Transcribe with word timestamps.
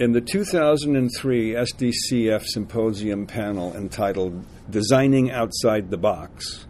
In 0.00 0.12
the 0.12 0.20
2003 0.20 1.54
SDCF 1.54 2.44
Symposium 2.44 3.26
panel 3.26 3.74
entitled 3.74 4.44
Designing 4.70 5.32
Outside 5.32 5.90
the 5.90 5.96
Box, 5.96 6.68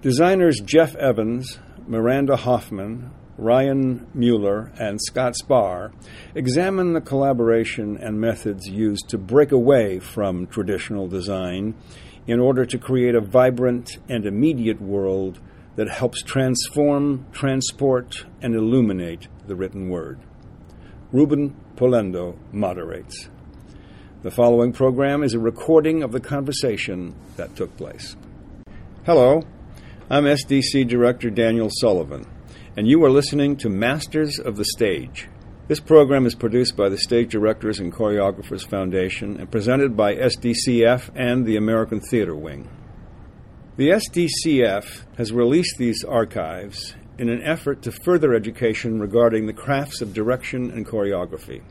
designers 0.00 0.60
Jeff 0.60 0.94
Evans, 0.94 1.58
Miranda 1.88 2.36
Hoffman, 2.36 3.10
Ryan 3.36 4.06
Mueller, 4.14 4.70
and 4.78 5.02
Scott 5.02 5.34
Spar 5.34 5.90
examine 6.36 6.92
the 6.92 7.00
collaboration 7.00 7.96
and 7.96 8.20
methods 8.20 8.68
used 8.68 9.08
to 9.08 9.18
break 9.18 9.50
away 9.50 9.98
from 9.98 10.46
traditional 10.46 11.08
design 11.08 11.74
in 12.28 12.38
order 12.38 12.64
to 12.64 12.78
create 12.78 13.16
a 13.16 13.20
vibrant 13.20 13.98
and 14.08 14.24
immediate 14.24 14.80
world 14.80 15.40
that 15.74 15.88
helps 15.88 16.22
transform, 16.22 17.26
transport, 17.32 18.24
and 18.40 18.54
illuminate 18.54 19.26
the 19.48 19.56
written 19.56 19.88
word. 19.88 20.20
Ruben 21.10 21.56
Polendo 21.76 22.36
moderates. 22.52 23.28
The 24.22 24.30
following 24.30 24.72
program 24.72 25.22
is 25.22 25.34
a 25.34 25.38
recording 25.38 26.02
of 26.02 26.10
the 26.10 26.20
conversation 26.20 27.14
that 27.36 27.54
took 27.54 27.76
place. 27.76 28.16
Hello, 29.04 29.42
I'm 30.08 30.24
SDC 30.24 30.88
Director 30.88 31.28
Daniel 31.28 31.68
Sullivan, 31.70 32.26
and 32.76 32.88
you 32.88 33.04
are 33.04 33.10
listening 33.10 33.56
to 33.58 33.68
Masters 33.68 34.38
of 34.38 34.56
the 34.56 34.64
Stage. 34.64 35.28
This 35.68 35.80
program 35.80 36.26
is 36.26 36.34
produced 36.34 36.76
by 36.76 36.88
the 36.88 36.96
Stage 36.96 37.30
Directors 37.30 37.78
and 37.78 37.92
Choreographers 37.92 38.66
Foundation 38.66 39.36
and 39.38 39.50
presented 39.50 39.96
by 39.96 40.14
SDCF 40.14 41.10
and 41.14 41.44
the 41.44 41.56
American 41.56 42.00
Theater 42.00 42.34
Wing. 42.34 42.70
The 43.76 43.90
SDCF 43.90 45.04
has 45.18 45.32
released 45.32 45.76
these 45.76 46.02
archives 46.04 46.94
in 47.18 47.28
an 47.28 47.42
effort 47.42 47.82
to 47.82 47.92
further 47.92 48.34
education 48.34 49.00
regarding 49.00 49.46
the 49.46 49.52
crafts 49.52 50.00
of 50.00 50.12
direction 50.12 50.70
and 50.70 50.86
choreography. 50.86 51.62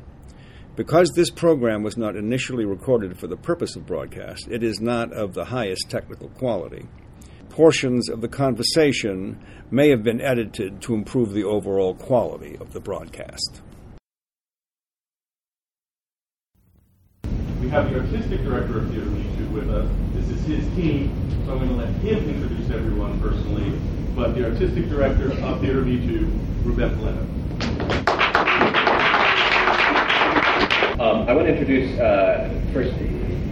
Because 0.76 1.12
this 1.12 1.30
program 1.30 1.84
was 1.84 1.96
not 1.98 2.16
initially 2.16 2.66
recorded 2.66 3.18
for 3.18 3.28
the 3.28 3.38
purpose 3.38 3.76
of 3.76 3.86
broadcast, 3.86 4.48
it 4.50 4.64
is 4.64 4.82
not 4.82 5.14
of 5.14 5.34
the 5.34 5.46
highest 5.46 5.90
technical 5.90 6.30
quality. 6.30 6.86
Portions 7.50 8.10
of 8.10 8.20
the 8.20 8.28
conversation 8.28 9.40
may 9.72 9.90
have 9.90 10.04
been 10.04 10.20
edited 10.20 10.82
to 10.82 10.94
improve 10.94 11.32
the 11.32 11.46
overall 11.46 11.94
quality 11.94 12.58
of 12.60 12.74
the 12.74 12.82
broadcast. 12.82 13.62
We 17.62 17.70
have 17.70 17.90
the 17.90 18.00
artistic 18.00 18.44
director 18.44 18.80
of 18.80 18.90
Theater 18.90 19.10
with 19.56 19.70
us. 19.70 19.90
This 20.14 20.30
is 20.30 20.46
his 20.46 20.76
team, 20.76 21.16
so 21.46 21.54
I'm 21.54 21.60
going 21.60 21.70
to 21.70 21.76
let 21.76 21.90
him 22.04 22.30
introduce 22.30 22.70
everyone 22.70 23.20
personally 23.22 23.72
but 24.16 24.34
the 24.34 24.46
artistic 24.46 24.88
director 24.88 25.32
of 25.44 25.60
Theater 25.60 25.82
Me 25.82 25.98
Too, 26.08 26.26
Ruben 26.64 26.90
Polendo. 26.98 27.22
Um, 30.98 31.28
I 31.28 31.34
want 31.34 31.48
to 31.48 31.52
introduce 31.52 32.00
uh, 32.00 32.50
first 32.72 32.94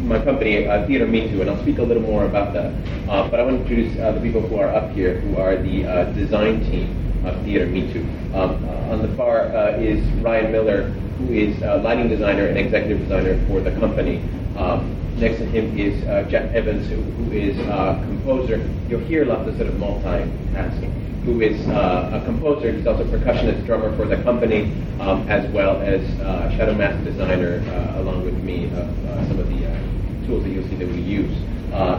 my 0.03 0.23
company, 0.23 0.67
uh, 0.67 0.87
Theater 0.87 1.05
Mitu, 1.05 1.41
and 1.41 1.49
I'll 1.49 1.61
speak 1.61 1.79
a 1.79 1.83
little 1.83 2.03
more 2.03 2.25
about 2.25 2.53
that. 2.53 2.73
Uh, 3.09 3.29
but 3.29 3.39
I 3.39 3.43
want 3.43 3.57
to 3.57 3.61
introduce 3.61 3.99
uh, 3.99 4.13
the 4.13 4.21
people 4.21 4.41
who 4.41 4.57
are 4.57 4.67
up 4.67 4.91
here, 4.91 5.19
who 5.19 5.37
are 5.37 5.57
the 5.57 5.85
uh, 5.85 6.03
design 6.11 6.61
team 6.69 7.25
of 7.25 7.41
Theater 7.43 7.67
Mitu. 7.67 8.03
Um, 8.33 8.63
on 8.89 9.01
the 9.01 9.13
far 9.15 9.47
uh, 9.55 9.77
is 9.77 10.05
Ryan 10.21 10.51
Mueller, 10.51 10.83
who 11.17 11.33
is 11.33 11.61
a 11.61 11.77
lighting 11.77 12.09
designer 12.09 12.47
and 12.47 12.57
executive 12.57 12.99
designer 12.99 13.45
for 13.47 13.59
the 13.59 13.71
company. 13.79 14.21
Um, 14.57 15.03
Next 15.17 15.37
to 15.37 15.45
him 15.45 15.77
is 15.77 16.03
uh, 16.05 16.23
Jeff 16.29 16.51
Evans, 16.53 16.89
who, 16.89 16.95
who 16.95 17.31
is 17.31 17.57
a 17.59 18.01
composer. 18.03 18.57
You'll 18.89 19.05
hear 19.05 19.25
lots 19.25 19.47
of 19.47 19.55
sort 19.57 19.67
of 19.67 19.75
multitasking. 19.75 21.23
Who 21.23 21.39
is 21.39 21.65
uh, 21.67 22.19
a 22.19 22.25
composer? 22.25 22.71
He's 22.73 22.87
also 22.87 23.03
a 23.03 23.05
percussionist, 23.05 23.65
drummer 23.65 23.95
for 23.95 24.05
the 24.05 24.21
company, 24.23 24.73
um, 24.99 25.29
as 25.29 25.49
well 25.53 25.81
as 25.81 26.01
uh, 26.19 26.49
shadow 26.57 26.73
mask 26.73 27.03
designer, 27.05 27.63
uh, 27.69 28.01
along 28.01 28.25
with 28.25 28.33
me, 28.43 28.65
of 28.65 29.05
uh, 29.05 29.27
some 29.27 29.39
of 29.39 29.47
the 29.47 30.27
tools 30.27 30.43
that 30.43 30.49
you'll 30.49 30.67
see 30.67 30.75
that 30.75 30.87
we 30.87 30.99
use. 30.99 31.37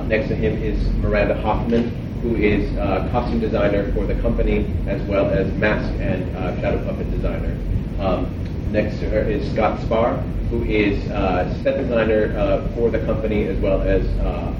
next 0.09 0.29
to 0.29 0.35
him 0.35 0.61
is 0.61 0.83
Miranda 0.97 1.41
Hoffman, 1.41 1.91
who 2.21 2.35
is 2.37 2.69
costume 3.11 3.39
designer 3.41 3.93
for 3.95 4.07
the 4.07 4.21
company, 4.21 4.67
as 4.89 5.01
well 5.09 5.31
as 5.31 5.51
mask 5.55 5.89
and 6.01 6.31
shadow 6.61 6.85
puppet 6.85 7.11
designer. 7.13 7.57
Um, 8.01 8.44
next 8.75 8.99
to 8.99 9.09
her 9.09 9.21
is 9.21 9.49
Scott 9.53 9.81
Spar, 9.83 10.17
who 10.51 10.65
is 10.65 11.09
uh, 11.13 11.63
set 11.63 11.77
designer 11.79 12.37
uh, 12.37 12.67
for 12.75 12.91
the 12.91 12.99
company 13.07 13.45
as 13.45 13.57
well 13.61 13.81
as 13.83 14.05
uh, 14.19 14.53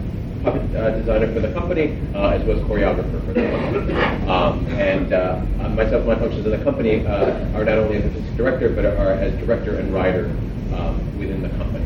puppet 0.45 0.63
uh, 0.77 0.91
designer 0.91 1.35
for 1.35 1.41
the 1.41 1.53
company, 1.53 1.99
uh, 2.15 2.29
as 2.29 2.45
well 2.45 2.57
as 2.57 2.63
choreographer 2.63 3.27
for 3.27 3.33
the 3.33 3.43
company. 3.43 3.95
Um, 4.29 4.65
and 4.79 5.13
uh, 5.13 5.45
myself, 5.71 6.07
my 6.07 6.15
functions 6.15 6.47
in 6.47 6.53
the 6.53 6.63
company 6.63 7.05
are 7.05 7.65
not 7.65 7.77
only 7.77 7.97
as 7.97 8.05
artistic 8.05 8.37
director, 8.37 8.69
but 8.69 8.85
are 8.87 9.15
as 9.15 9.35
director 9.41 9.81
and 9.81 9.93
writer 9.93 10.27
um, 10.77 11.19
within 11.19 11.43
the 11.43 11.49
company. 11.49 11.85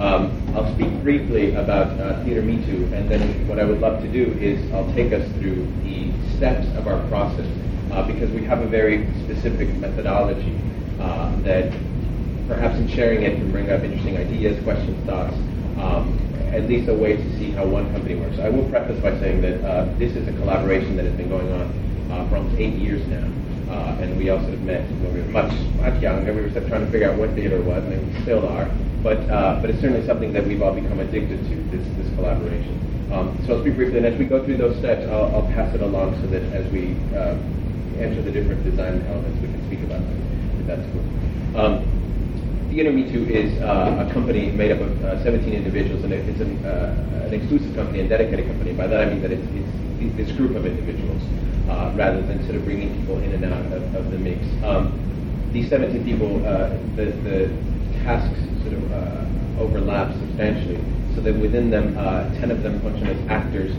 Um, 0.00 0.34
I'll 0.56 0.74
speak 0.74 0.90
briefly 1.04 1.54
about 1.54 1.96
Theater 2.24 2.42
Me 2.42 2.56
Too, 2.66 2.90
and 2.92 3.08
then 3.08 3.46
what 3.46 3.60
I 3.60 3.64
would 3.64 3.80
love 3.80 4.02
to 4.02 4.08
do 4.08 4.32
is 4.40 4.58
I'll 4.72 4.92
take 4.94 5.12
us 5.12 5.30
through 5.38 5.64
the 5.84 6.10
steps 6.34 6.66
of 6.76 6.88
our 6.88 7.06
process, 7.06 7.46
because 8.08 8.30
we 8.32 8.42
have 8.46 8.62
a 8.62 8.66
very 8.66 9.06
specific 9.22 9.68
methodology 9.76 10.58
that 10.98 11.72
perhaps 12.48 12.78
in 12.78 12.88
sharing 12.88 13.22
it 13.22 13.36
can 13.36 13.52
bring 13.52 13.70
up 13.70 13.82
interesting 13.82 14.16
ideas, 14.16 14.62
questions, 14.64 14.96
thoughts, 15.06 15.34
um, 15.78 16.18
at 16.52 16.64
least 16.66 16.88
a 16.88 16.94
way 16.94 17.16
to 17.16 17.38
see 17.38 17.50
how 17.52 17.66
one 17.66 17.90
company 17.92 18.16
works. 18.16 18.38
I 18.38 18.48
will 18.48 18.68
preface 18.70 19.00
by 19.02 19.18
saying 19.20 19.42
that 19.42 19.62
uh, 19.62 19.84
this 19.98 20.16
is 20.16 20.26
a 20.26 20.32
collaboration 20.32 20.96
that 20.96 21.04
has 21.04 21.14
been 21.14 21.28
going 21.28 21.52
on 21.52 21.66
uh, 22.10 22.28
for 22.28 22.36
almost 22.36 22.56
eight 22.58 22.74
years 22.74 23.06
now. 23.06 23.28
Uh, 23.68 24.00
and 24.00 24.16
we 24.16 24.30
also 24.30 24.48
have 24.48 24.62
met 24.62 24.88
when 25.04 25.12
we 25.12 25.20
were 25.20 25.28
much, 25.28 25.52
much 25.76 26.00
younger. 26.00 26.32
We 26.32 26.40
were 26.40 26.48
trying 26.48 26.86
to 26.86 26.90
figure 26.90 27.10
out 27.10 27.18
what 27.18 27.34
theater 27.34 27.60
was, 27.60 27.84
and 27.84 28.14
we 28.14 28.22
still 28.22 28.48
are. 28.48 28.64
But, 29.02 29.18
uh, 29.28 29.60
but 29.60 29.68
it's 29.68 29.80
certainly 29.80 30.06
something 30.06 30.32
that 30.32 30.46
we've 30.46 30.62
all 30.62 30.72
become 30.72 31.00
addicted 31.00 31.36
to, 31.36 31.54
this, 31.76 31.86
this 31.98 32.14
collaboration. 32.16 32.74
Um, 33.12 33.38
so 33.46 33.54
I'll 33.54 33.60
speak 33.60 33.76
briefly, 33.76 33.98
and 33.98 34.06
as 34.06 34.18
we 34.18 34.24
go 34.24 34.42
through 34.42 34.56
those 34.56 34.76
steps, 34.78 35.06
I'll, 35.08 35.36
I'll 35.36 35.48
pass 35.52 35.74
it 35.74 35.82
along 35.82 36.16
so 36.22 36.26
that 36.28 36.42
as 36.54 36.64
we 36.72 36.96
uh, 37.14 37.36
enter 38.00 38.22
the 38.22 38.32
different 38.32 38.64
design 38.64 39.04
elements, 39.08 39.40
we 39.42 39.48
can 39.48 39.66
speak 39.66 39.80
about 39.80 40.00
them, 40.00 40.28
that's 40.68 40.84
cool. 40.92 41.04
Um, 41.58 41.80
Theater 42.70 42.92
Mitu 42.92 43.26
is 43.26 43.58
uh, 43.62 44.04
a 44.06 44.12
company 44.12 44.52
made 44.52 44.70
up 44.70 44.80
of 44.80 45.02
uh, 45.02 45.24
17 45.24 45.52
individuals, 45.52 46.04
and 46.04 46.12
it's 46.12 46.40
an, 46.40 46.64
uh, 46.64 47.24
an, 47.24 47.32
exclusive 47.32 47.74
company 47.74 48.00
and 48.00 48.08
dedicated 48.08 48.46
company. 48.46 48.74
By 48.74 48.86
that 48.86 49.00
I 49.00 49.10
mean 49.10 49.22
that 49.22 49.32
it's, 49.32 49.48
it's 49.98 50.16
this 50.16 50.36
group 50.36 50.54
of 50.54 50.66
individuals, 50.66 51.22
uh, 51.70 51.92
rather 51.96 52.20
than 52.20 52.44
sort 52.44 52.56
of 52.56 52.64
bringing 52.64 52.94
people 53.00 53.18
in 53.18 53.32
and 53.32 53.44
out 53.46 53.72
of, 53.72 53.94
of 53.94 54.10
the 54.10 54.18
mix. 54.18 54.44
Um, 54.62 54.92
these 55.52 55.70
17 55.70 56.04
people, 56.04 56.44
uh, 56.46 56.68
the, 56.94 57.06
the, 57.24 57.78
tasks 58.04 58.38
sort 58.62 58.74
of 58.74 58.92
uh, 58.92 59.60
overlap 59.60 60.12
substantially, 60.12 60.78
so 61.16 61.20
that 61.20 61.34
within 61.34 61.68
them, 61.68 61.94
10 62.38 62.50
of 62.52 62.62
them 62.62 62.80
function 62.80 63.08
as 63.08 63.18
actors, 63.28 63.72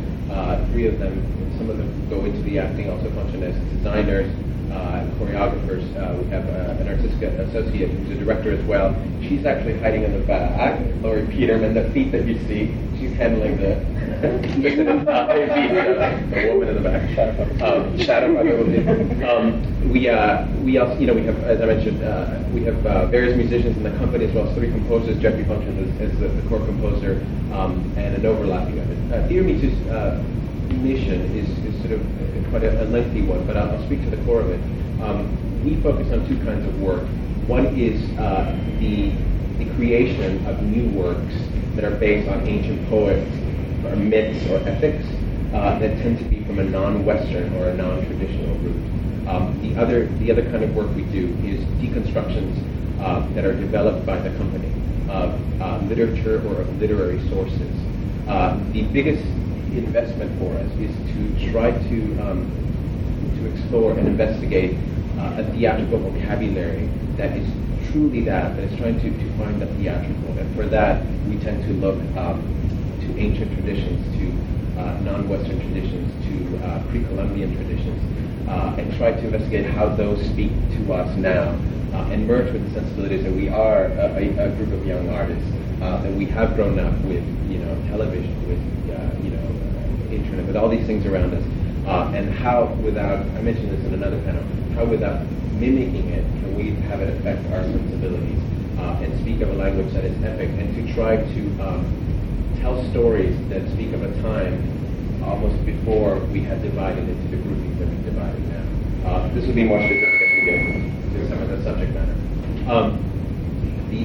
three 0.74 0.88
of 0.88 1.00
them, 1.00 1.24
some 1.58 1.70
of 1.70 1.78
them 1.78 2.10
go 2.10 2.26
into 2.26 2.42
the 2.42 2.60
acting, 2.60 2.90
also 2.90 3.10
function 3.12 3.44
as 3.44 3.56
designers, 3.78 4.28
uh, 4.72 5.06
choreographers. 5.18 5.84
Uh, 5.96 6.16
we 6.22 6.30
have 6.30 6.48
uh, 6.48 6.82
an 6.82 6.88
artistic 6.88 7.34
associate 7.40 7.90
who's 7.90 8.18
a 8.18 8.20
director 8.20 8.52
as 8.52 8.64
well. 8.66 8.96
She's 9.22 9.46
actually 9.46 9.80
hiding 9.80 10.04
in 10.04 10.14
the 10.14 10.20
back. 10.26 10.80
Laurie 11.02 11.28
Peterman, 11.28 11.74
the 11.74 11.90
feet 11.92 12.12
that 12.12 12.26
you 12.26 12.38
see, 12.48 12.76
she's 13.00 13.14
handling 13.18 13.58
the, 13.58 13.76
the 14.22 14.40
woman 16.54 16.70
in 16.70 16.76
the 16.76 16.82
back. 16.82 17.62
Um, 17.62 17.98
shadow 17.98 18.38
um, 19.30 19.92
we 19.92 20.10
uh, 20.10 20.46
we 20.64 20.78
also 20.78 21.00
you 21.00 21.08
know 21.08 21.14
we 21.14 21.24
have 21.26 21.42
as 21.44 21.62
I 21.62 21.66
mentioned 21.66 22.04
uh, 22.04 22.40
we 22.54 22.64
have 22.64 22.86
uh, 22.86 23.06
various 23.08 23.36
musicians 23.36 23.78
in 23.78 23.84
the 23.84 23.92
company 23.98 24.26
as 24.26 24.34
well 24.34 24.48
as 24.48 24.56
three 24.56 24.70
composers. 24.70 25.18
Jeffrey 25.22 25.46
functions 25.46 26.02
as, 26.02 26.12
as 26.12 26.20
the, 26.20 26.28
the, 26.28 26.50
core 26.50 26.66
composer 26.66 27.26
um, 27.54 27.92
and 27.98 28.16
an 28.16 28.26
overlapping 28.26 28.80
of 28.80 28.90
it. 28.92 29.28
Theater 29.28 29.44
Mitu's 29.44 29.76
mission 30.76 31.22
is, 31.36 31.50
is 31.66 31.80
sort 31.82 31.94
of 31.94 32.50
quite 32.50 32.64
a, 32.64 32.84
a 32.84 32.86
lengthy 32.86 33.22
one, 33.22 33.46
but 33.46 33.58
I'll, 33.58 33.72
I'll, 33.72 33.86
speak 33.86 34.04
to 34.04 34.10
the 34.10 34.24
core 34.26 34.42
of 34.42 34.50
it. 34.50 34.62
Um, 35.02 35.64
we 35.64 35.82
focus 35.82 36.12
on 36.12 36.28
two 36.28 36.38
kinds 36.44 36.66
of 36.68 36.80
work. 36.82 37.04
One 37.48 37.68
is 37.78 38.02
uh, 38.18 38.58
the, 38.80 39.12
the 39.58 39.74
creation 39.76 40.46
of 40.46 40.62
new 40.64 40.90
works 40.90 41.34
that 41.76 41.84
are 41.84 41.96
based 41.98 42.30
on 42.30 42.48
ancient 42.48 42.88
poets 42.90 43.30
or 43.86 43.96
myths 43.96 44.46
or 44.50 44.58
ethics 44.68 45.06
uh, 45.54 45.80
that 45.80 45.98
tend 46.02 46.18
to 46.20 46.26
be 46.26 46.44
from 46.46 46.60
a 46.60 46.64
non-Western 46.64 47.54
or 47.56 47.70
a 47.70 47.74
non-traditional 47.74 48.56
root. 48.60 49.28
Um, 49.28 49.62
the 49.62 49.80
other 49.80 50.08
the 50.18 50.32
other 50.32 50.44
kind 50.50 50.64
of 50.64 50.76
work 50.76 50.94
we 50.96 51.04
do 51.04 51.28
is 51.44 51.64
deconstructions 51.82 52.58
uh, 53.00 53.28
that 53.34 53.46
are 53.46 53.54
developed 53.54 54.06
by 54.06 54.18
the 54.20 54.36
company 54.38 54.72
of 55.10 55.62
uh, 55.62 55.78
literature 55.86 56.42
or 56.48 56.62
of 56.62 56.82
literary 56.82 57.20
sources. 57.30 57.72
Uh, 58.28 58.60
the 58.72 58.84
biggest 58.94 59.24
investment 59.78 60.38
for 60.40 60.54
us 60.58 60.72
is 60.80 60.96
to 61.14 61.52
try 61.52 61.72
to 61.72 62.20
um, 62.22 62.50
to 63.38 63.46
explore 63.52 63.92
and 63.98 64.08
investigate 64.08 64.78
uh, 65.18 65.42
a 65.42 65.44
theatrical 65.52 66.00
vocabulary 66.00 66.90
that 67.18 67.36
is 67.38 67.48
truly 67.92 68.22
that, 68.22 68.56
that 68.56 68.64
is 68.64 68.78
trying 68.78 69.00
to, 69.00 69.10
to 69.10 69.38
find 69.38 69.62
the 69.62 69.66
theatrical. 69.78 70.38
And 70.38 70.56
for 70.56 70.66
that, 70.68 71.04
we 71.28 71.38
tend 71.38 71.64
to 71.64 71.74
look 71.74 71.98
um, 72.18 72.42
to 73.02 73.18
ancient 73.20 73.52
traditions, 73.54 74.00
to 74.18 74.82
uh, 74.82 75.00
non-Western 75.02 75.60
traditions, 75.60 76.08
to 76.28 76.66
uh, 76.66 76.84
pre-Columbian 76.90 77.56
traditions. 77.56 78.00
uh, 78.50 78.76
and 78.78 78.92
try 78.98 79.12
to 79.12 79.26
investigate 79.26 79.66
how 79.66 79.88
those 79.96 80.20
speak 80.30 80.52
to 80.72 80.94
us 80.94 81.16
now 81.18 81.50
uh, 81.94 82.10
and 82.12 82.28
merge 82.28 82.52
with 82.52 82.66
the 82.66 82.80
sensibilities 82.80 83.24
that 83.24 83.32
we 83.34 83.48
are 83.48 83.86
a, 83.86 84.18
a, 84.18 84.48
a 84.48 84.56
group 84.56 84.72
of 84.74 84.86
young 84.86 85.08
artists 85.10 85.48
uh, 85.82 86.02
that 86.02 86.14
we 86.14 86.26
have 86.26 86.56
grown 86.56 86.80
up 86.80 86.94
with, 87.06 87.24
you 87.50 87.60
know, 87.60 87.74
television, 87.88 88.36
with, 88.48 88.62
uh, 88.92 89.24
you 89.24 89.32
know, 89.32 89.48
uh, 89.48 90.14
internet, 90.14 90.46
with 90.46 90.56
all 90.56 90.70
these 90.70 90.86
things 90.86 91.06
around 91.06 91.34
us, 91.34 91.44
uh, 91.88 92.12
and 92.16 92.34
how 92.34 92.66
without, 92.84 93.20
I 93.20 93.42
mentioned 93.42 93.72
this 93.72 93.86
in 93.86 93.94
another 93.94 94.22
panel, 94.24 94.44
how 94.76 94.86
without 94.86 95.26
mimicking 95.60 96.10
it 96.10 96.24
can 96.40 96.56
we 96.56 96.72
have 96.88 97.02
it 97.02 97.10
affect 97.18 97.46
our 97.52 97.64
sensibilities 97.64 98.40
and 98.80 99.20
speak 99.22 99.42
of 99.42 99.50
a 99.50 99.54
language 99.54 99.92
that 99.94 100.04
is 100.04 100.16
epic 100.24 100.50
and 100.60 100.76
to 100.76 100.94
try 100.94 101.16
to 101.16 101.42
um, 101.64 101.88
tell 102.60 102.84
stories 102.92 103.36
that 103.50 103.64
speak 103.72 103.94
of 103.94 104.04
a 104.04 104.22
time 104.22 104.60
almost 105.24 105.66
before 105.66 106.20
we 106.32 106.44
had 106.44 106.62
divided 106.62 107.08
into 107.08 107.28
the 107.36 107.38
groupings 107.44 107.80
that 107.80 107.88
we've 107.88 108.06
divided 108.06 108.44
now. 108.50 109.10
Uh, 109.10 109.34
this 109.34 109.46
would 109.46 109.56
be 109.56 109.64
more 109.64 109.80
specific 109.80 110.22
as 110.22 110.32
we 110.36 110.42
get 110.46 110.56
into 110.60 111.30
some 111.30 111.42
of 111.42 111.50
the 111.50 111.64
subject 111.64 111.94
matter. 111.94 112.16
Um, 112.70 113.19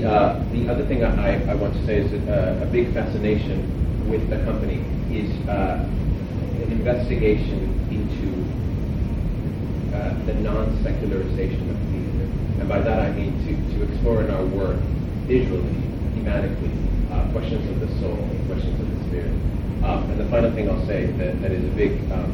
the, 0.01 0.11
uh, 0.11 0.45
the 0.53 0.69
other 0.69 0.85
thing 0.87 1.05
I, 1.05 1.51
I 1.51 1.55
want 1.55 1.75
to 1.75 1.87
say 1.87 1.99
is 1.99 2.11
that 2.11 2.29
uh, 2.29 2.63
a 2.63 2.67
big 2.67 2.93
fascination 2.93 4.11
with 4.11 4.29
the 4.31 4.37
company 4.45 4.83
is 5.11 5.31
uh, 5.49 5.87
an 5.87 6.73
investigation 6.73 7.71
into 7.91 8.31
uh, 9.95 10.15
the 10.27 10.35
non-secularization 10.35 11.71
of 11.71 11.77
theater. 11.91 12.27
And 12.61 12.69
by 12.69 12.81
that 12.81 13.01
I 13.01 13.13
mean 13.13 13.33
to, 13.47 13.79
to 13.79 13.93
explore 13.93 14.23
in 14.23 14.31
our 14.31 14.45
work 14.47 14.81
visually, 15.27 15.79
thematically, 16.19 16.75
uh, 17.13 17.31
questions 17.33 17.69
of 17.71 17.81
the 17.81 17.89
soul, 18.01 18.19
questions 18.47 18.79
of 18.81 18.89
the 18.91 19.05
spirit. 19.09 19.33
Um, 19.85 20.11
and 20.11 20.21
the 20.21 20.29
final 20.31 20.51
thing 20.53 20.71
I'll 20.71 20.87
say 20.87 21.07
that, 21.07 21.41
that 21.43 21.53
is 21.53 21.65
a 21.65 21.75
big 21.77 22.01
um, 22.11 22.33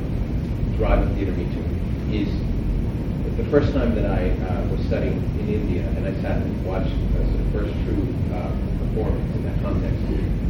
drive 0.77 1.07
of 1.07 1.15
Theatre 1.17 1.33
Mitu 1.33 1.61
is 2.15 2.29
the 3.41 3.51
first 3.51 3.73
time 3.73 3.95
that 3.95 4.05
I 4.05 4.37
uh, 4.37 4.69
was 4.69 4.85
studying 4.85 5.17
in 5.41 5.49
India 5.49 5.81
and 5.97 6.05
I 6.05 6.13
sat 6.21 6.45
and 6.45 6.53
watched 6.67 6.93
the 7.17 7.25
sort 7.25 7.41
of 7.41 7.49
first 7.57 7.73
true 7.89 8.05
uh, 8.37 8.53
performance 8.85 9.33
in 9.33 9.49
that 9.49 9.57
context, 9.65 9.97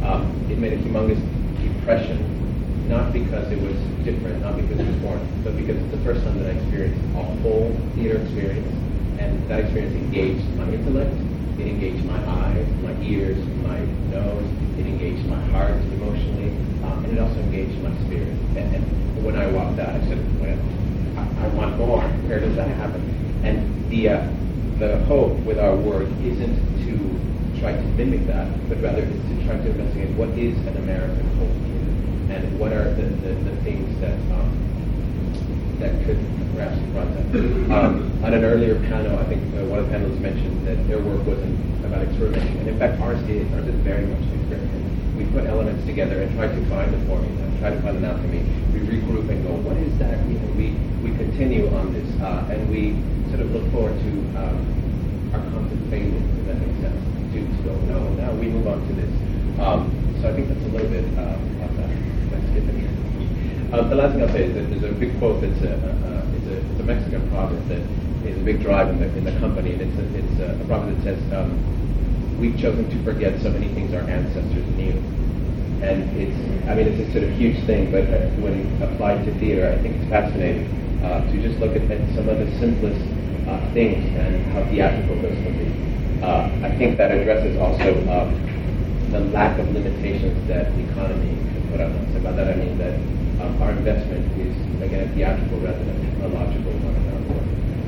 um, 0.03 0.27
it 0.51 0.59
made 0.59 0.73
a 0.73 0.79
humongous 0.83 1.21
impression, 1.63 2.19
not 2.91 3.13
because 3.13 3.47
it 3.47 3.61
was 3.63 3.79
different, 4.03 4.43
not 4.43 4.59
because 4.59 4.75
it 4.75 4.87
was 4.87 4.99
foreign, 4.99 5.23
but 5.43 5.55
because 5.55 5.79
it's 5.79 5.91
the 5.95 6.03
first 6.03 6.19
time 6.27 6.35
that 6.43 6.51
I 6.51 6.59
experienced 6.59 6.99
a 7.15 7.23
whole 7.39 7.71
theater 7.95 8.19
experience, 8.19 8.67
and 9.23 9.39
that 9.47 9.63
experience 9.63 9.95
engaged 9.95 10.43
my 10.59 10.67
intellect, 10.67 11.15
it 11.63 11.67
engaged 11.71 12.03
my 12.03 12.19
eyes, 12.27 12.67
my 12.83 12.91
ears, 12.99 13.39
my 13.63 13.79
nose, 14.11 14.43
it 14.75 14.83
engaged 14.83 15.23
my 15.31 15.39
heart 15.55 15.79
emotionally, 15.95 16.51
um, 16.83 17.07
and 17.07 17.15
it 17.15 17.19
also 17.23 17.39
engaged 17.39 17.79
my 17.79 17.95
spirit. 18.03 18.35
And, 18.59 18.75
and 18.75 18.83
when 19.23 19.37
I 19.37 19.47
walked 19.47 19.79
out, 19.79 19.95
I 19.95 20.01
said, 20.11 20.19
well, 20.43 20.59
I, 21.41 21.47
want 21.55 21.77
more. 21.77 22.01
Where 22.27 22.39
does 22.39 22.55
that 22.55 22.67
happen? 22.67 23.01
And 23.43 23.89
the 23.89 24.09
uh, 24.09 24.27
the 24.77 25.03
hope 25.05 25.37
with 25.39 25.59
our 25.59 25.75
work 25.75 26.07
isn't 26.23 26.57
to 26.85 27.59
try 27.59 27.73
to 27.73 27.81
mimic 27.97 28.25
that, 28.27 28.47
but 28.69 28.81
rather 28.81 29.03
it's 29.03 29.27
to 29.29 29.45
try 29.45 29.57
to 29.57 29.69
investigate 29.69 30.15
what 30.15 30.29
is 30.29 30.57
an 30.67 30.77
American 30.77 31.25
culture 31.37 32.33
and 32.33 32.59
what 32.59 32.71
are 32.71 32.93
the, 32.95 33.03
the, 33.03 33.33
the 33.33 33.55
things 33.63 33.99
that 34.01 34.17
um, 34.33 34.49
that 35.79 35.91
could 36.05 36.19
perhaps 36.55 36.77
confront 36.77 37.13
that. 37.15 37.71
Um, 37.71 38.23
on 38.23 38.33
an 38.33 38.43
earlier 38.43 38.75
panel, 38.87 39.17
I 39.17 39.25
think 39.25 39.41
uh, 39.55 39.65
one 39.65 39.79
of 39.79 39.89
the 39.89 39.95
panelists 39.95 40.19
mentioned 40.19 40.67
that 40.67 40.87
their 40.87 40.99
work 40.99 41.25
wasn't 41.25 41.57
about 41.85 42.03
experimenting, 42.03 42.57
and 42.59 42.67
in 42.67 42.79
fact 42.79 43.01
ours 43.01 43.21
is. 43.29 43.51
Ours 43.53 43.67
is 43.67 43.75
very 43.81 44.05
much 44.05 44.21
experimenting 44.21 44.91
we 45.21 45.31
put 45.31 45.45
elements 45.45 45.85
together 45.85 46.21
and 46.21 46.33
try 46.35 46.47
to 46.47 46.65
find 46.69 46.93
the 46.93 46.97
formula, 47.05 47.50
try 47.61 47.69
to 47.69 47.81
find 47.85 47.97
an 47.97 48.05
alchemy. 48.05 48.41
We 48.73 48.81
regroup 48.89 49.29
and 49.29 49.45
go, 49.45 49.53
what 49.61 49.77
is 49.77 49.93
that? 50.01 50.17
You 50.25 50.41
know, 50.41 50.49
we, 50.57 50.73
we 51.05 51.13
continue 51.13 51.69
on 51.77 51.93
this, 51.93 52.09
uh, 52.17 52.49
and 52.49 52.65
we 52.73 52.97
sort 53.29 53.45
of 53.45 53.53
look 53.53 53.69
forward 53.69 53.93
to 53.93 54.11
um, 54.33 54.57
our 55.29 55.45
contemplating, 55.53 56.17
if 56.41 56.49
that 56.49 56.57
makes 56.57 56.81
sense, 56.81 56.97
to, 57.37 57.39
go, 57.61 57.77
no, 57.85 58.01
now 58.17 58.33
we 58.33 58.49
move 58.49 58.65
on 58.65 58.81
to 58.89 58.93
this. 58.97 59.13
Um, 59.61 59.93
so 60.17 60.33
I 60.33 60.33
think 60.33 60.49
that's 60.49 60.65
a 60.65 60.73
little 60.73 60.89
bit 60.89 61.05
uh, 61.13 61.37
of 61.37 61.69
that. 61.77 61.91
Let's 62.33 62.49
get 62.49 62.65
there. 62.65 62.81
Uh, 63.77 63.87
the 63.93 63.95
last 63.95 64.17
thing 64.17 64.25
I'll 64.25 64.33
say 64.33 64.49
is 64.49 64.57
that 64.57 64.65
there's 64.73 64.89
a 64.89 64.97
big 64.97 65.13
quote 65.21 65.45
that's 65.45 65.61
a, 65.61 65.77
uh, 65.77 66.25
it's 66.41 66.49
a, 66.49 66.57
it's 66.65 66.79
a 66.81 66.83
Mexican 66.83 67.29
proverb 67.29 67.61
that 67.69 67.85
is 68.25 68.41
a 68.41 68.43
big 68.43 68.65
drive 68.65 68.89
in 68.89 68.97
the, 68.97 69.07
in 69.13 69.23
the 69.23 69.37
company, 69.37 69.77
and 69.77 69.85
it's 69.85 69.97
a, 70.01 70.05
it's 70.17 70.37
a, 70.41 70.57
a 70.57 70.65
proverb 70.65 70.97
that 70.97 71.13
says, 71.13 71.21
um, 71.29 71.53
we've 72.41 72.57
chosen 72.57 72.89
to 72.89 72.97
forget 73.05 73.37
so 73.45 73.53
many 73.53 73.69
things 73.77 73.93
our 73.93 74.01
ancestors 74.09 74.65
knew. 74.73 74.97
And 75.81 76.05
it's, 76.13 76.37
I 76.69 76.77
mean, 76.77 76.93
it's 76.93 77.01
a 77.01 77.09
sort 77.11 77.25
of 77.25 77.33
huge 77.41 77.57
thing, 77.65 77.89
but 77.89 78.05
uh, 78.05 78.29
when 78.37 78.53
applied 78.85 79.25
to 79.25 79.33
theater, 79.41 79.65
I 79.65 79.81
think 79.81 79.97
it's 79.97 80.09
fascinating 80.13 80.69
uh, 81.01 81.25
to 81.25 81.35
just 81.41 81.57
look 81.57 81.73
at, 81.73 81.81
some 82.13 82.29
of 82.29 82.37
the 82.37 82.45
simplest 82.61 83.01
uh, 83.49 83.57
things 83.73 83.97
and 84.13 84.37
how 84.53 84.61
theatrical 84.69 85.17
those 85.25 85.33
can 85.41 85.57
be. 85.57 85.65
Uh, 86.21 86.45
I 86.61 86.69
think 86.77 87.01
that 87.01 87.09
addresses 87.09 87.57
also 87.57 87.97
um, 88.13 88.29
the 89.09 89.25
lack 89.33 89.57
of 89.57 89.65
limitations 89.73 90.37
that 90.47 90.69
the 90.77 90.85
economy 90.85 91.33
can 91.33 91.61
put 91.73 91.81
on 91.81 91.89
us. 91.97 92.13
And 92.13 92.23
by 92.23 92.31
that 92.37 92.45
I 92.45 92.55
mean 92.61 92.77
that 92.77 92.93
um, 93.41 93.57
our 93.65 93.73
investment 93.73 94.21
is, 94.37 94.53
again, 94.85 95.09
theatrical 95.17 95.65
rather 95.65 95.81
than 95.81 95.97
a 95.97 96.05
technological 96.13 96.77
one. 96.85 97.01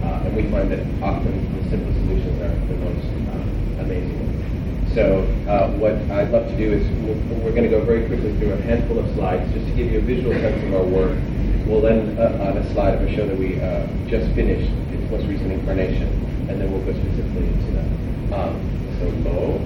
Uh, 0.02 0.26
and 0.26 0.34
we 0.36 0.50
find 0.50 0.66
that 0.74 0.82
often 1.06 1.30
the 1.30 1.62
simple 1.70 1.94
solutions 1.94 2.42
are 2.42 2.58
the 2.58 2.78
most 2.82 3.06
uh, 3.06 3.86
amazing 3.86 4.63
so 4.94 5.26
uh, 5.50 5.72
what 5.78 5.94
I'd 6.12 6.30
love 6.30 6.48
to 6.48 6.58
do 6.58 6.72
is 6.72 6.86
we're, 7.02 7.18
we're 7.44 7.56
going 7.56 7.64
to 7.64 7.70
go 7.70 7.84
very 7.84 8.06
quickly 8.06 8.38
through 8.38 8.54
a 8.54 8.62
handful 8.62 9.00
of 9.00 9.10
slides 9.16 9.52
just 9.54 9.66
to 9.66 9.74
give 9.74 9.92
you 9.92 10.00
a 10.00 10.02
visual 10.02 10.34
sense 10.34 10.62
of 10.64 10.74
our 10.74 10.86
work. 10.86 11.18
We'll 11.66 11.86
end 11.88 12.20
uh, 12.20 12.46
on 12.46 12.58
a 12.58 12.74
slide 12.74 12.96
of 12.96 13.02
a 13.02 13.10
show 13.16 13.26
that 13.26 13.38
we 13.38 13.60
uh, 13.60 13.88
just 14.08 14.30
finished, 14.36 14.70
its 14.94 15.10
most 15.10 15.26
recent 15.26 15.52
incarnation, 15.52 16.08
and 16.50 16.62
then 16.62 16.72
we'll 16.72 16.86
go 16.86 16.94
specifically 16.94 17.48
into 17.48 17.72
that. 17.74 17.90
Um, 18.38 18.54
so 19.00 19.06
low, 19.26 19.58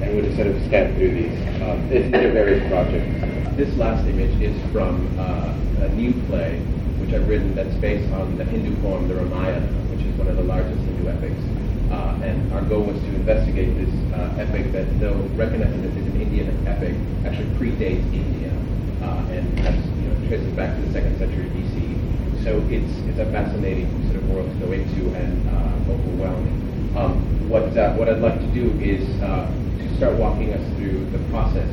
and 0.00 0.08
we'll 0.16 0.24
just 0.24 0.36
sort 0.36 0.48
of 0.48 0.56
scan 0.66 0.96
through 0.96 1.12
these. 1.12 1.36
Um, 1.60 1.84
these 1.90 2.08
are 2.14 2.32
various 2.32 2.64
projects. 2.70 3.12
This 3.56 3.76
last 3.76 4.06
image 4.08 4.40
is 4.40 4.56
from 4.72 5.04
uh, 5.18 5.52
a 5.84 5.88
new 5.92 6.14
play 6.28 6.60
which 7.00 7.12
I've 7.12 7.28
written 7.28 7.54
that's 7.54 7.74
based 7.76 8.10
on 8.12 8.38
the 8.38 8.44
Hindu 8.44 8.80
poem, 8.80 9.08
the 9.08 9.16
Ramayana, 9.16 9.66
which 9.90 10.06
is 10.06 10.16
one 10.16 10.28
of 10.28 10.36
the 10.36 10.44
largest 10.44 10.80
Hindu 10.80 11.08
epics. 11.08 11.59
Uh, 11.90 12.14
and 12.22 12.52
our 12.52 12.62
goal 12.62 12.84
was 12.84 12.98
to 13.00 13.08
investigate 13.18 13.74
this 13.74 13.90
uh, 14.14 14.34
epic 14.38 14.70
that, 14.70 14.86
though 15.00 15.18
recognizing 15.34 15.82
that 15.82 15.90
it's 15.90 16.06
an 16.06 16.20
Indian 16.20 16.46
epic, 16.66 16.94
actually 17.26 17.50
predates 17.58 18.06
India 18.14 18.54
uh, 19.02 19.34
and 19.34 19.58
has, 19.58 19.74
you 19.98 20.06
know, 20.06 20.28
traces 20.28 20.54
back 20.54 20.76
to 20.76 20.82
the 20.82 20.92
second 20.92 21.18
century 21.18 21.50
BC. 21.50 22.44
So 22.44 22.62
it's 22.70 22.94
it's 23.10 23.18
a 23.18 23.26
fascinating 23.32 23.90
sort 24.06 24.22
of 24.22 24.30
world 24.30 24.48
to 24.48 24.66
go 24.66 24.72
into 24.72 25.12
and 25.18 25.34
uh, 25.50 25.92
overwhelming. 25.92 26.94
Um, 26.96 27.48
what 27.50 27.76
uh, 27.76 27.94
what 27.94 28.08
I'd 28.08 28.22
like 28.22 28.38
to 28.38 28.50
do 28.54 28.70
is 28.78 29.02
uh, 29.20 29.50
to 29.50 29.96
start 29.96 30.14
walking 30.14 30.54
us 30.54 30.62
through 30.76 31.10
the 31.10 31.18
process 31.30 31.68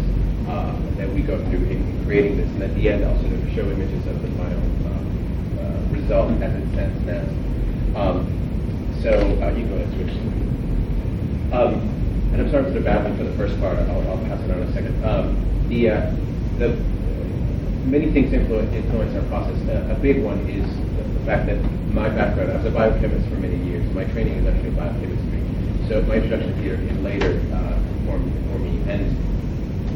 that 0.98 1.14
we 1.14 1.22
go 1.22 1.38
through 1.50 1.62
in 1.70 2.04
creating 2.06 2.38
this, 2.38 2.50
and 2.50 2.64
at 2.64 2.74
the 2.74 2.90
end 2.90 3.06
I'll 3.06 3.22
sort 3.22 3.34
of 3.34 3.54
show 3.54 3.62
images 3.70 4.08
of 4.08 4.20
the 4.20 4.30
final 4.34 4.58
result 5.94 6.32
as 6.42 6.56
it 6.56 6.68
stands 6.74 7.06
now. 7.06 8.02
Um, 8.02 8.47
so 9.01 9.12
uh, 9.42 9.51
you 9.54 9.66
go 9.68 9.75
ahead 9.75 9.89
switch. 9.94 10.13
Um, 11.54 11.80
and 12.34 12.42
I'm 12.42 12.51
sorry 12.51 12.66
for 12.66 12.72
the 12.72 12.82
babbling 12.82 13.18
for 13.18 13.24
the 13.24 13.36
first 13.38 13.60
part. 13.60 13.77
I'll, 13.77 14.04
I'll 14.10 14.24
pass 14.25 14.42
it 14.42 14.51
on 14.51 14.62
in 14.62 14.68
a 14.68 14.74
second. 14.74 14.96
Um, 15.06 15.38
the 15.70 15.89
uh, 15.89 16.16
the 16.58 16.75
many 17.88 18.12
things 18.12 18.34
influence, 18.34 18.74
influence 18.74 19.16
our 19.16 19.24
process. 19.30 19.58
Uh, 19.70 19.96
a 19.96 19.98
big 20.00 20.24
one 20.24 20.39
is 20.50 20.68
the, 20.98 21.04
the, 21.20 21.25
fact 21.25 21.48
that 21.48 21.60
my 21.94 22.10
background, 22.10 22.51
I 22.51 22.58
was 22.58 22.66
a 22.66 22.72
biochemist 22.72 23.30
for 23.30 23.39
many 23.39 23.56
years. 23.63 23.88
My 23.96 24.04
training 24.12 24.44
is 24.44 24.46
actually 24.48 24.72
biochemistry. 24.72 25.39
So 25.88 26.01
my 26.04 26.16
introduction 26.20 26.51
to 26.51 26.60
theater 26.60 26.77
came 26.77 27.04
later 27.04 27.39
uh, 27.56 27.80
for, 28.06 28.20
for 28.20 28.60
me. 28.60 28.75
And 28.92 29.08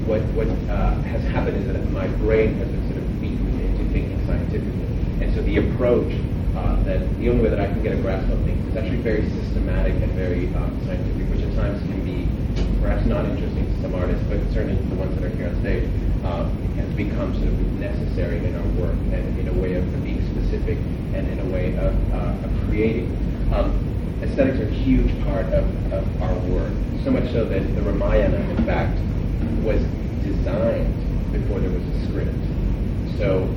what 0.08 0.22
what 0.34 0.48
uh, 0.72 0.96
has 1.04 1.22
happened 1.36 1.58
is 1.58 1.68
that 1.68 1.84
my 1.92 2.08
brain 2.24 2.56
has 2.56 2.68
been 2.68 2.86
sort 2.88 3.04
of 3.04 3.08
beaten 3.20 3.60
into 3.60 3.84
thinking 3.92 4.20
scientifically. 4.26 4.88
And 5.20 5.36
so 5.36 5.42
the 5.44 5.58
approach 5.58 6.12
uh, 6.56 6.76
that 6.84 7.00
the 7.20 7.30
only 7.30 7.44
way 7.44 7.50
that 7.50 7.60
I 7.60 7.68
can 7.68 7.82
get 7.84 7.94
a 7.94 8.02
grasp 8.02 8.30
of 8.32 8.40
things 8.44 8.66
is 8.68 8.76
actually 8.76 9.02
very 9.02 9.28
systematic 9.30 9.94
and 9.94 10.12
very 10.14 10.48
um, 10.56 10.76
scientific, 10.86 11.30
which 11.30 11.42
at 11.42 11.56
times 11.56 11.82
can 11.84 12.04
be 12.04 12.28
perhaps 12.82 13.06
not 13.06 13.26
interesting 13.26 13.66
to 13.66 13.82
some 13.82 13.96
artists, 13.96 14.24
but 14.28 14.40
certainly 14.52 14.76
the 14.90 14.96
ones 14.96 15.16
that 15.16 15.24
are 15.24 15.36
here 15.36 15.48
on 15.48 15.60
stage, 15.62 15.88
um, 16.26 16.52
has 16.76 16.90
become 16.96 17.34
sort 17.36 17.48
of 17.48 17.60
necessary 17.80 18.38
in 18.46 18.56
our 18.56 18.68
work 18.82 18.98
and 19.14 19.40
in 19.40 19.48
a 19.48 19.54
way 19.54 19.74
of 19.76 19.86
being 20.04 20.20
specific 20.34 20.78
and 21.14 21.28
in 21.28 21.40
a 21.40 21.46
way 21.54 21.76
of, 21.78 21.94
uh, 22.14 22.46
of 22.46 22.52
creating. 22.68 23.08
Um, 23.54 23.72
aesthetics 24.22 24.60
are 24.60 24.68
a 24.68 24.72
huge 24.72 25.12
part 25.24 25.46
of, 25.48 25.66
of 25.94 26.22
our 26.22 26.36
work, 26.50 26.72
so 27.04 27.12
much 27.12 27.32
so 27.32 27.46
that 27.46 27.60
the 27.76 27.82
Ramayana, 27.82 28.38
in 28.38 28.66
fact, 28.66 28.98
was 29.64 29.82
designed 30.24 30.94
before 31.32 31.60
there 31.60 31.70
was 31.70 31.84
a 31.84 32.06
script. 32.08 32.36
So 33.18 33.48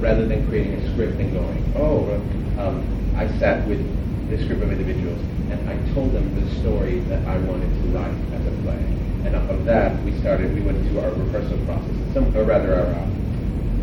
rather 0.00 0.26
than 0.26 0.46
creating 0.48 0.74
a 0.74 0.92
script 0.92 1.18
and 1.20 1.32
going, 1.32 1.72
oh, 1.76 2.14
um, 2.58 2.84
I 3.16 3.28
sat 3.38 3.66
with 3.66 3.80
this 4.28 4.46
group 4.46 4.62
of 4.62 4.72
individuals 4.72 5.20
and 5.50 5.68
I 5.68 5.76
told 5.94 6.12
them 6.12 6.34
the 6.34 6.54
story 6.60 7.00
that 7.10 7.26
I 7.26 7.38
wanted 7.38 7.70
to 7.70 7.88
write 7.88 8.14
as 8.34 8.46
a 8.46 8.50
play. 8.62 8.82
And 9.24 9.36
off 9.36 9.48
of 9.50 9.64
that, 9.64 10.02
we 10.02 10.12
started, 10.20 10.54
we 10.54 10.60
went 10.60 10.78
into 10.78 11.00
our 11.02 11.10
rehearsal 11.10 11.58
process, 11.66 12.14
some, 12.14 12.36
or 12.36 12.44
rather 12.44 12.74
our 12.74 12.86
uh, 12.86 13.06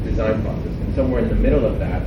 design 0.03 0.41
process. 0.43 0.67
And 0.67 0.95
somewhere 0.95 1.21
in 1.21 1.29
the 1.29 1.35
middle 1.35 1.65
of 1.65 1.79
that, 1.79 2.01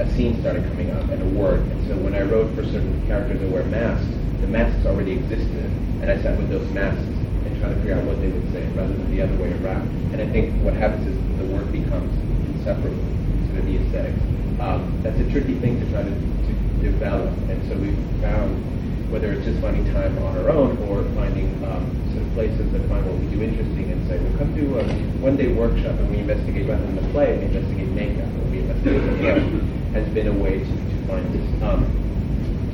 a 0.00 0.10
scene 0.14 0.40
started 0.40 0.64
coming 0.68 0.90
up 0.90 1.08
and 1.10 1.22
a 1.22 1.38
word. 1.38 1.60
And 1.60 1.88
so 1.88 1.96
when 1.96 2.14
I 2.14 2.22
wrote 2.22 2.54
for 2.54 2.64
certain 2.64 3.06
characters 3.06 3.40
that 3.40 3.50
wear 3.50 3.64
masks, 3.64 4.06
the 4.40 4.48
masks 4.48 4.84
already 4.86 5.12
existed, 5.12 5.70
and 6.02 6.10
I 6.10 6.20
sat 6.20 6.36
with 6.36 6.50
those 6.50 6.68
masks 6.70 7.00
and 7.00 7.60
tried 7.60 7.70
to 7.70 7.76
figure 7.76 7.94
out 7.94 8.04
what 8.04 8.20
they 8.20 8.28
would 8.28 8.52
say 8.52 8.66
rather 8.74 8.92
than 8.92 9.10
the 9.14 9.22
other 9.22 9.36
way 9.36 9.52
around. 9.62 9.88
And 10.12 10.20
I 10.20 10.26
think 10.26 10.52
what 10.62 10.74
happens 10.74 11.06
is 11.06 11.16
the 11.38 11.46
work 11.54 11.70
becomes 11.70 12.12
inseparable 12.64 13.04
to 13.52 13.60
the 13.60 13.76
aesthetics. 13.76 14.20
Um, 14.58 15.00
that's 15.02 15.20
a 15.20 15.28
tricky 15.30 15.54
thing 15.60 15.78
to 15.80 15.90
try 15.92 16.02
to, 16.02 16.08
to 16.08 16.52
develop, 16.80 17.28
and 17.52 17.60
so 17.68 17.76
we've 17.76 17.98
found 18.24 18.56
whether 19.12 19.32
it's 19.32 19.44
just 19.44 19.60
finding 19.60 19.84
time 19.92 20.16
on 20.24 20.36
our 20.38 20.48
own 20.48 20.78
or 20.88 21.04
finding 21.14 21.46
um, 21.68 21.84
sort 22.10 22.24
of 22.24 22.32
places 22.32 22.72
that 22.72 22.80
find 22.88 23.04
what 23.04 23.14
we 23.20 23.26
do 23.28 23.42
interesting 23.42 23.92
and 23.92 24.00
say, 24.08 24.18
well, 24.18 24.38
come 24.38 24.54
do 24.56 24.78
a 24.78 24.84
one-day 25.20 25.52
workshop 25.52 25.92
and 25.92 26.10
we 26.10 26.18
investigate 26.18 26.66
rather 26.66 26.84
than 26.86 26.96
the 26.96 27.12
play, 27.12 27.36
we 27.36 27.44
investigate 27.44 27.88
makeup 27.88 28.26
or 28.26 28.50
we 28.50 28.58
investigate 28.60 29.02
hair 29.20 29.38
has 29.92 30.08
been 30.14 30.26
a 30.26 30.32
way 30.32 30.58
to, 30.58 30.64
to 30.64 30.96
find 31.06 31.22
this. 31.36 31.62
Um, 31.62 31.84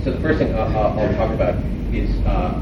so 0.04 0.12
the 0.12 0.20
first 0.20 0.38
thing 0.38 0.54
I'll, 0.54 0.70
I'll, 0.70 0.98
I'll 1.00 1.14
talk 1.16 1.34
about 1.34 1.58
is 1.92 2.08
uh, 2.24 2.54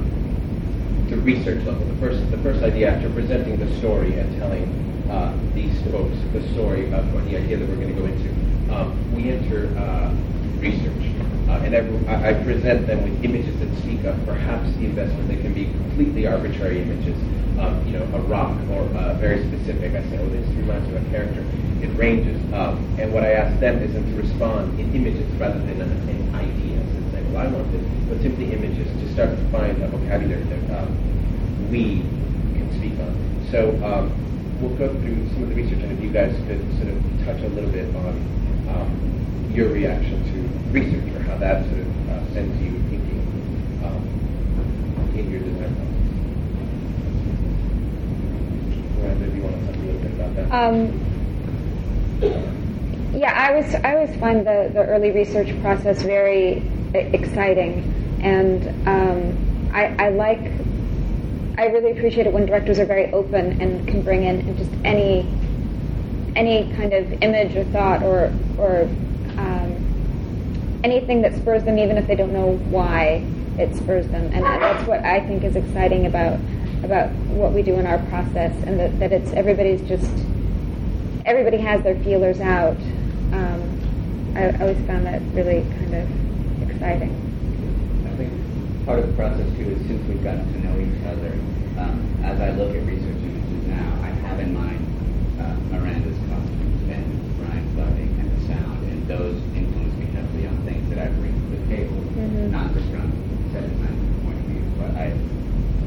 the 1.12 1.18
research 1.18 1.64
level. 1.66 1.84
The 1.84 2.00
first, 2.00 2.30
the 2.32 2.38
first 2.38 2.64
idea 2.64 2.90
after 2.90 3.10
presenting 3.10 3.58
the 3.60 3.70
story 3.78 4.18
and 4.18 4.40
telling 4.40 4.66
uh, 5.10 5.32
these 5.54 5.80
folks 5.90 6.16
the 6.32 6.42
story 6.52 6.92
of 6.92 7.12
the 7.12 7.36
idea 7.36 7.56
that 7.56 7.68
we're 7.68 7.76
going 7.76 7.94
to 7.94 8.00
go 8.00 8.06
into, 8.06 8.28
um, 8.72 9.14
we 9.14 9.30
enter 9.30 9.68
uh, 9.78 10.12
research. 10.60 10.92
Uh, 11.48 11.64
and 11.64 11.74
I, 11.74 12.28
I, 12.28 12.44
present 12.44 12.86
them 12.86 13.02
with 13.02 13.24
images 13.24 13.58
that 13.60 13.74
speak 13.80 14.04
of 14.04 14.14
perhaps 14.26 14.68
the 14.76 14.84
investment. 14.84 15.28
They 15.28 15.40
can 15.40 15.54
be 15.54 15.64
completely 15.64 16.26
arbitrary 16.26 16.82
images, 16.82 17.16
um, 17.58 17.82
you 17.86 17.96
know, 17.96 18.04
a 18.04 18.20
rock 18.28 18.54
or 18.68 18.84
uh, 18.92 19.14
very 19.14 19.40
specific. 19.48 19.94
I 19.94 20.02
say, 20.10 20.18
oh, 20.18 20.28
this 20.28 20.46
reminds 20.56 20.86
me 20.88 20.96
of 20.96 21.06
a 21.06 21.10
character. 21.10 21.40
It 21.80 21.88
ranges. 21.96 22.36
Um, 22.52 22.84
and 23.00 23.14
what 23.14 23.24
I 23.24 23.32
ask 23.32 23.58
them 23.60 23.78
is 23.78 23.94
them 23.94 24.04
to 24.04 24.20
respond 24.20 24.78
in 24.78 24.94
images 24.94 25.24
rather 25.40 25.58
than 25.58 25.80
in 25.80 26.34
ideas 26.34 26.84
and 26.84 27.12
say, 27.12 27.22
well, 27.32 27.38
I 27.38 27.46
want 27.48 27.72
this, 27.72 27.82
but 28.08 28.20
simply 28.20 28.52
images 28.52 28.86
to 28.86 29.12
start 29.14 29.30
to 29.30 29.48
find 29.48 29.82
a 29.82 29.88
vocabulary 29.88 30.42
that 30.42 30.82
um, 30.82 31.70
we 31.70 32.04
can 32.52 32.68
speak 32.76 32.92
on. 33.00 33.16
So 33.50 33.72
um, 33.82 34.12
we'll 34.60 34.74
go 34.76 34.88
through 35.00 35.28
some 35.30 35.42
of 35.44 35.48
the 35.50 35.54
research, 35.54 35.78
and 35.78 35.92
if 35.92 36.00
you 36.02 36.10
guys 36.10 36.34
could 36.46 36.60
sort 36.76 36.88
of 36.88 36.98
touch 37.24 37.40
a 37.42 37.48
little 37.54 37.70
bit 37.70 37.94
on 37.94 38.14
um, 38.68 39.50
your 39.54 39.68
reaction 39.68 40.22
to 40.32 40.48
research 40.72 41.14
or 41.14 41.20
how 41.22 41.36
that 41.38 41.64
sort 41.66 41.78
of 41.78 42.08
uh, 42.10 42.32
sends 42.32 42.60
you 42.62 42.72
thinking 42.90 43.20
um, 43.84 44.02
in 45.16 45.30
your 45.30 45.40
design 45.40 45.74
process. 45.74 45.98
Miranda, 48.98 49.26
do 49.26 49.36
you 49.36 49.42
want 49.42 49.54
to 49.60 49.66
talk 49.66 49.76
a 49.76 49.78
little 49.78 50.00
bit 50.00 50.12
about 50.12 50.34
that? 50.34 50.46
Um, 50.52 50.90
yeah, 53.14 53.32
I 53.32 53.54
was 53.54 53.74
I 53.74 53.94
always 53.94 54.14
find 54.20 54.46
the, 54.46 54.70
the 54.72 54.84
early 54.86 55.12
research 55.12 55.58
process 55.60 56.02
very 56.02 56.62
exciting, 56.94 57.82
and 58.22 58.68
um, 58.88 59.70
I, 59.72 59.94
I 59.98 60.08
like 60.10 60.50
I 61.58 61.66
really 61.66 61.90
appreciate 61.90 62.28
it 62.28 62.32
when 62.32 62.46
directors 62.46 62.78
are 62.78 62.86
very 62.86 63.12
open 63.12 63.60
and 63.60 63.86
can 63.88 64.02
bring 64.02 64.22
in 64.22 64.56
just 64.56 64.70
any 64.84 65.26
any 66.36 66.72
kind 66.76 66.92
of 66.92 67.20
image 67.20 67.56
or 67.56 67.64
thought 67.72 68.00
or 68.04 68.32
or 68.58 68.82
um, 69.38 70.80
anything 70.84 71.20
that 71.22 71.34
spurs 71.34 71.64
them, 71.64 71.76
even 71.76 71.98
if 71.98 72.06
they 72.06 72.14
don't 72.14 72.32
know 72.32 72.52
why 72.70 73.26
it 73.58 73.74
spurs 73.74 74.06
them. 74.06 74.30
And 74.32 74.44
that's 74.44 74.86
what 74.86 75.04
I 75.04 75.18
think 75.26 75.42
is 75.42 75.56
exciting 75.56 76.06
about 76.06 76.38
about 76.84 77.10
what 77.26 77.52
we 77.52 77.62
do 77.62 77.74
in 77.74 77.88
our 77.88 77.98
process, 78.06 78.54
and 78.64 78.78
that, 78.78 78.96
that 79.00 79.12
it's 79.12 79.32
everybody's 79.32 79.82
just 79.88 80.12
everybody 81.26 81.56
has 81.56 81.82
their 81.82 81.98
feelers 82.04 82.40
out. 82.40 82.76
Um, 83.32 84.32
I, 84.36 84.44
I 84.44 84.60
always 84.60 84.86
found 84.86 85.06
that 85.06 85.20
really 85.34 85.62
kind 85.80 85.94
of 85.94 86.70
exciting. 86.70 87.27
Part 88.88 89.04
of 89.04 89.12
the 89.12 89.16
process 89.20 89.44
too 89.52 89.68
is 89.68 89.84
since 89.84 90.00
we've 90.08 90.24
gotten 90.24 90.48
to 90.48 90.58
know 90.64 90.72
each 90.80 91.04
other, 91.04 91.36
um, 91.76 92.00
as 92.24 92.40
I 92.40 92.56
look 92.56 92.72
at 92.72 92.80
research 92.88 93.20
images 93.20 93.68
now, 93.68 93.84
I 94.00 94.08
have 94.24 94.40
in 94.40 94.56
mind 94.56 94.80
uh, 95.36 95.60
Miranda's 95.68 96.16
costumes 96.24 96.80
and 96.88 97.04
Ryan's 97.36 97.68
lighting 97.76 98.16
and 98.16 98.32
the 98.32 98.40
sound, 98.48 98.80
and 98.88 99.04
those 99.04 99.36
influence 99.52 99.92
me 100.00 100.08
heavily 100.16 100.48
on 100.48 100.56
things 100.64 100.88
that 100.88 101.04
I 101.04 101.12
bring 101.20 101.36
to 101.36 101.48
the 101.52 101.62
table, 101.68 102.00
Mhm. 102.16 102.48
not 102.48 102.72
just 102.72 102.88
from 102.88 103.12
set 103.52 103.68
design 103.68 103.92
point 104.24 104.40
of 104.40 104.46
view, 104.56 104.64
but 104.80 104.90
I 104.96 105.12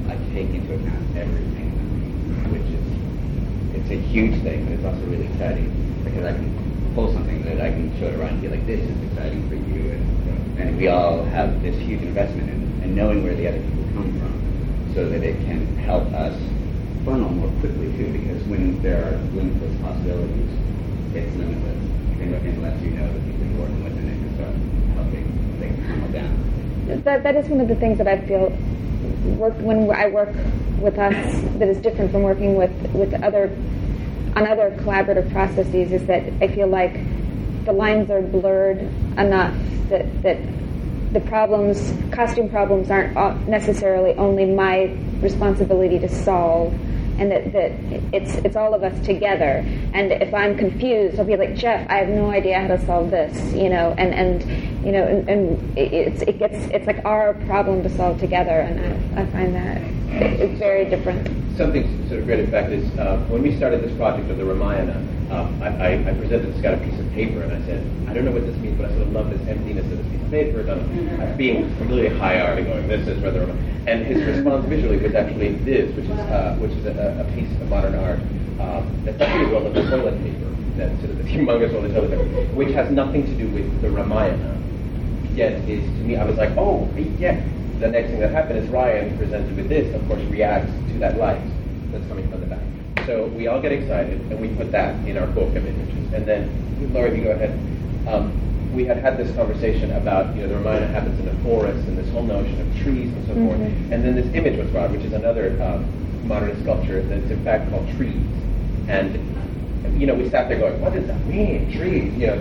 I 0.06 0.16
take 0.38 0.54
into 0.54 0.70
account 0.78 1.02
everything, 1.18 1.74
which 2.54 2.70
is 2.70 2.86
it's 3.82 3.90
a 3.90 3.98
huge 4.14 4.38
thing, 4.46 4.62
but 4.70 4.78
it's 4.78 4.86
also 4.86 5.02
really 5.10 5.26
exciting 5.26 5.74
because 6.06 6.22
I 6.22 6.38
can 6.38 6.54
pull 6.94 7.10
something 7.18 7.42
that 7.50 7.58
I 7.66 7.74
can 7.74 7.90
show 7.98 8.14
to 8.14 8.18
Ryan 8.22 8.38
and 8.38 8.42
be 8.46 8.48
like, 8.54 8.68
this 8.70 8.86
is 8.86 8.94
exciting 9.10 9.42
for 9.50 9.58
you, 9.58 9.90
and 9.98 10.06
and 10.62 10.78
we 10.78 10.88
all 10.88 11.24
have 11.26 11.62
this 11.62 11.76
huge 11.78 12.02
investment 12.02 12.50
in, 12.50 12.84
in 12.84 12.96
knowing 12.96 13.24
where 13.24 13.36
the 13.36 13.48
other 13.48 13.60
people 13.60 13.84
come 13.94 14.20
from, 14.20 14.94
so 14.94 15.10
that 15.10 15.24
it 15.24 15.36
can 15.46 15.66
help 15.78 16.04
us 16.14 16.38
funnel 17.04 17.30
more 17.30 17.50
quickly 17.60 17.92
too. 17.98 18.12
Because 18.14 18.44
when 18.46 18.82
there 18.82 19.04
are 19.04 19.18
limitless 19.34 19.82
possibilities, 19.82 20.52
it's 21.16 21.36
limitless, 21.36 21.82
and 22.22 22.36
unless 22.36 22.82
you 22.84 22.92
know 22.92 23.12
the 23.12 23.20
people 23.22 23.46
you're 23.48 23.60
working 23.60 23.84
with, 23.84 23.98
and 23.98 24.10
it 24.10 24.18
can 24.22 24.36
start 24.36 24.56
helping 24.96 25.26
things 25.60 25.88
funnel 25.88 26.12
down. 26.12 27.04
That, 27.04 27.24
that 27.24 27.36
is 27.36 27.48
one 27.48 27.62
of 27.62 27.68
the 27.68 27.76
things 27.76 27.98
that 27.98 28.08
I 28.08 28.22
feel 28.22 28.50
work 29.38 29.54
when 29.60 29.90
I 29.90 30.08
work 30.08 30.34
with 30.80 30.98
us 30.98 31.42
that 31.58 31.68
is 31.68 31.78
different 31.78 32.12
from 32.12 32.24
working 32.24 32.56
with, 32.56 32.72
with 32.94 33.14
other 33.24 33.56
on 34.36 34.48
other 34.48 34.72
collaborative 34.80 35.30
processes 35.32 35.92
is 35.92 36.06
that 36.06 36.24
I 36.42 36.48
feel 36.48 36.68
like 36.68 36.94
the 37.66 37.74
lines 37.74 38.10
are 38.10 38.22
blurred 38.22 38.90
enough 39.18 39.56
that 39.90 40.24
that 40.24 40.38
the 41.12 41.20
problems, 41.20 41.94
costume 42.12 42.50
problems, 42.50 42.90
aren't 42.90 43.48
necessarily 43.48 44.14
only 44.14 44.46
my 44.46 44.96
responsibility 45.20 46.00
to 46.00 46.08
solve, 46.08 46.74
and 47.20 47.30
that, 47.32 47.52
that 47.52 47.72
it's 48.14 48.36
it's 48.46 48.56
all 48.56 48.74
of 48.74 48.84
us 48.84 49.06
together. 49.06 49.66
And 49.94 50.14
if 50.14 50.34
I'm 50.34 50.58
confused, 50.58 51.20
I'll 51.20 51.26
be 51.26 51.36
like 51.36 51.56
Jeff, 51.56 51.90
I 51.90 51.98
have 51.98 52.10
no 52.10 52.32
idea 52.32 52.62
how 52.62 52.68
to 52.68 52.86
solve 52.86 53.12
this, 53.12 53.54
you 53.54 53.70
know, 53.70 53.94
and 53.98 54.14
and 54.14 54.86
you 54.86 54.94
know, 54.94 55.06
and, 55.06 55.30
and 55.30 55.78
it's 55.78 56.22
it 56.22 56.40
gets 56.40 56.56
it's 56.68 56.88
like 56.88 57.04
our 57.04 57.34
problem 57.46 57.84
to 57.84 57.90
solve 57.90 58.20
together, 58.20 58.62
and 58.62 58.80
I, 59.18 59.24
I 59.24 59.26
find 59.28 59.54
that 59.54 59.82
it's 60.40 60.60
very 60.60 60.86
different. 60.86 61.28
Something 61.58 62.08
sort 62.08 62.22
of 62.22 62.26
great, 62.26 62.40
in 62.40 62.52
fact, 62.52 62.72
is 62.72 62.90
uh, 62.98 63.18
when 63.28 63.42
we 63.42 63.56
started 63.58 63.84
this 63.84 63.96
project 63.98 64.30
of 64.30 64.38
the 64.38 64.46
Ramayana, 64.46 65.06
um, 65.32 65.64
I, 65.64 65.96
I, 65.96 66.14
presented 66.14 66.58
Scott 66.60 66.74
a 66.74 66.78
piece 66.78 67.00
of 67.00 67.10
paper 67.14 67.42
and 67.42 67.54
I 67.54 67.66
said, 67.66 67.80
I 68.08 68.14
don't 68.14 68.26
know 68.26 68.32
what 68.32 68.46
this 68.46 68.56
means, 68.58 68.78
but 68.78 68.92
I 68.92 68.94
sort 68.96 69.08
of 69.08 69.14
love 69.14 69.30
this 69.30 69.42
emptiness 69.48 69.86
of 69.86 69.98
this 69.98 70.08
piece 70.12 70.22
of 70.22 70.30
paper. 70.30 70.60
And 70.60 71.22
I'm 71.22 71.38
being 71.38 71.72
high 72.20 72.42
art 72.42 72.60
and 72.60 72.68
going, 72.68 72.88
this 72.88 73.08
is 73.08 73.22
where 73.24 73.32
the 73.32 73.50
And 73.88 74.06
his 74.06 74.24
response 74.26 74.66
visually 74.66 74.98
was 74.98 75.16
actually 75.16 75.56
this, 75.64 75.96
which 75.96 76.06
is 76.06 76.20
uh, 76.20 76.58
which 76.60 76.72
is 76.72 76.86
a, 76.86 77.26
a 77.26 77.36
piece 77.36 77.50
of 77.62 77.70
modern 77.70 77.96
art 77.96 78.20
um, 78.60 78.92
that's 79.06 79.22
actually 79.22 79.52
well 79.52 79.66
as 79.68 79.74
the 79.74 79.90
toilet 79.90 80.22
paper, 80.22 80.52
that's 80.76 81.00
sort 81.00 81.12
of 81.12 81.18
the 81.18 81.24
humongous 81.32 81.74
roll 81.74 81.86
of 81.86 81.94
toilet 81.94 82.12
paper, 82.12 82.54
which 82.54 82.72
has 82.76 82.92
nothing 82.92 83.26
to 83.26 83.36
do 83.36 83.48
with 83.50 83.82
the 83.82 83.90
Ramayana. 83.90 84.60
Yet 85.34 85.54
is 85.70 85.84
to 85.84 86.04
me, 86.04 86.18
I 86.18 86.26
was 86.26 86.36
like, 86.36 86.52
oh, 86.58 86.90
yeah. 87.18 87.42
The 87.80 87.88
next 87.88 88.12
thing 88.12 88.20
that 88.20 88.32
happened 88.32 88.60
is 88.60 88.70
Ryan 88.70 89.18
presented 89.18 89.56
with 89.56 89.70
this, 89.70 89.96
of 89.96 90.06
course, 90.08 90.22
reacts 90.26 90.72
to 90.92 91.00
that 91.00 91.18
light 91.18 91.42
that's 91.92 92.06
coming 92.08 92.30
from 92.30 92.42
the 92.42 92.48
back. 92.48 92.71
So 93.12 93.26
we 93.26 93.48
all 93.48 93.60
get 93.60 93.74
excited, 93.74 94.22
and 94.32 94.40
we 94.40 94.48
put 94.56 94.72
that 94.72 94.96
in 95.06 95.18
our 95.18 95.28
book 95.28 95.54
of 95.58 95.68
images. 95.68 96.14
And 96.14 96.26
then, 96.26 96.48
Laura, 96.94 97.12
if 97.12 97.18
you 97.18 97.26
go 97.26 97.32
ahead. 97.32 97.52
Um, 98.08 98.32
we 98.74 98.86
had 98.86 98.96
had 99.00 99.18
this 99.18 99.36
conversation 99.36 99.92
about, 99.92 100.34
you 100.34 100.44
know, 100.44 100.48
the 100.48 100.56
Ramayana 100.56 100.88
happens 100.88 101.20
in 101.20 101.28
a 101.28 101.36
forest, 101.44 101.86
and 101.90 101.98
this 101.98 102.10
whole 102.12 102.24
notion 102.24 102.62
of 102.62 102.68
trees 102.80 103.12
and 103.12 103.28
so 103.28 103.34
forth. 103.34 103.60
Mhm. 103.60 103.92
And 103.92 104.06
then 104.06 104.16
this 104.16 104.34
image 104.34 104.58
was 104.58 104.70
brought, 104.70 104.92
which 104.92 105.04
is 105.04 105.12
another 105.12 105.62
um, 105.62 105.84
modern 106.26 106.56
sculpture 106.64 107.02
that's 107.02 107.30
in 107.30 107.44
fact 107.44 107.70
called 107.70 107.86
Trees. 107.98 108.16
And, 108.88 109.20
you 109.98 110.08
know, 110.08 110.16
we 110.16 110.30
sat 110.30 110.50
there 110.50 110.60
going, 110.60 110.80
what 110.82 110.94
does 110.94 111.06
that 111.08 111.26
mean, 111.26 111.72
tree? 111.72 112.10
You 112.12 112.28
know, 112.28 112.36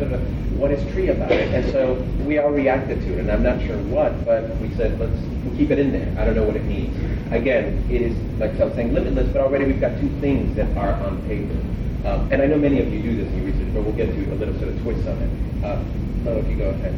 what 0.57 0.71
is 0.71 0.83
tree 0.93 1.09
about 1.09 1.33
it? 1.33 1.53
And 1.55 1.71
so 1.73 1.95
we 2.25 2.39
all 2.39 2.51
reacted 2.51 3.01
to 3.01 3.13
it, 3.15 3.21
and 3.21 3.31
I'm 3.31 3.43
not 3.43 3.61
sure 3.63 3.77
what, 3.85 4.25
but 4.25 4.57
we 4.59 4.75
said, 4.75 4.99
let's 4.99 5.17
keep 5.57 5.71
it 5.71 5.79
in 5.79 5.93
there. 5.93 6.15
I 6.21 6.25
don't 6.25 6.35
know 6.35 6.45
what 6.45 6.57
it 6.57 6.65
means. 6.65 6.95
Again, 7.33 7.85
it 7.91 8.03
is, 8.03 8.17
like 8.39 8.59
I 8.61 8.65
was 8.65 8.75
saying, 8.75 8.93
limitless, 8.93 9.33
but 9.33 9.41
already 9.41 9.65
we've 9.65 9.81
got 9.81 9.99
two 10.01 10.09
things 10.21 10.55
that 10.57 10.75
are 10.77 10.95
on 11.05 11.23
paper. 11.27 11.59
Um, 12.09 12.33
and 12.33 12.43
I 12.43 12.47
know 12.47 12.57
many 12.57 12.81
of 12.81 12.93
you 12.93 13.03
do 13.03 13.17
this 13.17 13.29
in 13.29 13.37
your 13.37 13.47
research, 13.47 13.75
but 13.75 13.83
we'll 13.83 13.95
get 13.95 14.07
to 14.15 14.33
a 14.33 14.37
little 14.37 14.55
sort 14.59 14.69
of 14.69 14.81
twist 14.83 15.07
on 15.07 15.19
it. 15.19 15.65
Uh, 15.65 15.83
no, 16.25 16.39
if 16.39 16.49
you 16.49 16.57
go 16.57 16.71
ahead. 16.71 16.95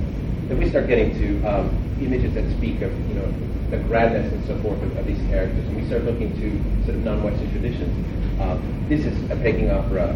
Then 0.49 0.59
we 0.59 0.69
start 0.71 0.87
getting 0.87 1.13
to 1.19 1.45
um, 1.45 1.71
images 2.01 2.35
that 2.35 2.51
speak 2.57 2.83
of, 2.83 2.93
you 3.09 3.15
know, 3.15 3.33
the 3.73 3.79
grandness 3.89 4.31
and 4.31 4.47
so 4.47 4.57
forth 4.61 4.81
of, 4.83 4.97
of 4.99 5.07
these 5.07 5.19
characters, 5.29 5.65
and 5.67 5.75
we 5.75 5.87
start 5.87 6.05
looking 6.05 6.31
to 6.37 6.85
sort 6.85 6.95
of 6.95 7.05
non-Western 7.05 7.51
traditions. 7.53 7.91
Um, 8.39 8.85
this 8.87 9.07
is 9.07 9.31
a 9.31 9.37
Peking 9.37 9.71
opera 9.71 10.15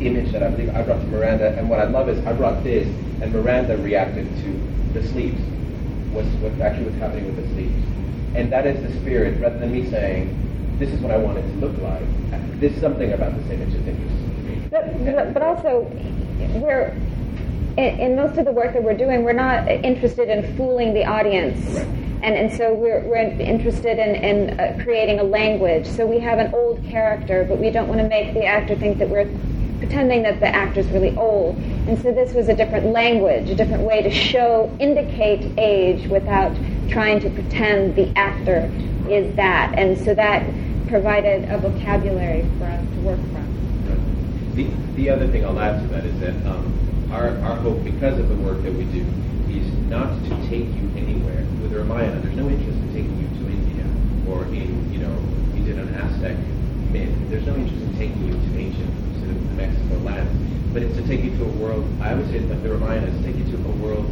image 0.00 0.30
that 0.32 0.42
I 0.42 0.50
believe 0.50 0.68
I 0.76 0.82
brought 0.82 1.00
to 1.00 1.06
Miranda, 1.06 1.56
and 1.56 1.70
what 1.70 1.80
I 1.80 1.84
love 1.84 2.10
is 2.10 2.24
I 2.26 2.34
brought 2.34 2.62
this, 2.62 2.86
and 3.22 3.32
Miranda 3.32 3.78
reacted 3.78 4.28
to 4.44 4.92
the 4.92 5.08
sleeves. 5.08 5.40
What's 6.12 6.28
what 6.44 6.52
actually 6.60 6.84
what's 6.84 6.98
happening 6.98 7.24
with 7.24 7.36
the 7.36 7.48
sleeves, 7.54 7.82
and 8.34 8.52
that 8.52 8.66
is 8.66 8.76
the 8.82 9.00
spirit. 9.00 9.40
Rather 9.40 9.58
than 9.58 9.72
me 9.72 9.88
saying, 9.88 10.76
"This 10.78 10.90
is 10.90 11.00
what 11.00 11.10
I 11.10 11.16
want 11.16 11.38
it 11.38 11.42
to 11.42 11.56
look 11.64 11.76
like," 11.78 12.04
there's 12.60 12.78
something 12.78 13.12
about 13.12 13.34
this 13.36 13.50
image 13.50 13.72
that 13.72 13.88
interests 13.88 14.20
me. 14.44 14.62
But, 14.70 15.04
but, 15.04 15.34
but 15.34 15.42
also, 15.42 15.90
we're 16.60 16.94
in, 17.78 18.00
in 18.00 18.16
most 18.16 18.36
of 18.36 18.44
the 18.44 18.52
work 18.52 18.74
that 18.74 18.82
we're 18.82 18.96
doing, 18.96 19.24
we're 19.24 19.32
not 19.32 19.66
interested 19.66 20.28
in 20.28 20.54
fooling 20.58 20.92
the 20.92 21.06
audience. 21.06 21.86
And, 22.22 22.34
and 22.34 22.52
so 22.52 22.74
we're, 22.74 23.00
we're 23.00 23.16
interested 23.16 23.98
in, 23.98 24.16
in 24.16 24.58
uh, 24.58 24.82
creating 24.82 25.20
a 25.20 25.22
language. 25.22 25.86
So 25.86 26.04
we 26.06 26.18
have 26.18 26.38
an 26.38 26.52
old 26.52 26.82
character, 26.84 27.44
but 27.48 27.58
we 27.58 27.70
don't 27.70 27.88
want 27.88 28.00
to 28.00 28.08
make 28.08 28.34
the 28.34 28.44
actor 28.44 28.74
think 28.74 28.98
that 28.98 29.08
we're 29.08 29.30
pretending 29.78 30.22
that 30.24 30.40
the 30.40 30.48
actor's 30.48 30.86
really 30.88 31.16
old. 31.16 31.56
And 31.56 31.96
so 32.02 32.12
this 32.12 32.34
was 32.34 32.48
a 32.48 32.54
different 32.54 32.86
language, 32.86 33.48
a 33.50 33.54
different 33.54 33.84
way 33.84 34.02
to 34.02 34.10
show, 34.10 34.74
indicate 34.80 35.56
age 35.58 36.08
without 36.08 36.56
trying 36.88 37.20
to 37.20 37.30
pretend 37.30 37.94
the 37.94 38.12
actor 38.18 38.70
is 39.08 39.34
that. 39.36 39.78
And 39.78 39.96
so 39.96 40.14
that 40.14 40.44
provided 40.88 41.48
a 41.50 41.58
vocabulary 41.58 42.44
for 42.58 42.64
us 42.64 42.84
to 42.84 43.00
work 43.02 43.20
from. 43.20 44.54
The, 44.54 44.64
the 44.96 45.10
other 45.10 45.28
thing 45.28 45.44
I'll 45.44 45.60
add 45.60 45.80
to 45.82 45.88
that 45.94 46.04
is 46.04 46.18
that 46.20 46.34
um, 46.46 47.08
our, 47.12 47.28
our 47.38 47.56
hope, 47.56 47.84
because 47.84 48.18
of 48.18 48.28
the 48.28 48.36
work 48.36 48.62
that 48.64 48.72
we 48.72 48.84
do, 48.86 49.06
not 49.88 50.12
to 50.24 50.30
take 50.48 50.68
you 50.76 50.84
anywhere. 50.96 51.44
With 51.64 51.72
Ramayana, 51.72 52.20
there's 52.20 52.36
no 52.36 52.48
interest 52.48 52.76
in 52.76 52.88
taking 52.92 53.16
you 53.16 53.28
to 53.40 53.44
India 53.48 53.84
or 54.28 54.44
in, 54.52 54.92
you 54.92 55.00
know, 55.00 55.16
you 55.56 55.64
did 55.64 55.78
an 55.78 55.94
Aztec 55.96 56.36
myth. 56.92 57.12
There's 57.30 57.46
no 57.46 57.56
interest 57.56 57.80
in 57.82 57.96
taking 57.96 58.20
you 58.28 58.32
to 58.36 58.48
ancient 58.58 58.92
sort 59.16 59.30
of 59.32 59.56
Mexico 59.56 59.96
lands. 60.04 60.28
But 60.72 60.82
it's 60.82 60.96
to 60.96 61.06
take 61.08 61.24
you 61.24 61.32
to 61.38 61.44
a 61.44 61.52
world, 61.56 61.88
I 62.00 62.14
would 62.14 62.28
say 62.28 62.38
that 62.38 62.62
the 62.62 62.68
Ramayana 62.68 63.06
is 63.06 63.16
to 63.16 63.22
take 63.24 63.36
you 63.36 63.48
to 63.52 63.56
a 63.56 63.76
world 63.80 64.04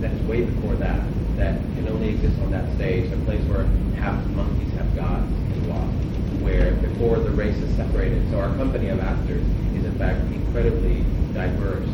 that's 0.00 0.18
way 0.24 0.44
before 0.44 0.74
that, 0.76 1.04
that 1.36 1.60
can 1.76 1.86
only 1.88 2.08
exist 2.16 2.40
on 2.40 2.50
that 2.52 2.64
stage, 2.76 3.12
a 3.12 3.16
place 3.28 3.44
where 3.44 3.64
half 4.00 4.16
monkeys 4.32 4.72
have 4.72 4.88
gods 4.96 5.28
and 5.28 5.52
involved, 5.60 5.92
where 6.40 6.72
before 6.80 7.18
the 7.20 7.30
race 7.30 7.56
is 7.56 7.68
separated. 7.76 8.24
So 8.30 8.40
our 8.40 8.54
company 8.56 8.88
of 8.88 9.00
actors 9.00 9.44
is 9.76 9.84
in 9.84 9.98
fact 9.98 10.20
incredibly 10.32 11.04
diverse. 11.34 11.88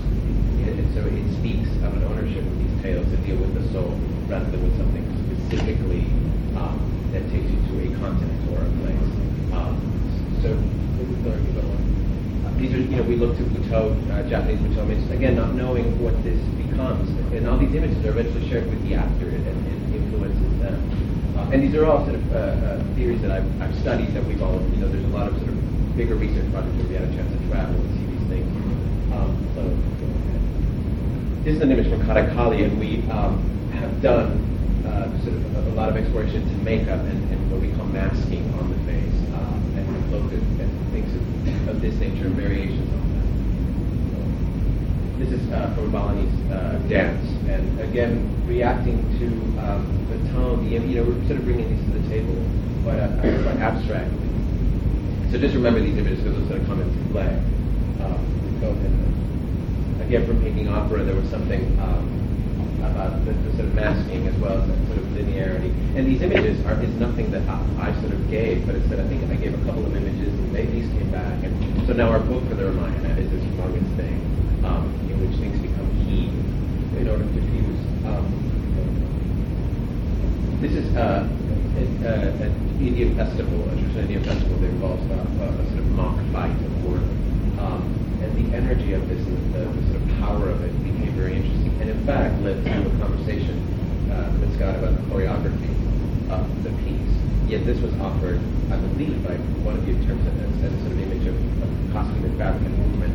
And 0.75 0.89
so 0.95 1.07
it 1.07 1.27
speaks 1.39 1.71
of 1.87 1.95
an 1.95 2.03
ownership 2.11 2.43
of 2.43 2.57
these 2.59 2.83
tales 2.83 3.07
that 3.11 3.23
deal 3.23 3.37
with 3.37 3.55
the 3.55 3.65
soul 3.73 3.95
rather 4.27 4.51
than 4.51 4.63
with 4.63 4.75
something 4.77 5.05
specifically 5.31 6.11
um, 6.59 6.83
that 7.13 7.23
takes 7.31 7.47
you 7.47 7.61
to 7.71 7.75
a 7.87 7.89
continent 8.03 8.41
or 8.51 8.67
a 8.67 8.71
place. 8.83 9.11
Um, 9.55 9.79
so 10.43 10.51
these 12.57 12.73
are, 12.73 12.81
you 12.81 12.97
know, 12.97 13.03
we 13.05 13.17
look 13.17 13.37
to 13.37 13.45
Butoh, 13.45 13.93
uh, 14.11 14.29
Japanese 14.29 14.59
Butoh 14.61 14.89
images, 14.89 15.11
again, 15.11 15.37
not 15.37 15.55
knowing 15.55 15.87
what 16.03 16.17
this 16.25 16.41
becomes. 16.57 17.09
And 17.33 17.47
all 17.47 17.59
these 17.59 17.75
images 17.75 18.01
are 18.05 18.17
eventually 18.17 18.49
shared 18.49 18.67
with 18.67 18.83
the 18.89 18.95
actor 18.95 19.29
and, 19.29 19.47
and 19.47 19.95
influences 19.95 20.59
them. 20.59 20.75
Uh, 21.37 21.53
and 21.53 21.63
these 21.63 21.75
are 21.75 21.85
all 21.85 22.03
sort 22.05 22.17
of 22.17 22.25
uh, 22.33 22.81
uh, 22.81 22.95
theories 22.97 23.21
that 23.21 23.31
I've, 23.31 23.47
I've 23.61 23.77
studied 23.81 24.15
that 24.15 24.25
we've 24.25 24.41
all, 24.41 24.57
you 24.73 24.81
know, 24.81 24.89
there's 24.89 25.05
a 25.05 25.15
lot 25.15 25.29
of 25.29 25.37
sort 25.37 25.53
of 25.53 25.97
bigger 25.97 26.17
research 26.17 26.51
projects 26.51 26.75
where 26.81 26.89
we 26.89 26.95
had 26.97 27.05
a 27.05 27.13
chance 27.15 27.29
to 27.29 27.41
travel 27.53 27.77
and 27.77 27.91
see 27.93 28.07
these 28.09 28.27
things. 28.33 28.49
Um, 29.13 29.31
so, 29.55 29.63
is 31.47 31.61
an 31.63 31.71
image 31.71 31.89
from 31.89 32.03
Kathakali, 32.03 32.65
and 32.65 32.79
we 32.79 33.09
um, 33.09 33.39
have 33.71 34.03
done 34.03 34.43
uh, 34.85 35.07
sort 35.23 35.37
of 35.37 35.57
a, 35.57 35.71
a, 35.71 35.75
lot 35.79 35.89
of 35.89 35.97
exploration 35.97 36.43
into 36.43 36.57
makeup 36.65 36.99
and, 36.99 37.31
and, 37.31 37.51
what 37.51 37.61
we 37.61 37.71
call 37.71 37.87
masking 37.87 38.43
on 38.59 38.69
the 38.69 38.79
face, 38.83 39.15
uh, 39.31 39.79
and 39.79 40.11
looked 40.11 40.35
at, 40.35 40.43
things 40.91 41.07
of, 41.15 41.69
of, 41.69 41.81
this 41.81 41.95
nature, 42.03 42.29
variations 42.31 42.91
on 42.91 43.03
that. 43.15 43.29
This 45.23 45.39
is 45.39 45.53
uh, 45.53 45.73
from 45.77 45.93
Balinese 45.93 46.35
uh, 46.51 46.83
dance, 46.89 47.25
and 47.47 47.79
again, 47.79 48.27
reacting 48.49 48.99
to 49.23 49.27
um, 49.63 49.87
the 50.11 50.19
tone, 50.35 50.65
the 50.69 50.71
you 50.75 50.99
know, 50.99 51.05
we're 51.05 51.27
sort 51.29 51.39
of 51.39 51.45
bringing 51.45 51.71
these 51.71 51.85
to 51.87 51.93
the 51.95 52.09
table 52.11 52.35
quite, 52.83 52.99
uh, 52.99 53.15
quite 53.23 53.63
abstractly. 53.63 54.19
So 55.31 55.39
just 55.39 55.55
remember 55.55 55.79
these 55.79 55.97
images 55.97 56.19
because 56.25 56.43
those 56.43 56.51
are 56.51 56.59
going 56.59 56.61
to 56.63 56.67
come 56.67 56.81
into 56.83 57.13
play. 57.15 57.31
Um, 58.03 58.19
go 58.61 58.71
ahead. 58.71 59.16
Again, 60.07 60.25
from 60.25 60.39
Peking 60.41 60.69
opera, 60.69 61.03
there 61.03 61.17
was 61.17 61.29
something 61.31 61.67
um, 61.83 62.07
about 62.79 63.25
the, 63.27 63.33
the, 63.33 63.51
sort 63.59 63.67
of 63.67 63.75
masking 63.75 64.23
as 64.29 64.35
well 64.39 64.63
as 64.63 64.69
that 64.69 64.79
sort 64.87 64.99
of 65.03 65.05
linearity. 65.19 65.75
And 65.99 66.07
these 66.07 66.23
images 66.23 66.65
are 66.65 66.79
is 66.81 66.95
nothing 66.95 67.33
that 67.33 67.43
I, 67.51 67.91
I 67.91 67.93
sort 67.99 68.15
of 68.15 68.31
gave, 68.31 68.65
but 68.67 68.77
instead 68.77 69.01
I 69.01 69.09
think 69.09 69.27
I 69.27 69.35
gave 69.35 69.51
a 69.53 69.65
couple 69.67 69.85
of 69.85 69.97
images 69.97 70.31
and 70.31 70.55
they, 70.55 70.65
these 70.67 70.87
came 70.95 71.11
back. 71.11 71.43
And 71.43 71.51
so 71.89 71.93
now 71.93 72.09
our 72.15 72.21
book 72.21 72.47
for 72.47 72.55
the 72.55 72.71
Ramayana 72.71 73.19
is 73.19 73.29
this 73.35 73.43
humongous 73.51 73.97
thing 73.99 74.15
um, 74.63 74.87
in 75.11 75.19
which 75.27 75.35
things 75.43 75.59
become 75.59 75.91
key 76.07 76.31
in 77.03 77.11
order 77.11 77.27
to 77.27 77.41
fuse. 77.51 77.83
Um, 78.07 78.31
this 80.63 80.71
is 80.71 80.87
uh, 80.95 81.27
an 82.07 82.55
Indian 82.79 83.17
festival, 83.17 83.59
a 83.59 83.75
traditional 83.75 84.07
Indian 84.07 84.23
festival 84.23 84.57
that 84.59 84.71
involves 84.71 85.03
uh, 85.11 85.51
a 85.51 85.67
sort 85.67 85.83
of 85.83 85.87
mock 85.99 86.15
fight 86.31 86.55
of 86.55 86.85
war. 86.87 87.03
Um, 87.59 87.96
the 88.37 88.55
energy 88.55 88.93
of 88.93 89.09
this 89.09 89.21
and 89.27 89.55
the, 89.55 89.65
the, 89.65 89.83
sort 89.89 89.97
of 89.97 90.09
power 90.21 90.49
of 90.51 90.63
it 90.63 90.73
became 90.85 91.13
very 91.17 91.37
interesting. 91.37 91.73
And 91.81 91.91
in 91.91 92.01
fact, 92.05 92.41
led 92.43 92.65
to 92.65 92.71
a 92.71 92.93
conversation 93.01 93.57
uh, 94.13 94.29
with 94.41 94.55
Scott 94.57 94.77
about 94.77 94.95
the 94.95 95.05
choreography 95.09 95.73
of 96.31 96.45
the 96.63 96.71
piece. 96.85 97.15
Yet 97.49 97.65
this 97.65 97.81
was 97.81 97.95
offered, 98.01 98.41
I 98.71 98.77
believe, 98.77 99.23
by 99.25 99.35
one 99.65 99.77
of 99.79 99.89
you 99.89 99.95
in 99.95 100.07
terms 100.07 100.27
of 100.27 100.35
as, 100.37 100.69
as 100.69 100.73
a 100.73 100.81
sort 100.85 100.93
of 100.93 101.01
image 101.01 101.27
of, 101.27 101.37
of 101.63 101.71
costume 101.93 102.25
and 102.25 102.37
fabric 102.37 102.67
and 102.67 102.77
movement. 102.77 103.15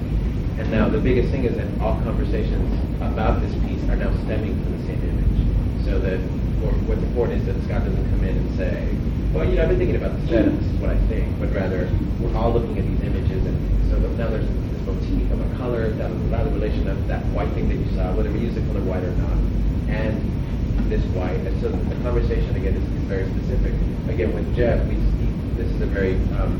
And 0.59 0.71
now 0.71 0.89
the 0.89 0.99
biggest 0.99 1.29
thing 1.29 1.45
is 1.45 1.55
that 1.57 1.67
all 1.81 1.99
conversations 2.01 2.69
about 3.01 3.41
this 3.41 3.53
piece 3.67 3.83
are 3.89 3.97
now 3.97 4.11
stemming 4.25 4.57
from 4.63 4.77
the 4.77 4.83
same 4.87 5.01
image. 5.05 5.85
So 5.85 5.99
that 5.99 6.19
what's 6.87 7.01
important 7.01 7.41
is 7.41 7.45
that 7.47 7.57
Scott 7.65 7.83
doesn't 7.85 8.09
come 8.09 8.23
in 8.23 8.37
and 8.37 8.57
say, 8.57 8.89
well, 9.33 9.47
you 9.47 9.55
know, 9.55 9.63
I've 9.63 9.69
been 9.69 9.79
thinking 9.79 9.95
about 9.95 10.13
the 10.19 10.27
set, 10.27 10.45
this 10.45 10.65
is 10.67 10.79
what 10.79 10.91
I 10.91 10.99
think, 11.07 11.39
but 11.39 11.51
rather 11.55 11.89
we're 12.19 12.35
all 12.35 12.53
looking 12.53 12.77
at 12.77 12.85
these 12.85 13.01
images, 13.01 13.45
and 13.45 13.57
so 13.89 13.97
now 14.19 14.29
there's 14.29 14.47
motif 14.85 15.31
of 15.31 15.39
a 15.39 15.57
color, 15.57 15.89
that, 15.89 16.09
that 16.29 16.43
the 16.43 16.51
relation 16.51 16.87
of 16.87 17.07
that 17.07 17.25
white 17.33 17.51
thing 17.53 17.69
that 17.69 17.75
you 17.75 17.89
saw, 17.95 18.13
whether 18.15 18.31
we 18.31 18.39
use 18.39 18.55
the 18.55 18.61
color 18.67 18.81
white 18.81 19.03
or 19.03 19.15
not, 19.21 19.37
and 19.89 20.19
this 20.89 21.03
white. 21.15 21.39
And 21.47 21.55
so 21.61 21.69
the 21.69 21.95
conversation 22.03 22.55
again 22.55 22.75
is, 22.75 22.83
is 22.83 23.03
very 23.07 23.25
specific. 23.37 23.73
Again, 24.09 24.33
with 24.33 24.55
Jeff, 24.55 24.81
we 24.87 24.95
this 25.61 25.69
is 25.71 25.81
a 25.81 25.85
very 25.85 26.15
um, 26.41 26.57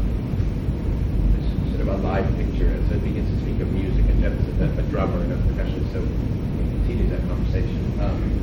sort 1.73 1.81
of 1.81 1.87
a 1.89 1.97
live 2.05 2.27
picture, 2.37 2.67
and 2.67 2.87
so 2.87 2.95
it 2.95 3.03
begins 3.03 3.25
to 3.33 3.37
speak 3.41 3.59
of 3.61 3.71
music, 3.73 4.05
and 4.05 4.21
Jeff 4.21 4.33
is 4.33 4.45
a, 4.61 4.69
a 4.77 4.83
drummer 4.93 5.17
and 5.25 5.33
a 5.33 5.37
percussionist, 5.49 5.91
so 5.91 6.01
we 6.01 6.63
continue 6.69 7.09
that 7.09 7.25
conversation. 7.25 7.81
Um, 7.99 8.41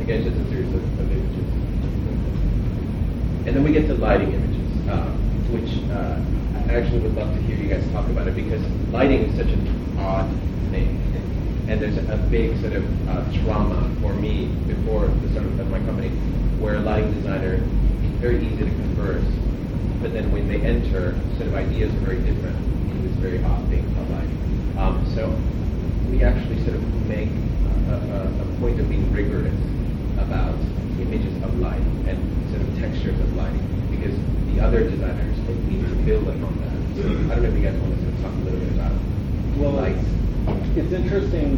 again, 0.00 0.24
just 0.24 0.40
a 0.40 0.48
series 0.48 0.72
of, 0.72 0.82
of, 0.98 1.06
images. 1.12 1.46
And 3.46 3.54
then 3.54 3.62
we 3.62 3.72
get 3.72 3.86
to 3.88 3.94
lighting 3.94 4.32
images, 4.32 4.88
uh, 4.88 5.12
which 5.50 5.82
uh, 5.90 6.18
I 6.70 6.78
actually 6.78 7.00
would 7.00 7.14
love 7.14 7.34
to 7.34 7.42
hear 7.42 7.56
you 7.56 7.68
guys 7.68 7.84
talk 7.92 8.08
about 8.08 8.28
it 8.28 8.34
because 8.34 8.62
lighting 8.92 9.22
is 9.22 9.36
such 9.36 9.48
an 9.48 9.98
odd 9.98 10.30
thing. 10.70 10.96
And 11.68 11.80
there's 11.80 11.98
a, 11.98 12.16
big 12.30 12.58
sort 12.60 12.74
of 12.74 12.84
uh, 13.08 13.26
trauma 13.42 13.90
for 14.00 14.14
me 14.14 14.46
before 14.66 15.06
the 15.06 15.28
start 15.30 15.46
of 15.46 15.70
my 15.70 15.78
company 15.80 16.08
where 16.62 16.76
a 16.76 16.80
lighting 16.80 17.12
designer 17.14 17.54
is 17.54 18.10
very 18.22 18.38
easy 18.46 18.58
to 18.58 18.70
converse, 18.70 19.26
but 20.00 20.12
then 20.12 20.30
when 20.30 20.46
they 20.46 20.60
enter, 20.62 21.18
sort 21.38 21.48
of 21.48 21.54
ideas 21.54 21.92
are 21.94 22.06
very 22.06 22.22
different. 22.22 22.54
It's 23.04 23.18
very 23.18 23.42
odd 23.42 23.66
thing 23.68 23.82
about 23.96 24.10
lighting. 24.10 24.78
Um, 24.78 24.94
so 25.14 25.26
we 26.10 26.22
actually 26.22 26.62
sort 26.62 26.76
of 26.76 26.82
make 27.06 27.30
a, 27.90 27.94
a, 27.94 28.18
a 28.30 28.46
point 28.60 28.78
of 28.78 28.88
being 28.88 29.10
rigorous 29.12 29.58
about 30.18 30.54
images 31.00 31.34
of 31.42 31.58
light 31.58 31.82
and 32.06 32.18
sort 32.50 32.62
of 32.62 32.78
textures 32.78 33.18
of 33.18 33.34
lighting 33.34 33.66
because 33.90 34.14
the 34.54 34.60
other 34.62 34.88
designers 34.88 35.39
to 35.54 36.02
build 36.04 36.28
I 36.28 37.34
don't 37.34 37.42
know 37.42 37.48
if 37.48 37.54
you 37.56 37.62
guys 37.62 37.78
want 37.80 37.94
to 37.94 38.22
talk 38.22 38.32
a 38.32 38.36
little 38.44 38.60
bit 38.60 38.72
about 38.74 38.92
well, 39.56 39.72
lights. 39.72 40.06
It's 40.76 40.92
interesting 40.92 41.56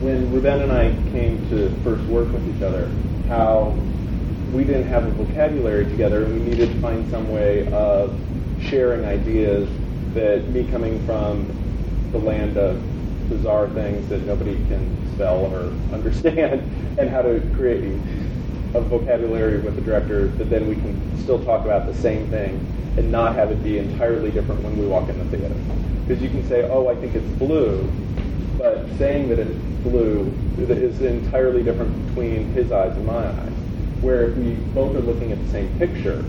when 0.00 0.32
Ruben 0.32 0.62
and 0.62 0.72
I 0.72 0.90
came 1.10 1.48
to 1.50 1.70
first 1.82 2.02
work 2.04 2.32
with 2.32 2.56
each 2.56 2.62
other, 2.62 2.90
how 3.28 3.76
we 4.52 4.64
didn't 4.64 4.88
have 4.88 5.06
a 5.06 5.10
vocabulary 5.10 5.84
together 5.84 6.24
and 6.24 6.34
we 6.34 6.50
needed 6.50 6.70
to 6.70 6.80
find 6.80 7.08
some 7.10 7.30
way 7.30 7.70
of 7.72 8.18
sharing 8.60 9.04
ideas 9.04 9.68
that 10.14 10.48
me 10.48 10.64
coming 10.70 11.04
from 11.06 11.46
the 12.12 12.18
land 12.18 12.56
of 12.56 12.82
bizarre 13.28 13.68
things 13.70 14.08
that 14.08 14.22
nobody 14.26 14.54
can 14.66 15.14
spell 15.14 15.46
or 15.46 15.72
understand 15.94 16.60
and 16.98 17.08
how 17.08 17.22
to 17.22 17.40
create 17.54 17.94
a 18.74 18.80
vocabulary 18.80 19.58
with 19.60 19.76
the 19.76 19.82
director 19.82 20.26
that 20.28 20.50
then 20.50 20.68
we 20.68 20.74
can 20.74 21.18
still 21.18 21.42
talk 21.44 21.64
about 21.64 21.86
the 21.86 21.94
same 21.94 22.28
thing 22.28 22.58
and 22.96 23.10
not 23.10 23.34
have 23.34 23.50
it 23.50 23.62
be 23.62 23.78
entirely 23.78 24.30
different 24.30 24.62
when 24.62 24.78
we 24.78 24.86
walk 24.86 25.08
in 25.08 25.18
the 25.18 25.36
theater. 25.36 25.54
Because 26.06 26.22
you 26.22 26.28
can 26.28 26.46
say, 26.48 26.68
oh, 26.68 26.88
I 26.88 26.96
think 26.96 27.14
it's 27.14 27.28
blue, 27.38 27.90
but 28.58 28.86
saying 28.98 29.28
that 29.28 29.38
it's 29.38 29.58
blue 29.82 30.32
is 30.58 31.00
entirely 31.00 31.62
different 31.62 32.08
between 32.08 32.46
his 32.52 32.72
eyes 32.72 32.94
and 32.96 33.06
my 33.06 33.28
eyes. 33.28 33.52
Where 34.00 34.30
if 34.30 34.36
we 34.36 34.54
both 34.74 34.96
are 34.96 35.00
looking 35.00 35.32
at 35.32 35.42
the 35.42 35.48
same 35.48 35.68
picture, 35.78 36.24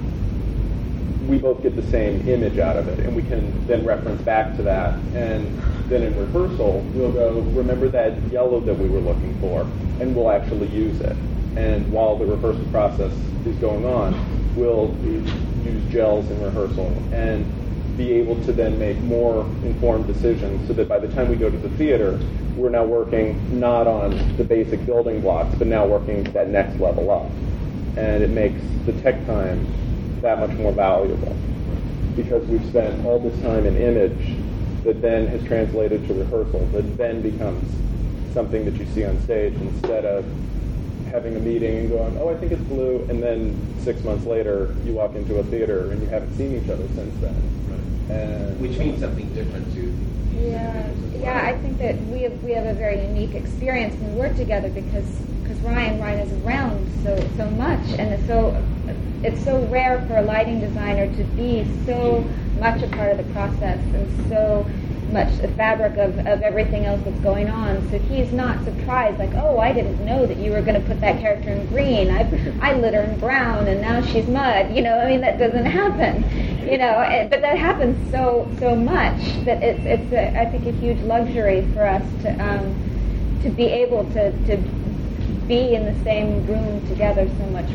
we 1.28 1.38
both 1.38 1.62
get 1.64 1.76
the 1.76 1.84
same 1.84 2.28
image 2.28 2.60
out 2.60 2.78
of 2.78 2.88
it, 2.88 3.00
and 3.00 3.16
we 3.16 3.24
can 3.24 3.66
then 3.68 3.86
reference 3.86 4.22
back 4.22 4.56
to 4.58 4.64
that. 4.64 4.94
And 5.14 5.58
then 5.90 6.04
in 6.04 6.18
rehearsal, 6.18 6.82
we'll 6.94 7.12
go, 7.12 7.40
remember 7.40 7.88
that 7.90 8.22
yellow 8.32 8.60
that 8.62 8.78
we 8.78 8.90
were 8.90 9.00
looking 9.00 9.38
for, 9.40 9.62
and 10.00 10.16
we'll 10.16 10.32
actually 10.32 10.68
use 10.68 11.00
it. 11.02 11.16
And 11.56 11.92
while 11.92 12.18
the 12.18 12.26
rehearsal 12.26 12.66
process 12.72 13.14
is 13.46 13.56
going 13.58 13.86
on, 13.86 14.16
we'll 14.56 14.96
use 15.72 15.92
gels 15.92 16.30
in 16.30 16.42
rehearsal. 16.42 16.88
And 17.12 17.46
be 17.98 18.14
able 18.14 18.42
to 18.46 18.54
then 18.54 18.80
make 18.80 18.98
more 19.02 19.46
informed 19.64 20.08
decisions 20.08 20.66
so 20.68 20.74
that 20.74 20.88
by 20.88 20.98
the 20.98 21.08
time 21.10 21.30
we 21.30 21.36
go 21.36 21.50
to 21.50 21.58
the 21.58 21.70
theater, 21.72 22.20
we're 22.56 22.70
now 22.70 22.86
working 22.86 23.60
not 23.60 23.88
on 23.88 24.36
the 24.38 24.44
basic 24.44 24.86
building 24.86 25.22
blocks, 25.22 25.54
but 25.56 25.68
now 25.68 25.86
working 25.86 26.24
that 26.32 26.50
next 26.50 26.80
level 26.80 27.12
up. 27.12 27.30
And 27.98 28.24
it 28.24 28.30
makes 28.30 28.62
the 28.86 28.94
tech 29.02 29.26
time 29.26 29.68
that 30.22 30.40
much 30.40 30.58
more 30.58 30.72
valuable 30.72 31.36
because 32.16 32.46
we've 32.48 32.66
spent 32.68 33.06
all 33.06 33.20
this 33.20 33.40
time 33.42 33.66
in 33.66 33.76
image 33.78 34.38
that 34.84 35.02
then 35.02 35.28
has 35.28 35.44
translated 35.44 36.08
to 36.08 36.14
rehearsal, 36.14 36.66
that 36.68 36.98
then 36.98 37.22
becomes 37.22 37.64
something 38.34 38.66
that 38.66 38.76
you 38.76 38.86
see 38.94 39.06
on 39.06 39.20
stage 39.22 39.54
instead 39.54 40.06
of 40.06 40.26
having 41.12 41.36
a 41.36 41.40
meeting 41.40 41.78
and 41.78 41.90
going, 41.90 42.18
oh, 42.18 42.30
I 42.30 42.36
think 42.36 42.52
it's 42.52 42.62
blue, 42.64 43.06
and 43.10 43.22
then 43.22 43.56
six 43.80 44.04
months 44.04 44.26
later 44.26 44.74
you 44.86 44.94
walk 44.94 45.14
into 45.16 45.38
a 45.40 45.44
theater 45.44 45.92
and 45.92 46.02
you 46.02 46.08
haven't 46.08 46.36
seen 46.36 46.56
each 46.56 46.70
other 46.70 46.88
since 46.96 47.14
then. 47.20 47.36
And 48.10 48.60
Which 48.60 48.78
means 48.78 49.00
something 49.02 49.32
different 49.34 49.72
to 49.74 49.94
Yeah, 50.40 50.90
yeah. 51.20 51.42
I 51.46 51.58
think 51.58 51.78
that 51.80 52.02
we 52.08 52.24
have 52.24 52.44
we 52.44 52.52
have 52.54 52.66
a 52.66 52.74
very 52.74 53.06
unique 53.06 53.36
experience 53.36 53.96
when 53.96 54.14
we 54.14 54.20
work 54.20 54.36
together 54.36 54.70
because 54.70 55.08
because 55.42 55.58
Ryan 55.60 56.00
Ryan 56.00 56.20
is 56.28 56.46
around 56.46 56.88
so 57.04 57.16
so 57.38 57.50
much, 57.52 57.86
and 58.00 58.14
it's 58.14 58.26
so 58.28 58.56
it's 59.24 59.44
so 59.44 59.64
rare 59.68 60.04
for 60.08 60.18
a 60.18 60.22
lighting 60.24 60.60
designer 60.60 61.08
to 61.16 61.24
be 61.36 61.66
so 61.86 62.26
much 62.60 62.82
a 62.82 62.88
part 62.90 63.12
of 63.12 63.18
the 63.18 63.34
process 63.34 63.80
and 63.80 64.30
so 64.30 64.66
much 65.12 65.38
the 65.38 65.48
fabric 65.50 65.98
of, 65.98 66.18
of 66.20 66.42
everything 66.42 66.86
else 66.86 67.02
that's 67.04 67.20
going 67.20 67.50
on. 67.50 67.88
So 67.90 68.00
he's 68.00 68.32
not 68.32 68.64
surprised, 68.64 69.20
like, 69.20 69.34
oh, 69.36 69.60
I 69.60 69.72
didn't 69.74 70.04
know 70.06 70.26
that 70.26 70.38
you 70.38 70.52
were 70.52 70.62
going 70.62 70.80
to 70.80 70.88
put 70.88 71.02
that 71.02 71.20
character 71.20 71.50
in 71.52 71.68
green. 71.68 72.10
I 72.10 72.22
I 72.62 72.74
lit 72.76 72.94
her 72.94 73.02
in 73.02 73.20
brown, 73.20 73.68
and 73.68 73.82
now 73.82 74.02
she's 74.02 74.28
mud. 74.28 74.76
You 74.76 74.82
know, 74.82 74.98
I 74.98 75.08
mean 75.08 75.22
that 75.22 75.38
doesn't 75.38 75.66
happen. 75.66 76.24
You 76.68 76.78
know, 76.78 77.02
it, 77.02 77.30
but 77.30 77.42
that 77.42 77.58
happens 77.58 78.12
so 78.12 78.50
so 78.60 78.76
much 78.76 79.20
that 79.46 79.62
it's 79.64 79.84
it's 79.86 80.12
a, 80.14 80.40
I 80.40 80.46
think 80.50 80.66
a 80.66 80.72
huge 80.72 81.00
luxury 81.02 81.68
for 81.74 81.86
us 81.86 82.04
to 82.24 82.30
um, 82.44 82.76
to 83.44 83.50
be 83.50 83.66
able 83.66 84.04
to 84.14 84.32
to 84.48 84.58
be 85.48 85.76
in 85.76 85.86
the 85.86 86.04
same 86.04 86.46
room 86.48 86.88
together 86.88 87.28
so 87.38 87.46
much 87.48 87.70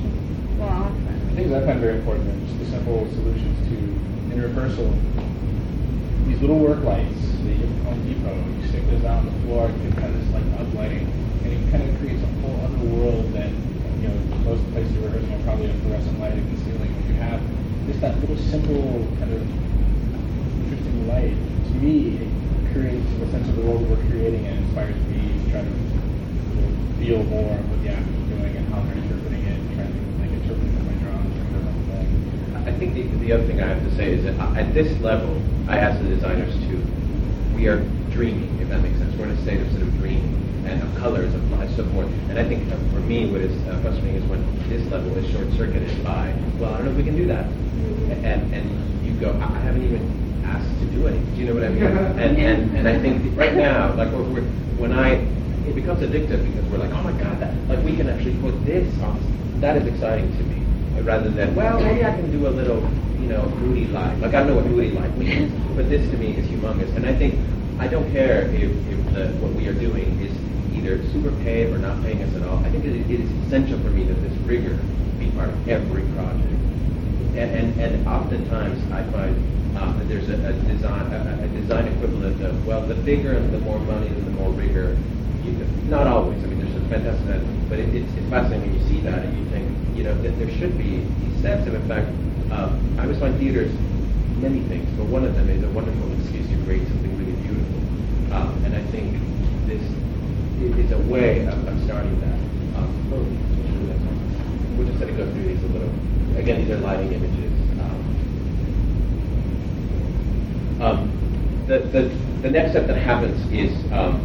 more 0.56 0.70
often. 0.70 1.32
things 1.34 1.52
I 1.52 1.64
find 1.66 1.80
very 1.80 1.98
important 1.98 2.28
are 2.28 2.46
just 2.46 2.58
the 2.58 2.66
simple 2.66 3.06
solutions 3.12 3.68
to 3.68 3.74
in 4.34 4.42
rehearsal. 4.42 4.92
These 6.26 6.40
little 6.40 6.58
work 6.58 6.82
lights 6.82 7.22
that 7.44 7.54
you 7.54 7.58
get 7.62 7.68
from 7.68 7.84
Home 7.86 8.02
Depot, 8.02 8.34
you 8.34 8.68
stick 8.68 8.84
those 8.90 9.04
out 9.04 9.22
on 9.22 9.26
the 9.26 9.38
floor, 9.46 9.70
you 9.70 9.78
get 9.88 9.94
kind 9.96 10.10
of 10.10 10.18
this 10.18 10.28
like 10.34 10.42
UGG 10.58 10.74
lighting, 10.74 11.06
and 11.44 11.52
it 11.54 11.70
kind 11.70 11.86
of 11.86 11.94
creates 12.02 12.22
a 12.22 12.26
whole 12.42 12.58
other 12.66 12.82
world 12.98 13.32
that 13.32 13.48
you 14.02 14.08
know 14.10 14.16
most 14.42 14.62
places 14.74 14.90
you're 14.92 15.06
rehearsing 15.06 15.30
will 15.30 15.44
probably 15.46 15.68
have 15.70 15.78
fluorescent 15.82 16.18
lighting 16.18 16.42
in 16.42 16.50
the 16.50 16.60
ceiling. 16.66 16.90
When 16.90 17.06
you 17.06 17.14
have 17.22 17.40
just 17.86 18.00
that 18.02 18.18
little 18.18 18.36
simple 18.36 19.06
kind 19.22 19.32
of 19.32 19.40
interesting 20.66 21.06
light, 21.06 21.38
to 21.38 21.72
me, 21.78 22.18
it 22.18 22.28
creates 22.74 23.06
a 23.22 23.30
sense 23.30 23.46
of 23.48 23.54
the 23.56 23.62
world 23.62 23.86
we're 23.88 24.02
creating 24.10 24.44
and 24.50 24.66
inspires 24.66 24.98
me 25.06 25.30
to 25.30 25.50
try 25.54 25.62
to 25.62 25.72
feel 26.98 27.22
more 27.22 27.54
of 27.54 27.70
what 27.70 27.78
the 27.86 27.94
actors 27.94 28.18
are 28.18 28.28
doing 28.34 28.50
and 28.50 28.66
how 28.74 28.82
they're 28.82 28.98
interpreting 28.98 29.46
it, 29.46 29.62
and 29.62 29.70
trying 29.78 29.94
to 29.94 30.02
like 30.18 30.34
interpret 30.42 30.66
it 30.66 30.74
in 30.74 30.84
my 30.90 30.96
drawings 31.06 31.32
or 31.38 31.46
whatever 31.54 31.70
I'm 31.70 31.86
saying. 31.86 32.55
I 32.66 32.72
think 32.76 32.94
the, 32.94 33.06
the 33.22 33.32
other 33.32 33.46
thing 33.46 33.62
I 33.62 33.68
have 33.68 33.82
to 33.82 33.94
say 33.94 34.10
is 34.10 34.24
that 34.24 34.34
at 34.58 34.74
this 34.74 34.90
level, 35.00 35.40
I 35.70 35.78
ask 35.78 36.02
the 36.02 36.08
designers 36.10 36.52
to, 36.66 36.74
we 37.54 37.68
are 37.68 37.78
dreaming, 38.10 38.58
if 38.58 38.68
that 38.70 38.82
makes 38.82 38.98
sense. 38.98 39.14
We're 39.14 39.30
in 39.30 39.38
a 39.38 39.42
state 39.42 39.62
of 39.62 39.70
sort 39.70 39.86
of 39.86 39.94
dreaming 40.02 40.34
and 40.66 40.82
of 40.82 40.90
colors, 40.98 41.32
of 41.32 41.46
so 41.78 41.86
forth. 41.94 42.10
And 42.26 42.38
I 42.38 42.44
think 42.48 42.66
uh, 42.72 42.76
for 42.90 42.98
me, 43.06 43.30
what 43.30 43.40
is 43.40 43.54
uh, 43.68 43.78
frustrating 43.82 44.16
is 44.16 44.24
when 44.26 44.42
this 44.68 44.82
level 44.90 45.14
is 45.16 45.30
short-circuited 45.30 46.02
by, 46.02 46.34
well, 46.58 46.74
I 46.74 46.78
don't 46.78 46.86
know 46.86 46.90
if 46.90 46.96
we 46.96 47.04
can 47.04 47.14
do 47.16 47.26
that. 47.28 47.46
And, 48.26 48.52
and 48.52 48.66
you 49.06 49.14
go, 49.20 49.30
I 49.38 49.60
haven't 49.62 49.84
even 49.84 50.42
asked 50.44 50.72
to 50.80 50.86
do 50.90 51.06
it. 51.06 51.22
Do 51.34 51.36
you 51.38 51.46
know 51.46 51.54
what 51.54 51.64
I 51.64 51.68
mean? 51.68 51.86
And, 52.18 52.36
and, 52.36 52.76
and 52.78 52.88
I 52.88 52.98
think 52.98 53.36
right 53.38 53.54
now, 53.54 53.94
like 53.94 54.10
we're, 54.10 54.26
we're, 54.26 54.48
when 54.80 54.90
I, 54.90 55.22
it 55.68 55.74
becomes 55.74 56.00
addictive 56.02 56.42
because 56.42 56.64
we're 56.72 56.78
like, 56.78 56.90
oh 56.90 57.02
my 57.02 57.12
God, 57.12 57.38
that, 57.38 57.54
like 57.68 57.84
we 57.84 57.94
can 57.94 58.08
actually 58.08 58.40
put 58.40 58.58
this 58.64 58.90
on. 59.02 59.22
That 59.60 59.76
is 59.76 59.86
exciting 59.86 60.34
to 60.38 60.42
me 60.44 60.65
rather 61.04 61.30
than, 61.30 61.54
well, 61.54 61.80
maybe 61.80 62.04
I 62.04 62.10
can 62.10 62.30
do 62.30 62.46
a 62.46 62.50
little, 62.50 62.80
you 63.20 63.28
know, 63.28 63.44
Rudy 63.60 63.86
light. 63.86 64.18
Like 64.20 64.34
I 64.34 64.44
know 64.44 64.54
what 64.56 64.66
Rudy 64.66 64.90
light 64.90 65.16
means, 65.16 65.52
but 65.76 65.88
this 65.88 66.08
to 66.10 66.16
me 66.16 66.36
is 66.36 66.46
humongous. 66.46 66.94
And 66.96 67.06
I 67.06 67.14
think 67.14 67.38
I 67.78 67.88
don't 67.88 68.10
care 68.12 68.42
if, 68.48 68.70
if 68.88 69.14
the, 69.14 69.28
what 69.40 69.52
we 69.54 69.68
are 69.68 69.74
doing 69.74 70.18
is 70.20 70.32
either 70.76 71.02
super 71.12 71.32
paid 71.42 71.72
or 71.72 71.78
not 71.78 72.02
paying 72.02 72.22
us 72.22 72.34
at 72.34 72.42
all. 72.42 72.58
I 72.64 72.70
think 72.70 72.84
it, 72.84 72.94
it 72.94 73.20
is 73.20 73.30
essential 73.46 73.78
for 73.80 73.90
me 73.90 74.04
that 74.04 74.14
this 74.22 74.32
rigor 74.40 74.78
be 75.18 75.30
part 75.32 75.48
of 75.48 75.68
every 75.68 76.02
project. 76.14 76.52
And, 77.36 77.50
and, 77.52 77.80
and 77.80 78.08
oftentimes 78.08 78.80
I 78.92 79.02
find 79.12 79.76
uh, 79.76 79.92
that 79.98 80.08
there's 80.08 80.28
a, 80.28 80.34
a 80.34 80.52
design 80.72 81.12
a, 81.12 81.44
a 81.44 81.48
design 81.48 81.86
equivalent 81.88 82.40
of 82.42 82.66
well, 82.66 82.86
the 82.86 82.94
bigger 82.94 83.32
and 83.32 83.52
the 83.52 83.58
more 83.60 83.78
money 83.80 84.06
and 84.06 84.26
the 84.26 84.30
more 84.30 84.50
rigor. 84.52 84.96
You, 85.44 85.52
not 85.88 86.06
always. 86.06 86.42
I 86.42 86.46
mean, 86.46 86.65
fantastic, 86.88 87.42
but 87.68 87.78
it, 87.78 87.94
it's, 87.94 88.12
it's 88.14 88.28
fascinating 88.30 88.70
when 88.70 88.80
you 88.80 88.86
see 88.88 89.00
that 89.02 89.24
and 89.24 89.36
you 89.38 89.44
think, 89.50 89.66
you 89.96 90.04
know, 90.04 90.14
that 90.22 90.38
there 90.38 90.50
should 90.58 90.76
be 90.78 91.02
these 91.20 91.42
sets. 91.42 91.66
And 91.66 91.76
in 91.76 91.88
fact, 91.88 92.08
um, 92.52 92.98
I 92.98 93.02
always 93.02 93.18
find 93.18 93.38
theaters 93.38 93.72
many 94.38 94.60
things, 94.68 94.88
but 94.96 95.06
one 95.06 95.24
of 95.24 95.34
them 95.34 95.48
is 95.48 95.62
a 95.64 95.70
wonderful 95.70 96.12
excuse 96.20 96.46
to 96.48 96.56
create 96.64 96.86
something 96.88 97.12
really 97.18 97.36
beautiful. 97.42 97.80
Um, 98.34 98.64
and 98.64 98.74
I 98.74 98.82
think 98.92 99.18
this 99.66 99.82
is 100.60 100.92
a 100.92 100.98
way 101.10 101.46
of, 101.46 101.66
of 101.66 101.76
starting 101.84 102.18
that. 102.20 102.38
Um, 102.78 102.90
oh, 103.12 103.24
we're 104.76 104.86
just 104.86 105.00
going 105.00 105.10
to 105.10 105.18
go 105.18 105.30
through 105.32 105.48
these 105.48 105.62
a 105.64 105.66
little. 105.68 105.90
Again, 106.36 106.60
these 106.60 106.70
are 106.70 106.78
lighting 106.80 107.12
images. 107.12 107.52
Um, 107.80 108.00
um, 110.82 111.10
the, 111.66 111.78
the, 111.78 112.02
the 112.42 112.50
next 112.50 112.72
step 112.72 112.86
that 112.86 112.98
happens 112.98 113.40
is 113.50 113.72
um, 113.92 114.20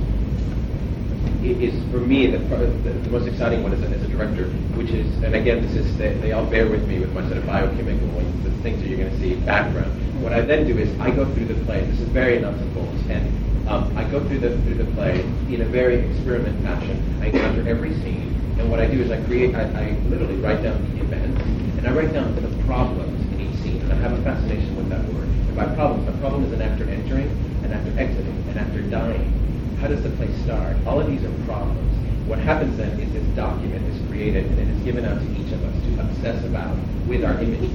is 1.43 1.73
for 1.91 1.97
me 1.97 2.27
the, 2.27 2.37
the, 2.37 2.93
the, 2.93 3.09
most 3.09 3.27
exciting 3.27 3.63
one 3.63 3.73
as 3.73 3.81
a, 3.81 3.87
as 3.87 4.03
a 4.03 4.07
director, 4.07 4.45
which 4.77 4.89
is, 4.89 5.07
and 5.23 5.33
again, 5.33 5.61
this 5.61 5.75
is 5.75 5.97
they, 5.97 6.13
they 6.15 6.31
all 6.31 6.45
bear 6.45 6.69
with 6.69 6.87
me 6.87 6.99
with 6.99 7.11
my 7.13 7.21
sort 7.25 7.37
of 7.37 7.45
biochemical 7.45 8.07
the 8.43 8.51
things 8.61 8.81
that 8.81 8.87
you're 8.87 8.97
going 8.97 9.09
to 9.09 9.19
see 9.19 9.35
background. 9.45 9.89
What 10.21 10.33
I 10.33 10.41
then 10.41 10.67
do 10.67 10.77
is 10.77 10.87
I 10.99 11.09
go 11.09 11.25
through 11.33 11.45
the 11.45 11.57
play. 11.65 11.81
This 11.85 11.99
is 11.99 12.09
very 12.09 12.39
nuts 12.39 12.61
and 12.61 12.73
bolts, 12.73 13.01
and 13.09 13.25
um, 13.67 13.95
I 13.97 14.03
go 14.09 14.25
through 14.27 14.39
the 14.39 14.57
through 14.61 14.75
the 14.75 14.89
play 14.93 15.21
in 15.49 15.61
a 15.61 15.65
very 15.65 15.97
experiment 15.97 16.61
fashion. 16.63 17.01
I 17.21 17.27
encounter 17.27 17.67
every 17.67 17.93
scene, 18.01 18.37
and 18.59 18.69
what 18.69 18.79
I 18.79 18.85
do 18.85 19.01
is 19.01 19.09
I 19.09 19.21
create. 19.25 19.55
I, 19.55 19.63
I 19.63 19.97
literally 20.09 20.37
write 20.37 20.61
down 20.61 20.77
the 20.93 21.01
events, 21.01 21.41
and 21.77 21.87
I 21.87 21.91
write 21.91 22.13
down 22.13 22.35
the 22.35 22.63
problems 22.65 23.19
in 23.33 23.41
each 23.41 23.57
scene. 23.61 23.81
And 23.81 23.93
I 23.93 23.95
have 23.97 24.13
a 24.13 24.21
fascination 24.21 24.75
with 24.75 24.89
that 24.89 25.01
word. 25.13 25.25
And 25.25 25.55
by 25.55 25.65
problems, 25.73 26.07
a 26.07 26.17
problem 26.19 26.45
is 26.45 26.53
an 26.53 26.61
actor 26.61 26.87
entering, 26.87 27.29
an 27.63 27.73
actor 27.73 27.97
exiting, 27.97 28.37
an 28.49 28.57
actor 28.57 28.81
dying. 28.83 29.50
How 29.81 29.87
does 29.87 30.03
the 30.03 30.11
play 30.11 30.31
start? 30.43 30.77
All 30.85 30.99
of 30.99 31.07
these 31.07 31.23
are 31.23 31.33
problems. 31.43 32.29
What 32.29 32.37
happens 32.37 32.77
then 32.77 32.99
is 32.99 33.11
this 33.13 33.25
document 33.35 33.83
is 33.87 34.07
created 34.09 34.45
and 34.45 34.59
it 34.59 34.67
is 34.67 34.79
given 34.83 35.03
out 35.03 35.19
to 35.19 35.27
each 35.31 35.51
of 35.51 35.63
us 35.63 35.73
to 35.83 36.01
obsess 36.01 36.45
about 36.45 36.77
with 37.07 37.25
our 37.25 37.33
image. 37.41 37.67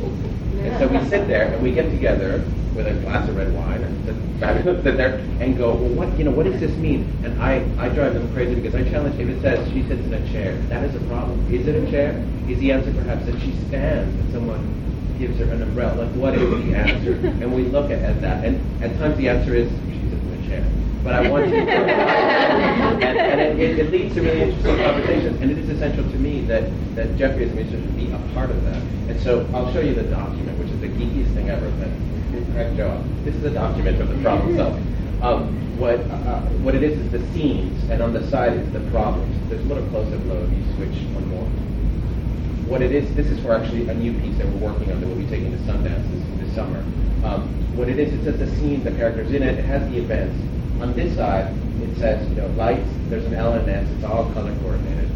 And 0.62 0.78
so 0.78 0.86
we 0.86 1.04
sit 1.08 1.26
there 1.26 1.52
and 1.52 1.60
we 1.60 1.72
get 1.72 1.90
together 1.90 2.44
with 2.76 2.86
a 2.86 2.94
glass 3.00 3.28
of 3.28 3.36
red 3.36 3.52
wine 3.52 3.82
and 3.82 4.06
sit 4.84 4.96
there 4.96 5.16
and 5.40 5.58
go, 5.58 5.74
well, 5.74 5.90
what 5.94 6.16
you 6.16 6.22
know, 6.22 6.30
what 6.30 6.46
does 6.46 6.60
this 6.60 6.70
mean? 6.76 7.10
And 7.24 7.42
I, 7.42 7.56
I 7.76 7.88
drive 7.88 8.14
them 8.14 8.32
crazy 8.32 8.54
because 8.54 8.76
I 8.76 8.88
challenge 8.88 9.18
if 9.18 9.28
it 9.28 9.42
says 9.42 9.68
she 9.72 9.82
sits 9.88 10.06
in 10.06 10.14
a 10.14 10.30
chair, 10.30 10.56
that 10.68 10.84
is 10.84 10.94
a 10.94 11.04
problem. 11.08 11.52
Is 11.52 11.66
it 11.66 11.74
a 11.74 11.90
chair? 11.90 12.24
Is 12.48 12.60
the 12.60 12.70
answer 12.70 12.92
perhaps 12.94 13.26
that 13.26 13.40
she 13.40 13.50
stands 13.66 14.14
and 14.14 14.32
someone 14.32 14.62
gives 15.18 15.40
her 15.40 15.50
an 15.50 15.60
umbrella? 15.60 16.04
Like 16.04 16.14
what 16.14 16.34
is 16.36 16.64
the 16.64 16.76
answer? 16.76 17.14
And 17.42 17.52
we 17.52 17.64
look 17.64 17.90
at, 17.90 17.98
at 17.98 18.20
that, 18.20 18.44
and 18.44 18.62
at 18.80 18.96
times 19.00 19.16
the 19.16 19.28
answer 19.28 19.56
is 19.56 19.68
she 19.90 20.08
sits 20.08 20.22
in 20.22 20.44
a 20.44 20.46
chair 20.46 20.75
but 21.06 21.14
I 21.14 21.30
want 21.30 21.46
you 21.46 21.54
to. 21.54 21.60
and, 21.70 23.02
and 23.02 23.60
it, 23.60 23.78
it, 23.78 23.92
leads 23.92 24.12
to 24.16 24.22
really 24.22 24.42
interesting 24.42 24.76
conversations, 24.82 25.40
and 25.40 25.52
it 25.52 25.58
is 25.58 25.68
essential 25.70 26.02
to 26.02 26.18
me 26.18 26.40
that, 26.46 26.64
that 26.96 27.16
Jeffrey 27.16 27.44
as 27.44 27.52
a 27.52 27.54
musician 27.54 27.82
should 27.82 27.96
be 27.96 28.10
a 28.10 28.18
part 28.34 28.50
of 28.50 28.60
that. 28.64 28.82
And 29.06 29.20
so 29.20 29.48
I'll 29.54 29.72
show 29.72 29.78
you 29.78 29.94
the 29.94 30.02
document, 30.02 30.58
which 30.58 30.68
is 30.68 30.80
the 30.80 30.88
geekiest 30.88 31.32
thing 31.34 31.48
ever. 31.48 31.70
But 31.78 31.90
correct, 32.52 32.76
Joe. 32.76 33.04
This 33.22 33.36
is 33.36 33.44
a 33.44 33.50
document 33.50 34.00
of 34.00 34.08
the 34.08 34.20
problem 34.20 34.56
solving. 34.56 34.82
Um, 35.22 35.78
what 35.78 36.00
uh, 36.10 36.40
what 36.66 36.74
it 36.74 36.82
is 36.82 36.98
is 36.98 37.12
the 37.12 37.22
scenes, 37.32 37.88
and 37.88 38.02
on 38.02 38.12
the 38.12 38.28
side 38.28 38.54
is 38.54 38.68
the 38.72 38.80
problems. 38.90 39.30
There's 39.48 39.64
a 39.64 39.68
little 39.68 39.86
close-up 39.90 40.26
low 40.26 40.42
if 40.42 40.50
you 40.50 40.64
switch 40.74 40.98
one 41.14 41.28
more. 41.28 41.46
What 42.66 42.82
it 42.82 42.90
is, 42.90 43.14
this 43.14 43.28
is 43.28 43.38
for 43.44 43.54
actually 43.54 43.88
a 43.88 43.94
new 43.94 44.12
piece 44.18 44.36
that 44.38 44.48
we're 44.48 44.72
working 44.72 44.90
on 44.90 45.00
that 45.00 45.06
we'll 45.06 45.16
be 45.16 45.26
taking 45.26 45.52
to 45.52 45.58
Sundance 45.70 46.02
this, 46.10 46.40
this 46.40 46.54
summer. 46.56 46.80
Um, 47.22 47.46
what 47.76 47.88
it 47.88 48.00
is, 48.00 48.12
it's 48.12 48.24
just 48.24 48.38
the 48.40 48.50
scene, 48.56 48.82
the 48.82 48.90
characters 48.90 49.30
in 49.32 49.44
it, 49.44 49.58
it 49.58 49.64
has 49.66 49.88
the 49.92 49.98
events, 49.98 50.34
on 50.80 50.92
this 50.94 51.16
side, 51.16 51.54
it 51.82 51.96
says, 51.98 52.28
you 52.28 52.36
know, 52.36 52.48
lights, 52.48 52.88
there's 53.08 53.24
an 53.24 53.34
L 53.34 53.52
and 53.54 53.68
S, 53.68 53.88
it's 53.90 54.04
all 54.04 54.30
color 54.32 54.54
coordinated. 54.60 55.10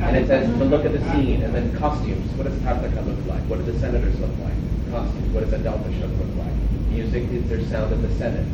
And 0.00 0.16
it 0.16 0.26
says 0.26 0.46
to 0.58 0.64
look 0.64 0.84
at 0.84 0.92
the 0.92 1.00
scene, 1.12 1.42
and 1.42 1.54
then 1.54 1.76
costumes. 1.76 2.30
What 2.36 2.44
does 2.44 2.54
Tartaka 2.60 3.04
look 3.06 3.26
like? 3.26 3.42
What 3.48 3.58
do 3.58 3.70
the 3.70 3.78
senators 3.78 4.18
look 4.20 4.30
like? 4.38 4.54
Costumes. 4.90 5.34
What 5.34 5.44
does 5.44 5.52
a 5.52 5.58
Delta 5.58 5.92
show 5.98 6.06
look 6.06 6.36
like? 6.36 6.52
Music, 6.90 7.24
is 7.30 7.48
there 7.48 7.64
sound 7.64 7.92
of 7.92 8.02
the 8.02 8.14
Senate? 8.14 8.46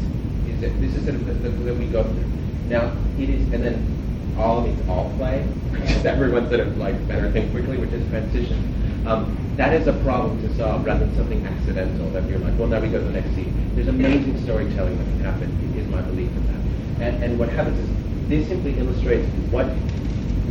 Is 0.48 0.62
it, 0.62 0.80
this 0.80 0.94
is 0.94 1.04
sort 1.04 1.16
of 1.16 1.26
the, 1.26 1.34
the, 1.34 1.50
that 1.50 1.76
we 1.76 1.86
go 1.86 2.04
through. 2.04 2.24
Now, 2.68 2.96
it 3.18 3.28
is, 3.28 3.42
and 3.52 3.64
then 3.64 4.34
all 4.38 4.62
means 4.62 4.88
all 4.88 5.12
play, 5.18 5.46
because 5.72 6.04
everyone 6.06 6.48
sort 6.48 6.60
of 6.60 6.76
like 6.78 6.96
better 7.06 7.30
think 7.30 7.50
quickly, 7.50 7.76
which 7.76 7.90
is 7.90 8.08
transition. 8.08 8.81
Um, 9.06 9.36
that 9.56 9.74
is 9.74 9.88
a 9.88 9.92
problem 10.04 10.40
to 10.42 10.54
solve 10.56 10.84
rather 10.84 11.04
than 11.06 11.16
something 11.16 11.44
accidental 11.44 12.08
that 12.10 12.28
you're 12.28 12.38
like, 12.38 12.56
well, 12.58 12.68
now 12.68 12.80
we 12.80 12.88
go 12.88 12.98
to 12.98 13.04
the 13.04 13.12
next 13.12 13.34
scene. 13.34 13.70
There's 13.74 13.88
amazing 13.88 14.40
storytelling 14.44 14.96
that 14.96 15.04
can 15.04 15.20
happen, 15.20 15.74
is 15.76 15.88
my 15.88 16.00
belief 16.02 16.30
in 16.30 16.46
that. 16.46 17.08
And, 17.08 17.24
and 17.24 17.38
what 17.38 17.48
happens 17.48 17.78
is 17.78 18.28
this 18.28 18.48
simply 18.48 18.78
illustrates 18.78 19.26
what 19.50 19.66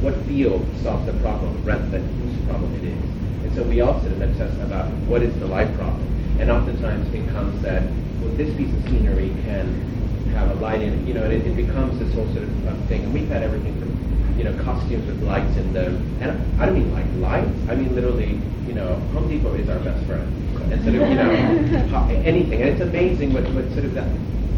what 0.02 0.16
field 0.26 0.66
solves 0.82 1.06
the 1.06 1.14
problem 1.22 1.64
rather 1.64 1.86
than 1.90 2.02
whose 2.22 2.46
problem 2.48 2.74
it 2.76 2.86
is. 2.86 3.04
And 3.46 3.56
so 3.56 3.64
we 3.64 3.82
all 3.82 4.02
sit 4.02 4.12
and 4.14 4.24
obsess 4.24 4.54
about 4.62 4.90
what 5.06 5.22
is 5.22 5.34
the 5.40 5.46
life 5.46 5.72
problem. 5.78 6.02
And 6.40 6.50
oftentimes 6.50 7.14
it 7.14 7.30
comes 7.30 7.62
that, 7.62 7.84
well, 8.20 8.34
this 8.34 8.56
piece 8.58 8.74
of 8.74 8.82
scenery 8.90 9.30
can 9.46 10.01
have 10.32 10.52
a 10.52 10.56
light 10.56 10.82
in 10.82 10.94
it, 10.94 11.08
you 11.08 11.14
know, 11.14 11.24
and 11.24 11.34
it, 11.34 11.46
it 11.46 11.56
becomes 11.56 12.00
this 12.00 12.14
whole 12.14 12.28
sort 12.34 12.44
of 12.44 12.68
uh, 12.68 12.76
thing. 12.88 13.04
And 13.04 13.14
we've 13.14 13.28
had 13.28 13.44
everything 13.44 13.78
from, 13.80 13.92
you 14.38 14.44
know, 14.44 14.54
costumes 14.64 15.06
with 15.06 15.22
lights 15.24 15.56
in 15.58 15.74
them. 15.74 15.98
And 16.22 16.32
I 16.62 16.66
don't 16.66 16.76
mean 16.76 16.92
like 16.94 17.06
lights, 17.18 17.58
I 17.70 17.76
mean 17.76 17.94
literally, 17.96 18.40
you 18.68 18.74
know, 18.74 18.96
Home 19.14 19.28
Depot 19.28 19.54
is 19.56 19.70
our 19.70 19.80
best 19.80 20.06
friend. 20.06 20.28
And 20.72 20.84
sort 20.84 20.96
of, 20.96 21.10
you 21.10 21.16
know, 21.16 21.30
anything. 22.26 22.62
And 22.62 22.70
it's 22.72 22.82
amazing 22.82 23.34
what, 23.34 23.44
what 23.54 23.68
sort 23.74 23.86
of 23.86 23.94
that, 23.94 24.08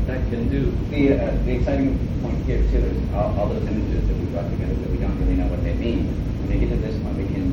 that 0.07 0.21
can 0.29 0.49
do. 0.49 0.69
The, 0.89 1.17
uh, 1.17 1.31
the 1.45 1.57
exciting 1.57 1.97
point 2.21 2.37
here 2.45 2.61
too 2.69 2.85
is 2.85 2.97
all, 3.13 3.33
all 3.39 3.47
those 3.49 3.65
images 3.67 4.05
that 4.07 4.15
we 4.17 4.25
brought 4.29 4.49
together 4.51 4.73
that 4.75 4.89
we 4.91 4.97
don't 4.97 5.17
really 5.19 5.35
know 5.35 5.47
what 5.47 5.63
they 5.63 5.73
mean. 5.73 6.07
When 6.39 6.49
they 6.49 6.59
get 6.59 6.69
to 6.69 6.77
this 6.77 7.01
point, 7.01 7.17
we 7.17 7.25
can, 7.25 7.49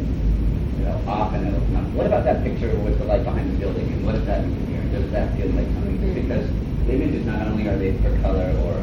you 0.78 0.84
know, 0.84 1.00
often 1.06 1.46
it'll 1.46 1.60
come 1.60 1.76
up. 1.76 1.88
What 1.96 2.06
about 2.06 2.24
that 2.24 2.42
picture 2.44 2.68
with 2.84 2.98
the 2.98 3.04
light 3.04 3.24
behind 3.24 3.50
the 3.52 3.58
building, 3.58 3.86
and 3.88 4.04
what 4.04 4.12
does 4.12 4.26
that 4.26 4.44
mean 4.44 4.60
here? 4.66 4.82
Does 4.92 5.10
that 5.12 5.34
feel 5.36 5.48
like 5.56 5.66
something? 5.72 5.96
Because 6.14 6.14
the 6.14 6.69
images 6.90 7.24
not 7.26 7.46
only 7.46 7.68
are 7.68 7.76
they 7.76 7.96
for 7.98 8.16
color 8.20 8.52
or 8.64 8.82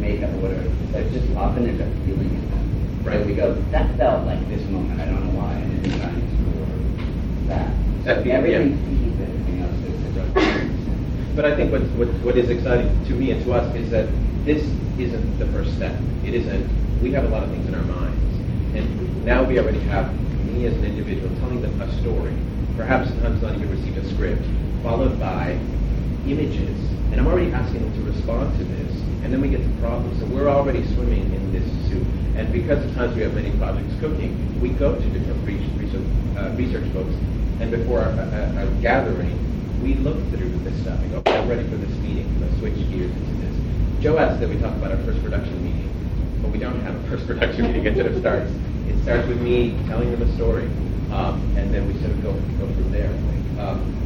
makeup 0.00 0.30
or 0.34 0.50
whatever, 0.50 0.68
but 0.92 1.10
just 1.12 1.30
often 1.36 1.64
there's 1.64 1.80
a 1.80 1.88
feeling 2.04 2.30
in 2.30 2.50
them. 2.50 3.04
Right? 3.04 3.24
We 3.24 3.34
go, 3.34 3.54
that 3.70 3.96
felt 3.96 4.26
like 4.26 4.40
this 4.48 4.62
moment. 4.68 5.00
I 5.00 5.06
don't 5.06 5.24
know 5.26 5.40
why, 5.40 5.52
and 5.52 5.86
it's 5.86 5.96
science 5.96 6.32
or 6.58 7.48
that. 7.48 7.72
That 8.04 8.16
So 8.18 8.28
yeah. 8.28 8.34
everything 8.36 9.62
else. 9.62 9.74
It's 9.86 11.36
But 11.36 11.44
I 11.44 11.56
think 11.56 11.72
what, 11.72 11.82
what, 11.98 12.08
what 12.24 12.36
is 12.36 12.50
exciting 12.50 12.88
to 13.06 13.12
me 13.14 13.30
and 13.30 13.42
to 13.44 13.52
us 13.52 13.74
is 13.76 13.90
that 13.90 14.08
this 14.44 14.62
isn't 14.98 15.38
the 15.38 15.46
first 15.46 15.74
step. 15.76 15.94
It 16.24 16.34
isn't, 16.34 17.02
we 17.02 17.12
have 17.12 17.24
a 17.24 17.28
lot 17.28 17.42
of 17.42 17.50
things 17.50 17.66
in 17.68 17.74
our 17.74 17.82
minds. 17.82 18.22
And 18.74 19.24
now 19.24 19.44
we 19.44 19.58
already 19.58 19.80
have 19.80 20.12
me 20.46 20.66
as 20.66 20.74
an 20.74 20.84
individual 20.84 21.28
telling 21.40 21.60
them 21.62 21.80
a 21.80 21.92
story. 22.00 22.34
Perhaps 22.76 23.08
sometimes 23.08 23.42
not 23.42 23.54
even 23.54 23.70
received 23.70 23.98
a 23.98 24.08
script, 24.14 24.42
followed 24.82 25.18
by 25.18 25.58
images. 26.30 26.76
And 27.10 27.20
I'm 27.20 27.26
already 27.26 27.52
asking 27.52 27.82
them 27.82 27.94
to 27.94 28.10
respond 28.10 28.56
to 28.58 28.64
this. 28.64 28.92
And 29.22 29.32
then 29.32 29.40
we 29.40 29.48
get 29.48 29.62
to 29.62 29.72
problems. 29.80 30.18
So 30.20 30.26
we're 30.26 30.48
already 30.48 30.84
swimming 30.94 31.32
in 31.32 31.52
this 31.52 31.66
soup. 31.88 32.06
And 32.36 32.52
because 32.52 32.84
of 32.84 32.94
times 32.94 33.16
we 33.16 33.22
have 33.22 33.34
many 33.34 33.50
projects 33.56 33.94
cooking, 34.00 34.36
we 34.60 34.70
go 34.70 34.94
to 34.94 35.06
different 35.10 35.46
research, 35.46 36.02
uh, 36.36 36.50
research 36.56 36.92
books. 36.92 37.14
And 37.60 37.70
before 37.70 38.00
our, 38.00 38.10
a, 38.10 38.68
a 38.68 38.82
gathering, 38.82 39.34
we 39.82 39.94
look 39.94 40.18
through 40.30 40.50
this 40.60 40.74
stuff 40.82 41.00
and 41.00 41.10
go, 41.10 41.18
okay, 41.18 41.38
I'm 41.38 41.48
ready 41.48 41.64
for 41.68 41.76
this 41.76 41.94
meeting. 41.98 42.28
Let's 42.40 42.58
switch 42.58 42.76
gears 42.90 43.10
into 43.10 43.34
this. 43.40 44.02
Joe 44.02 44.18
asked 44.18 44.40
that 44.40 44.48
we 44.48 44.58
talk 44.58 44.74
about 44.76 44.92
our 44.92 45.02
first 45.04 45.22
production 45.22 45.62
meeting, 45.64 45.88
but 46.42 46.50
we 46.50 46.58
don't 46.58 46.80
have 46.80 46.94
a 46.94 47.08
first 47.08 47.26
production 47.30 47.66
meeting. 47.66 47.86
It 47.86 47.94
sort 47.94 48.06
of 48.06 48.18
starts. 48.20 48.52
It 48.86 49.00
starts 49.02 49.26
with 49.28 49.40
me 49.40 49.78
telling 49.86 50.10
them 50.12 50.22
a 50.22 50.34
story, 50.36 50.66
um, 51.10 51.40
and 51.56 51.72
then 51.72 51.86
we 51.86 51.98
sort 52.00 52.12
of 52.12 52.22
go 52.22 52.32
go 52.32 52.66
from 52.74 52.92
there. 52.92 53.10
Um, 53.58 54.05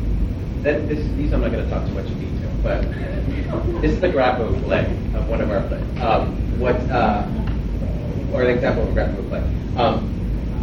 then 0.62 0.88
this, 0.88 1.06
these 1.16 1.32
I'm 1.32 1.40
not 1.40 1.52
going 1.52 1.64
to 1.64 1.70
talk 1.70 1.86
too 1.86 1.94
much 1.94 2.06
in 2.06 2.18
detail, 2.20 2.50
but 2.62 2.82
this 3.80 3.92
is 3.92 4.00
the 4.00 4.08
grapho 4.08 4.62
play 4.64 4.84
of 5.14 5.28
one 5.28 5.40
of 5.40 5.50
our 5.50 5.62
plays. 5.68 6.00
Um, 6.00 6.36
what 6.60 6.76
uh, 6.90 7.26
or 8.32 8.42
an 8.42 8.50
example 8.50 8.84
of 8.84 8.90
a 8.90 8.92
graphical 8.92 9.24
play. 9.24 9.42
Um, 9.76 10.16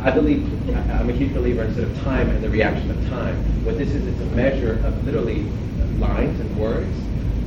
I 0.04 0.12
believe 0.12 0.46
I'm 0.92 1.10
a 1.10 1.14
huge 1.14 1.34
believer 1.34 1.64
in 1.64 1.74
sort 1.74 1.88
of 1.88 2.02
time 2.02 2.30
and 2.30 2.44
the 2.44 2.50
reaction 2.50 2.90
of 2.92 3.10
time. 3.10 3.36
What 3.66 3.78
this 3.78 3.90
is, 3.90 4.06
it's 4.06 4.22
a 4.22 4.36
measure 4.36 4.74
of 4.86 5.04
literally 5.06 5.44
lines 5.98 6.40
and 6.40 6.58
words, 6.58 6.96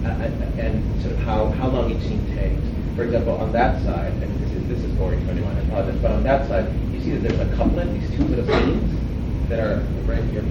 uh, 0.04 0.08
uh, 0.08 0.60
and 0.60 1.02
sort 1.02 1.14
of 1.14 1.20
how, 1.20 1.50
how 1.52 1.68
long 1.68 1.90
each 1.90 2.02
scene 2.02 2.26
takes. 2.36 2.60
For 2.96 3.04
example, 3.04 3.34
on 3.34 3.52
that 3.52 3.82
side, 3.84 4.12
and 4.12 4.40
this 4.42 4.50
is 4.52 4.68
this 4.68 4.78
is 4.80 4.92
boring 4.96 5.24
to 5.24 5.32
anyone, 5.32 5.56
I 5.56 5.60
apologize, 5.60 6.02
but 6.02 6.10
on 6.10 6.22
that 6.24 6.48
side, 6.48 6.70
you 6.92 7.00
see 7.00 7.12
that 7.12 7.22
there's 7.22 7.40
a 7.40 7.56
couplet, 7.56 7.92
these 7.92 8.10
two 8.16 8.24
little 8.24 8.46
scenes 8.46 9.48
that 9.48 9.60
are 9.60 9.80
right 10.04 10.22
here. 10.24 10.44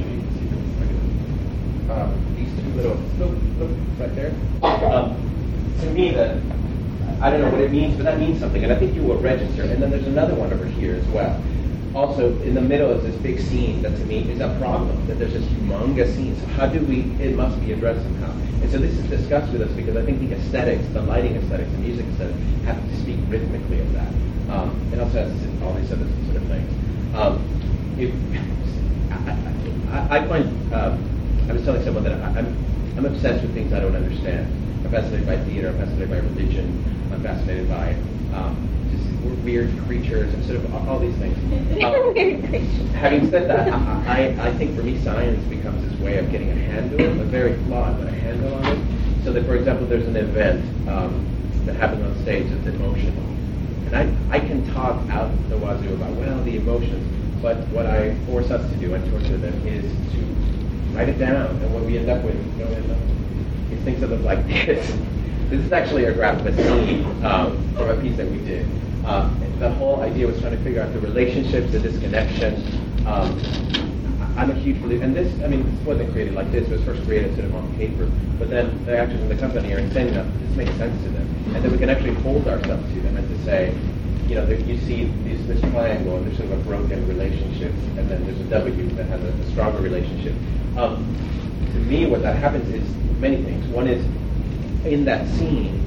Um, 1.89 2.36
these 2.36 2.49
two 2.62 2.69
little, 2.73 2.97
look, 3.17 3.36
look, 3.58 3.71
right 3.99 4.15
there. 4.15 4.32
Um, 4.62 5.15
to 5.82 5.89
me, 5.91 6.12
that 6.12 6.38
I 7.21 7.30
don't 7.30 7.41
know 7.41 7.49
what 7.49 7.62
it 7.62 7.71
means, 7.71 7.95
but 7.95 8.04
that 8.04 8.19
means 8.19 8.39
something, 8.39 8.63
and 8.63 8.71
I 8.71 8.78
think 8.78 8.95
you 8.95 9.02
will 9.02 9.17
register. 9.17 9.63
And 9.63 9.82
then 9.82 9.89
there's 9.89 10.08
another 10.08 10.36
one 10.36 10.54
over 10.54 10.65
here 10.65 10.95
as 10.95 11.06
well. 11.08 11.41
Also, 11.95 12.39
in 12.43 12.54
the 12.54 12.62
middle 12.62 12.91
is 12.91 13.02
this 13.04 13.15
big 13.21 13.39
scene 13.39 13.82
that 13.82 13.89
to 13.97 14.06
me 14.06 14.19
is 14.30 14.39
a 14.39 14.56
problem, 14.60 15.06
that 15.08 15.17
there's 15.17 15.34
this 15.34 15.43
humongous 15.45 16.15
scene. 16.15 16.39
So 16.39 16.45
how 16.47 16.67
do 16.67 16.80
we, 16.86 17.02
it 17.19 17.36
must 17.36 17.60
be 17.60 17.73
addressed 17.73 18.04
somehow. 18.04 18.32
And 18.62 18.71
so 18.71 18.78
this 18.78 18.95
is 18.95 19.10
discussed 19.10 19.52
with 19.52 19.63
us 19.63 19.71
because 19.71 19.97
I 19.97 20.06
think 20.06 20.19
the 20.19 20.36
aesthetics, 20.36 20.88
the 20.93 21.02
lighting 21.02 21.36
aesthetics, 21.36 21.71
the 21.71 21.78
music 21.80 22.06
aesthetics 22.06 22.38
have 22.65 22.78
to 22.78 22.97
speak 23.02 23.17
rhythmically 23.28 23.80
of 23.80 23.91
that. 23.93 24.08
Um, 24.54 24.80
it 24.93 24.99
also 24.99 25.25
has 25.25 25.63
all 25.63 25.73
these 25.73 25.91
other 25.91 26.08
sort 26.25 26.38
of 26.38 26.43
things. 26.47 26.71
Um, 27.15 27.41
I, 29.12 29.97
I, 29.97 30.19
I 30.19 30.28
find, 30.28 30.73
um, 30.73 31.18
I 31.50 31.54
was 31.54 31.64
telling 31.64 31.84
someone 31.84 32.04
that 32.04 32.14
I, 32.14 32.40
I'm, 32.40 32.56
I'm 32.96 33.06
obsessed 33.06 33.42
with 33.42 33.56
things 33.56 33.74
I 33.74 33.80
don't 33.80 33.96
understand. 33.96 34.46
I'm 34.86 34.92
fascinated 34.92 35.26
by 35.26 35.38
theater, 35.46 35.70
I'm 35.70 35.78
fascinated 35.78 36.10
by 36.10 36.18
religion, 36.18 37.10
I'm 37.12 37.24
fascinated 37.24 37.68
by 37.68 37.94
um, 38.38 38.70
just 38.92 39.44
weird 39.44 39.76
creatures 39.88 40.32
and 40.34 40.46
sort 40.46 40.58
of 40.58 40.74
all, 40.74 40.88
all 40.90 41.00
these 41.00 41.16
things. 41.18 41.36
Um, 41.80 42.14
Having 42.94 43.32
said 43.32 43.50
that, 43.50 43.72
I, 43.72 44.34
I, 44.34 44.48
I 44.50 44.58
think 44.58 44.76
for 44.76 44.84
me 44.84 45.02
science 45.02 45.42
becomes 45.48 45.90
this 45.90 45.98
way 46.02 46.18
of 46.18 46.30
getting 46.30 46.50
a 46.52 46.56
handle, 46.56 47.00
a 47.00 47.24
very 47.24 47.56
flawed, 47.64 47.98
but 47.98 48.08
a 48.08 48.12
handle 48.12 48.54
on 48.56 48.66
it. 48.66 49.24
So 49.24 49.32
that, 49.32 49.46
for 49.46 49.56
example, 49.56 49.88
there's 49.88 50.08
an 50.08 50.18
event 50.18 50.62
um, 50.90 51.26
that 51.66 51.76
happens 51.76 52.04
on 52.04 52.22
stage 52.24 52.50
that's 52.52 52.68
emotional. 52.68 53.24
And 53.88 53.96
I, 53.96 54.36
I 54.36 54.40
can 54.40 54.66
talk 54.74 55.02
out 55.10 55.32
the 55.50 55.58
wazoo 55.58 55.94
about, 55.94 56.12
well, 56.16 56.44
the 56.44 56.58
emotions, 56.58 57.42
but 57.42 57.58
what 57.70 57.86
I 57.86 58.16
force 58.26 58.52
us 58.52 58.70
to 58.72 58.78
do 58.78 58.94
and 58.94 59.10
torture 59.10 59.38
them 59.38 59.66
is 59.66 59.84
to 60.14 60.49
write 60.94 61.10
it 61.10 61.18
down. 61.18 61.48
And 61.62 61.74
what 61.74 61.84
we 61.84 61.98
end 61.98 62.10
up 62.10 62.24
with, 62.24 62.36
you 62.58 62.65
these 63.70 63.84
things 63.84 64.02
that 64.02 64.10
look 64.10 64.22
like 64.22 64.46
this. 64.48 64.96
This 65.50 65.65
is 65.65 65.72
actually 65.72 66.06
a 66.06 66.13
graph 66.13 66.39
of 66.39 66.48
a 66.48 66.63
scene 66.63 67.06
um, 67.26 67.74
from 67.74 67.89
a 67.89 68.02
piece 68.02 68.18
that 68.18 68.30
we 68.30 68.38
did. 68.39 68.68
Um, 69.06 69.42
the 69.60 69.72
whole 69.72 70.02
idea 70.02 70.28
was 70.28 70.39
trying 70.39 70.56
to 70.56 70.63
figure 70.63 70.82
out 70.82 70.94
the 70.94 71.00
relationships, 71.00 71.72
the 71.72 71.80
disconnection. 71.80 72.56
Um, 73.08 73.39
I'm 74.38 74.52
a 74.52 74.54
huge 74.54 74.82
believer, 74.82 75.04
and 75.04 75.15
this, 75.15 75.34
I 75.44 75.48
mean, 75.48 75.63
this 75.76 75.86
wasn't 75.86 76.12
created 76.12 76.34
like 76.34 76.52
this. 76.52 76.68
It 76.68 76.72
was 76.72 76.84
first 76.84 77.04
created 77.04 77.34
sort 77.36 77.46
of 77.46 77.56
on 77.56 77.76
paper, 77.76 78.10
but 78.38 78.50
then 78.50 78.86
the 78.86 78.98
actors 78.98 79.20
in 79.20 79.28
the 79.28 79.36
company 79.36 79.74
are 79.74 79.89
saying 79.92 80.13
that 80.13 80.26
this 80.39 80.56
makes 80.56 80.72
sense 80.78 80.96
to 81.04 81.10
them, 81.10 81.28
and 81.56 81.63
then 81.63 81.72
we 81.72 81.78
can 81.78 81.89
actually 81.89 82.13
hold 82.22 82.48
ourselves 82.48 82.88
to 82.94 83.02
them 83.02 83.18
and 83.18 83.28
to 83.28 83.44
say, 83.44 83.76
you 84.30 84.36
know, 84.36 84.46
you 84.48 84.78
see 84.82 85.06
this 85.26 85.60
triangle, 85.72 86.18
and 86.18 86.28
there's 86.28 86.38
sort 86.38 86.52
of 86.52 86.60
a 86.60 86.63
broken 86.63 87.08
relationship, 87.08 87.72
and 87.98 88.08
then 88.10 88.24
there's 88.26 88.39
a 88.39 88.44
W 88.44 88.89
that 88.89 89.06
has 89.08 89.24
a, 89.24 89.30
a 89.30 89.52
stronger 89.52 89.80
relationship. 89.80 90.36
Um, 90.78 91.04
to 91.74 91.80
me, 91.80 92.06
what 92.06 92.22
that 92.22 92.36
happens 92.36 92.70
is 92.70 92.88
many 93.20 93.44
things. 93.44 93.65
One 93.70 93.88
is, 93.88 94.06
in 94.86 95.04
that 95.06 95.28
scene, 95.30 95.82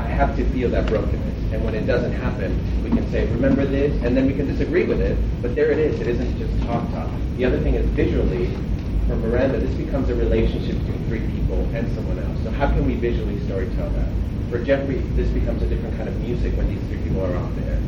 I 0.00 0.04
have 0.04 0.34
to 0.36 0.44
feel 0.50 0.68
that 0.70 0.86
brokenness. 0.88 1.52
And 1.52 1.64
when 1.64 1.76
it 1.76 1.86
doesn't 1.86 2.12
happen, 2.12 2.58
we 2.82 2.90
can 2.90 3.08
say, 3.12 3.26
remember 3.28 3.64
this, 3.64 3.92
and 4.02 4.16
then 4.16 4.26
we 4.26 4.34
can 4.34 4.48
disagree 4.48 4.84
with 4.84 5.00
it, 5.00 5.16
but 5.40 5.54
there 5.54 5.70
it 5.70 5.78
is. 5.78 6.00
It 6.00 6.08
isn't 6.08 6.38
just 6.38 6.66
talk 6.66 6.90
talk. 6.90 7.08
The 7.36 7.44
other 7.44 7.60
thing 7.60 7.74
is 7.74 7.86
visually, 7.90 8.46
for 9.06 9.14
Miranda, 9.14 9.60
this 9.60 9.74
becomes 9.76 10.08
a 10.08 10.14
relationship 10.16 10.76
between 10.80 11.06
three 11.06 11.20
people 11.20 11.60
and 11.72 11.86
someone 11.94 12.18
else. 12.18 12.42
So 12.42 12.50
how 12.50 12.66
can 12.66 12.84
we 12.84 12.94
visually 12.94 13.36
storytell 13.46 13.94
that? 13.94 14.08
For 14.50 14.58
Jeffrey, 14.64 14.96
this 15.14 15.28
becomes 15.30 15.62
a 15.62 15.66
different 15.66 15.96
kind 15.96 16.08
of 16.08 16.20
music 16.20 16.56
when 16.56 16.66
these 16.68 16.82
three 16.88 16.98
people 16.98 17.24
are 17.24 17.36
on 17.36 17.54
there. 17.54 17.78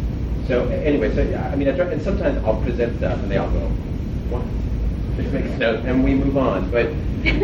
So 0.46 0.68
anyway, 0.68 1.12
so 1.12 1.22
yeah, 1.22 1.48
I 1.48 1.56
mean, 1.56 1.66
I 1.68 1.72
try, 1.74 1.86
and 1.86 2.00
sometimes 2.00 2.42
I'll 2.44 2.60
present 2.62 2.96
stuff 2.98 3.18
and 3.18 3.28
they 3.30 3.36
all 3.36 3.50
go, 3.50 3.66
what? 4.30 4.44
Just 5.16 5.32
makes 5.32 5.50
notes, 5.58 5.84
and 5.86 6.04
we 6.04 6.14
move 6.14 6.36
on. 6.36 6.70
But 6.70 6.86
attempt 7.26 7.40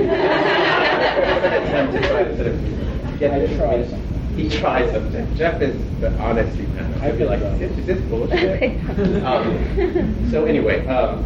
to 1.94 2.00
try 2.09 2.22
to 2.24 2.37
sort 2.37 2.46
of 2.46 3.18
get 3.18 3.33
I 3.35 3.38
this. 3.40 3.57
try 3.59 3.83
something. 3.85 4.04
He 4.37 4.48
tries 4.48 4.92
something. 4.92 5.35
Jeff 5.37 5.61
is 5.61 5.74
the 6.00 6.16
honesty 6.18 6.62
of. 6.64 7.02
I 7.02 7.11
He'll 7.11 7.26
like, 7.26 7.40
so. 7.40 7.46
is 7.54 7.87
this 7.87 8.00
bullshit? 8.02 8.81
um, 9.24 10.31
so 10.31 10.44
anyway, 10.44 10.87
um, 10.87 11.24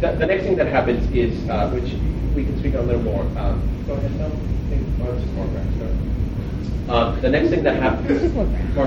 the, 0.00 0.10
the 0.12 0.26
next 0.26 0.42
thing 0.42 0.56
that 0.56 0.66
happens 0.66 1.08
is, 1.14 1.48
uh, 1.48 1.70
which 1.70 1.94
we 2.34 2.44
can 2.44 2.58
speak 2.58 2.74
on 2.74 2.80
a 2.80 2.82
little 2.82 3.02
more. 3.02 3.22
Um, 3.38 3.62
go 3.86 3.92
ahead, 3.94 4.10
Tom. 4.18 4.32
It's 4.72 5.22
just 5.22 5.32
more. 5.34 5.46
Um, 6.88 7.20
the 7.20 7.28
next 7.28 7.50
thing 7.50 7.64
that 7.64 7.82
happens, 7.82 8.32
more 8.74 8.86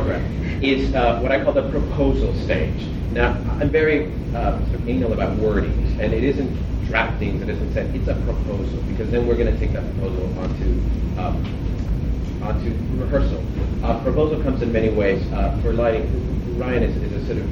is 0.62 0.94
uh, 0.96 1.20
what 1.20 1.32
I 1.32 1.44
call 1.44 1.54
the 1.54 1.70
proposal 1.70 2.34
stage. 2.36 2.88
Now, 3.12 3.34
I'm 3.60 3.70
very 3.70 4.12
uh, 4.36 4.58
sort 4.66 4.76
of 4.76 4.90
anal 4.90 5.14
about 5.14 5.38
wordings, 5.38 6.00
and 6.00 6.14
it 6.14 6.24
isn't 6.24 6.86
drafting, 6.86 7.42
it 7.42 7.50
isn't 7.50 7.74
said, 7.74 7.94
it's 7.96 8.08
a 8.08 8.16
proposal, 8.16 8.82
because 8.88 9.10
then 9.12 9.28
we're 9.28 9.38
going 9.38 9.52
to 9.52 9.60
take 9.60 9.74
that 9.74 9.84
proposal 9.96 10.40
onto 10.40 10.82
um, 11.20 11.44
onto 12.42 12.72
rehearsal. 13.02 13.44
Uh, 13.84 14.02
proposal 14.04 14.42
comes 14.42 14.62
in 14.62 14.72
many 14.72 14.90
ways. 14.90 15.22
Uh, 15.32 15.58
for 15.62 15.74
lighting, 15.74 16.58
Ryan 16.58 16.84
is, 16.84 16.96
is 16.98 17.24
a 17.24 17.26
sort 17.26 17.38
of 17.40 17.50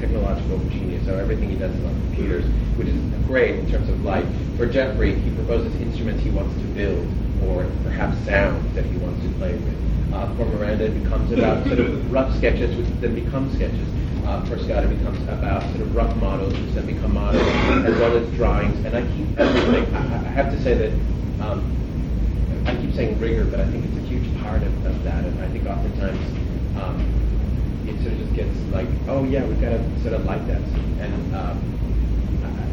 technological 0.00 0.58
genius. 0.70 1.04
So 1.04 1.16
everything 1.16 1.50
he 1.50 1.56
does 1.56 1.74
is 1.74 1.84
on 1.84 1.94
computers, 2.06 2.44
which 2.76 2.88
is 2.88 3.00
great 3.26 3.56
in 3.56 3.70
terms 3.70 3.88
of 3.88 4.04
light. 4.04 4.26
For 4.56 4.66
Jeffrey, 4.66 5.18
he 5.18 5.30
proposes 5.34 5.74
instruments 5.80 6.22
he 6.22 6.30
wants 6.30 6.54
to 6.54 6.66
build, 6.68 7.06
or 7.46 7.66
perhaps 7.84 8.18
sounds 8.24 8.74
that 8.74 8.84
he 8.84 8.96
wants 8.98 9.22
to 9.22 9.28
play 9.34 9.54
with. 9.54 9.80
Uh, 10.12 10.26
for 10.34 10.44
Miranda, 10.46 10.86
it 10.86 11.02
becomes 11.02 11.30
about 11.32 11.66
sort 11.68 11.78
of 11.78 12.12
rough 12.12 12.34
sketches, 12.36 12.76
which 12.76 12.88
then 13.00 13.14
become 13.14 13.52
sketches. 13.54 13.86
Uh, 14.26 14.44
for 14.44 14.58
Scott, 14.58 14.84
it 14.84 14.98
becomes 14.98 15.20
about 15.28 15.62
sort 15.70 15.80
of 15.80 15.94
rough 15.94 16.14
models, 16.16 16.52
which 16.52 16.74
then 16.74 16.86
become 16.86 17.14
models, 17.14 17.42
as 17.42 17.98
well 17.98 18.16
as 18.16 18.28
drawings. 18.34 18.76
And 18.84 18.96
I 18.96 19.02
keep 19.16 19.38
everything. 19.38 19.94
I, 19.94 19.98
I 19.98 20.30
have 20.30 20.50
to 20.52 20.62
say 20.62 20.74
that 20.74 20.92
um, 21.42 21.64
I 22.66 22.76
keep 22.76 22.94
saying 22.94 23.18
rigor, 23.18 23.44
but 23.44 23.60
I 23.60 23.66
think 23.70 23.84
it's 23.86 23.96
a 23.96 24.06
huge 24.06 24.28
part 24.40 24.62
of, 24.62 24.86
of 24.86 25.02
that. 25.04 25.24
And 25.24 25.40
I 25.42 25.48
think 25.48 25.66
oftentimes 25.66 26.20
um, 26.76 27.00
it 27.88 27.98
sort 28.02 28.12
of 28.12 28.18
just 28.18 28.34
gets 28.34 28.56
like, 28.72 28.88
oh 29.08 29.24
yeah, 29.24 29.44
we've 29.44 29.60
got 29.60 29.70
to 29.70 30.00
sort 30.02 30.14
of 30.14 30.24
like 30.24 30.46
that. 30.46 30.60
And 31.00 31.34
um, 31.34 31.58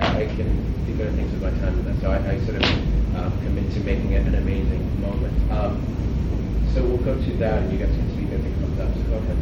I, 0.01 0.23
I 0.23 0.25
can 0.25 0.85
do 0.85 0.93
better 0.95 1.11
things 1.13 1.31
with 1.31 1.41
my 1.41 1.51
time 1.61 1.75
than 1.77 1.85
that. 1.85 2.01
So 2.01 2.11
I, 2.11 2.17
I 2.17 2.39
sort 2.45 2.61
of 2.61 2.96
um, 3.17 3.31
commit 3.41 3.71
to 3.73 3.79
making 3.81 4.11
it 4.11 4.25
an 4.27 4.35
amazing 4.35 5.01
moment. 5.01 5.51
Um, 5.51 5.81
so 6.73 6.83
we'll 6.83 6.97
go 6.97 7.15
to 7.15 7.31
that, 7.37 7.63
and 7.63 7.71
you 7.73 7.79
guys 7.79 7.95
can 7.95 8.09
speak 8.13 8.29
as 8.31 8.45
it 8.45 8.53
comes 8.59 8.79
up. 8.79 8.93
So 8.93 9.01
go 9.09 9.17
ahead. 9.17 9.37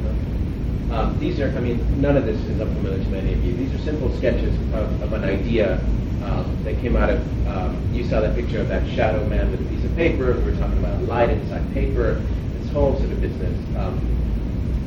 Um, 0.92 1.20
these 1.20 1.40
are, 1.40 1.50
I 1.50 1.60
mean, 1.60 2.00
none 2.00 2.16
of 2.16 2.26
this 2.26 2.40
is 2.46 2.62
unfamiliar 2.62 3.04
to 3.04 3.10
many 3.10 3.34
of 3.34 3.44
you. 3.44 3.56
These 3.56 3.74
are 3.74 3.84
simple 3.84 4.16
sketches 4.18 4.56
of, 4.74 5.02
of 5.02 5.14
an 5.14 5.26
idea 5.26 5.80
um, 6.24 6.58
that 6.64 6.80
came 6.80 6.96
out 6.96 7.10
of, 7.10 7.48
um, 7.48 7.90
you 7.92 8.08
saw 8.08 8.22
that 8.22 8.36
picture 8.36 8.62
of 8.62 8.70
that 8.70 8.88
shadow 8.96 9.28
man 9.28 9.52
with 9.52 9.62
a 9.62 9.64
piece 9.66 9.84
of 9.84 9.94
paper. 9.96 10.32
We 10.34 10.52
were 10.52 10.58
talking 10.58 10.78
about 10.78 11.02
light 11.04 11.32
inside 11.32 11.74
paper, 11.74 12.22
this 12.60 12.72
whole 12.72 12.98
sort 12.98 13.12
of 13.12 13.20
business. 13.20 13.58
Um, 13.76 13.98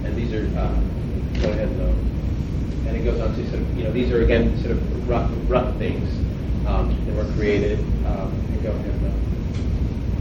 and 0.05 0.17
these 0.17 0.33
are, 0.33 0.47
uh, 0.57 0.75
go 1.43 1.51
ahead, 1.51 1.77
though. 1.79 1.95
And 2.89 2.97
it 2.97 3.05
goes 3.05 3.21
on 3.21 3.35
to 3.35 3.51
sort 3.51 3.61
of, 3.61 3.77
you 3.77 3.85
know, 3.85 3.93
these 3.93 4.11
are 4.13 4.23
again 4.23 4.57
sort 4.63 4.71
of 4.71 5.09
rough, 5.09 5.31
rough 5.49 5.77
things 5.77 6.09
um, 6.67 6.97
that 7.07 7.15
were 7.17 7.31
created. 7.35 7.81
Um, 8.09 8.33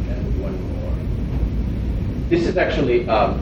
and 0.09 0.41
one 0.41 0.53
more. 0.73 0.93
This 2.29 2.45
is 2.45 2.57
actually 2.57 3.07
um, 3.07 3.39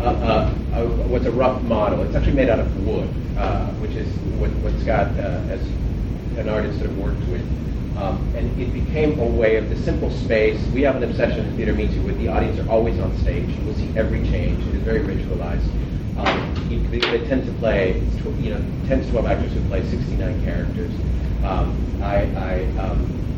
uh, 0.00 0.02
uh, 0.02 0.54
uh, 0.74 0.86
what's 1.08 1.26
a 1.26 1.30
rough 1.30 1.62
model. 1.62 2.02
It's 2.02 2.14
actually 2.14 2.32
made 2.32 2.48
out 2.48 2.58
of 2.58 2.86
wood, 2.86 3.08
uh, 3.36 3.66
which 3.74 3.92
is 3.92 4.08
what, 4.40 4.50
what 4.62 4.72
Scott, 4.80 5.08
uh, 5.18 5.52
as 5.52 5.60
an 6.38 6.48
artist, 6.48 6.78
sort 6.78 6.90
of 6.90 6.98
worked 6.98 7.20
with. 7.28 7.42
Um, 7.96 8.16
and 8.34 8.60
it 8.60 8.72
became 8.72 9.18
a 9.20 9.26
way 9.26 9.56
of 9.56 9.68
the 9.68 9.76
simple 9.76 10.10
space. 10.10 10.60
We 10.68 10.82
have 10.82 10.96
an 10.96 11.04
obsession 11.04 11.46
in 11.46 11.56
Theater 11.56 11.74
Mitu 11.74 12.02
with 12.04 12.18
the 12.18 12.28
audience 12.28 12.58
are 12.58 12.68
always 12.68 12.98
on 12.98 13.16
stage. 13.18 13.48
You 13.48 13.64
will 13.66 13.74
see 13.74 13.90
every 13.96 14.22
change. 14.30 14.66
It 14.66 14.74
is 14.74 14.82
very 14.82 15.00
ritualized. 15.00 15.68
Um, 16.18 16.54
they, 16.90 16.98
they 16.98 17.26
tend 17.28 17.46
to 17.46 17.52
play, 17.52 18.00
tw- 18.18 18.40
you 18.40 18.50
know, 18.50 18.64
10 18.88 19.04
to 19.04 19.10
12 19.10 19.26
actors 19.26 19.52
who 19.52 19.60
play 19.68 19.88
69 19.88 20.44
characters. 20.44 20.92
Um, 21.44 22.02
I, 22.02 22.24
I 22.36 22.64
um, 22.78 23.33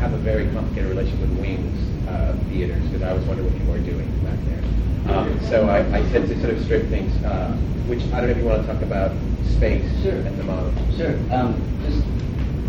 have 0.00 0.14
a 0.14 0.18
very 0.24 0.48
complicated 0.56 0.88
relationship 0.88 1.20
with 1.20 1.38
Wings 1.38 1.76
uh, 2.08 2.32
theaters 2.48 2.82
because 2.88 3.02
I 3.02 3.10
always 3.12 3.26
wonder 3.28 3.44
what 3.44 3.52
people 3.52 3.74
are 3.76 3.84
doing 3.84 4.08
back 4.24 4.40
there. 4.48 4.64
Um, 5.12 5.28
so 5.44 5.68
I, 5.68 5.84
I 5.92 6.00
tend 6.08 6.26
to 6.32 6.40
sort 6.40 6.56
of 6.56 6.64
strip 6.64 6.88
things, 6.88 7.12
uh, 7.22 7.52
which 7.84 8.00
I 8.08 8.24
don't 8.24 8.32
know 8.32 8.36
if 8.36 8.38
you 8.38 8.48
want 8.48 8.64
to 8.64 8.72
talk 8.72 8.80
about 8.80 9.12
space 9.60 9.84
Sure. 10.00 10.16
and 10.24 10.32
the 10.40 10.44
model. 10.44 10.72
Sure. 10.96 11.12
Um, 11.28 11.52
just 11.84 12.00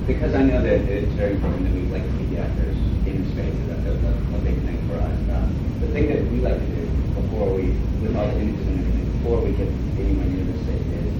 because 0.06 0.36
I 0.36 0.44
know 0.44 0.60
that 0.60 0.84
it's 0.92 1.16
very 1.16 1.40
important 1.40 1.72
that 1.72 1.74
we 1.74 1.88
like 1.88 2.04
to 2.04 2.14
keep 2.20 2.36
the 2.36 2.44
actors 2.44 2.76
in 3.08 3.24
space. 3.32 3.56
That's 3.72 3.88
a, 3.88 3.96
a, 3.96 4.40
big 4.44 4.60
thing 4.68 4.84
for 4.92 5.00
us. 5.00 5.16
Uh, 5.32 5.48
the 5.80 5.88
thing 5.96 6.12
that 6.12 6.28
we 6.36 6.44
like 6.44 6.60
to 6.60 6.68
do 6.68 6.84
before 7.16 7.56
we, 7.56 7.72
with 8.04 8.12
all 8.12 8.28
the 8.28 8.44
images 8.44 8.68
and 8.68 8.76
everything, 8.76 9.08
before 9.24 9.40
we 9.40 9.56
get 9.56 9.72
anywhere 9.96 10.28
near 10.28 10.44
the 10.52 10.58
stage 10.68 10.84
is 11.00 11.16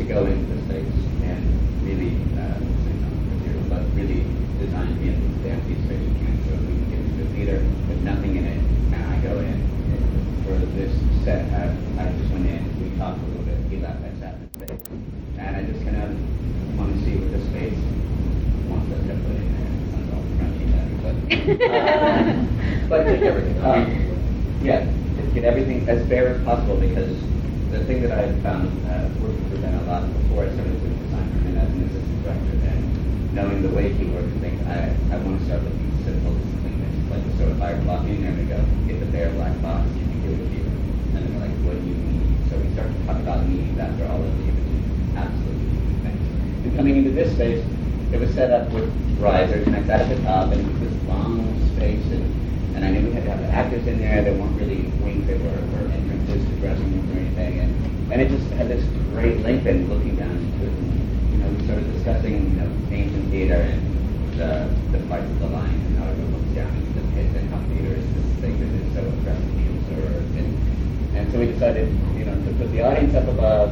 to 0.00 0.04
go 0.08 0.24
into 0.24 0.56
the 0.56 0.58
space 0.72 0.96
and 1.20 1.44
really, 1.84 2.16
uh, 2.40 2.56
material, 2.64 3.60
but 3.68 3.84
really 3.92 4.24
design 4.62 4.94
in 5.02 5.42
the 5.42 5.50
empty 5.50 5.74
space 5.84 6.02
you 6.02 6.14
can. 6.22 6.34
So 6.46 6.54
we 6.54 6.72
can 6.78 6.90
get 6.90 6.98
into 7.02 7.24
the 7.24 7.28
theater 7.34 7.58
with 7.88 8.00
nothing 8.02 8.36
in 8.36 8.44
it, 8.46 8.58
and 8.94 9.02
I 9.02 9.16
go 9.20 9.38
in. 9.38 9.58
For 10.46 10.58
this 10.74 10.92
set, 11.24 11.46
I, 11.54 11.70
I 11.98 12.12
just 12.18 12.30
went 12.32 12.46
in, 12.46 12.62
we 12.78 12.96
talked 12.98 13.18
a 13.22 13.26
little 13.26 13.46
bit, 13.46 13.58
he 13.70 13.78
left, 13.78 14.02
I 14.02 14.10
sat 14.18 14.34
in 14.38 14.46
space. 14.54 14.78
And 15.38 15.56
I 15.56 15.62
just 15.66 15.82
kind 15.84 15.98
of 16.02 16.10
want 16.78 16.94
to 16.94 16.98
see 17.04 17.14
what 17.18 17.30
the 17.30 17.40
space 17.50 17.78
wants 18.70 18.90
us 18.90 19.02
to 19.06 19.14
put 19.22 19.38
in 19.38 19.48
there. 19.50 19.70
That's 19.94 20.08
all 20.14 20.24
crunchy 20.38 20.66
matter, 20.70 20.98
but. 21.02 21.14
Uh, 21.62 22.86
but 22.88 23.04
Take 23.04 23.22
everything 23.22 23.58
um, 23.64 24.12
yeah, 24.62 24.86
just 25.16 25.34
get 25.34 25.44
everything 25.44 25.88
as 25.88 26.06
bare 26.08 26.28
as 26.28 26.44
possible 26.44 26.76
because 26.78 27.10
the 27.70 27.84
thing 27.84 28.02
that 28.02 28.12
I 28.12 28.30
had 28.30 28.42
found 28.42 28.68
uh, 28.86 29.08
working 29.18 29.50
with 29.50 29.62
Ben 29.62 29.74
a 29.74 29.82
lot 29.90 30.06
before 30.22 30.44
I 30.44 30.52
started 30.54 30.76
as 30.76 30.82
a 30.82 30.88
designer 31.02 31.38
and 31.46 31.58
as 31.58 31.68
an 31.70 31.82
assistant 31.82 32.22
director, 32.22 32.54
and 32.70 33.21
knowing 33.32 33.62
the 33.62 33.70
way 33.70 33.92
he 33.92 34.04
works 34.12 34.28
and 34.28 34.40
things, 34.40 34.60
I, 34.66 34.92
I 35.12 35.16
want 35.24 35.40
to 35.40 35.44
start 35.46 35.62
looking 35.64 35.92
simple, 36.04 36.36
cleanness. 36.60 36.94
Like, 37.08 37.24
so 37.38 37.48
if 37.48 37.60
I 37.60 37.72
walk 37.84 38.04
in 38.04 38.20
there 38.20 38.32
and 38.32 38.48
go, 38.48 38.60
get 38.86 39.00
the 39.00 39.06
bare 39.06 39.30
black 39.32 39.56
box, 39.62 39.88
you 39.96 40.04
can 40.04 40.20
give 40.20 40.40
it 40.40 40.52
you. 40.52 40.64
And 41.16 41.26
then 41.26 41.40
like, 41.40 41.54
what 41.64 41.80
do 41.80 41.84
you 41.88 41.96
need? 41.96 42.50
So 42.50 42.58
we 42.60 42.68
start 42.76 42.92
to 42.92 42.98
talk 43.06 43.16
about 43.20 43.46
needs 43.48 43.78
after 43.78 44.04
all 44.06 44.22
of 44.22 44.32
the. 44.38 44.52
Absolutely 45.16 45.82
things. 46.04 46.64
And 46.64 46.76
coming 46.76 46.96
into 46.96 47.10
this 47.10 47.32
space, 47.34 47.64
it 48.12 48.20
was 48.20 48.32
set 48.34 48.50
up 48.50 48.70
with 48.72 48.88
risers, 49.20 49.66
and 49.66 49.76
I 49.76 49.84
sat 49.84 50.02
at 50.02 50.16
the 50.16 50.22
top, 50.22 50.52
and 50.52 50.60
it 50.60 50.66
was 50.66 50.80
this 50.80 51.08
long 51.08 51.44
space, 51.76 52.04
and, 52.12 52.76
and 52.76 52.84
I 52.84 52.90
knew 52.90 53.06
we 53.06 53.12
had 53.12 53.24
to 53.24 53.30
have 53.30 53.40
the 53.40 53.48
actors 53.48 53.86
in 53.86 53.98
there. 53.98 54.22
They 54.22 54.32
weren't 54.32 54.58
really 54.58 54.82
wings; 55.04 55.26
they 55.26 55.36
were, 55.36 55.88
entrances 55.92 56.44
to 56.48 56.56
dressing 56.60 56.92
rooms 56.92 57.16
or 57.16 57.20
anything, 57.20 57.60
and 57.60 58.12
and 58.12 58.22
it 58.22 58.28
just 58.28 58.48
had 58.52 58.68
this 58.68 58.84
great 59.12 59.40
length. 59.40 59.66
And 59.66 59.88
looking 59.88 60.16
down 60.16 60.30
into 60.30 60.64
it, 60.64 60.72
and, 60.72 61.11
we 61.62 61.68
started 61.68 61.92
discussing 61.94 62.50
you 62.50 62.58
know 62.58 62.70
ancient 62.90 63.30
theater 63.30 63.54
and 63.54 63.82
the 64.34 64.66
the 64.90 64.98
fight 65.06 65.22
of 65.22 65.38
the 65.38 65.46
lion, 65.46 65.70
and 65.70 65.98
how 65.98 66.10
everyone 66.10 66.34
looks 66.34 66.54
down 66.58 66.74
into 66.74 66.90
the 66.98 67.06
pit, 67.14 67.30
and 67.38 67.46
how 67.54 67.60
theater 67.70 67.94
is 67.94 68.06
this 68.18 68.26
thing 68.42 68.58
that 68.58 68.70
is 68.82 68.86
so 68.94 69.02
aggressively 69.06 69.66
observed, 69.70 70.34
and 70.42 70.50
and 71.14 71.30
so 71.30 71.38
we 71.38 71.46
decided, 71.46 71.86
you 72.18 72.24
know, 72.24 72.34
to 72.34 72.50
put 72.58 72.72
the 72.72 72.82
audience 72.82 73.14
up 73.14 73.28
above. 73.28 73.70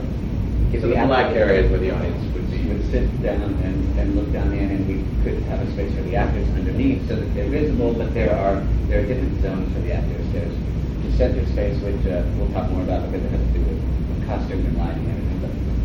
So 0.70 0.86
the 0.86 1.02
black 1.02 1.34
area 1.34 1.66
is 1.66 1.70
where 1.70 1.80
the 1.80 1.90
audience 1.90 2.22
would 2.32 2.48
be. 2.48 2.62
would 2.70 2.86
sit 2.94 3.10
down 3.22 3.42
and, 3.42 3.98
and 3.98 4.14
look 4.14 4.30
down 4.32 4.52
in, 4.54 4.70
and 4.70 4.86
we 4.86 5.02
could 5.24 5.42
have 5.50 5.58
a 5.58 5.66
space 5.72 5.92
for 5.96 6.02
the 6.02 6.14
actors 6.14 6.46
underneath 6.54 7.08
so 7.08 7.16
that 7.16 7.34
they're 7.34 7.50
visible, 7.50 7.92
but 7.92 8.14
there 8.14 8.30
are 8.30 8.62
there 8.86 9.02
are 9.02 9.06
different 9.06 9.42
zones 9.42 9.66
for 9.74 9.80
the 9.80 9.92
actors. 9.92 10.22
There's 10.30 10.54
the 11.02 11.10
center 11.18 11.44
space, 11.50 11.74
which 11.82 12.06
uh, 12.06 12.22
we'll 12.38 12.52
talk 12.54 12.70
more 12.70 12.82
about 12.86 13.10
because 13.10 13.26
it 13.26 13.30
has 13.34 13.42
to 13.42 13.52
do 13.58 13.60
with 13.66 14.26
costume 14.30 14.62
and 14.62 14.78
lighting 14.78 15.02
and 15.02 15.10
everything. 15.10 15.18
But 15.18 15.19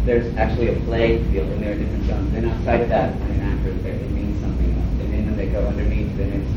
there's 0.06 0.36
actually 0.38 0.70
a 0.70 0.80
play 0.86 1.18
field, 1.32 1.50
and 1.50 1.62
there 1.64 1.74
are 1.74 1.78
different 1.78 2.06
zones. 2.06 2.32
Then 2.32 2.46
outside 2.46 2.82
of 2.82 2.90
that, 2.90 3.16
when 3.20 3.42
an 3.42 3.58
it 3.66 4.12
means 4.12 4.40
something 4.40 4.70
else. 4.70 5.02
And 5.02 5.14
then 5.14 5.26
when 5.26 5.36
they 5.36 5.48
go 5.48 5.66
underneath, 5.66 6.16
then 6.18 6.32
it's 6.32 6.54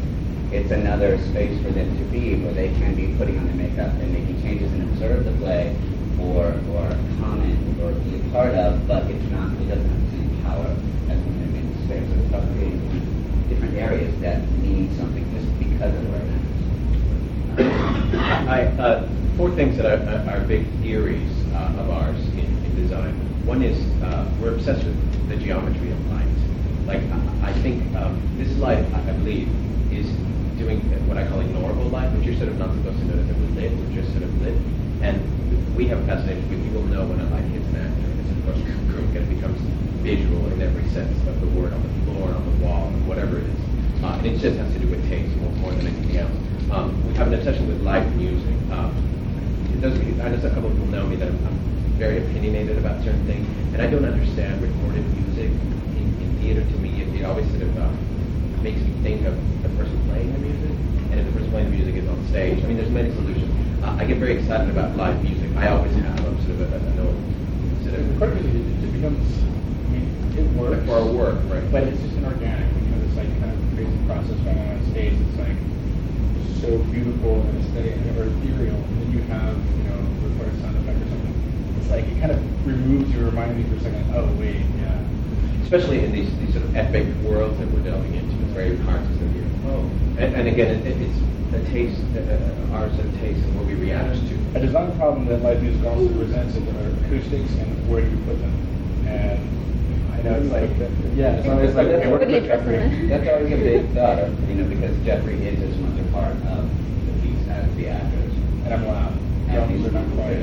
it's 0.51 0.71
another 0.71 1.19
space 1.29 1.61
for 1.63 1.71
them 1.71 1.97
to 1.97 2.05
be, 2.05 2.37
where 2.43 2.53
they 2.53 2.69
can 2.69 2.95
be 2.95 3.15
putting 3.17 3.39
on 3.39 3.47
their 3.47 3.57
makeup 3.57 3.93
and 4.01 4.13
making 4.13 4.41
changes 4.41 4.73
and 4.73 4.83
observe 4.93 5.25
the 5.25 5.33
play, 5.41 5.75
or 6.21 6.53
or 6.77 6.89
comment 7.21 7.57
or 7.81 7.93
be 8.05 8.21
a 8.21 8.33
part 8.33 8.55
of, 8.55 8.87
but 8.87 9.05
it's 9.11 9.31
not. 9.33 9.53
It 9.61 9.69
doesn't 9.69 9.89
have 9.89 10.03
the 10.05 10.11
same 10.13 10.43
power 10.45 10.69
as 11.09 11.17
when 11.17 11.37
they're 11.41 11.61
in 11.61 11.69
space. 11.89 12.05
So 12.29 12.45
it's 12.45 13.49
different 13.49 13.75
areas 13.77 14.13
that 14.21 14.45
mean 14.61 14.95
something 14.97 15.25
just 15.33 15.49
because 15.59 15.95
of 15.97 16.05
where. 16.13 16.29
I, 18.49 18.65
uh, 18.79 19.09
four 19.37 19.51
things 19.55 19.77
that 19.77 19.87
are, 19.87 20.31
are 20.31 20.41
big 20.47 20.67
theories 20.81 21.31
uh, 21.53 21.81
of 21.81 21.91
ours 21.91 22.19
in, 22.35 22.45
in 22.45 22.75
design. 22.77 23.28
One 23.49 23.63
is 23.63 23.81
uh, 24.05 24.29
we're 24.43 24.53
obsessed 24.53 24.85
with 24.85 25.29
the 25.33 25.37
geometry 25.41 25.89
of 25.91 25.97
lines. 26.13 26.37
Like 26.85 27.01
I, 27.01 27.49
I 27.49 27.53
think 27.65 27.81
um, 27.97 28.21
this 28.37 28.53
light, 28.61 28.85
I 28.93 29.01
believe, 29.25 29.49
is 29.89 30.05
doing 30.61 30.85
what 31.09 31.17
I 31.17 31.25
call 31.25 31.41
ignorable 31.41 31.91
light, 31.91 32.13
which 32.13 32.29
you're 32.29 32.37
sort 32.37 32.53
of 32.53 32.61
not 32.61 32.77
supposed 32.77 33.01
to 33.01 33.09
notice 33.09 33.25
that 33.25 33.41
we're 33.41 33.57
lit, 33.57 33.73
we're 33.73 34.05
just 34.05 34.13
sort 34.13 34.29
of 34.29 34.43
lit. 34.45 34.53
And 35.01 35.17
we 35.73 35.89
have 35.89 35.97
a 35.97 36.05
fascination 36.05 36.45
with 36.45 36.61
you 36.61 36.77
will 36.77 36.93
know 36.93 37.09
when 37.09 37.25
a 37.25 37.29
light 37.33 37.49
hits 37.49 37.65
an 37.73 37.89
actor. 37.89 38.09
It's 38.21 38.29
of 38.37 38.39
course 38.45 38.61
true. 38.93 39.09
It 39.17 39.25
becomes 39.33 39.57
visual 40.05 40.45
in 40.53 40.61
every 40.61 40.85
sense 40.93 41.17
of 41.25 41.41
the 41.41 41.49
word 41.57 41.73
on 41.73 41.81
the 41.81 41.93
floor, 42.05 42.29
on 42.29 42.45
the 42.45 42.57
wall, 42.61 42.93
whatever 43.09 43.41
it 43.41 43.49
is. 43.49 43.61
Uh, 44.05 44.21
and 44.21 44.27
it 44.29 44.37
just 44.45 44.61
has 44.61 44.69
to 44.77 44.79
do 44.79 44.93
with 44.93 45.01
taste 45.09 45.33
more, 45.41 45.53
more 45.65 45.73
than 45.73 45.89
anything 45.89 46.21
else. 46.21 46.37
Um, 46.69 46.93
we 47.09 47.17
have 47.17 47.33
an 47.33 47.41
obsession 47.41 47.65
with 47.65 47.81
live 47.81 48.05
music. 48.13 48.53
Um, 48.77 48.93
those, 49.81 49.97
I 50.21 50.29
know 50.29 50.37
a 50.37 50.53
couple 50.53 50.69
of 50.69 50.77
people 50.77 50.93
know 50.93 51.09
me 51.09 51.17
that 51.17 51.33
I'm, 51.33 51.41
I'm 51.49 51.78
very 51.99 52.23
opinionated 52.23 52.79
about 52.79 53.03
certain 53.03 53.27
things, 53.27 53.43
and 53.75 53.83
I 53.83 53.91
don't 53.91 54.05
understand 54.07 54.63
recorded 54.63 55.03
music 55.19 55.51
in, 55.99 56.07
in 56.23 56.31
theater. 56.39 56.63
To 56.63 56.77
me, 56.79 57.03
it, 57.03 57.11
it 57.11 57.25
always 57.27 57.45
sort 57.51 57.63
of 57.63 57.75
uh, 57.77 57.91
makes 58.63 58.79
me 58.79 58.95
think 59.03 59.27
of 59.27 59.35
the 59.63 59.69
person 59.75 59.99
playing 60.07 60.33
the 60.33 60.39
music, 60.39 60.71
and 61.11 61.19
if 61.19 61.27
the 61.27 61.33
person 61.35 61.51
playing 61.51 61.71
the 61.71 61.77
music 61.77 61.97
is 61.99 62.07
on 62.09 62.19
stage, 62.31 62.63
I 62.63 62.67
mean, 62.71 62.79
there's 62.79 62.95
many 62.95 63.11
solutions. 63.19 63.51
Uh, 63.83 63.99
I 63.99 64.07
get 64.07 64.19
very 64.19 64.39
excited 64.39 64.71
about 64.71 64.97
live 64.97 65.19
music. 65.27 65.51
I 65.59 65.75
always 65.75 65.93
have. 65.99 66.23
I'm 66.23 66.39
sort 66.47 66.63
of 66.63 66.71
a, 66.71 66.77
a 66.79 66.95
no, 66.95 67.11
sort 67.83 67.99
of 67.99 68.19
Part 68.19 68.31
of 68.31 68.47
it, 68.47 68.47
it 68.47 68.93
becomes, 68.95 69.27
I 69.27 69.89
mean, 69.91 70.07
it 70.39 70.47
works. 70.55 70.87
for 70.87 71.03
our 71.03 71.07
work, 71.07 71.39
right? 71.51 71.67
But 71.71 71.83
it's 71.91 71.99
just 71.99 72.15
inorganic 72.15 72.67
because 72.79 73.03
it's 73.11 73.17
like 73.19 73.31
kind 73.43 73.51
of 73.51 73.59
crazy 73.75 73.99
process 74.07 74.39
going 74.47 74.59
on 74.59 74.79
on 74.79 74.83
stage. 74.95 75.19
It's 75.19 75.39
like 75.39 75.59
so 76.63 76.79
beautiful 76.95 77.43
and 77.43 77.59
aesthetic 77.59 77.99
or 78.15 78.31
ethereal. 78.31 78.79
And 78.79 78.95
then 79.03 79.11
you 79.11 79.23
have, 79.35 79.59
you 79.59 79.85
know, 79.91 79.99
recorded 80.23 80.55
sound 80.63 80.79
effect 80.79 81.03
or 81.03 81.11
something 81.11 81.29
it's 81.79 81.89
like 81.91 82.05
it 82.05 82.19
kind 82.21 82.33
of 82.33 82.41
removes 82.67 83.11
you, 83.13 83.25
reminding 83.25 83.59
you 83.59 83.67
for 83.71 83.77
a 83.77 83.81
second. 83.81 84.05
Oh 84.15 84.27
wait, 84.39 84.61
yeah. 84.79 84.99
especially 85.63 86.05
in 86.05 86.13
these, 86.13 86.31
these 86.39 86.53
sort 86.53 86.65
of 86.65 86.77
epic 86.77 87.07
worlds 87.23 87.59
that 87.59 87.69
we're 87.71 87.83
delving 87.83 88.15
into. 88.15 88.35
It's 88.45 88.53
very 88.53 88.77
hard 88.79 89.01
to 89.03 89.09
sort 89.19 89.31
of, 89.31 89.67
oh, 89.71 89.81
and, 90.19 90.35
and 90.35 90.49
again, 90.49 90.77
it, 90.87 90.97
it's 90.97 91.19
a 91.55 91.61
taste, 91.71 92.01
uh, 92.17 92.75
ours 92.77 92.93
and 92.99 93.13
taste, 93.21 93.41
and 93.45 93.57
what 93.57 93.67
we 93.67 93.75
react 93.75 94.15
to. 94.29 94.35
A 94.57 94.61
design 94.61 94.97
problem 94.99 95.27
that 95.27 95.43
live 95.43 95.63
music 95.63 95.85
also 95.87 96.09
presents 96.19 96.57
is 96.57 96.65
their 96.65 96.91
acoustics 97.07 97.53
and 97.57 97.89
where 97.89 98.01
you 98.05 98.17
put 98.27 98.39
them. 98.41 98.53
And 99.07 99.41
I 100.13 100.23
know 100.23 100.35
it's 100.41 100.51
like, 100.53 100.71
yeah, 101.17 101.37
it's 101.37 101.49
always 101.49 101.75
like, 101.75 101.89
That's 101.89 102.07
I 102.07 102.11
work 102.11 102.23
always- 102.23 102.43
with 102.43 102.47
Jeffrey. 102.47 103.07
That's 103.09 103.29
always 103.29 103.53
a 103.53 103.57
big 103.57 103.89
thought, 103.95 104.19
of, 104.19 104.49
you 104.49 104.55
know, 104.57 104.69
because 104.69 104.97
Jeffrey 105.05 105.37
is 105.47 105.63
as 105.63 105.77
much 105.79 106.01
a 106.01 106.05
part 106.13 106.35
of 106.53 106.69
the 107.07 107.13
piece 107.23 107.49
as 107.49 107.65
the 107.77 107.89
actors. 107.89 108.33
And 108.65 108.75
I'm 108.75 108.87
loud. 108.87 109.13
Are 109.49 109.91
not 109.91 110.05
quite. 110.15 110.37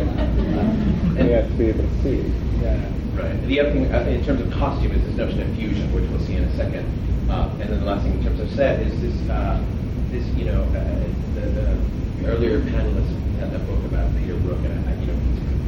And 1.18 1.30
you 1.30 1.36
have 1.36 1.48
to 1.48 1.54
be 1.54 1.66
able 1.66 1.84
to 1.84 2.04
see. 2.04 2.26
Yeah. 2.62 2.82
Right. 3.14 3.40
The 3.48 3.60
other 3.62 3.72
thing, 3.72 3.94
uh, 3.94 4.00
in 4.10 4.26
terms 4.26 4.42
of 4.42 4.52
costume, 4.52 4.92
is 4.92 5.04
this 5.06 5.16
notion 5.16 5.42
of 5.42 5.56
fusion, 5.56 5.94
which 5.94 6.10
we'll 6.10 6.20
see 6.20 6.36
in 6.36 6.44
a 6.44 6.56
second. 6.58 6.84
Uh, 7.30 7.50
and 7.60 7.70
then 7.70 7.80
the 7.80 7.86
last 7.86 8.04
thing 8.04 8.14
in 8.14 8.24
terms 8.24 8.40
of 8.40 8.50
set 8.52 8.82
is 8.82 8.94
this, 9.02 9.30
uh, 9.30 9.64
this 10.12 10.26
you 10.36 10.46
know, 10.46 10.64
uh, 10.76 11.06
the, 11.34 11.42
the, 11.54 12.28
earlier 12.28 12.60
panelists 12.62 13.14
had 13.40 13.52
that 13.54 13.66
book 13.68 13.84
about 13.86 14.10
Peter 14.18 14.36
Brook, 14.42 14.60
and 14.66 14.74
I, 14.90 14.94
you 15.00 15.08
know, 15.08 15.18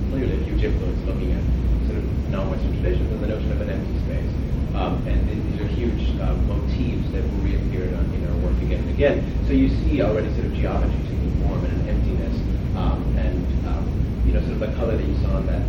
clearly 0.09 0.33
a 0.33 0.43
huge 0.43 0.63
influence 0.63 0.99
looking 1.05 1.31
at 1.33 1.43
sort 1.85 1.97
of 2.01 2.05
non-Western 2.29 2.73
traditions 2.81 3.11
and 3.11 3.21
the 3.23 3.27
notion 3.27 3.51
of 3.51 3.61
an 3.61 3.69
empty 3.69 3.97
space. 4.05 4.31
Um, 4.73 5.01
and 5.07 5.17
th- 5.25 5.37
these 5.49 5.61
are 5.61 5.69
huge 5.73 6.09
uh, 6.21 6.33
motifs 6.49 7.09
that 7.13 7.23
will 7.23 7.41
reappear 7.45 7.89
in 7.89 7.93
our, 7.95 8.05
in 8.13 8.21
our 8.27 8.37
work 8.45 8.57
again 8.61 8.81
and 8.81 8.89
again. 8.91 9.21
So 9.47 9.53
you 9.53 9.69
see 9.69 10.01
already 10.01 10.33
sort 10.33 10.45
of 10.45 10.53
geometry 10.53 11.01
taking 11.09 11.33
form 11.41 11.63
and 11.65 11.73
an 11.73 11.89
emptiness, 11.89 12.35
um, 12.77 13.01
and 13.17 13.41
um, 13.65 13.85
you 14.27 14.33
know, 14.33 14.41
sort 14.41 14.53
of 14.53 14.59
the 14.59 14.71
color 14.75 14.97
that 14.97 15.05
you 15.07 15.15
saw 15.23 15.37
in 15.37 15.47
that 15.47 15.63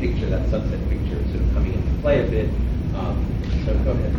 picture, 0.00 0.26
that 0.30 0.48
sunset 0.50 0.80
picture, 0.88 1.16
sort 1.30 1.42
of 1.44 1.52
coming 1.54 1.74
into 1.74 2.00
play 2.00 2.24
a 2.24 2.28
bit. 2.30 2.48
Um, 2.96 3.20
so 3.64 3.74
go 3.84 3.92
ahead. 3.92 4.14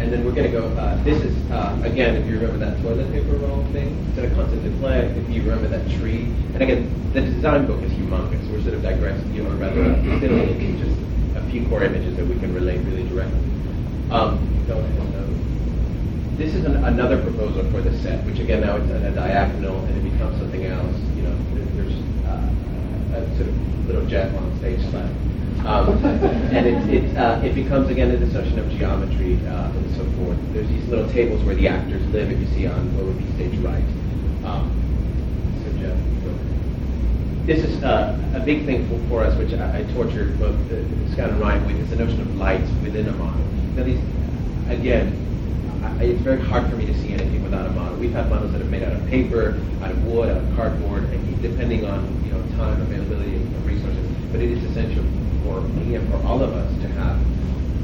And 0.00 0.12
then 0.12 0.24
we're 0.24 0.32
going 0.32 0.50
to 0.50 0.56
go. 0.56 0.66
Uh, 0.78 0.96
this 1.04 1.22
is 1.22 1.34
uh, 1.50 1.78
again, 1.84 2.16
if 2.16 2.26
you 2.26 2.38
remember 2.38 2.58
that 2.64 2.80
toilet 2.82 3.10
paper 3.12 3.36
roll 3.36 3.62
thing, 3.72 3.88
instead 4.06 4.24
of 4.26 4.34
concept 4.34 4.64
in 4.64 4.78
play. 4.80 5.06
If 5.06 5.30
you 5.30 5.42
remember 5.42 5.68
that 5.68 5.88
tree, 5.98 6.24
and 6.54 6.62
again, 6.62 6.90
the 7.12 7.20
design 7.20 7.66
book 7.66 7.80
is 7.82 7.92
humongous. 7.92 8.42
We're 8.50 8.62
sort 8.62 8.74
of 8.74 8.82
digressing, 8.82 9.32
you 9.34 9.42
know, 9.44 9.50
rather 9.50 9.82
into 9.82 10.26
just 10.82 10.98
a 11.36 11.42
few 11.50 11.66
core 11.68 11.84
images 11.84 12.16
that 12.16 12.26
we 12.26 12.34
can 12.40 12.52
relate 12.54 12.78
really 12.86 13.06
directly. 13.08 13.38
Um, 14.10 14.38
go 14.66 14.78
ahead. 14.78 14.98
This 16.36 16.54
is 16.54 16.64
an, 16.64 16.82
another 16.84 17.22
proposal 17.22 17.62
for 17.70 17.80
the 17.80 17.96
set, 17.98 18.24
which 18.24 18.40
again 18.40 18.62
now 18.62 18.76
it's 18.76 18.90
at 18.90 19.02
a 19.02 19.14
diagonal 19.14 19.78
and 19.84 19.96
it 20.04 20.10
becomes 20.10 20.36
something 20.40 20.64
else. 20.66 20.96
You 21.14 21.22
know, 21.22 21.36
there- 21.54 21.84
there's 21.84 21.94
uh, 23.14 23.36
sort 23.36 23.48
of 23.48 23.86
little 23.86 24.06
jet 24.06 24.34
on 24.34 24.58
stage 24.58 24.80
slap. 24.90 25.10
Um, 25.64 26.04
and 26.04 26.66
it, 26.66 27.04
it, 27.04 27.16
uh, 27.16 27.40
it 27.44 27.54
becomes 27.54 27.88
again 27.88 28.10
a 28.10 28.16
discussion 28.16 28.58
of 28.58 28.68
geometry 28.70 29.38
uh, 29.46 29.70
and 29.70 29.96
so 29.96 30.04
forth. 30.18 30.38
There's 30.52 30.68
these 30.68 30.84
little 30.88 31.08
tables 31.10 31.44
where 31.44 31.54
the 31.54 31.68
actors 31.68 32.04
live, 32.08 32.32
if 32.32 32.40
you 32.40 32.46
see 32.48 32.66
on 32.66 32.96
what 32.96 33.06
would 33.06 33.18
be 33.18 33.30
stage 33.34 33.56
right. 33.60 33.84
Um, 34.44 34.72
so 35.62 35.72
Jeff. 35.78 35.96
This 37.46 37.64
is 37.64 37.82
uh, 37.82 38.18
a 38.34 38.40
big 38.40 38.66
thing 38.66 38.88
for, 38.88 39.08
for 39.08 39.24
us, 39.24 39.36
which 39.36 39.52
I, 39.52 39.80
I 39.80 39.92
tortured 39.94 40.38
both 40.38 40.54
uh, 40.70 41.12
Scott 41.12 41.30
and 41.30 41.40
Ryan 41.40 41.66
with, 41.66 41.76
is 41.76 41.90
the 41.90 41.96
notion 41.96 42.20
of 42.20 42.36
light 42.36 42.62
within 42.82 43.08
a 43.08 43.12
model. 43.12 43.44
Now 43.74 43.84
these, 43.84 44.00
again, 44.68 45.14
I, 45.82 46.04
it's 46.04 46.20
very 46.22 46.40
hard 46.40 46.70
for 46.70 46.76
me 46.76 46.86
to 46.86 46.94
see 47.02 47.12
anything 47.12 47.42
without 47.42 47.66
a 47.66 47.70
model. 47.70 47.98
We've 47.98 48.12
had 48.12 48.30
models 48.30 48.52
that 48.52 48.60
are 48.60 48.66
made 48.66 48.82
out 48.82 48.92
of 48.92 49.06
paper, 49.08 49.60
out 49.82 49.90
of 49.90 50.04
wood, 50.06 50.28
out 50.28 50.36
of 50.36 50.56
cardboard, 50.56 51.04
and 51.04 51.42
depending 51.42 51.84
on 51.84 52.24
you 52.24 52.32
know 52.32 52.51
time, 52.62 52.80
availability, 52.82 53.36
of 53.42 53.66
resources. 53.66 54.06
But 54.30 54.40
it 54.40 54.50
is 54.54 54.62
essential 54.70 55.02
for 55.42 55.60
me 55.74 55.96
and 55.96 56.06
for 56.10 56.22
all 56.22 56.42
of 56.42 56.54
us 56.54 56.70
to 56.82 56.88
have 56.94 57.18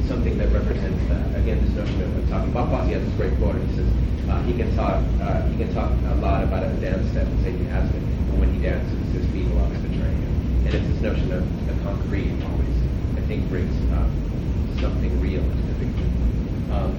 something 0.06 0.38
that 0.38 0.48
represents 0.54 1.02
that. 1.10 1.34
Again, 1.34 1.58
this 1.66 1.74
notion 1.74 1.98
of 2.02 2.28
talking. 2.30 2.52
Bob 2.52 2.70
Fosse 2.70 2.88
has 2.94 3.02
this 3.02 3.14
great 3.18 3.34
quote. 3.38 3.58
He 3.58 3.74
says 3.74 3.90
uh, 4.30 4.40
he 4.46 4.54
can 4.54 4.70
talk 4.76 5.02
uh, 5.20 5.42
he 5.50 5.58
can 5.58 5.74
talk 5.74 5.90
a 5.90 6.16
lot 6.22 6.44
about 6.44 6.62
a 6.62 6.70
dance 6.78 7.10
step 7.10 7.26
and 7.26 7.38
say 7.42 7.50
he 7.52 7.64
has 7.74 7.90
it, 7.90 8.02
but 8.30 8.38
when 8.38 8.54
he 8.54 8.62
dances, 8.62 8.94
his 9.12 9.26
feet 9.34 9.50
will 9.50 9.58
always 9.66 9.82
betray 9.82 10.14
him. 10.14 10.32
And 10.66 10.74
it's 10.74 10.86
this 10.94 11.00
notion 11.02 11.32
of 11.32 11.42
the 11.66 11.74
concrete 11.82 12.30
always, 12.46 12.76
I 13.18 13.20
think, 13.26 13.48
brings 13.50 13.74
uh, 13.90 14.06
something 14.80 15.10
real 15.20 15.42
into 15.42 15.64
the 15.66 15.76
picture. 15.82 16.10
Um, 16.70 16.94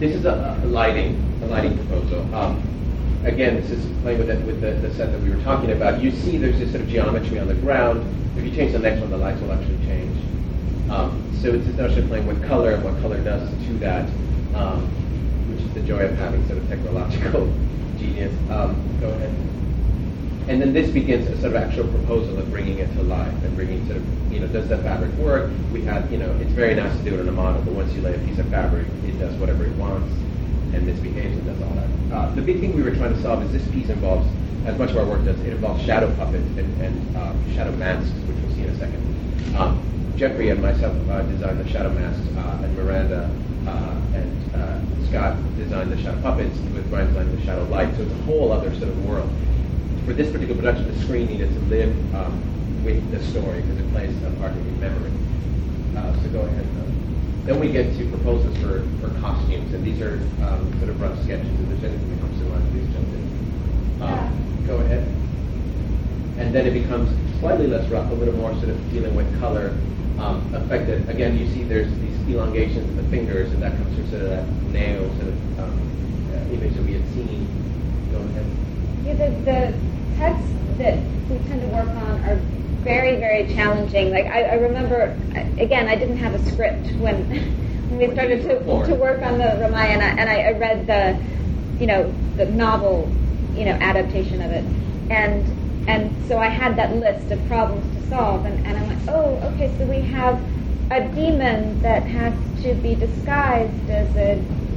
this 0.00 0.14
is 0.14 0.24
a, 0.24 0.60
a 0.64 0.66
lighting, 0.66 1.20
a 1.42 1.46
lighting 1.46 1.76
proposal. 1.76 2.24
Um, 2.34 2.75
again, 3.26 3.56
this 3.56 3.70
is 3.70 3.84
playing 4.02 4.18
with, 4.18 4.30
it, 4.30 4.44
with 4.46 4.60
the, 4.60 4.72
the 4.86 4.94
set 4.94 5.10
that 5.10 5.20
we 5.20 5.30
were 5.30 5.42
talking 5.42 5.72
about. 5.72 6.00
You 6.00 6.10
see 6.10 6.38
there's 6.38 6.58
this 6.58 6.70
sort 6.70 6.82
of 6.82 6.88
geometry 6.88 7.38
on 7.38 7.48
the 7.48 7.54
ground. 7.54 8.04
If 8.38 8.44
you 8.44 8.50
change 8.52 8.72
the 8.72 8.78
next 8.78 9.00
one, 9.00 9.10
the 9.10 9.16
lights 9.16 9.40
will 9.40 9.52
actually 9.52 9.78
change. 9.84 10.16
Um, 10.90 11.32
so 11.42 11.52
it's 11.52 11.66
this 11.66 11.76
notion 11.76 12.04
of 12.04 12.08
playing 12.08 12.26
with 12.26 12.46
color 12.46 12.70
and 12.70 12.84
what 12.84 13.00
color 13.00 13.22
does 13.22 13.50
to 13.50 13.72
that, 13.78 14.08
um, 14.54 14.86
which 15.50 15.60
is 15.60 15.74
the 15.74 15.80
joy 15.80 16.04
of 16.04 16.16
having 16.16 16.46
sort 16.46 16.58
of 16.58 16.68
technological 16.68 17.52
genius. 17.98 18.32
Um, 18.50 18.80
go 19.00 19.10
ahead. 19.10 19.34
And 20.48 20.62
then 20.62 20.72
this 20.72 20.88
begins 20.90 21.26
a 21.26 21.32
sort 21.40 21.56
of 21.56 21.56
actual 21.56 21.88
proposal 21.88 22.38
of 22.38 22.48
bringing 22.52 22.78
it 22.78 22.92
to 22.94 23.02
life 23.02 23.32
and 23.42 23.56
bringing 23.56 23.84
sort 23.86 23.96
of, 23.96 24.32
you 24.32 24.38
know, 24.38 24.46
does 24.46 24.68
the 24.68 24.78
fabric 24.78 25.12
work? 25.14 25.50
We 25.72 25.82
had, 25.82 26.08
you 26.12 26.18
know, 26.18 26.30
it's 26.40 26.52
very 26.52 26.76
nice 26.76 26.96
to 26.96 27.02
do 27.02 27.14
it 27.14 27.20
in 27.20 27.28
a 27.28 27.32
model, 27.32 27.62
but 27.62 27.74
once 27.74 27.92
you 27.94 28.02
lay 28.02 28.14
a 28.14 28.18
piece 28.20 28.38
of 28.38 28.46
fabric, 28.46 28.86
it 29.04 29.18
does 29.18 29.34
whatever 29.34 29.64
it 29.64 29.74
wants 29.74 30.14
and 30.74 30.86
misbehaves 30.86 31.36
and 31.36 31.46
does 31.46 31.60
all 31.62 31.74
that. 31.74 31.88
Uh, 32.14 32.34
the 32.34 32.42
big 32.42 32.60
thing 32.60 32.74
we 32.74 32.82
were 32.82 32.94
trying 32.94 33.14
to 33.14 33.22
solve 33.22 33.42
is 33.42 33.52
this 33.52 33.66
piece 33.72 33.88
involves, 33.88 34.26
as 34.64 34.78
much 34.78 34.90
of 34.90 34.96
our 34.98 35.04
work 35.04 35.24
does, 35.24 35.38
it 35.40 35.52
involves 35.52 35.84
shadow 35.84 36.14
puppets 36.16 36.46
and, 36.56 36.82
and 36.82 37.16
uh, 37.16 37.32
shadow 37.54 37.72
masks, 37.72 38.10
which 38.26 38.36
we'll 38.42 38.54
see 38.54 38.62
in 38.62 38.70
a 38.70 38.78
second. 38.78 39.56
Um, 39.56 39.82
Jeffrey 40.16 40.48
and 40.50 40.62
myself 40.62 40.96
uh, 41.10 41.22
designed 41.22 41.60
the 41.60 41.68
shadow 41.68 41.90
masks, 41.90 42.26
uh, 42.36 42.60
and 42.62 42.76
Miranda 42.76 43.30
uh, 43.66 44.00
and 44.14 45.08
Scott 45.08 45.36
designed 45.56 45.92
the 45.92 46.02
shadow 46.02 46.20
puppets, 46.22 46.56
with 46.74 46.88
Brian 46.90 47.08
designing 47.08 47.36
the 47.36 47.42
shadow 47.44 47.64
light. 47.64 47.94
So 47.96 48.02
it's 48.02 48.12
a 48.12 48.22
whole 48.22 48.50
other 48.52 48.74
sort 48.74 48.88
of 48.88 49.04
world 49.06 49.30
for 50.06 50.12
this 50.12 50.30
particular 50.30 50.54
production, 50.54 50.86
the 50.86 51.02
screen 51.02 51.26
needed 51.26 51.52
to 51.52 51.58
live 51.62 52.14
um, 52.14 52.40
with 52.84 53.10
the 53.10 53.20
story 53.24 53.60
because 53.60 53.76
it 53.76 53.90
plays 53.90 54.16
a 54.22 54.30
part 54.38 54.52
in 54.52 54.80
memory. 54.80 55.10
So 56.22 56.28
go 56.30 56.40
ahead. 56.42 56.66
Then 57.46 57.60
we 57.60 57.70
get 57.70 57.96
to 57.96 58.10
proposals 58.10 58.58
for, 58.58 58.82
for 59.00 59.08
costumes, 59.20 59.72
and 59.72 59.86
these 59.86 60.00
are 60.00 60.14
um, 60.42 60.66
sort 60.80 60.90
of 60.90 61.00
rough 61.00 61.16
sketches. 61.22 61.46
If 61.46 61.68
there's 61.68 61.84
anything 61.84 62.10
that 62.10 62.20
comes 62.20 62.38
to 62.40 62.44
mind, 62.50 62.72
please 62.72 62.92
jump 62.92 63.06
in. 63.06 64.02
Um, 64.02 64.66
go 64.66 64.76
ahead. 64.78 65.06
And 66.38 66.52
then 66.52 66.66
it 66.66 66.72
becomes 66.72 67.08
slightly 67.38 67.68
less 67.68 67.88
rough, 67.88 68.10
a 68.10 68.14
little 68.14 68.34
more 68.34 68.52
sort 68.54 68.70
of 68.70 68.90
dealing 68.90 69.14
with 69.14 69.30
color. 69.38 69.78
Um, 70.18 70.52
affected 70.54 71.08
again, 71.08 71.38
you 71.38 71.46
see 71.52 71.62
there's 71.62 71.88
these 72.00 72.18
elongations 72.26 72.88
in 72.88 72.96
the 72.96 73.04
fingers, 73.14 73.52
and 73.52 73.62
that 73.62 73.76
comes 73.76 73.94
from 73.94 74.10
sort 74.10 74.22
of 74.22 74.28
that 74.30 74.48
nail 74.72 75.06
sort 75.14 75.28
of 75.28 75.58
um, 75.60 76.32
uh, 76.34 76.52
image 76.52 76.74
that 76.74 76.82
we 76.82 76.94
had 76.94 77.06
seen. 77.14 77.46
Go 78.10 78.18
ahead. 78.26 78.46
Yeah, 79.04 79.14
the, 79.14 79.30
the 79.46 80.16
texts 80.18 80.50
that 80.78 80.98
we 81.30 81.38
tend 81.46 81.60
to 81.60 81.68
work 81.68 81.86
on 81.86 82.24
are 82.24 82.40
very, 82.86 83.16
very 83.16 83.52
challenging. 83.52 84.10
Like 84.10 84.26
I, 84.26 84.42
I 84.44 84.54
remember, 84.54 85.18
again, 85.58 85.88
I 85.88 85.96
didn't 85.96 86.18
have 86.18 86.34
a 86.34 86.50
script 86.50 86.86
when 86.98 87.28
when 87.88 87.98
we 87.98 88.12
started 88.12 88.42
to, 88.42 88.58
to 88.86 88.94
work 88.94 89.22
on 89.22 89.38
the 89.38 89.58
Ramayana, 89.60 90.04
and 90.04 90.30
I, 90.30 90.42
I 90.42 90.52
read 90.52 90.86
the, 90.86 91.80
you 91.80 91.86
know, 91.86 92.12
the 92.36 92.46
novel, 92.46 93.12
you 93.54 93.64
know, 93.64 93.72
adaptation 93.72 94.40
of 94.40 94.52
it, 94.52 94.64
and 95.10 95.44
and 95.88 96.26
so 96.26 96.38
I 96.38 96.46
had 96.46 96.76
that 96.76 96.94
list 96.94 97.30
of 97.32 97.44
problems 97.48 97.84
to 97.96 98.08
solve, 98.08 98.44
and, 98.44 98.64
and 98.66 98.78
I 98.78 98.82
went, 98.86 99.08
oh, 99.08 99.36
okay, 99.52 99.76
so 99.78 99.84
we 99.84 100.00
have 100.00 100.40
a 100.90 101.08
demon 101.14 101.80
that 101.82 102.04
has 102.04 102.34
to 102.62 102.74
be 102.74 102.94
disguised 102.94 103.90
as 103.90 104.14
a 104.16 104.36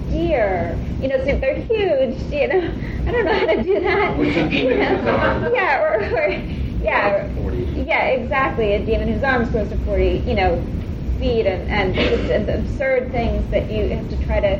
deer. 0.10 0.78
You 1.00 1.10
know, 1.10 1.18
so 1.20 1.38
they're 1.38 1.62
huge. 1.62 2.20
You 2.32 2.48
know, 2.48 2.78
I 3.08 3.12
don't 3.12 3.26
know 3.26 3.40
how 3.40 3.46
to 3.46 3.64
do 3.64 3.80
that. 3.82 4.18
You 4.52 4.78
know? 4.78 5.52
Yeah, 5.54 5.82
or, 5.82 6.04
or 6.16 6.59
yeah, 6.82 7.26
or- 7.26 7.30
40. 7.44 7.58
yeah, 7.88 8.06
exactly. 8.06 8.74
A 8.74 8.86
demon 8.86 9.08
whose 9.12 9.24
arms 9.24 9.50
grows 9.50 9.70
to 9.70 9.78
forty, 9.80 10.24
you 10.26 10.36
know, 10.36 10.64
feet, 11.20 11.46
and 11.46 11.70
and 11.70 11.94
just 11.96 12.32
and 12.32 12.48
the 12.48 12.60
absurd 12.60 13.12
things 13.12 13.50
that 13.52 13.70
you 13.70 13.90
have 13.90 14.10
to 14.10 14.26
try 14.26 14.40
to. 14.40 14.60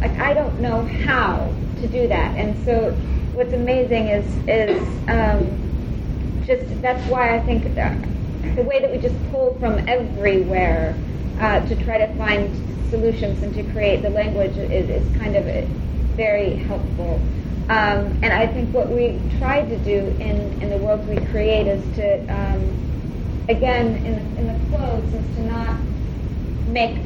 Like 0.00 0.18
I 0.18 0.34
don't 0.34 0.60
know 0.60 0.84
how 0.84 1.52
to 1.80 1.86
do 1.88 2.08
that, 2.08 2.36
and 2.36 2.56
so 2.64 2.92
what's 3.34 3.52
amazing 3.52 4.08
is 4.08 4.26
is 4.48 4.82
um, 5.08 6.42
just 6.46 6.80
that's 6.82 7.04
why 7.08 7.36
I 7.36 7.40
think 7.40 7.74
that 7.74 7.96
the 8.56 8.62
way 8.62 8.80
that 8.80 8.90
we 8.90 8.98
just 8.98 9.14
pull 9.30 9.54
from 9.60 9.78
everywhere 9.88 10.96
uh, 11.38 11.60
to 11.60 11.76
try 11.84 11.98
to 11.98 12.12
find 12.16 12.54
solutions 12.90 13.42
and 13.42 13.54
to 13.54 13.62
create 13.72 14.02
the 14.02 14.10
language 14.10 14.56
is, 14.56 14.88
is 14.90 15.16
kind 15.16 15.36
of 15.36 15.44
very 16.16 16.56
helpful. 16.56 17.20
Um, 17.68 18.18
and 18.22 18.32
I 18.32 18.46
think 18.46 18.74
what 18.74 18.88
we 18.88 19.20
tried 19.38 19.68
to 19.68 19.78
do 19.78 19.98
in, 20.20 20.60
in 20.62 20.70
the 20.70 20.78
worlds 20.78 21.06
we 21.06 21.16
create 21.26 21.66
is 21.66 21.96
to, 21.96 22.20
um, 22.28 23.44
again, 23.48 23.94
in, 24.04 24.14
in 24.38 24.46
the 24.48 24.76
clothes, 24.76 25.14
is 25.14 25.36
to 25.36 25.42
not 25.44 25.78
make 26.68 26.98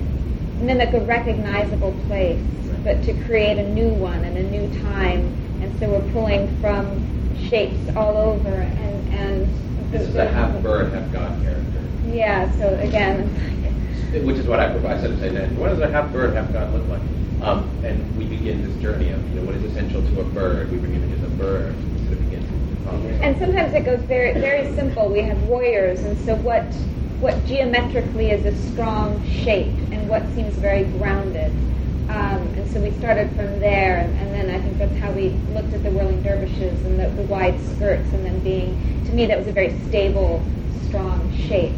mimic 0.61 0.93
a 0.95 1.01
recognizable 1.01 1.93
place, 2.07 2.43
but 2.83 3.03
to 3.03 3.13
create 3.25 3.59
a 3.59 3.69
new 3.71 3.89
one 3.89 4.25
and 4.25 4.37
a 4.39 4.43
new 4.51 4.81
time. 4.81 5.21
And 5.61 5.79
so 5.79 5.91
we're 5.91 6.13
pulling 6.13 6.49
from 6.61 7.05
shapes 7.49 7.95
all 7.97 8.17
over 8.17 8.49
and, 8.49 9.15
and 9.15 9.93
This 9.93 10.09
is 10.09 10.17
a 10.17 10.29
half 10.29 10.63
bird, 10.63 10.93
half 10.93 11.13
god 11.13 11.43
character, 11.43 11.83
Yeah. 12.07 12.51
So 12.59 12.75
again, 12.79 13.29
which 14.25 14.37
is 14.37 14.47
what 14.47 14.61
I 14.61 14.71
provide. 14.71 15.05
Of 15.05 15.19
say, 15.19 15.47
what 15.55 15.69
does 15.69 15.81
a 15.81 15.91
half 15.91 16.13
bird, 16.13 16.35
half 16.35 16.53
god 16.53 16.73
look 16.73 16.87
like? 16.89 17.03
Um, 17.45 17.69
and 17.85 18.17
we 18.17 18.25
begin 18.25 18.63
this 18.67 18.81
journey 18.81 19.11
of, 19.11 19.23
you 19.29 19.39
know, 19.39 19.45
what 19.45 19.55
is 19.55 19.65
essential 19.65 20.01
to 20.01 20.21
a 20.23 20.25
bird? 20.25 20.71
We 20.73 20.79
bring 20.79 20.95
images 20.95 21.23
of 21.23 21.37
birds. 21.37 21.77
We 21.77 21.99
sort 22.07 22.13
of 22.13 22.31
begin 22.31 22.41
to 22.41 22.83
problem 22.85 23.11
solve. 23.11 23.23
and 23.23 23.39
sometimes 23.39 23.75
it 23.75 23.85
goes 23.85 24.01
very 24.01 24.33
very 24.33 24.75
simple. 24.75 25.11
We 25.11 25.21
have 25.21 25.43
warriors, 25.43 26.01
and 26.05 26.17
so 26.25 26.37
what 26.37 26.65
what 27.21 27.45
geometrically 27.45 28.31
is 28.31 28.47
a 28.47 28.71
strong 28.73 29.23
shape, 29.29 29.77
and 29.93 30.09
what 30.09 30.27
seems 30.35 30.55
very 30.55 30.85
grounded. 30.85 31.51
Um, 32.09 32.41
and 32.57 32.71
so 32.71 32.81
we 32.81 32.93
started 32.93 33.29
from 33.37 33.61
there, 33.61 33.99
and, 33.99 34.19
and 34.19 34.35
then 34.35 34.51
I 34.51 34.63
think 34.63 34.79
that's 34.79 34.97
how 34.97 35.13
we 35.13 35.31
looked 35.53 35.75
at 35.75 35.83
the 35.83 35.91
whirling 35.91 36.23
dervishes 36.23 36.83
and 36.87 36.99
the, 36.99 37.09
the 37.11 37.23
wide 37.25 37.59
skirts, 37.77 38.11
and 38.13 38.25
then 38.25 38.41
being, 38.41 39.05
to 39.05 39.13
me, 39.13 39.27
that 39.27 39.39
was 39.39 39.49
a 39.49 39.53
very 39.53 39.79
stable, 39.89 40.43
strong 40.87 41.31
shape. 41.35 41.73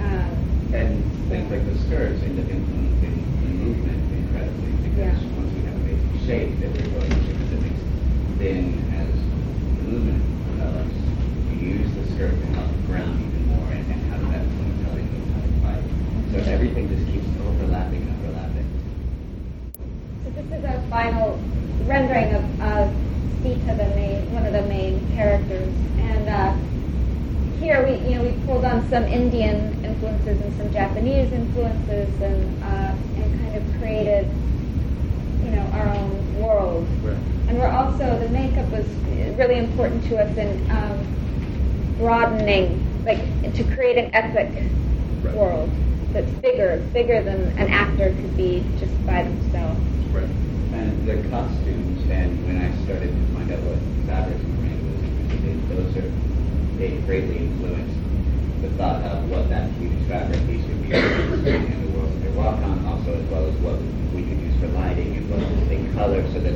Um, 0.00 0.30
And 0.72 1.28
things 1.28 1.50
like 1.50 1.64
the 1.66 1.78
skirts 1.86 2.22
end 2.22 2.38
up 2.38 2.48
influencing 2.48 3.24
the 3.42 3.48
movement 3.48 4.09
incredibly 4.50 4.88
because 4.90 4.98
Yeah. 4.98 5.36
once 5.36 5.52
we 5.52 5.60
have 5.62 5.76
a 5.86 6.26
shape 6.26 6.60
that 6.60 6.70
we're 6.70 6.90
going 6.90 7.10
to 7.10 7.22
specifics, 7.24 7.80
then 8.38 8.84
as 8.96 9.14
the 9.76 9.82
movement 9.82 10.22
develops, 10.46 10.94
we 11.48 11.56
use 11.56 11.92
the 11.94 12.04
skirt 12.06 12.38
to 12.40 12.46
help 12.58 12.70
ground 12.86 13.20
even 13.20 13.46
more 13.48 13.66
and, 13.70 13.90
and 13.90 14.00
how 14.10 14.16
does 14.18 14.28
that 14.30 14.44
influence 14.44 14.82
how 14.82 14.92
they 14.94 15.04
fight. 15.62 15.84
So 16.32 16.52
everything 16.52 16.88
just 16.88 17.06
keeps 17.06 17.26
overlapping 17.46 18.02
and 18.02 18.24
overlapping. 18.24 18.66
So 20.24 20.30
this 20.30 20.46
is 20.52 20.64
our 20.64 20.80
final 20.88 21.42
rendering 21.86 22.34
of, 22.34 22.44
of 22.60 22.94
Sita, 23.42 23.74
the 23.74 23.88
main, 23.96 24.32
one 24.32 24.46
of 24.46 24.52
the 24.52 24.62
main 24.62 25.08
characters. 25.14 25.74
And 25.98 26.28
uh, 26.28 26.54
here 27.58 27.84
we, 27.86 27.96
you 28.10 28.16
know, 28.16 28.22
we 28.24 28.32
pulled 28.46 28.64
on 28.64 28.86
some 28.88 29.04
Indian 29.04 29.82
influences 29.84 30.40
and 30.40 30.54
some 30.54 30.70
Japanese 30.72 31.30
influences, 31.32 32.20
and 32.20 32.62
uh, 32.62 32.94
and 33.16 33.38
kind 33.38 33.54
of 33.56 33.78
created, 33.78 34.28
you 35.44 35.50
know, 35.50 35.62
our 35.72 35.88
own 35.88 36.40
world. 36.40 36.88
And 37.50 37.58
we're 37.58 37.66
also 37.66 38.16
the 38.16 38.28
makeup 38.28 38.70
was 38.70 38.86
really 39.36 39.58
important 39.58 40.04
to 40.04 40.18
us 40.18 40.38
in 40.38 40.70
um, 40.70 41.02
broadening, 41.98 42.86
like 43.04 43.52
to 43.56 43.64
create 43.64 43.98
an 43.98 44.14
epic 44.14 44.62
Right. 45.20 45.34
world 45.34 45.68
that's 46.14 46.30
bigger, 46.40 46.88
bigger 46.94 47.24
than 47.24 47.50
an 47.58 47.68
actor 47.68 48.14
could 48.20 48.36
be 48.36 48.62
just 48.78 48.94
by 49.04 49.24
themselves. 49.24 49.82
Right. 50.14 50.30
And 50.72 51.04
the 51.04 51.28
costumes, 51.28 52.00
and 52.08 52.46
when 52.46 52.56
I 52.56 52.70
started 52.84 53.10
to 53.10 53.34
find 53.34 53.50
out 53.50 53.58
what 53.66 53.78
fabrics 54.06 54.40
Miranda 54.46 54.86
was 54.86 55.02
interested 55.02 55.44
in, 55.50 55.68
those 55.74 55.96
are, 55.98 56.08
they 56.78 57.02
greatly 57.04 57.50
influenced 57.50 57.98
the 58.62 58.68
thought 58.78 59.02
of 59.02 59.28
what 59.28 59.50
that 59.50 59.72
huge 59.82 60.06
fabric 60.06 60.38
piece 60.46 60.62
would 60.68 60.82
be 60.86 60.94
in 60.94 61.82
the 61.82 61.98
world 61.98 62.14
that 62.14 62.22
they 62.22 62.30
walk 62.30 62.62
on, 62.62 62.86
also 62.86 63.12
as 63.12 63.26
well 63.28 63.44
as 63.44 63.54
what 63.58 63.74
we 64.14 64.22
could 64.22 64.38
use 64.38 64.54
for 64.60 64.68
lighting, 64.68 65.18
as 65.18 65.26
well 65.28 65.42
as 65.42 65.68
the 65.68 65.88
color, 65.98 66.22
so 66.32 66.38
that 66.38 66.54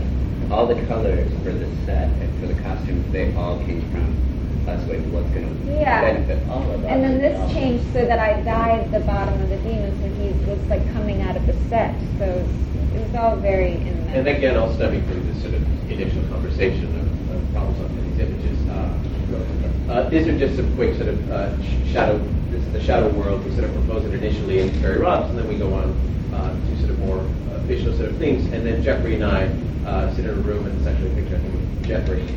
all 0.54 0.66
the 0.66 0.80
colors 0.86 1.28
for 1.42 1.50
the 1.50 1.66
set 1.84 2.08
and 2.22 2.40
for 2.40 2.46
the 2.46 2.54
costumes, 2.62 3.10
they 3.12 3.34
all 3.34 3.58
came 3.66 3.82
from 3.90 4.68
us 4.68 4.86
with 4.88 5.04
what's 5.12 5.28
going 5.30 5.44
to 5.66 5.72
Yeah. 5.80 6.00
benefit 6.00 6.48
all 6.48 6.62
of 6.62 6.84
us. 6.84 6.86
And 6.86 7.02
then 7.02 7.18
this 7.18 7.52
changed 7.52 7.84
so 7.92 8.04
that 8.06 8.18
I 8.20 8.40
dyed 8.42 8.90
the 8.92 9.00
bottom 9.00 9.34
of 9.42 9.48
the 9.48 9.56
demons 9.58 10.00
when 10.00 10.14
he 10.14 10.28
was 10.48 10.60
like 10.68 10.80
coming 10.92 11.22
out 11.22 11.36
of 11.36 11.44
the 11.46 11.54
set. 11.68 11.94
So 12.18 12.24
it 12.24 12.36
was, 12.46 12.94
it 12.94 13.06
was 13.06 13.14
all 13.16 13.36
very 13.36 13.72
in. 13.72 13.98
And 14.14 14.28
again, 14.28 14.56
all 14.56 14.72
stemming 14.74 15.02
from 15.08 15.26
this 15.26 15.42
sort 15.42 15.54
of 15.54 15.90
initial 15.90 16.22
conversation 16.30 16.86
of, 17.00 17.34
of 17.34 17.52
problems 17.52 17.80
on 17.80 18.10
these 18.10 18.20
images. 18.20 18.58
Uh, 18.68 19.92
uh, 19.92 20.08
these 20.08 20.26
are 20.28 20.38
just 20.38 20.54
some 20.56 20.72
quick 20.76 20.94
sort 20.96 21.08
of 21.08 21.30
uh, 21.32 21.50
sh- 21.62 21.92
shadow. 21.92 22.16
This 22.50 22.62
is 22.62 22.72
the 22.72 22.80
shadow 22.80 23.08
world. 23.10 23.44
We 23.44 23.50
sort 23.52 23.64
of 23.64 23.74
propose 23.74 24.04
it 24.06 24.14
initially 24.14 24.60
in 24.60 24.70
Terry 24.80 24.98
Robbs, 25.00 25.28
and 25.30 25.38
then 25.38 25.48
we 25.48 25.56
go 25.58 25.74
on 25.74 25.92
uh, 26.34 26.50
to 26.50 26.78
sort 26.78 26.90
of 26.90 26.98
more 26.98 27.22
visual 27.64 27.96
sort 27.96 28.10
of 28.10 28.16
things. 28.18 28.44
And 28.52 28.66
then 28.66 28.82
Jeffrey 28.82 29.14
and 29.14 29.24
I 29.24 29.46
uh, 29.88 30.14
sit 30.14 30.24
in 30.24 30.30
a 30.30 30.34
room, 30.34 30.66
and 30.66 30.76
it's 30.78 30.86
actually 30.86 31.12
a 31.12 31.14
picture 31.14 31.36
I 31.36 31.38
think 31.38 31.54
of 31.54 31.86
Jeffrey. 31.86 32.28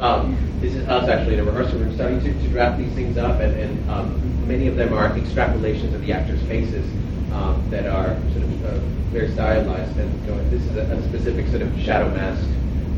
Um, 0.00 0.36
this 0.60 0.74
is 0.74 0.86
us 0.88 1.08
actually 1.08 1.34
in 1.34 1.40
a 1.40 1.44
rehearsal 1.44 1.78
room 1.78 1.94
starting 1.94 2.20
to, 2.20 2.32
to 2.32 2.48
draft 2.48 2.78
these 2.78 2.92
things 2.94 3.16
up, 3.16 3.40
and, 3.40 3.58
and 3.58 3.90
um, 3.90 4.46
many 4.46 4.66
of 4.66 4.76
them 4.76 4.92
are 4.92 5.08
extrapolations 5.10 5.94
of 5.94 6.02
the 6.02 6.12
actors' 6.12 6.42
faces 6.42 6.84
um, 7.32 7.64
that 7.70 7.86
are 7.86 8.16
sort 8.32 8.44
of 8.44 8.64
uh, 8.64 8.78
very 9.10 9.30
stylized. 9.32 9.96
And 9.96 10.24
you 10.24 10.30
know, 10.32 10.50
this 10.50 10.62
is 10.62 10.76
a, 10.76 10.82
a 10.82 11.02
specific 11.08 11.48
sort 11.48 11.62
of 11.62 11.78
shadow 11.80 12.08
mask 12.10 12.46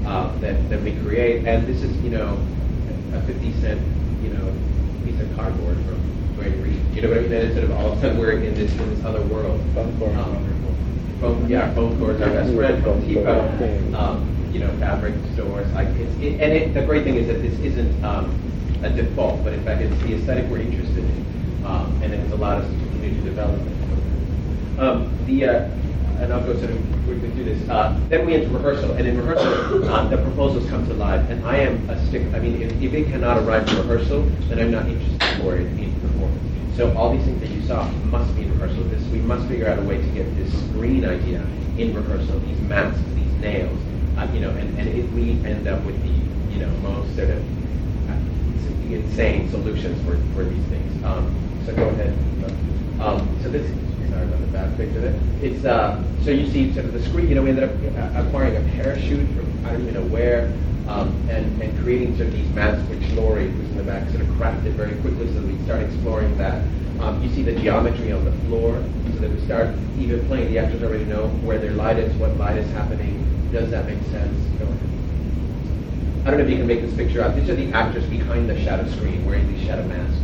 uh, 0.06 0.36
that, 0.38 0.68
that 0.70 0.82
we 0.82 0.92
create, 1.02 1.46
and 1.46 1.66
this 1.66 1.82
is 1.82 1.96
you 2.02 2.10
know 2.10 2.38
a 3.12 3.22
50 3.22 3.52
cent 3.60 3.80
you 4.22 4.30
know 4.30 4.52
piece 5.04 5.20
of 5.20 5.34
cardboard 5.36 5.76
from. 5.84 6.17
You 6.98 7.02
know 7.02 7.10
what 7.10 7.18
I 7.18 7.22
mean? 7.22 7.32
And 7.32 7.44
it's 7.44 7.54
sort 7.54 7.70
of 7.70 7.76
all 7.76 7.92
of 7.92 8.18
we're 8.18 8.32
in 8.32 8.54
this 8.56 8.72
in 8.72 8.90
this 8.90 9.04
other 9.04 9.22
world. 9.22 9.60
Phone. 9.72 10.16
Um, 10.18 11.18
phone, 11.20 11.48
yeah, 11.48 11.72
phone 11.72 11.96
cords 11.96 12.20
are 12.20 12.26
best 12.26 12.52
friend. 12.52 12.82
Home 12.82 13.06
Depot, 13.06 13.96
um, 13.96 14.50
you 14.52 14.58
know, 14.58 14.76
fabric 14.78 15.14
stores. 15.34 15.72
Like 15.74 15.86
it's, 15.94 16.12
it, 16.16 16.40
and 16.40 16.52
it, 16.52 16.74
the 16.74 16.82
great 16.82 17.04
thing 17.04 17.14
is 17.14 17.28
that 17.28 17.40
this 17.40 17.56
isn't 17.60 18.04
um, 18.04 18.34
a 18.82 18.90
default, 18.90 19.44
but 19.44 19.52
in 19.52 19.62
fact 19.62 19.80
it's 19.80 19.96
the 20.02 20.16
aesthetic 20.16 20.50
we're 20.50 20.58
interested 20.58 21.04
in, 21.04 21.64
um, 21.64 21.96
and 22.02 22.12
it's 22.12 22.32
allowed 22.32 22.62
us 22.62 22.68
to 22.68 22.76
continue 22.90 23.14
to 23.14 23.22
develop 23.22 23.60
it. 23.60 24.80
Um, 24.80 25.26
the 25.26 25.44
uh, 25.44 25.70
and 26.18 26.32
I'll 26.32 26.44
go 26.44 26.58
sort 26.58 26.72
of 26.72 26.82
quickly 27.04 27.30
through 27.30 27.44
this. 27.44 27.68
Uh, 27.70 27.96
then 28.08 28.26
we 28.26 28.34
enter 28.34 28.48
rehearsal, 28.48 28.90
and 28.94 29.06
in 29.06 29.16
rehearsal, 29.16 29.88
uh, 29.88 30.08
the 30.08 30.16
proposals 30.16 30.68
come 30.68 30.84
to 30.88 30.94
life. 30.94 31.30
And 31.30 31.46
I 31.46 31.58
am 31.58 31.88
a 31.88 32.06
stick. 32.08 32.22
I 32.34 32.40
mean, 32.40 32.60
if, 32.60 32.72
if 32.82 32.92
it 32.92 33.06
cannot 33.06 33.38
arrive 33.38 33.68
to 33.68 33.76
rehearsal, 33.76 34.22
then 34.48 34.58
I'm 34.58 34.72
not 34.72 34.88
interested 34.88 35.40
for 35.40 35.54
it 35.54 35.66
in 35.78 35.78
performance. 35.78 35.87
So 36.78 36.96
all 36.96 37.12
these 37.12 37.24
things 37.24 37.40
that 37.40 37.50
you 37.50 37.60
saw 37.62 37.90
must 38.04 38.32
be 38.36 38.42
in 38.42 38.52
rehearsal. 38.52 38.84
This 38.84 39.04
we 39.08 39.18
must 39.18 39.48
figure 39.48 39.66
out 39.66 39.80
a 39.80 39.82
way 39.82 39.96
to 39.98 40.08
get 40.10 40.32
this 40.36 40.48
screen 40.70 41.04
idea 41.04 41.44
in 41.76 41.92
rehearsal. 41.92 42.38
These 42.38 42.60
masks, 42.60 43.02
these 43.16 43.32
nails, 43.40 43.76
uh, 44.16 44.28
you 44.32 44.38
know, 44.38 44.50
and, 44.50 44.78
and 44.78 44.86
it, 44.86 45.10
we 45.10 45.32
end 45.44 45.66
up 45.66 45.82
with 45.82 46.00
the 46.04 46.54
you 46.54 46.60
know 46.60 46.70
most 46.78 47.16
sort 47.16 47.30
of 47.30 47.42
uh, 48.08 48.94
insane 48.94 49.50
solutions 49.50 50.00
for, 50.06 50.18
for 50.34 50.44
these 50.44 50.64
things. 50.66 51.04
Um, 51.04 51.34
so 51.66 51.74
go 51.74 51.88
ahead. 51.88 52.16
Um, 53.00 53.26
so 53.42 53.48
this 53.48 53.66
sorry 54.10 54.22
about 54.22 54.40
the 54.40 54.46
bad 54.46 54.76
picture 54.76 55.00
there. 55.00 55.20
It's 55.42 55.64
uh, 55.64 56.00
so 56.22 56.30
you 56.30 56.48
see 56.48 56.72
sort 56.74 56.86
of 56.86 56.92
the 56.92 57.02
screen. 57.02 57.28
You 57.28 57.34
know, 57.34 57.42
we 57.42 57.50
ended 57.50 57.64
up 57.64 58.24
acquiring 58.24 58.54
a 58.54 58.74
parachute 58.76 59.28
from 59.30 59.66
I 59.66 59.72
don't 59.72 59.82
even 59.82 59.94
know 59.94 60.04
where, 60.04 60.52
um, 60.88 61.08
and 61.28 61.62
and 61.62 61.78
creating 61.82 62.16
sort 62.16 62.28
of 62.28 62.34
these 62.34 62.48
masks, 62.50 62.88
which 62.88 63.08
Lori, 63.12 63.48
who's 63.50 63.70
in 63.70 63.76
the 63.76 63.84
back, 63.84 64.08
sort 64.10 64.22
of 64.22 64.28
crafted 64.28 64.72
very 64.72 64.96
quickly, 65.00 65.26
so 65.28 65.40
that 65.40 65.46
we 65.46 65.62
start 65.64 65.82
exploring 65.82 66.36
that. 66.38 66.62
Um, 67.00 67.22
you 67.22 67.30
see 67.30 67.42
the 67.42 67.54
geometry 67.54 68.10
on 68.10 68.24
the 68.24 68.32
floor, 68.46 68.82
so 69.14 69.20
that 69.20 69.30
we 69.30 69.40
start 69.44 69.74
even 69.98 70.26
playing. 70.26 70.52
The 70.52 70.58
actors 70.58 70.82
already 70.82 71.04
know 71.04 71.28
where 71.46 71.58
their 71.58 71.72
light 71.72 71.98
is, 71.98 72.12
what 72.16 72.36
light 72.36 72.58
is 72.58 72.68
happening. 72.72 73.24
Does 73.52 73.70
that 73.70 73.86
make 73.86 74.02
sense? 74.10 74.48
I 76.28 76.32
don't 76.32 76.40
know 76.40 76.44
if 76.44 76.50
you 76.50 76.58
can 76.58 76.66
make 76.66 76.82
this 76.82 76.94
picture 76.94 77.22
out. 77.22 77.34
These 77.34 77.48
are 77.48 77.54
the 77.54 77.72
actors 77.72 78.04
behind 78.04 78.50
the 78.50 78.60
shadow 78.62 78.86
screen 78.90 79.24
wearing 79.24 79.50
these 79.50 79.64
shadow 79.64 79.82
masks 79.88 80.18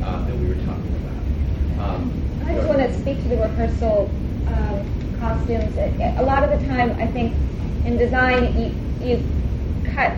uh, 0.00 0.24
that 0.24 0.36
we 0.36 0.46
were 0.46 0.54
talking 0.64 0.94
about. 0.94 1.90
Um, 1.90 2.44
I 2.46 2.54
just 2.54 2.68
want 2.68 2.78
to 2.78 3.00
speak 3.00 3.20
to 3.22 3.28
the 3.30 3.36
rehearsal 3.36 4.08
um, 4.46 5.18
costumes. 5.18 5.76
A 5.76 6.22
lot 6.22 6.44
of 6.44 6.50
the 6.50 6.64
time, 6.68 6.92
I 7.00 7.08
think 7.08 7.34
in 7.84 7.96
design, 7.96 8.56
you, 8.56 8.72
you 9.04 9.26
cut, 10.00 10.16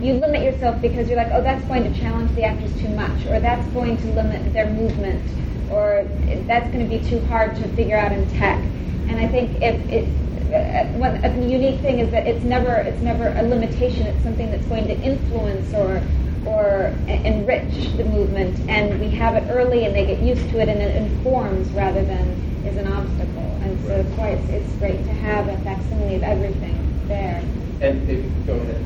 you 0.00 0.14
limit 0.14 0.42
yourself 0.42 0.80
because 0.82 1.08
you're 1.08 1.16
like, 1.16 1.30
oh, 1.32 1.42
that's 1.42 1.64
going 1.66 1.82
to 1.90 1.98
challenge 1.98 2.34
the 2.34 2.44
actors 2.44 2.72
too 2.80 2.88
much, 2.90 3.26
or 3.26 3.40
that's 3.40 3.66
going 3.68 3.96
to 3.96 4.06
limit 4.12 4.52
their 4.52 4.70
movement, 4.70 5.22
or 5.70 6.04
that's 6.46 6.70
going 6.72 6.88
to 6.88 6.98
be 6.98 7.02
too 7.08 7.20
hard 7.26 7.56
to 7.56 7.68
figure 7.68 7.96
out 7.96 8.12
in 8.12 8.28
tech. 8.32 8.58
And 9.08 9.18
I 9.18 9.28
think 9.28 9.62
if 9.62 9.80
it, 9.88 10.04
uh, 10.52 10.86
one 10.98 11.16
a 11.24 11.48
unique 11.48 11.80
thing 11.80 11.98
is 11.98 12.10
that 12.10 12.26
it's 12.26 12.44
never 12.44 12.74
it's 12.76 13.00
never 13.00 13.28
a 13.28 13.42
limitation. 13.42 14.06
It's 14.06 14.22
something 14.22 14.50
that's 14.50 14.66
going 14.66 14.86
to 14.86 14.94
influence 14.94 15.72
or 15.74 16.02
or 16.46 16.94
enrich 17.08 17.96
the 17.96 18.04
movement, 18.04 18.58
and 18.68 19.00
we 19.00 19.08
have 19.10 19.34
it 19.34 19.48
early, 19.50 19.86
and 19.86 19.94
they 19.94 20.06
get 20.06 20.20
used 20.22 20.46
to 20.50 20.60
it, 20.60 20.68
and 20.68 20.80
it 20.80 20.94
informs 20.96 21.68
rather 21.70 22.04
than 22.04 22.28
is 22.66 22.76
an 22.76 22.86
obstacle. 22.86 23.58
And 23.62 23.80
so 23.86 24.00
of 24.00 24.16
course, 24.16 24.40
it's, 24.50 24.66
it's 24.66 24.72
great 24.76 24.98
to 25.04 25.12
have 25.12 25.48
a 25.48 25.56
facsimile 25.64 26.16
of 26.16 26.22
everything 26.22 26.76
there. 27.08 27.42
And 27.84 28.08
if, 28.08 28.46
go 28.46 28.54
ahead. 28.54 28.80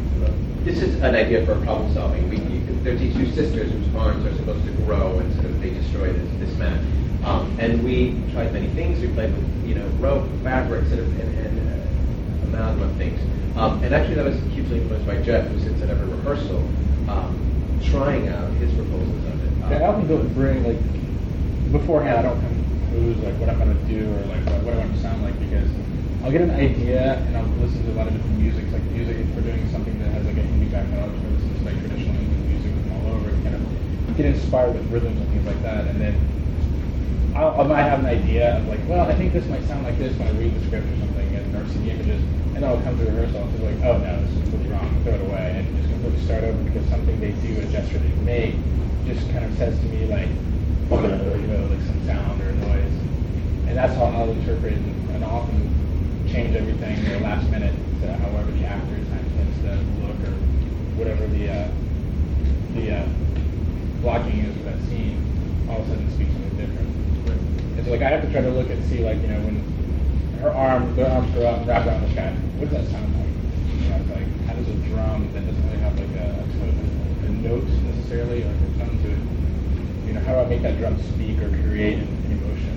This 0.64 0.82
is 0.82 0.96
an 0.96 1.14
idea 1.14 1.46
for 1.46 1.54
problem 1.62 1.94
solving. 1.94 2.28
We, 2.28 2.38
you, 2.38 2.60
there's 2.82 2.98
these 2.98 3.14
two 3.14 3.30
sisters 3.30 3.70
whose 3.70 3.94
arms 3.94 4.26
are 4.26 4.34
supposed 4.34 4.64
to 4.64 4.72
grow, 4.82 5.20
and 5.20 5.32
sort 5.34 5.46
of 5.46 5.60
they 5.62 5.70
destroy 5.70 6.12
this, 6.12 6.28
this 6.40 6.58
man. 6.58 6.84
Um, 7.24 7.56
and 7.60 7.84
we 7.84 8.20
tried 8.32 8.52
many 8.52 8.66
things. 8.70 9.00
We 9.00 9.06
played 9.14 9.32
with 9.32 9.68
you 9.68 9.76
know 9.76 9.86
rope, 10.00 10.26
fabric, 10.42 10.88
sort 10.88 10.98
of, 10.98 11.20
and, 11.20 11.38
and 11.46 11.58
uh, 11.60 12.46
amalgam 12.48 12.82
of 12.90 12.96
things. 12.96 13.20
Um, 13.56 13.80
and 13.84 13.94
actually, 13.94 14.16
that 14.16 14.24
was 14.24 14.40
hugely 14.52 14.80
influenced 14.80 15.06
by 15.06 15.22
Jeff, 15.22 15.46
who 15.46 15.60
sits 15.60 15.80
at 15.80 15.90
every 15.90 16.08
rehearsal, 16.08 16.58
um, 17.08 17.78
trying 17.84 18.26
out 18.28 18.50
his 18.54 18.74
proposals 18.74 19.24
of 19.26 19.44
it. 19.44 19.62
Um, 19.62 19.70
Yeah, 19.70 19.78
I 19.78 19.88
often 19.90 20.08
don't 20.08 20.34
bring 20.34 20.64
like 20.64 21.70
beforehand. 21.70 22.18
I 22.18 22.22
don't 22.22 22.40
compose 22.40 23.16
like 23.18 23.34
what 23.38 23.48
I'm 23.48 23.58
gonna 23.58 23.74
do 23.86 24.12
or 24.12 24.26
like 24.26 24.44
what, 24.46 24.62
what 24.64 24.74
I 24.74 24.78
want 24.78 24.92
to 24.92 25.00
sound 25.00 25.22
like 25.22 25.38
because 25.38 25.70
I'll 26.28 26.36
get 26.36 26.42
an 26.42 26.60
idea 26.60 27.24
and 27.24 27.38
I'll 27.38 27.48
listen 27.56 27.88
to 27.88 27.92
a 27.92 27.96
lot 27.96 28.06
of 28.06 28.12
different 28.12 28.36
music. 28.36 28.68
Like 28.68 28.84
music, 28.92 29.16
if 29.16 29.32
we're 29.32 29.48
doing 29.48 29.64
something 29.72 29.96
that 29.96 30.12
has 30.12 30.28
like 30.28 30.36
a 30.36 30.44
Hindi 30.44 30.68
background, 30.68 31.08
I'll 31.08 31.32
listen 31.32 31.56
to 31.56 31.64
like 31.64 31.80
traditional 31.80 32.20
Indian 32.20 32.44
music 32.52 32.68
from 32.84 32.92
all 33.00 33.16
over 33.16 33.32
kind 33.48 33.56
of 33.56 33.64
get 34.12 34.36
inspired 34.36 34.76
with 34.76 34.84
rhythms 34.92 35.16
and 35.16 35.24
things 35.32 35.46
like 35.48 35.62
that, 35.64 35.88
and 35.88 35.96
then 35.96 36.20
I'll, 37.32 37.56
I 37.56 37.64
might 37.64 37.80
have 37.80 38.00
an 38.00 38.12
idea 38.12 38.60
of 38.60 38.68
like, 38.68 38.84
well, 38.84 39.08
I 39.08 39.16
think 39.16 39.32
this 39.32 39.48
might 39.48 39.64
sound 39.64 39.88
like 39.88 39.96
this 39.96 40.12
when 40.20 40.28
I 40.28 40.36
read 40.36 40.52
the 40.52 40.60
script 40.68 40.84
or 40.84 40.98
something, 41.00 41.32
and 41.32 41.48
or 41.56 41.64
see 41.72 41.80
the 41.88 41.96
images, 41.96 42.20
and 42.52 42.60
then 42.60 42.64
I'll 42.64 42.82
come 42.84 42.98
to 43.00 43.08
rehearsal 43.08 43.48
and 43.48 43.56
be 43.56 43.64
like, 43.64 43.80
oh 43.88 43.96
no, 43.96 44.20
this 44.20 44.28
is 44.28 44.40
completely 44.52 44.68
wrong, 44.68 44.84
throw 45.08 45.16
it 45.16 45.24
away, 45.24 45.64
and 45.64 45.64
just 45.80 45.88
completely 45.88 46.20
start 46.28 46.44
over 46.44 46.60
because 46.60 46.84
something 46.92 47.16
they 47.24 47.32
do, 47.40 47.56
a 47.56 47.64
gesture 47.72 48.04
they 48.04 48.12
make, 48.28 48.52
just 49.08 49.24
kind 49.32 49.48
of 49.48 49.56
says 49.56 49.80
to 49.80 49.86
me 49.88 50.04
like, 50.04 50.28
oh, 50.92 51.00
you 51.40 51.48
know, 51.48 51.64
like 51.72 51.80
some 51.88 52.04
sound 52.04 52.36
or 52.44 52.52
noise, 52.68 52.96
and 53.64 53.72
that's 53.72 53.96
how 53.96 54.12
I'll 54.12 54.28
interpret 54.28 54.76
and 54.76 55.24
often 55.24 55.77
change 56.32 56.54
everything 56.54 57.04
the 57.04 57.20
last 57.20 57.48
minute 57.50 57.74
to 58.00 58.12
however 58.18 58.50
the 58.52 58.66
actor 58.66 58.96
tends 58.96 59.58
to 59.62 59.72
look 60.04 60.20
or 60.28 60.34
whatever 60.96 61.26
the 61.28 61.48
uh, 61.48 61.68
the 62.74 62.96
uh, 62.96 63.08
blocking 64.02 64.40
is 64.40 64.56
of 64.56 64.64
that 64.64 64.80
scene. 64.88 65.24
All 65.68 65.80
of 65.80 65.86
a 65.86 65.90
sudden, 65.90 66.10
speaks 66.14 66.32
something 66.32 66.56
different. 66.56 66.88
And 67.76 67.84
so, 67.84 67.90
like, 67.90 68.02
I 68.02 68.08
have 68.08 68.22
to 68.22 68.30
try 68.32 68.40
to 68.40 68.50
look 68.50 68.70
and 68.70 68.82
see, 68.88 69.04
like, 69.04 69.20
you 69.20 69.28
know, 69.28 69.40
when 69.40 69.60
her 70.40 70.50
arm, 70.50 70.94
their 70.96 71.10
arms 71.10 71.34
go 71.34 71.46
and 71.46 71.66
wrap 71.66 71.86
around 71.86 72.08
the 72.08 72.14
guy, 72.14 72.32
what 72.56 72.70
does 72.70 72.78
that 72.78 72.90
sound 72.90 73.10
like? 73.18 73.28
You 73.82 73.88
know, 73.90 73.96
it's 74.00 74.10
like, 74.14 74.28
how 74.46 74.54
does 74.54 74.68
a 74.68 74.76
drum 74.88 75.28
that 75.34 75.44
doesn't 75.44 75.64
really 75.66 75.82
have 75.82 75.98
like 75.98 76.14
a, 76.16 76.28
a, 76.40 77.26
a 77.26 77.30
note 77.42 77.66
necessarily 77.90 78.42
or 78.44 78.54
a 78.54 78.70
tone 78.78 78.96
to 79.02 79.08
it? 79.12 79.22
You 80.06 80.12
know, 80.14 80.20
how 80.20 80.32
do 80.34 80.40
I 80.40 80.46
make 80.46 80.62
that 80.62 80.78
drum 80.78 80.96
speak 81.14 81.42
or 81.42 81.50
create 81.68 81.98
an, 81.98 82.08
emotion 82.32 82.76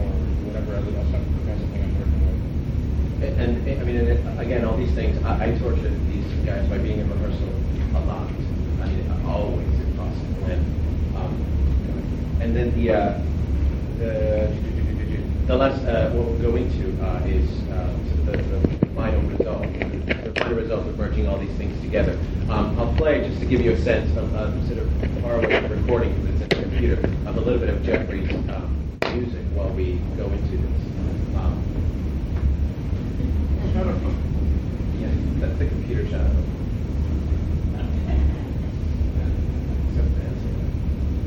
or 0.00 0.08
whatever 0.48 0.74
else 0.74 1.14
I'm, 1.14 1.20
of? 1.20 1.41
And, 3.22 3.80
I 3.80 3.84
mean, 3.84 3.98
again, 4.38 4.64
all 4.64 4.76
these 4.76 4.92
things, 4.94 5.22
I, 5.24 5.44
I 5.44 5.58
torture 5.58 5.88
these 6.10 6.26
guys 6.44 6.68
by 6.68 6.78
being 6.78 6.98
in 6.98 7.08
rehearsal 7.08 7.48
a 7.94 8.00
lot. 8.04 8.28
I 8.82 8.86
mean, 8.86 9.24
always 9.26 9.68
if 9.78 9.96
possible. 9.96 10.44
And, 10.46 11.16
um, 11.16 11.32
and 12.40 12.56
then 12.56 12.74
the, 12.74 12.92
uh, 12.92 13.22
the, 13.98 14.52
the 15.46 15.56
last, 15.56 15.84
uh, 15.84 16.10
what 16.10 16.26
we'll 16.26 16.50
go 16.50 16.56
into 16.56 17.00
uh, 17.04 17.22
is 17.26 17.48
uh, 17.70 17.96
the, 18.26 18.36
the 18.38 18.86
final 18.94 19.20
result, 19.22 19.62
the 19.72 20.32
final 20.38 20.54
result 20.54 20.86
of 20.88 20.98
merging 20.98 21.28
all 21.28 21.38
these 21.38 21.56
things 21.56 21.80
together. 21.80 22.18
Um, 22.50 22.78
I'll 22.78 22.92
play, 22.96 23.20
just 23.26 23.40
to 23.40 23.46
give 23.46 23.60
you 23.60 23.72
a 23.72 23.78
sense 23.78 24.16
of 24.16 24.30
sort 24.66 24.78
of 24.80 25.22
far 25.22 25.36
away 25.36 25.60
from 25.60 25.70
recording 25.80 26.12
because 26.22 26.40
it's 26.40 26.54
in 26.54 26.58
the 26.58 26.68
computer, 26.68 26.98
of 27.28 27.36
a 27.36 27.40
little 27.40 27.60
bit 27.60 27.68
of 27.68 27.84
Jeffrey's 27.84 28.30
um, 28.50 28.98
music 29.14 29.44
while 29.54 29.70
we 29.70 30.00
go 30.16 30.26
into 30.26 30.56
this. 30.56 30.82
Um, 31.36 31.62
yeah, 33.84 35.08
that's 35.40 35.58
the 35.58 35.66
computer 35.66 36.06
shadow. 36.06 36.30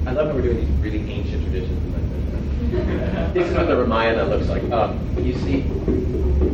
I 0.05 0.11
love 0.11 0.27
how 0.27 0.33
we're 0.33 0.41
doing 0.41 0.57
these 0.57 0.69
really 0.79 1.11
ancient 1.11 1.43
traditions. 1.43 3.33
this 3.33 3.49
is 3.49 3.57
what 3.57 3.67
the 3.67 3.75
Ramayana 3.75 4.23
looks 4.25 4.47
like. 4.47 4.63
Um, 4.71 4.99
you 5.17 5.33
see 5.39 5.61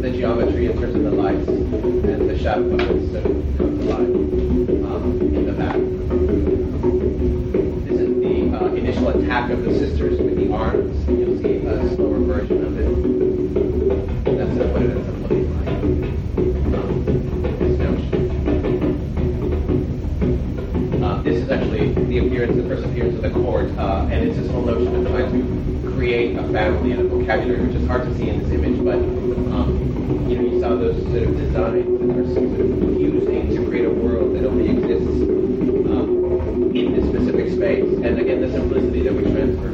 the 0.01 0.09
geometry 0.09 0.65
in 0.65 0.79
terms 0.79 0.95
of 0.95 1.03
the 1.03 1.11
lights 1.11 1.47
and 1.47 2.29
the 2.29 2.39
shadow 2.39 2.67
puppets 2.75 3.11
that 3.11 3.23
come 3.23 3.77
to 3.77 3.83
life 3.83 3.99
um, 3.99 5.19
in 5.35 5.45
the 5.45 5.51
back. 5.51 5.75
This 7.85 7.99
is 7.99 8.15
the 8.21 8.57
uh, 8.57 8.73
initial 8.73 9.09
attack 9.09 9.51
of 9.51 9.63
the 9.63 9.77
sisters 9.77 10.19
with 10.19 10.37
the 10.37 10.51
arms. 10.51 11.07
You'll 11.07 11.37
see 11.39 11.57
a 11.57 11.95
slower 11.95 12.19
version 12.19 12.65
of 12.65 12.79
it. 12.79 12.87
That's 14.37 14.71
what 14.71 14.81
it 14.81 14.91
ends 14.91 15.20
the 22.11 22.27
appearance, 22.27 22.57
the 22.57 22.67
first 22.67 22.83
appearance 22.83 23.15
of 23.15 23.21
the 23.21 23.29
court, 23.29 23.71
uh, 23.77 24.05
and 24.11 24.27
it's 24.27 24.37
this 24.37 24.51
whole 24.51 24.65
notion 24.65 24.93
of 24.93 25.11
trying 25.13 25.31
to 25.31 25.91
create 25.95 26.35
a 26.35 26.43
family 26.51 26.91
and 26.91 26.99
a 26.99 27.03
vocabulary, 27.07 27.65
which 27.65 27.75
is 27.75 27.87
hard 27.87 28.03
to 28.03 28.13
see 28.17 28.27
in 28.27 28.43
this 28.43 28.51
image, 28.51 28.83
but 28.83 28.99
um, 29.55 30.27
you 30.27 30.35
know, 30.35 30.43
you 30.43 30.59
saw 30.59 30.75
those 30.75 31.01
sort 31.03 31.23
of 31.23 31.37
designs 31.37 31.87
that 31.87 32.17
are 32.17 32.27
sort 32.33 32.59
of 32.59 32.97
fusing 32.99 33.55
to 33.55 33.65
create 33.69 33.85
a 33.85 33.89
world 33.89 34.35
that 34.35 34.45
only 34.45 34.67
exists 34.69 35.07
um, 35.07 36.71
in 36.75 36.91
this 36.91 37.07
specific 37.07 37.47
space. 37.55 37.87
And 38.03 38.19
again, 38.19 38.41
the 38.41 38.51
simplicity 38.51 39.03
that 39.03 39.13
we 39.13 39.23
transfer. 39.31 39.71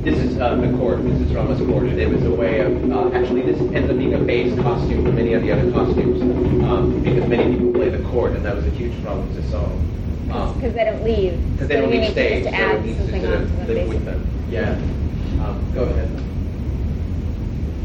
This 0.00 0.16
is 0.16 0.38
uh, 0.38 0.54
the 0.56 0.72
court. 0.78 1.04
This 1.04 1.20
is 1.20 1.34
Rama's 1.34 1.60
court, 1.60 1.88
and 1.88 2.00
it 2.00 2.08
was 2.08 2.24
a 2.24 2.30
way 2.30 2.60
of 2.60 2.90
uh, 2.90 3.10
actually 3.12 3.42
this 3.42 3.60
ends 3.74 3.90
up 3.90 3.98
being 3.98 4.14
a 4.14 4.18
base 4.18 4.58
costume 4.60 5.04
for 5.04 5.12
many 5.12 5.34
of 5.34 5.42
the 5.42 5.52
other 5.52 5.70
costumes 5.72 6.22
um, 6.64 7.02
because 7.02 7.28
many 7.28 7.52
people 7.52 7.67
court, 8.10 8.32
and 8.32 8.44
that 8.44 8.54
was 8.56 8.66
a 8.66 8.70
huge 8.70 8.92
problem 9.02 9.32
to 9.34 9.42
solve. 9.50 9.72
Um, 10.30 10.54
Because 10.54 10.74
they 10.74 10.84
don't 10.84 11.02
leave. 11.04 11.52
because 11.52 11.68
they 11.68 11.74
So 11.76 11.80
don't 11.82 11.90
leave 11.90 12.10
stage, 12.10 12.44
to 12.44 12.50
so 12.50 12.56
it 12.56 12.60
add 12.60 12.84
needs 12.84 12.96
to 12.98 13.02
something 13.04 13.22
sort 13.22 13.34
of 13.34 13.40
to 13.50 13.56
them, 13.56 13.66
live 13.68 13.88
with 13.88 14.04
them. 14.04 14.26
Yeah. 14.50 14.72
Um, 15.44 15.72
go 15.74 15.84
ahead. 15.84 16.10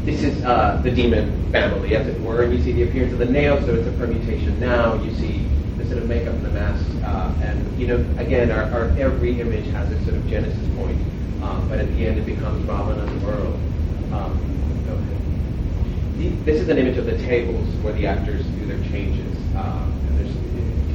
This 0.04 0.22
is 0.22 0.44
uh, 0.44 0.80
the 0.82 0.90
demon 0.90 1.50
family, 1.50 1.96
as 1.96 2.06
it 2.06 2.20
were, 2.20 2.42
and 2.42 2.52
you 2.52 2.62
see 2.62 2.72
the 2.72 2.82
appearance 2.82 3.12
of 3.14 3.18
the 3.20 3.24
nail, 3.24 3.58
so 3.62 3.74
it's 3.74 3.88
a 3.88 3.92
permutation 3.92 4.60
now. 4.60 5.00
You 5.02 5.14
see 5.14 5.46
the 5.78 5.86
sort 5.86 5.98
of 5.98 6.08
makeup 6.08 6.34
and 6.34 6.44
the 6.44 6.50
mask, 6.50 6.84
uh, 7.04 7.32
and 7.42 7.80
you 7.80 7.86
know, 7.86 8.04
again, 8.18 8.50
our, 8.50 8.64
our 8.64 8.84
every 8.98 9.40
image 9.40 9.66
has 9.72 9.90
its 9.90 10.04
sort 10.04 10.16
of 10.16 10.28
genesis 10.28 10.60
point, 10.76 10.98
um, 11.42 11.66
but 11.70 11.78
at 11.78 11.88
the 11.96 12.06
end 12.06 12.18
it 12.18 12.26
becomes 12.26 12.62
Ravana's 12.66 13.22
world. 13.22 13.54
Um, 14.12 14.36
go 14.86 14.92
ahead. 14.92 16.18
The- 16.18 16.44
This 16.44 16.60
is 16.60 16.68
an 16.68 16.76
image 16.76 16.98
of 16.98 17.06
the 17.06 17.16
tables 17.18 17.66
where 17.82 17.94
the 17.94 18.06
actors 18.06 18.44
do 18.44 18.66
their 18.66 18.80
changes. 18.90 19.38
Um, 19.56 19.93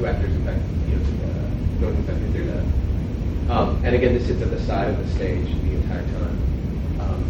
actors, 0.06 0.34
in 0.34 0.44
fact, 0.44 0.60
you 0.88 0.96
know, 0.96 1.88
uh, 1.88 2.32
through 2.32 2.46
that. 2.46 2.64
Um, 3.50 3.82
and 3.84 3.94
again, 3.94 4.14
this 4.14 4.26
sits 4.26 4.42
at 4.42 4.50
the 4.50 4.60
side 4.60 4.88
of 4.90 4.98
the 4.98 5.08
stage 5.14 5.46
the 5.46 5.74
entire 5.74 6.02
time. 6.02 6.38
Um, 7.00 7.24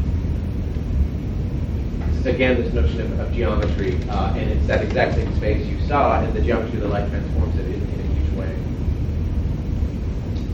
this 2.08 2.18
is 2.18 2.26
again 2.26 2.62
this 2.62 2.72
notion 2.74 3.00
of, 3.00 3.20
of 3.20 3.32
geometry, 3.32 3.98
uh, 4.10 4.34
and 4.34 4.50
it's 4.50 4.66
that 4.66 4.84
exact 4.84 5.14
same 5.14 5.34
space 5.36 5.66
you 5.66 5.80
saw, 5.86 6.20
and 6.20 6.32
the 6.34 6.42
geometry 6.42 6.76
of 6.76 6.82
the 6.82 6.88
light 6.88 7.08
transforms 7.08 7.58
it 7.58 7.66
in, 7.66 7.74
in 7.74 8.00
a 8.00 8.04
huge 8.14 8.32
way. 8.36 8.54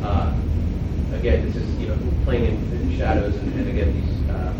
Uh, 0.02 0.32
again, 1.14 1.44
this 1.46 1.56
is 1.56 1.68
you 1.78 1.88
know 1.88 1.98
playing 2.24 2.44
in, 2.44 2.54
in 2.72 2.96
shadows, 2.96 3.34
and, 3.34 3.52
and 3.54 3.68
again 3.68 3.92
these 3.92 4.30
uh, 4.30 4.52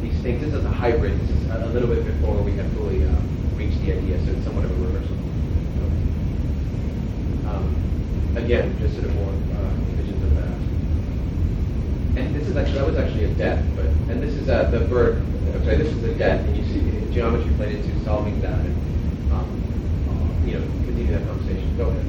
these 0.00 0.18
things. 0.22 0.40
This 0.40 0.54
is 0.54 0.64
a 0.64 0.70
hybrid. 0.70 1.20
This 1.20 1.30
is 1.30 1.50
a, 1.50 1.64
a 1.64 1.68
little 1.68 1.88
bit 1.88 2.04
before 2.06 2.40
we 2.42 2.52
have 2.52 2.72
fully 2.72 3.04
uh, 3.04 3.12
reached 3.56 3.80
the 3.84 3.92
idea, 3.92 4.18
so 4.24 4.32
it's 4.32 4.44
somewhat 4.44 4.64
of 4.64 4.70
a 4.70 4.74
reversal. 4.74 5.16
Um, 7.46 7.76
again, 8.36 8.76
just 8.78 8.94
sort 8.94 9.06
of 9.06 9.14
more 9.14 9.30
uh, 9.30 9.70
visions 9.96 10.22
of 10.22 10.34
that. 10.36 12.20
And 12.20 12.34
this 12.34 12.48
is 12.48 12.56
actually 12.56 12.78
that 12.78 12.86
was 12.86 12.96
actually 12.96 13.24
a 13.24 13.34
death, 13.34 13.64
but 13.76 13.86
and 14.10 14.22
this 14.22 14.34
is 14.34 14.48
uh, 14.48 14.70
the 14.70 14.80
bird. 14.80 15.22
I'm 15.54 15.64
sorry, 15.64 15.76
this 15.76 15.92
is 15.92 16.02
a 16.04 16.14
death, 16.14 16.46
and 16.46 16.56
you 16.56 16.64
see 16.64 17.12
geometry 17.12 17.52
played 17.54 17.76
into 17.76 18.04
solving 18.04 18.40
that, 18.42 18.58
and 18.58 19.32
um, 19.32 19.46
uh, 20.08 20.46
you 20.46 20.58
know 20.58 20.64
continue 20.84 21.12
that 21.12 21.26
conversation. 21.26 21.76
Go 21.76 21.88
ahead. 21.88 22.04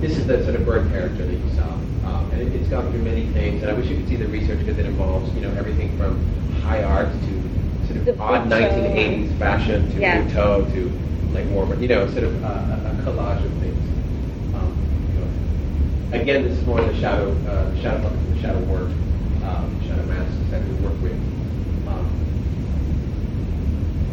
This 0.00 0.16
is 0.18 0.26
the 0.26 0.42
sort 0.44 0.56
of 0.56 0.64
bird 0.64 0.88
character 0.90 1.24
that 1.24 1.32
you 1.32 1.50
saw, 1.54 1.64
um, 2.08 2.30
and 2.32 2.42
it, 2.42 2.52
it's 2.54 2.68
gone 2.68 2.90
through 2.90 3.02
many 3.02 3.26
things. 3.28 3.62
And 3.62 3.70
I 3.70 3.74
wish 3.74 3.86
you 3.88 3.96
could 3.96 4.08
see 4.08 4.16
the 4.16 4.26
research 4.28 4.58
because 4.58 4.78
it 4.78 4.86
involves 4.86 5.32
you 5.34 5.40
know 5.40 5.50
everything 5.52 5.96
from 5.96 6.18
high 6.62 6.82
art 6.82 7.08
to 7.10 7.86
sort 7.86 7.96
of 7.98 8.04
The 8.04 8.18
odd 8.20 8.48
Butoh. 8.48 8.94
1980s 8.94 9.38
fashion 9.38 9.90
to 9.92 10.00
Yeah. 10.00 10.22
Butoh 10.22 10.72
to 10.74 10.92
like 11.32 11.46
more, 11.46 11.66
you 11.76 11.88
know, 11.88 12.06
sort 12.10 12.24
of 12.24 12.44
uh, 12.44 12.48
a, 12.48 12.90
a 12.90 13.02
collage 13.04 13.44
of 13.44 13.52
things. 13.60 13.75
Again, 16.16 16.42
this 16.42 16.58
is 16.58 16.66
more 16.66 16.80
the 16.80 16.98
shadow, 16.98 17.30
uh, 17.46 17.70
the 17.70 17.82
shadow 17.82 18.08
the 18.08 18.40
shadow 18.40 18.58
work, 18.64 18.90
um, 19.44 19.80
shadow 19.86 20.02
masks 20.06 20.34
that 20.50 20.64
we 20.66 20.74
work 20.76 21.00
with. 21.00 21.12
Um, 21.86 22.08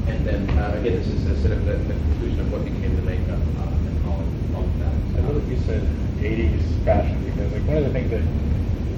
and 0.08 0.28
then 0.28 0.50
uh, 0.60 0.78
again, 0.80 0.98
this 0.98 1.08
is 1.08 1.26
the, 1.26 1.36
sort 1.38 1.54
of 1.54 1.66
the, 1.66 1.74
the 1.74 1.94
conclusion 1.94 2.42
of 2.42 2.52
what 2.52 2.66
became 2.66 2.96
the 2.98 3.02
makeup 3.02 3.40
uh, 3.58 3.72
and 3.72 4.06
all 4.06 4.20
of, 4.20 4.56
all 4.56 4.64
of 4.64 4.80
that. 4.80 5.24
I 5.24 5.26
love 5.26 5.50
you 5.50 5.58
said 5.66 5.82
80s 6.20 6.86
fashion 6.86 7.24
because 7.24 7.52
like 7.54 7.66
one 7.66 7.78
of 7.78 7.86
the 7.86 7.92
things 7.92 8.12
that 8.12 8.22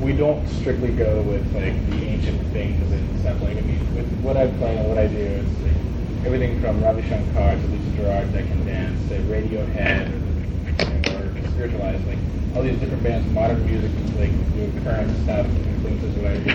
we 0.03 0.11
don't 0.11 0.45
strictly 0.49 0.91
go 0.91 1.21
with 1.21 1.45
like 1.53 1.77
the 1.91 2.05
ancient 2.07 2.41
things 2.51 2.91
and 2.91 3.19
stuff 3.21 3.39
like 3.43 3.55
I 3.55 3.61
mean 3.61 3.95
with 3.95 4.11
what 4.21 4.35
I 4.35 4.47
play 4.57 4.77
and 4.77 4.89
what 4.89 4.97
I 4.97 5.07
do 5.07 5.17
it's 5.17 5.61
like 5.61 6.25
everything 6.25 6.59
from 6.59 6.83
Ravi 6.83 7.03
Shankar 7.03 7.55
to 7.55 7.67
Lisa 7.67 7.97
Gerrard 7.97 8.33
Dead 8.33 8.47
Can 8.47 8.65
Dance 8.65 9.07
to 9.09 9.19
Radiohead 9.19 10.14
spiritualized 11.55 12.05
like 12.05 12.19
all 12.53 12.63
these 12.63 12.77
different 12.79 13.01
bands 13.01 13.25
modern 13.31 13.63
music 13.65 13.91
like 14.19 14.31
do 14.55 14.67
current 14.83 15.09
stuff 15.23 15.47
influences 15.47 16.11
what 16.19 16.27
I 16.27 16.37
do 16.43 16.51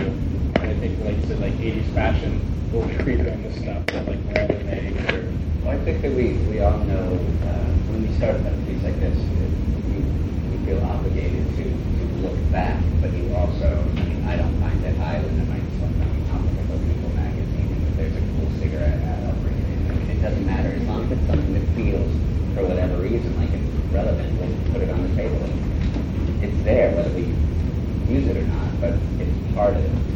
and 0.61 0.69
I 0.69 0.75
think 0.77 1.01
like 1.01 1.17
you 1.17 1.27
said 1.27 1.41
like 1.41 1.55
80s 1.55 1.89
fashion 1.95 2.37
will 2.71 2.85
creep 3.01 3.21
in 3.21 3.43
the 3.43 3.53
stuff 3.59 3.85
that 3.87 4.07
like 4.07 4.21
whenever 4.29 4.61
made 4.65 4.93
or 5.11 5.25
Well, 5.65 5.73
I 5.73 5.79
think 5.85 6.03
that 6.03 6.13
we, 6.13 6.37
we 6.53 6.61
all 6.61 6.79
know 6.85 7.17
uh, 7.49 7.69
when 7.91 8.07
we 8.07 8.15
start 8.17 8.37
a 8.37 8.53
piece 8.69 8.83
like 8.85 9.01
this, 9.01 9.17
we, 9.91 9.99
we 10.53 10.57
feel 10.65 10.81
obligated 10.85 11.49
to, 11.57 11.65
to 11.65 12.05
look 12.23 12.39
back, 12.53 12.79
but 13.01 13.13
you 13.13 13.35
also, 13.35 13.67
I 13.67 14.05
mean, 14.05 14.23
I 14.25 14.37
don't 14.37 14.55
find 14.61 14.85
it 14.85 15.01
island, 15.01 15.35
it 15.35 15.49
might 15.49 15.67
sometimes 15.83 16.29
come 16.31 16.45
with 16.47 16.71
a 16.71 16.79
People 16.87 17.11
magazine, 17.17 17.69
and 17.73 17.83
if 17.89 17.97
there's 17.97 18.17
a 18.17 18.25
cool 18.39 18.49
cigarette 18.61 19.01
ad, 19.03 19.25
I'll 19.27 19.41
bring 19.43 19.59
it 19.59 19.67
in. 19.67 19.81
I 19.91 19.95
mean, 19.97 20.11
it 20.15 20.21
doesn't 20.23 20.47
matter, 20.47 20.71
as 20.71 20.85
long 20.87 21.05
as 21.05 21.19
it's 21.19 21.27
something 21.27 21.53
that 21.59 21.67
feels, 21.75 22.13
for 22.55 22.63
whatever 22.65 23.03
reason, 23.03 23.35
like 23.37 23.60
relevant 23.93 24.41
when 24.41 24.49
we 24.51 24.73
put 24.73 24.83
it 24.83 24.91
on 24.91 25.03
the 25.03 25.17
table. 25.17 25.43
It's 26.43 26.65
there 26.65 26.95
whether 26.95 27.11
we 27.11 27.23
use 28.13 28.27
it 28.27 28.37
or 28.37 28.43
not, 28.43 28.81
but 28.81 28.95
it's 29.19 29.55
part 29.55 29.77
of 29.77 29.83
the 29.83 30.11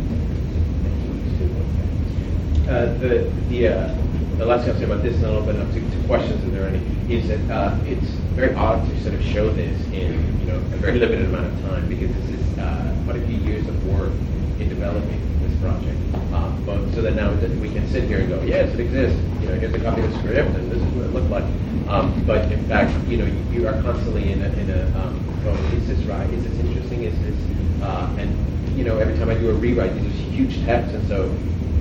uh, 2.70 2.86
the 2.98 3.30
the, 3.50 3.68
uh, 3.68 3.94
the 4.38 4.46
last 4.46 4.64
thing 4.64 4.72
I'll 4.72 4.78
say 4.78 4.84
about 4.84 5.02
this, 5.02 5.16
and 5.16 5.26
I'll 5.26 5.36
open 5.36 5.60
up 5.60 5.68
to, 5.74 5.80
to 5.80 6.06
questions 6.06 6.42
if 6.44 6.52
there 6.52 6.64
are 6.64 6.68
any, 6.68 6.80
is 7.12 7.28
that 7.28 7.50
uh, 7.50 7.76
it's 7.84 8.06
very 8.34 8.54
odd 8.54 8.88
to 8.88 9.02
sort 9.02 9.14
of 9.14 9.22
show 9.22 9.50
this 9.52 9.78
in 9.92 10.40
you 10.40 10.46
know 10.46 10.56
a 10.56 10.78
very 10.80 10.98
limited 10.98 11.26
amount 11.26 11.46
of 11.46 11.60
time 11.68 11.88
because 11.88 12.10
this 12.16 12.40
is 12.40 12.58
uh, 12.58 12.96
quite 13.04 13.16
a 13.16 13.26
few 13.26 13.36
years 13.36 13.66
of 13.68 13.76
work 13.92 14.12
in 14.58 14.68
developing 14.68 15.20
this 15.40 15.54
project. 15.60 15.98
Um, 16.32 16.62
but 16.64 16.90
so 16.94 17.02
that 17.02 17.14
now 17.14 17.34
that 17.34 17.50
we 17.58 17.70
can 17.70 17.86
sit 17.88 18.04
here 18.04 18.20
and 18.20 18.28
go, 18.28 18.42
yes, 18.42 18.72
it 18.72 18.80
exists. 18.80 19.20
You 19.42 19.48
know, 19.48 19.54
here's 19.56 19.74
a 19.74 19.80
copy 19.80 20.00
of 20.00 20.10
the 20.10 20.18
script, 20.20 20.56
and 20.56 20.70
this 20.70 20.80
is 20.80 20.92
what 20.94 21.06
it 21.06 21.12
looked 21.12 21.30
like. 21.30 21.44
Um, 21.88 22.24
but 22.26 22.50
in 22.50 22.64
fact, 22.66 22.92
you 23.08 23.18
know, 23.18 23.26
you 23.50 23.68
are 23.68 23.80
constantly 23.82 24.32
in 24.32 24.42
a, 24.42 24.48
in 24.48 24.70
a 24.70 24.98
um, 24.98 25.20
going, 25.44 25.58
is 25.76 25.86
this 25.86 25.98
right? 26.06 26.28
Is 26.30 26.44
this 26.44 26.58
interesting? 26.58 27.04
Is 27.04 27.18
this 27.20 27.82
uh, 27.82 28.16
and 28.18 28.78
you 28.78 28.84
know, 28.84 28.98
every 28.98 29.16
time 29.18 29.30
I 29.30 29.34
do 29.34 29.50
a 29.50 29.54
rewrite, 29.54 29.94
these 29.94 30.06
are 30.06 30.30
huge 30.30 30.64
texts, 30.64 30.94
and 30.94 31.06
so 31.06 31.30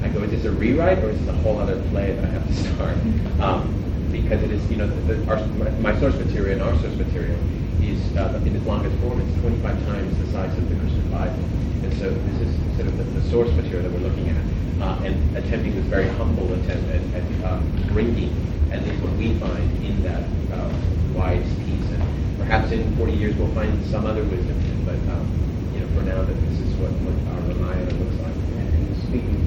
I 0.03 0.09
go, 0.09 0.21
is 0.21 0.31
this 0.31 0.45
a 0.45 0.51
rewrite 0.51 0.99
or 0.99 1.09
is 1.09 1.19
this 1.19 1.29
a 1.29 1.37
whole 1.39 1.57
other 1.57 1.81
play 1.89 2.13
that 2.13 2.23
I 2.23 2.27
have 2.27 2.47
to 2.47 2.53
start? 2.75 2.97
Um, 3.39 3.79
because 4.11 4.43
it 4.43 4.51
is, 4.51 4.61
you 4.69 4.77
know, 4.77 4.87
the, 4.87 5.15
the, 5.15 5.31
our, 5.31 5.39
my, 5.79 5.99
source 5.99 6.15
material 6.15 6.53
and 6.53 6.61
our 6.61 6.79
source 6.81 6.95
material 6.95 7.39
is 7.81 7.99
uh, 8.15 8.39
in 8.45 8.55
its 8.55 8.65
longest 8.65 8.95
form. 9.01 9.19
It's 9.21 9.41
25 9.41 9.85
times 9.85 10.17
the 10.19 10.31
size 10.31 10.55
of 10.57 10.69
the 10.69 10.75
Christian 10.75 11.09
Bible, 11.09 11.43
and 11.83 11.93
so 11.97 12.09
this 12.11 12.47
is 12.47 12.75
sort 12.75 12.87
of 12.87 12.97
the, 12.97 13.03
the 13.19 13.29
source 13.31 13.49
material 13.51 13.89
that 13.89 13.91
we're 13.91 14.07
looking 14.07 14.29
at, 14.29 14.43
uh, 14.83 15.03
and 15.03 15.37
attempting 15.37 15.73
this 15.73 15.85
very 15.85 16.07
humble 16.09 16.53
attempt 16.53 16.89
at, 16.89 17.01
at 17.15 17.45
uh, 17.45 17.59
bringing 17.89 18.29
at 18.73 18.83
least 18.83 19.01
what 19.03 19.13
we 19.13 19.37
find 19.39 19.85
in 19.85 20.01
that 20.03 20.23
uh, 20.51 20.73
wise 21.13 21.47
piece. 21.63 21.89
And 21.93 22.03
perhaps 22.37 22.71
in 22.71 22.95
40 22.97 23.13
years 23.13 23.35
we'll 23.37 23.53
find 23.53 23.71
some 23.85 24.05
other 24.05 24.23
wisdom, 24.23 24.57
but 24.83 24.97
um, 25.13 25.29
you 25.73 25.79
know, 25.79 25.87
for 25.93 26.01
now, 26.01 26.23
that 26.23 26.33
this 26.33 26.59
is 26.59 26.73
what, 26.75 26.91
what 27.05 27.15
our 27.33 27.41
Ramayana 27.53 27.93
looks 27.93 28.17
like. 28.21 28.33
And 28.33 28.97
speaking 29.03 29.43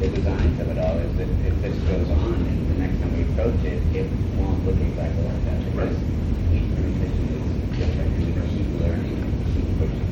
the 0.00 0.08
designs 0.08 0.60
of 0.60 0.68
it 0.68 0.78
all 0.78 0.98
is 0.98 1.16
that 1.16 1.28
if 1.48 1.62
this 1.62 1.74
goes 1.88 2.10
on 2.10 2.34
and 2.34 2.70
the 2.70 2.74
next 2.84 3.00
time 3.00 3.16
we 3.16 3.22
approach 3.32 3.64
it, 3.64 3.80
it 3.96 4.10
won't 4.36 4.64
look 4.66 4.76
exactly 4.76 5.24
like 5.24 5.44
that 5.44 5.64
because 5.64 5.96
right. 5.96 6.52
each 6.52 6.68
rendition 6.76 7.26
is 7.32 7.78
different 7.80 8.12
and 8.12 8.28
we 8.28 8.48
keep 8.52 8.68
learning, 8.80 9.16
keep 9.56 9.64
pushing. 9.80 10.04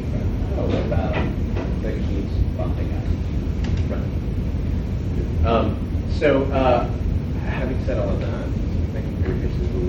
Oh, 0.56 0.66
what 0.72 0.88
about 0.88 1.12
that 1.12 1.94
keeps 2.08 2.32
bumping 2.56 2.90
us? 2.96 3.08
Right. 3.92 4.08
Um, 5.44 5.76
so, 6.16 6.44
uh, 6.44 6.88
having 7.44 7.84
said 7.84 7.98
all 7.98 8.08
of 8.08 8.20
that, 8.20 8.28
thank 8.28 8.44
you 8.44 8.52
for 8.52 8.53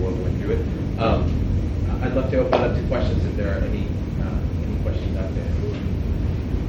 your 0.06 0.18
patience. 0.18 0.38
We 0.38 0.41
through 0.41 0.53
it. 0.53 0.99
Um, 0.99 2.01
I'd 2.03 2.14
love 2.14 2.30
to 2.32 2.38
open 2.39 2.62
up 2.62 2.76
to 2.76 2.88
questions 2.88 3.26
if 3.26 3.36
there 3.36 3.58
are 3.58 3.64
any 3.64 3.88
uh, 4.22 4.66
any 4.66 4.82
questions 4.84 5.18
out 5.18 5.34
there. 5.34 5.51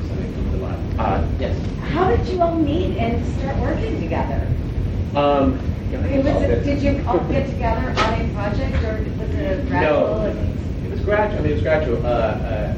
Something 0.08 0.32
from 0.32 0.52
the 0.52 0.58
live. 0.58 1.00
Uh, 1.00 1.28
yes. 1.38 1.56
How 1.92 2.14
did 2.14 2.26
you 2.28 2.40
all 2.42 2.54
meet 2.54 2.96
and 2.96 3.24
start 3.38 3.56
working 3.58 4.00
together? 4.00 4.46
Um, 5.14 5.58
I 5.92 5.96
mean, 5.98 6.24
was 6.24 6.42
it, 6.42 6.64
did 6.64 6.82
you 6.82 7.04
all 7.06 7.20
get 7.28 7.48
together 7.50 7.88
on 7.90 8.20
a 8.20 8.32
project, 8.34 8.82
or 8.84 8.98
was 9.18 9.30
it 9.34 9.58
a 9.58 9.62
gradual? 9.64 10.18
No, 10.18 10.26
it 10.84 10.90
was 10.90 11.00
gradual. 11.00 11.38
I 11.38 11.42
mean, 11.42 11.50
it 11.50 11.54
was 11.54 11.62
gradual. 11.62 12.06
Uh, 12.06 12.10
uh, 12.10 12.76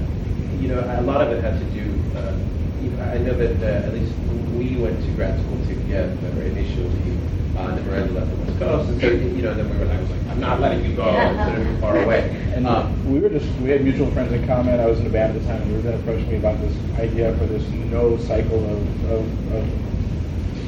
you 0.61 0.69
know, 0.69 0.81
a 0.81 1.03
lot 1.03 1.21
of 1.21 1.33
it 1.33 1.43
had 1.43 1.59
to 1.59 1.65
do. 1.67 1.89
Uh, 2.17 2.37
you 2.83 2.91
know, 2.91 3.03
I 3.05 3.19
know 3.19 3.35
that 3.35 3.63
uh, 3.63 3.87
at 3.87 3.95
least 3.95 4.13
we 4.55 4.77
went 4.77 5.01
to 5.05 5.11
grad 5.13 5.41
school 5.41 5.59
together 5.67 6.43
initially. 6.43 7.18
And 7.59 7.79
then 7.79 7.87
Miranda 7.87 8.13
left 8.13 8.31
the 8.31 8.37
West 8.37 8.59
Coast, 8.59 8.91
and 8.91 9.01
so 9.01 9.09
you 9.09 9.43
know, 9.43 9.55
then 9.55 9.69
we 9.71 9.85
were. 9.85 9.91
I 9.91 10.01
was 10.01 10.11
like, 10.11 10.27
I'm 10.29 10.41
not 10.41 10.61
letting 10.61 10.85
you 10.85 10.95
go. 10.95 11.05
Consider 11.05 11.65
me 11.65 11.81
far 11.81 11.99
away. 12.03 12.31
And 12.55 12.67
um, 12.67 13.13
we 13.13 13.19
were 13.19 13.29
just 13.29 13.49
we 13.61 13.71
had 13.71 13.83
mutual 13.83 14.11
friends 14.13 14.33
in 14.33 14.47
common. 14.47 14.79
I 14.81 14.87
was 14.87 15.01
in 15.01 15.07
a 15.07 15.11
band 15.11 15.37
at 15.37 15.43
the 15.43 15.49
time, 15.49 15.63
and 15.63 15.73
Ruben 15.73 16.01
approached 16.01 16.29
me 16.29 16.37
about 16.37 16.61
this 16.61 16.75
idea 16.99 17.37
for 17.37 17.47
this 17.47 17.67
no 17.91 18.17
cycle 18.19 18.59
of, 18.65 19.11
of, 19.11 19.53
of 19.55 19.65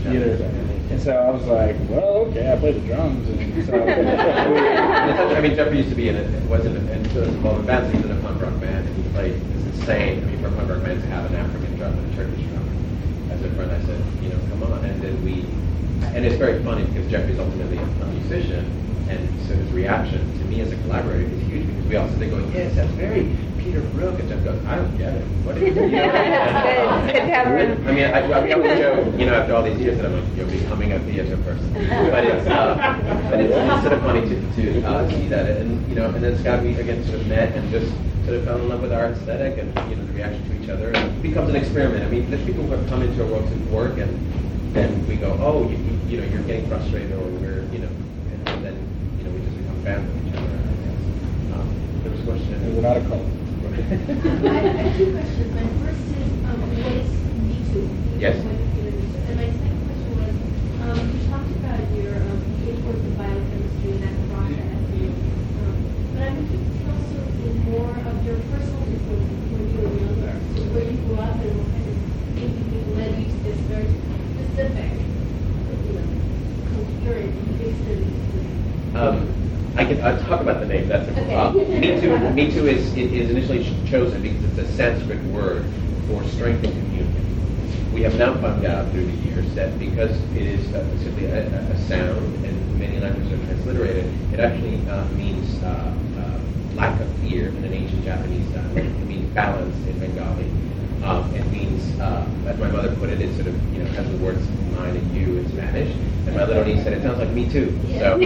theater. 0.03 0.45
And 0.91 1.01
so 1.01 1.15
I 1.15 1.31
was 1.31 1.47
like, 1.47 1.77
well, 1.89 2.27
okay, 2.29 2.53
I 2.53 2.57
play 2.57 2.73
the 2.73 2.81
drums. 2.81 3.29
And 3.29 3.65
so, 3.65 3.79
I 3.79 5.41
mean, 5.41 5.55
Jeffrey 5.55 5.79
used 5.79 5.91
to 5.91 5.95
be 5.95 6.09
in 6.09 6.17
it, 6.17 6.27
wasn't 6.51 6.77
it? 6.77 6.91
And 6.91 7.07
so 7.13 7.23
involved 7.23 7.61
in 7.61 7.67
bands, 7.67 7.95
he's 7.95 8.05
in 8.05 8.11
a 8.11 8.21
punk 8.21 8.43
rock 8.43 8.59
band, 8.61 8.89
and 8.89 8.97
he 8.97 9.09
played, 9.13 9.35
it's 9.35 9.79
insane. 9.79 10.25
I 10.25 10.27
mean, 10.27 10.41
for 10.41 10.49
a 10.49 10.53
punk 10.53 10.69
rock 10.69 10.83
band 10.83 11.01
to 11.01 11.07
have 11.09 11.31
an 11.31 11.37
African 11.37 11.77
drum 11.77 11.97
and 11.97 12.13
a 12.13 12.17
Turkish 12.17 12.43
drum. 12.51 12.67
As 13.31 13.41
a 13.43 13.51
friend, 13.55 13.71
I 13.71 13.81
said, 13.87 14.03
you 14.21 14.31
know, 14.31 14.39
come 14.51 14.65
on. 14.65 14.85
And 14.85 15.01
then 15.01 15.23
we, 15.25 15.47
and 16.03 16.25
it's 16.25 16.37
very 16.37 16.63
funny 16.63 16.85
because 16.85 17.11
Jeffrey's 17.11 17.39
ultimately 17.39 17.79
a 17.79 18.07
musician, 18.07 18.65
and 19.09 19.29
so 19.47 19.55
his 19.55 19.71
reaction 19.73 20.21
to 20.39 20.45
me 20.47 20.61
as 20.61 20.73
a 20.73 20.77
collaborator 20.83 21.29
is 21.29 21.43
huge 21.47 21.67
because 21.67 21.87
we 21.87 21.97
all 21.97 22.09
sit 22.09 22.19
there 22.19 22.31
going, 22.31 22.53
yes, 22.53 22.75
that's 22.75 22.91
very 22.93 23.37
Peter 23.59 23.81
Brook, 23.93 24.19
and 24.19 24.29
Jeff 24.29 24.43
goes, 24.43 24.65
I 24.67 24.77
don't 24.77 24.97
get 24.97 25.15
it. 25.15 25.23
What 25.45 25.57
is 25.59 25.63
it? 25.77 25.91
You 25.91 25.91
know? 25.91 26.09
I 27.87 27.93
mean, 27.93 28.05
I, 28.05 28.21
I, 28.21 28.49
I 28.51 28.57
would 28.57 28.79
joke, 28.79 29.19
you 29.19 29.27
know, 29.27 29.35
after 29.35 29.55
all 29.55 29.63
these 29.63 29.79
years 29.79 29.99
that 29.99 30.07
I'm 30.07 30.15
like, 30.15 30.37
you're 30.37 30.47
becoming 30.47 30.93
a 30.93 30.99
theater 31.01 31.37
person. 31.39 31.73
But 31.75 32.25
it's, 32.25 32.47
uh, 32.49 33.29
but 33.31 33.41
it's, 33.41 33.55
it's 33.55 33.83
sort 33.83 33.93
of 33.93 34.01
funny 34.03 34.23
to, 34.23 34.37
to 34.57 34.87
uh, 34.89 35.09
see 35.11 35.29
that. 35.29 35.47
And, 35.61 35.87
you 35.89 35.95
know, 35.95 36.07
and 36.07 36.23
then 36.23 36.39
Scott, 36.39 36.63
we 36.63 36.75
again 36.75 37.05
sort 37.05 37.21
of 37.21 37.27
met 37.29 37.55
and 37.55 37.71
just 37.71 37.93
sort 38.25 38.37
of 38.39 38.45
fell 38.45 38.57
in 38.59 38.69
love 38.69 38.81
with 38.81 38.93
our 38.93 39.07
aesthetic 39.07 39.59
and, 39.59 39.69
you 39.91 39.97
know, 39.97 40.05
the 40.07 40.13
reaction 40.15 40.43
to 40.49 40.63
each 40.63 40.71
other. 40.71 40.89
And 40.93 40.97
it 41.19 41.23
becomes 41.23 41.51
an 41.51 41.57
experiment. 41.57 42.05
I 42.05 42.09
mean, 42.09 42.31
there's 42.31 42.45
people 42.45 42.65
who 42.65 42.73
have 42.73 42.89
come 42.89 43.03
into 43.03 43.23
our 43.23 43.29
world 43.31 43.49
to 43.49 43.57
work 43.75 43.99
and 43.99 44.11
then 44.73 45.07
we 45.07 45.17
go, 45.17 45.37
oh, 45.41 45.69
you, 45.69 45.77
you 46.07 46.21
know, 46.21 46.27
you're 46.27 46.43
getting 46.43 46.69
frustrated 46.69 47.13
or 47.13 47.25
we're, 47.41 47.65
you 47.73 47.79
know, 47.81 47.91
and 48.47 48.65
then, 48.65 48.77
you 49.19 49.25
know, 49.25 49.31
we 49.31 49.41
just 49.45 49.57
become 49.57 49.83
fans 49.83 50.09
of 50.09 50.27
each 50.27 50.35
other, 50.35 50.47
I 50.47 50.75
guess. 50.83 51.01
Um, 51.55 51.69
there 52.03 52.11
was 52.13 52.21
a 52.21 52.25
question. 52.25 52.77
We're 52.77 52.83
not 52.83 52.97
a 52.97 53.05
cult. 53.09 53.27
I 53.71 54.87
have 54.87 54.97
two 54.97 55.11
questions. 55.13 55.51
My 55.55 55.67
first 55.83 56.05
is, 56.15 56.31
um, 56.47 56.61
what 56.63 56.93
is 56.93 57.11
Me 57.43 57.59
Too? 57.73 57.87
Yes. 58.19 58.37
And 58.39 59.37
my 59.37 59.49
second 59.51 59.83
question 59.87 60.11
was, 60.19 60.35
um, 60.87 61.03
you 61.11 61.19
talked 61.31 61.51
about 61.59 61.83
your 61.99 62.15
um, 62.15 62.39
towards 62.83 63.03
the 63.03 63.11
biochemistry 63.19 63.91
and 63.91 64.03
that 64.03 64.15
process. 64.31 64.79
Um, 65.61 65.77
but 66.15 66.23
I'm 66.23 66.37
interested 66.39 66.87
also 66.91 67.19
in 67.43 67.55
more 67.71 67.91
of 67.91 68.15
your 68.27 68.39
personal 68.51 68.83
influences 68.87 69.43
when 69.51 69.65
you 69.71 69.79
were 69.83 69.95
younger. 69.99 70.35
So 70.55 70.63
where 70.75 70.87
you 70.87 70.97
grew 71.07 71.19
up 71.19 71.35
and 71.39 71.55
what 71.59 71.69
kind 71.75 71.87
of 71.91 71.97
thinking 72.39 72.97
led 72.99 73.13
you 73.19 73.27
to 73.27 73.39
this 73.43 73.59
very 73.71 73.87
specific, 74.35 74.93
you 75.87 75.93
know, 75.95 76.07
coherent 76.75 77.35
history. 77.59 78.07
Um, 78.95 79.23
I 79.77 79.80
can 79.95 80.05
I'll 80.05 80.21
talk 80.25 80.41
about 80.41 80.61
the 80.61 80.67
name. 80.67 80.89
That's 80.89 81.09
a, 81.09 81.13
okay. 81.13 81.35
uh, 81.35 81.53
Mitu. 81.55 82.35
Me 82.35 82.51
Too 82.51 82.67
is, 82.67 82.95
is 82.97 83.31
initially 83.31 83.65
chosen 83.87 84.23
because 84.23 84.45
it's 84.45 84.59
a 84.59 84.73
Sanskrit 84.75 85.23
word 85.25 85.65
for 86.07 86.23
strength 86.25 86.65
and 86.65 86.73
communion. 86.73 87.93
We 87.93 88.03
have 88.03 88.17
now 88.17 88.35
found 88.41 88.65
out 88.65 88.91
through 88.93 89.07
the 89.07 89.29
years 89.29 89.53
that 89.55 89.79
because 89.79 90.13
it 90.37 90.47
is 90.47 90.73
uh, 90.75 90.87
simply 90.99 91.27
a, 91.27 91.49
a, 91.49 91.79
sound 91.89 92.45
and 92.47 92.79
many 92.79 93.01
languages 93.01 93.33
are 93.33 93.45
transliterated, 93.47 94.33
it 94.33 94.41
actually 94.41 94.89
uh, 94.89 95.05
means 95.09 95.61
uh, 95.63 95.93
uh, 96.19 96.75
lack 96.75 97.01
of 97.01 97.09
fear 97.19 97.49
in 97.49 97.65
an 97.65 97.73
ancient 97.73 98.05
Japanese 98.05 98.49
style. 98.51 98.77
It 98.77 99.07
means 99.07 99.35
balance 99.35 99.77
in 99.87 99.99
Bengali. 99.99 100.70
Um, 101.03 101.35
it 101.35 101.47
means, 101.51 101.99
uh, 101.99 102.27
as 102.47 102.59
my 102.59 102.69
mother 102.71 102.95
put 102.97 103.09
it, 103.09 103.21
it 103.21 103.35
sort 103.35 103.47
of 103.47 103.75
you 103.75 103.83
know 103.83 103.91
has 103.93 104.11
the 104.11 104.17
words 104.19 104.47
mine 104.77 104.97
and 104.97 105.17
you 105.17 105.39
in 105.39 105.49
Spanish. 105.49 105.95
And 106.27 106.37
my 106.37 106.45
little 106.45 106.65
niece 106.65 106.83
said, 106.85 106.93
"It 106.93 107.03
sounds 107.03 107.19
like 107.19 107.31
me 107.31 107.49
too." 107.49 107.79
So, 107.99 108.15
um, 108.15 108.21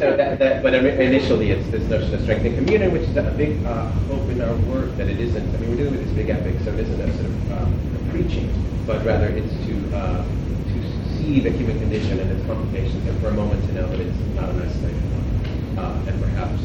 so 0.00 0.16
that, 0.16 0.38
that, 0.38 0.62
but 0.62 0.74
initially, 0.74 1.50
it's 1.50 1.68
this 1.70 1.84
notion 1.90 2.14
of 2.14 2.22
strength 2.22 2.46
and 2.46 2.56
communion, 2.56 2.92
which 2.92 3.02
is 3.02 3.16
a 3.16 3.22
big 3.36 3.64
uh, 3.66 3.90
hope 4.08 4.28
in 4.30 4.40
our 4.40 4.54
work 4.72 4.96
that 4.96 5.08
it 5.08 5.20
isn't. 5.20 5.54
I 5.54 5.58
mean, 5.58 5.70
we're 5.70 5.76
dealing 5.76 5.96
with 5.96 6.04
this 6.04 6.14
big 6.14 6.30
epic, 6.30 6.56
so 6.64 6.72
it 6.72 6.80
isn't 6.80 7.00
a 7.00 7.12
sort 7.12 7.26
of 7.26 7.52
um, 7.52 8.08
preaching, 8.10 8.48
but 8.86 9.04
rather 9.04 9.28
it's 9.28 9.52
to 9.66 9.96
uh, 9.96 10.24
to 10.24 11.16
see 11.16 11.40
the 11.40 11.50
human 11.50 11.78
condition 11.78 12.18
and 12.20 12.30
its 12.30 12.46
complications, 12.46 13.06
and 13.06 13.20
for 13.20 13.28
a 13.28 13.34
moment 13.34 13.62
to 13.68 13.72
know 13.74 13.86
that 13.88 14.00
it's 14.00 14.18
not 14.34 14.48
an 14.48 14.62
isolated 14.62 15.02
one, 15.12 15.78
uh, 15.78 16.08
and 16.08 16.22
perhaps 16.22 16.60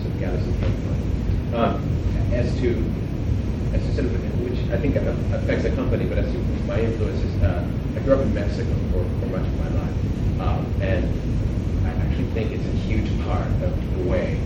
sort 0.00 0.14
of 0.14 0.20
gather 0.20 0.40
some 0.40 0.54
hope. 0.54 0.80
Um, 1.52 2.32
as 2.32 2.48
to 2.60 2.78
as 3.72 3.82
sort 3.94 4.06
of 4.06 4.12
which 4.44 4.58
I 4.70 4.78
think 4.78 4.96
affects 4.96 5.62
the 5.62 5.70
company, 5.70 6.04
but 6.06 6.18
as 6.18 6.30
to 6.32 6.38
my 6.66 6.80
influences, 6.80 7.42
uh, 7.42 7.66
I 7.96 8.00
grew 8.00 8.14
up 8.14 8.20
in 8.20 8.34
Mexico 8.34 8.72
for, 8.92 9.02
for 9.20 9.26
much 9.26 9.46
of 9.46 9.58
my 9.58 9.68
life, 9.68 9.96
um, 10.40 10.66
and 10.80 11.04
I 11.86 11.90
actually 12.06 12.30
think 12.32 12.52
it's 12.52 12.66
a 12.66 12.76
huge 12.86 13.08
part 13.24 13.46
of 13.62 13.72
the 13.96 14.08
way 14.08 14.40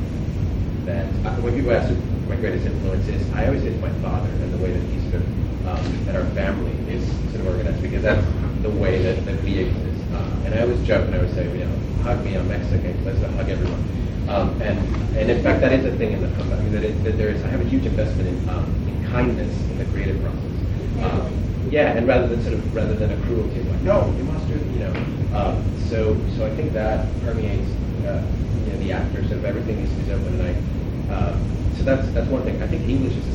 that 0.84 1.06
uh, 1.24 1.34
when 1.40 1.54
people 1.54 1.72
ask 1.72 1.88
who 1.88 1.96
my 2.28 2.36
greatest 2.36 2.66
influence 2.66 3.08
is, 3.08 3.30
I 3.32 3.46
always 3.46 3.62
say 3.62 3.68
it's 3.68 3.80
my 3.80 3.92
father 4.00 4.28
and 4.28 4.52
the 4.52 4.58
way 4.58 4.72
that 4.72 4.84
he 4.92 5.00
sort 5.10 5.22
of 5.22 5.66
um, 5.66 6.04
that 6.04 6.16
our 6.16 6.26
family 6.36 6.72
is 6.92 7.06
sort 7.32 7.40
of 7.40 7.46
organized 7.48 7.80
because 7.80 8.02
that's 8.02 8.24
the 8.62 8.70
way 8.70 9.02
that, 9.02 9.24
that 9.24 9.42
we 9.42 9.58
exist. 9.58 10.04
Uh, 10.12 10.44
and 10.44 10.54
I 10.54 10.62
always 10.62 10.80
joke 10.86 11.06
and 11.06 11.14
I 11.14 11.18
always 11.18 11.32
say, 11.32 11.44
you 11.56 11.64
know, 11.64 12.02
hug 12.02 12.22
me, 12.24 12.36
I'm 12.36 12.48
Mexican, 12.48 13.02
let's 13.04 13.20
hug 13.20 13.48
everyone. 13.48 13.82
Um, 14.28 14.60
and 14.62 14.78
and 15.16 15.30
in 15.30 15.42
fact, 15.42 15.60
that 15.60 15.72
is 15.72 15.84
a 15.84 15.96
thing 15.96 16.12
in 16.12 16.20
the 16.20 16.28
company. 16.36 16.68
That, 16.70 16.82
it, 16.82 17.04
that 17.04 17.16
there 17.16 17.28
is. 17.28 17.42
I 17.44 17.48
have 17.48 17.60
a 17.60 17.68
huge 17.68 17.86
investment 17.86 18.28
in 18.28 18.48
um, 18.48 18.83
kindness 19.10 19.52
in 19.70 19.78
the 19.78 19.84
creative 19.86 20.20
process. 20.22 21.04
Um, 21.04 21.32
yeah, 21.70 21.96
and 21.96 22.06
rather 22.06 22.28
than 22.28 22.42
sort 22.42 22.54
of 22.54 22.74
rather 22.74 22.94
than 22.94 23.10
a 23.10 23.16
cruelty, 23.26 23.62
like 23.62 23.82
no, 23.82 24.12
you 24.16 24.24
must 24.24 24.46
do, 24.48 24.54
you 24.54 24.80
know. 24.80 24.92
Um, 25.34 25.62
so 25.88 26.16
so 26.36 26.46
I 26.46 26.50
think 26.56 26.72
that 26.72 27.08
permeates 27.22 27.70
uh, 28.06 28.22
you 28.66 28.72
know, 28.72 28.78
the 28.78 28.92
actors 28.92 29.30
of 29.32 29.44
everything 29.44 29.78
is, 29.78 29.90
is 29.98 30.10
open, 30.10 30.40
I. 30.40 31.12
Uh, 31.12 31.38
so 31.76 31.82
that's 31.82 32.08
that's 32.12 32.28
one 32.28 32.42
thing. 32.44 32.62
I 32.62 32.66
think 32.66 32.88
English 32.88 33.16
is. 33.16 33.26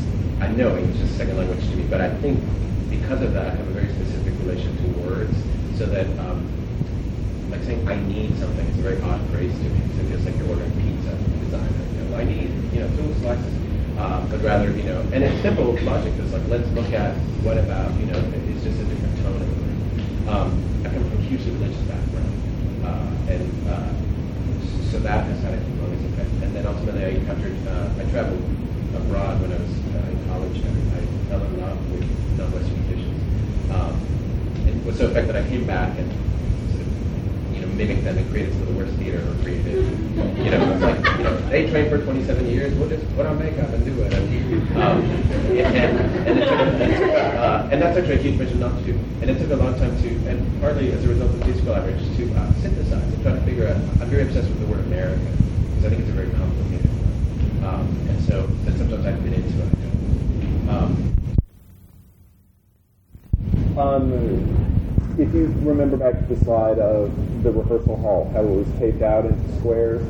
I 0.41 0.47
know 0.47 0.77
English 0.77 1.01
is 1.01 1.11
a 1.11 1.17
second 1.17 1.37
language 1.37 1.59
to 1.59 1.75
me, 1.75 1.83
but 1.89 2.01
I 2.01 2.09
think 2.21 2.39
because 2.89 3.21
of 3.21 3.33
that, 3.33 3.47
I 3.47 3.55
have 3.55 3.67
a 3.67 3.71
very 3.71 3.89
specific 3.89 4.33
relation 4.39 4.71
to 4.77 4.99
words, 5.01 5.35
so 5.77 5.85
that 5.85 6.07
um, 6.19 6.47
like 7.51 7.63
saying 7.63 7.87
I 7.87 7.95
need 8.07 8.37
something 8.37 8.65
is 8.67 8.79
a 8.79 8.81
very 8.81 9.01
odd 9.01 9.21
phrase 9.29 9.51
to 9.51 9.67
me. 9.69 9.81
So 9.95 10.01
it 10.01 10.09
feels 10.09 10.25
like 10.25 10.37
you're 10.37 10.49
ordering 10.49 10.71
pizza 10.79 11.13
designer. 11.43 11.83
You 11.93 12.09
know, 12.09 12.17
I 12.17 12.23
need 12.23 12.49
you 12.73 12.79
know 12.81 12.89
two 12.95 13.13
slices, 13.19 13.53
uh, 13.99 14.25
but 14.31 14.41
rather 14.41 14.71
you 14.71 14.83
know, 14.83 15.01
and 15.11 15.23
it's 15.23 15.41
simple 15.41 15.75
logic. 15.83 16.13
It's 16.17 16.31
like 16.31 16.47
let's 16.47 16.67
look 16.71 16.91
at 16.93 17.15
what 17.43 17.57
about 17.57 17.91
you 17.99 18.05
know 18.07 18.17
it's 18.47 18.63
just 18.63 18.79
a 18.79 18.85
different 18.85 19.15
tone 19.19 19.35
of 19.35 19.43
the 19.43 19.55
room. 19.59 20.29
Um, 20.29 20.47
I 20.85 20.89
come 20.89 21.03
from 21.03 21.19
a 21.19 21.21
hugely 21.27 21.51
religious 21.51 21.83
background, 21.83 22.31
uh, 22.87 23.31
and 23.35 23.43
uh, 23.67 23.91
so 24.89 24.99
that 24.99 25.25
has 25.27 25.39
had 25.43 25.53
a 25.53 25.57
humongous 25.57 26.05
effect. 26.13 26.31
And 26.43 26.55
then 26.55 26.65
ultimately, 26.65 27.03
I 27.03 27.09
encountered 27.19 27.59
uh, 27.67 27.99
I 27.99 28.03
traveled 28.09 28.43
abroad 28.95 29.41
when 29.41 29.51
I 29.51 29.59
was 29.59 29.75
uh, 29.91 30.15
in 30.15 30.19
college, 30.31 30.57
and 30.63 30.75
I 30.95 31.01
fell 31.27 31.43
in 31.43 31.59
love 31.59 31.91
with 31.91 32.07
non-Western 32.39 32.79
traditions. 32.87 33.19
Um, 33.75 33.99
and 34.63 34.79
it 34.79 34.85
was 34.85 34.97
so 34.97 35.11
effective 35.11 35.33
that 35.35 35.43
I 35.43 35.49
came 35.49 35.67
back 35.67 35.99
and 35.99 36.07
of, 36.07 36.28
know, 37.79 37.85
mimicked 37.85 38.03
them 38.03 38.17
and 38.17 38.29
created 38.29 38.53
some 38.53 38.61
of 38.63 38.67
the 38.69 38.73
worst 38.73 38.93
theater 38.95 39.19
ever 39.19 39.41
created. 39.43 39.75
You 40.43 40.51
know, 40.51 40.71
it's 40.71 40.81
like, 40.81 41.17
you 41.17 41.23
know, 41.23 41.37
they 41.49 41.69
trained 41.69 41.89
for 41.89 41.97
27 41.97 42.47
years, 42.47 42.73
we'll 42.75 42.89
just 42.89 43.05
put 43.15 43.25
on 43.25 43.39
makeup 43.39 43.69
and 43.69 43.85
do 43.85 44.01
it. 44.01 44.13
And, 44.13 44.77
um, 44.77 45.01
and, 45.01 45.75
and, 46.27 46.39
it 46.39 46.97
took, 46.97 47.09
uh, 47.09 47.69
and 47.71 47.81
that's 47.81 47.97
actually 47.97 48.15
a 48.15 48.21
huge 48.21 48.37
mission 48.37 48.59
not 48.59 48.77
to 48.79 48.83
do. 48.83 48.99
And 49.21 49.29
it 49.29 49.39
took 49.39 49.51
a 49.51 49.55
long 49.55 49.77
time 49.79 49.95
to, 50.01 50.07
and 50.29 50.61
partly 50.61 50.91
as 50.91 51.03
a 51.05 51.07
result 51.07 51.31
of 51.31 51.45
these 51.45 51.61
collaborations, 51.61 52.15
to 52.17 52.33
uh, 52.35 52.53
synthesize 52.61 53.03
and 53.03 53.21
try 53.23 53.33
to 53.33 53.41
figure 53.41 53.67
out, 53.67 53.75
I'm 53.75 54.09
very 54.09 54.23
obsessed 54.23 54.49
with 54.49 54.59
the 54.59 54.67
word 54.67 54.79
America, 54.85 55.19
because 55.19 55.85
I 55.85 55.89
think 55.89 56.01
it's 56.01 56.09
a 56.09 56.13
very 56.13 56.29
complicated 56.31 56.89
word. 56.89 57.63
Um, 57.63 57.87
and 58.09 58.21
so, 58.23 58.49
so 58.65 58.77
sometimes 58.77 59.05
I've 59.05 59.23
been 59.23 59.33
into 59.33 59.61
it. 59.61 60.69
Um, 60.69 61.05
Um, 63.77 64.78
if 65.19 65.33
you 65.33 65.53
remember 65.63 65.97
back 65.97 66.17
to 66.17 66.33
the 66.33 66.45
slide 66.45 66.79
of 66.79 67.11
the 67.43 67.51
rehearsal 67.51 67.97
hall, 67.97 68.31
how 68.33 68.39
it 68.39 68.45
was 68.45 68.67
taped 68.79 69.01
out 69.01 69.25
into 69.25 69.57
squares, 69.57 70.01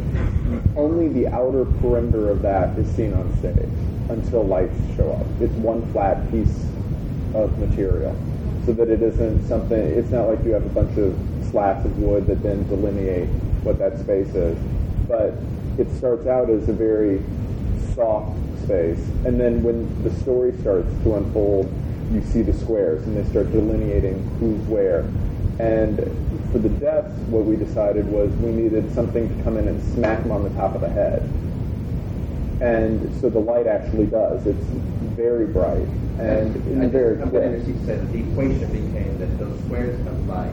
only 0.76 1.08
the 1.08 1.28
outer 1.28 1.66
perimeter 1.66 2.30
of 2.30 2.44
that 2.44 2.78
is 2.78 2.88
seen 2.96 3.14
on 3.14 3.36
stage 3.40 3.56
until 4.10 4.46
lights 4.46 4.78
show 4.96 5.12
up. 5.14 5.26
It's 5.42 5.54
one 5.56 5.84
flat 5.92 6.30
piece 6.30 6.66
of 7.34 7.58
material, 7.58 8.16
so 8.66 8.74
that 8.74 8.90
it 8.90 9.02
isn't 9.02 9.48
something. 9.48 9.80
It's 9.80 10.12
not 10.12 10.28
like 10.28 10.44
you 10.46 10.52
have 10.52 10.66
a 10.66 10.70
bunch 10.70 10.96
of 10.98 11.18
slats 11.50 11.86
of 11.86 11.98
wood 11.98 12.28
that 12.28 12.44
then 12.44 12.68
delineate 12.68 13.30
what 13.64 13.80
that 13.80 13.98
space 14.00 14.36
is, 14.36 14.58
but 15.08 15.34
it 15.80 15.90
starts 15.98 16.28
out 16.28 16.52
as 16.52 16.70
a 16.70 16.74
very 16.74 17.24
soft 17.96 18.38
space, 18.62 19.00
and 19.26 19.40
then 19.40 19.64
when 19.64 20.04
the 20.04 20.12
story 20.22 20.54
starts 20.62 20.92
to 21.02 21.16
unfold, 21.16 21.68
you 22.12 22.22
see 22.22 22.42
the 22.42 22.54
squares, 22.54 23.06
and 23.06 23.16
they 23.16 23.30
start 23.30 23.52
delineating 23.52 24.24
who's 24.40 24.62
where. 24.68 25.02
And 25.60 25.98
for 26.52 26.60
the 26.60 26.70
deaths, 26.70 27.14
what 27.28 27.46
we 27.46 27.56
decided 27.56 28.08
was 28.08 28.32
we 28.38 28.52
needed 28.52 28.94
something 28.94 29.36
to 29.36 29.44
come 29.44 29.58
in 29.58 29.68
and 29.68 29.82
smack 29.94 30.24
them 30.24 30.32
on 30.32 30.44
the 30.44 30.50
top 30.52 30.74
of 30.76 30.82
the 30.82 30.90
head. 30.90 31.22
And 32.62 33.22
so 33.22 33.30
the 33.30 33.40
light 33.40 33.68
actually 33.68 34.08
does. 34.08 34.46
It's 34.48 34.66
very 35.16 35.48
bright 35.48 35.88
and 36.20 36.84
I 36.84 36.88
very 36.88 37.16
just, 37.16 37.24
I'm 37.24 37.30
quick. 37.30 37.44
going 37.44 37.66
to 37.66 37.86
said 37.86 38.12
the 38.12 38.20
equation 38.20 38.68
became 38.72 39.20
that 39.20 39.40
those 39.40 39.58
squares 39.64 40.00
of 40.06 40.28
light 40.28 40.52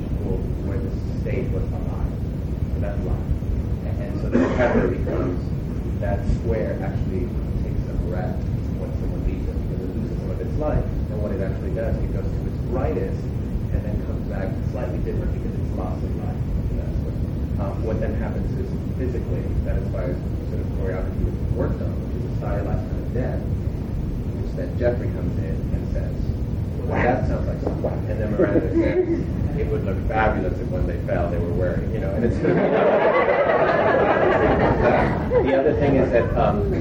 equal 0.00 0.40
where 0.64 0.80
the 0.80 0.92
state 1.20 1.44
was 1.52 1.64
alive. 1.68 2.12
So 2.72 2.80
that's 2.80 3.00
light. 3.04 3.28
And, 3.84 3.94
and 4.00 4.20
so 4.20 4.30
the 4.30 4.38
vocabulary 4.38 4.96
becomes 4.96 6.00
that 6.00 6.24
square 6.40 6.80
actually 6.80 7.28
takes 7.60 7.84
a 7.84 7.96
breath 8.08 8.36
when 8.80 8.88
someone 8.96 9.24
leaves 9.28 9.44
it 9.44 9.56
because 9.68 9.80
it 9.84 9.92
loses 9.92 10.16
some 10.16 10.30
of 10.32 10.38
its 10.54 10.62
light. 10.62 10.86
And 11.10 11.22
what 11.22 11.32
it 11.32 11.42
actually 11.42 11.74
does, 11.74 11.96
it 11.98 12.12
goes 12.14 12.22
to 12.22 12.40
its 12.46 12.60
brightest 12.70 13.18
and 13.74 13.82
then 13.82 13.98
comes 14.06 14.22
back 14.30 14.54
slightly 14.70 14.98
different 15.02 15.34
because 15.34 15.50
it's 15.50 15.74
lost 15.74 15.98
of 15.98 16.14
light. 16.22 16.38
That's 16.78 16.98
what, 17.02 17.14
um, 17.58 17.74
what 17.82 17.98
then 17.98 18.14
happens 18.14 18.46
is 18.54 18.70
physically, 18.94 19.42
that 19.66 19.82
is 19.82 19.86
why 19.90 20.14
sort 20.54 20.62
of 20.62 20.68
choreography 20.78 21.26
worked 21.58 21.82
on, 21.82 21.90
which 21.90 22.22
is 22.22 22.30
a 22.30 22.34
stylized 22.38 22.86
kind 22.86 23.02
of 23.02 23.14
death 23.14 23.42
which 24.34 24.54
then 24.54 24.70
Jeffrey 24.78 25.10
comes 25.10 25.34
in 25.38 25.58
and 25.74 25.82
says, 25.90 26.14
that 26.88 27.26
sounds 27.28 27.46
like 27.46 27.60
something. 27.60 28.10
And 28.10 28.20
then 28.20 28.30
Miranda 28.32 28.70
says, 28.74 29.58
it 29.58 29.66
would 29.68 29.84
look 29.84 29.98
fabulous 30.08 30.58
if 30.58 30.68
when 30.68 30.86
they 30.86 30.98
fell 31.06 31.30
they 31.30 31.38
were 31.38 31.52
wearing, 31.52 31.92
you 31.92 32.00
know, 32.00 32.10
and 32.10 32.24
it's 32.24 32.36
The 35.44 35.58
other 35.58 35.74
thing 35.74 35.96
is 35.96 36.10
that, 36.12 36.30
um, 36.36 36.72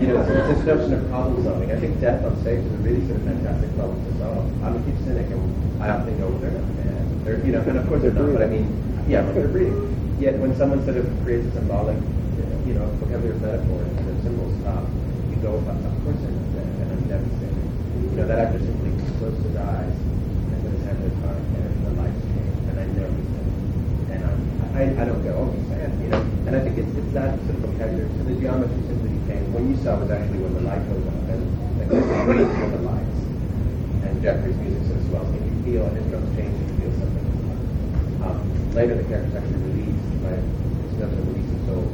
you 0.00 0.08
know, 0.08 0.24
this 0.24 0.64
notion 0.64 0.92
of 0.92 1.08
problem 1.08 1.42
solving. 1.44 1.72
I 1.72 1.76
think 1.76 2.00
death 2.00 2.24
on 2.24 2.36
stage 2.42 2.64
is 2.64 2.72
a 2.72 2.76
really 2.78 3.06
sort 3.06 3.20
of 3.20 3.26
fantastic 3.26 3.74
problem 3.76 4.04
to 4.04 4.18
solve. 4.18 4.44
I'm 4.62 4.76
a 4.76 4.80
huge 4.84 4.98
cynic, 5.04 5.26
and 5.30 5.82
I 5.82 5.90
often 5.90 6.18
go, 6.18 6.28
well, 6.28 6.38
they're 6.38 6.50
not 6.50 6.76
dead. 6.76 7.24
They're, 7.24 7.44
you 7.44 7.52
know, 7.52 7.60
and 7.62 7.78
of 7.78 7.86
course 7.88 8.02
they're 8.02 8.12
not, 8.12 8.32
but 8.32 8.42
I 8.42 8.46
mean, 8.46 8.66
yeah, 9.08 9.22
but 9.22 9.34
they're 9.34 9.48
breathing. 9.48 10.16
Yet 10.20 10.38
when 10.38 10.54
someone 10.56 10.84
sort 10.84 10.96
of 10.96 11.06
creates 11.24 11.46
a 11.48 11.52
symbolic, 11.52 11.96
you 12.66 12.74
know, 12.74 12.86
vocabulary 13.00 13.36
of 13.36 13.42
metaphors 13.42 13.88
and 13.88 14.22
symbols, 14.22 14.52
um, 14.66 14.84
you 15.30 15.36
go, 15.40 15.54
of 15.56 15.64
course 16.04 16.16
they're 16.20 16.30
not 16.30 16.48
dead, 16.52 16.66
and 16.66 16.92
I'm 16.92 17.08
devastated. 17.08 17.47
Know, 18.18 18.26
that 18.26 18.50
actor 18.50 18.58
simply 18.58 18.90
closed 19.22 19.38
his 19.46 19.54
eyes 19.54 19.94
and 19.94 20.58
hand 20.82 20.98
in 20.98 21.06
his 21.06 21.14
heart, 21.22 21.38
and 21.38 21.70
the 21.86 22.02
lights 22.02 22.18
came, 22.34 22.50
and 22.66 22.74
I 22.74 22.86
know 22.98 23.06
he's 23.14 23.30
dead. 23.30 23.46
And 24.10 24.20
um, 24.26 24.42
I, 24.74 24.82
I 24.98 25.06
don't 25.06 25.22
go, 25.22 25.38
oh, 25.38 25.54
he's 25.54 25.62
sad, 25.70 25.94
you 26.02 26.10
know. 26.10 26.18
And 26.50 26.58
I 26.58 26.60
think 26.66 26.82
it's, 26.82 26.90
it's 26.98 27.14
that 27.14 27.38
sort 27.46 27.62
of 27.62 27.70
vocabulary. 27.70 28.10
So 28.18 28.26
the 28.26 28.34
geometry 28.42 28.82
simply 28.90 29.22
became, 29.22 29.54
what 29.54 29.62
you 29.62 29.78
saw 29.86 30.02
was 30.02 30.10
actually 30.10 30.42
when 30.42 30.50
the 30.50 30.66
light 30.66 30.82
goes 30.90 30.98
on, 30.98 31.14
and 31.30 31.46
the 31.86 31.94
screens 31.94 32.50
with 32.58 32.74
the 32.74 32.82
lights. 32.90 33.22
And 34.02 34.18
Jeffrey's 34.18 34.58
music 34.66 34.82
says, 34.90 35.06
well, 35.14 35.22
can 35.22 35.38
you 35.38 35.54
feel, 35.62 35.86
and 35.86 35.94
his 35.94 36.10
drums 36.10 36.34
change, 36.34 36.58
you 36.58 36.74
feel 36.74 36.90
something. 36.98 37.22
Um, 38.26 38.42
later, 38.74 38.98
the 38.98 39.06
character's 39.06 39.38
actually 39.38 39.62
released 39.78 40.10
by, 40.26 40.34
it's 40.34 40.98
nothing 40.98 41.22
to 41.22 41.26
release 41.38 41.54
his 41.54 41.62
soul 41.70 41.86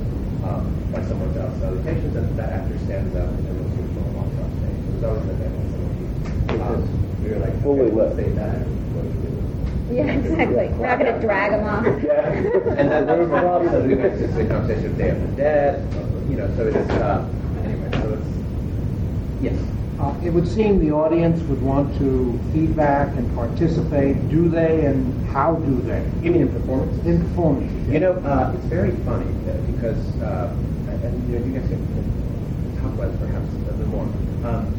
um, 0.48 0.72
by 0.88 1.04
someone 1.04 1.36
else 1.36 1.52
salutations, 1.60 2.16
and 2.16 2.32
that 2.32 2.48
that 2.48 2.64
actor 2.64 2.80
stands 2.88 3.12
up 3.12 3.28
and 3.28 3.44
then 3.44 3.60
looks 3.60 3.76
for 3.76 4.08
a 4.08 4.16
long 4.16 4.32
off 4.40 4.48
stage. 4.56 4.72
It 4.72 4.92
was 4.96 5.04
always 5.04 5.28
the 5.28 5.52
when 5.84 6.03
um, 6.50 7.22
we 7.22 7.30
were 7.30 7.38
like, 7.38 7.62
Fully 7.62 7.80
okay, 7.82 7.94
lit. 7.94 8.04
let's 8.04 8.16
say 8.16 8.28
that. 8.30 8.58
What 8.94 9.02
do 9.02 9.08
we 9.08 9.94
do? 9.94 9.96
Yeah, 9.96 10.12
exactly. 10.12 10.68
We're 10.78 10.86
not 10.86 10.98
going 10.98 11.14
to 11.14 11.20
drag 11.20 11.50
them 11.52 11.64
off. 11.64 11.84
Yeah. 12.04 12.78
and 12.80 12.90
then 12.90 13.06
there 13.06 13.18
was 13.18 13.30
a 13.30 13.70
so 13.70 13.80
we 13.86 13.94
went 13.94 14.18
to 14.18 14.26
the 14.28 14.44
conversation 14.46 14.86
of 14.86 14.98
Day 14.98 15.10
of 15.10 15.20
the 15.20 15.36
Dead, 15.36 15.94
you 16.28 16.36
know, 16.36 16.48
so 16.56 16.66
it 16.66 16.76
is, 16.76 16.90
uh, 16.90 17.28
anyway, 17.64 17.90
so 17.92 18.12
it's, 18.14 19.42
yes. 19.42 19.58
Uh, 20.00 20.12
it 20.24 20.30
would 20.30 20.46
seem 20.48 20.80
the 20.80 20.90
audience 20.90 21.40
would 21.44 21.62
want 21.62 21.96
to 21.98 22.38
feedback 22.52 23.08
and 23.16 23.32
participate. 23.34 24.16
Do 24.28 24.48
they, 24.48 24.84
and 24.86 25.26
how 25.28 25.54
do 25.54 25.80
they? 25.82 26.02
You 26.22 26.32
mean 26.32 26.42
in 26.42 26.52
performance? 26.52 27.06
In 27.06 27.20
performance. 27.28 27.72
You 27.90 28.00
know, 28.00 28.12
uh, 28.12 28.52
it's 28.54 28.64
very 28.66 28.90
funny 29.06 29.24
because, 29.72 29.96
uh, 30.20 30.52
and, 30.88 31.04
and 31.04 31.32
you 31.32 31.38
know, 31.38 31.46
you 31.46 31.52
guys 31.60 31.68
can, 31.70 31.78
can 31.94 32.82
talk 32.82 32.92
about 32.92 33.14
it 33.14 33.18
perhaps 33.20 33.48
a 33.54 33.72
little 33.76 33.86
more. 33.86 34.04
Um, 34.50 34.74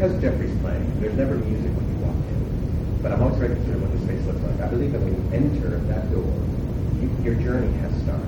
because 0.00 0.16
Jeffrey's 0.22 0.56
playing, 0.64 0.88
there's 0.98 1.12
never 1.12 1.36
music 1.36 1.68
when 1.76 1.84
you 1.84 1.98
walk 2.00 2.16
in. 2.16 2.40
But 3.04 3.12
I'm 3.12 3.20
always 3.20 3.36
very 3.36 3.52
concerned 3.52 3.84
what 3.84 3.92
the 3.92 4.00
space 4.00 4.24
looks 4.24 4.40
like. 4.40 4.56
I 4.64 4.72
believe 4.72 4.96
that 4.96 5.04
when 5.04 5.12
you 5.12 5.20
enter 5.28 5.76
that 5.92 6.08
door, 6.08 6.24
you, 7.04 7.12
your 7.20 7.36
journey 7.36 7.68
has 7.84 7.92
started. 8.00 8.24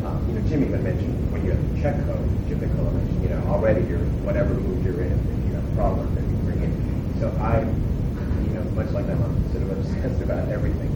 Um, 0.00 0.16
you 0.24 0.32
know, 0.32 0.40
Jimmy 0.48 0.72
even 0.72 0.80
mentioned 0.80 1.12
when 1.28 1.44
you 1.44 1.52
have 1.52 1.60
the 1.60 1.76
check 1.84 2.00
code, 2.08 2.24
Jim 2.48 2.56
Nicola 2.64 2.88
mentioned, 2.88 3.20
you 3.20 3.28
know, 3.36 3.44
already 3.52 3.84
you're 3.84 4.00
whatever 4.24 4.56
mood 4.56 4.80
you're 4.80 4.96
in, 5.04 5.12
if 5.12 5.40
you 5.44 5.52
have 5.60 5.66
a 5.68 5.74
problem, 5.76 6.08
then 6.16 6.24
you 6.24 6.36
bring 6.48 6.64
it. 6.64 6.72
So 7.20 7.28
I, 7.36 7.60
you 7.60 8.56
know, 8.56 8.64
much 8.72 8.88
like 8.96 9.04
them, 9.12 9.20
I'm 9.20 9.36
sort 9.52 9.60
of 9.60 9.76
obsessed 9.76 10.24
about 10.24 10.48
everything. 10.48 10.88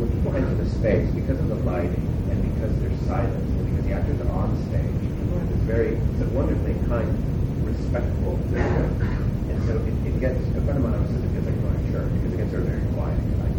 When 0.00 0.08
people 0.08 0.32
enter 0.32 0.56
the 0.56 0.64
space, 0.80 1.04
because 1.12 1.36
of 1.36 1.52
the 1.52 1.60
lighting 1.68 2.00
and 2.32 2.40
because 2.56 2.72
there's 2.80 2.96
silence 3.04 3.44
and 3.44 3.60
because 3.68 3.84
the 3.84 3.92
actors 3.92 4.16
are 4.24 4.32
on 4.40 4.56
stage, 4.72 5.04
this 5.52 5.60
very, 5.68 6.00
it's 6.00 6.24
a 6.24 6.32
wonderfully 6.32 6.80
kind, 6.88 7.12
respectful 7.80 8.36
rhythm. 8.52 8.88
And 9.48 9.58
so 9.66 9.72
it, 9.80 9.94
it 10.06 10.20
gets, 10.20 10.40
a 10.52 10.60
friend 10.62 10.76
of 10.78 10.84
mine 10.84 10.94
always 10.94 11.10
says 11.10 11.24
it 11.24 11.32
feels 11.32 11.46
like 11.48 11.56
going 11.64 11.80
to 11.80 11.86
church 11.90 12.10
because 12.20 12.32
it 12.34 12.38
gets 12.38 12.50
sort 12.52 12.62
of 12.62 12.68
very 12.68 12.84
quiet. 12.92 13.18
Like, 13.40 13.56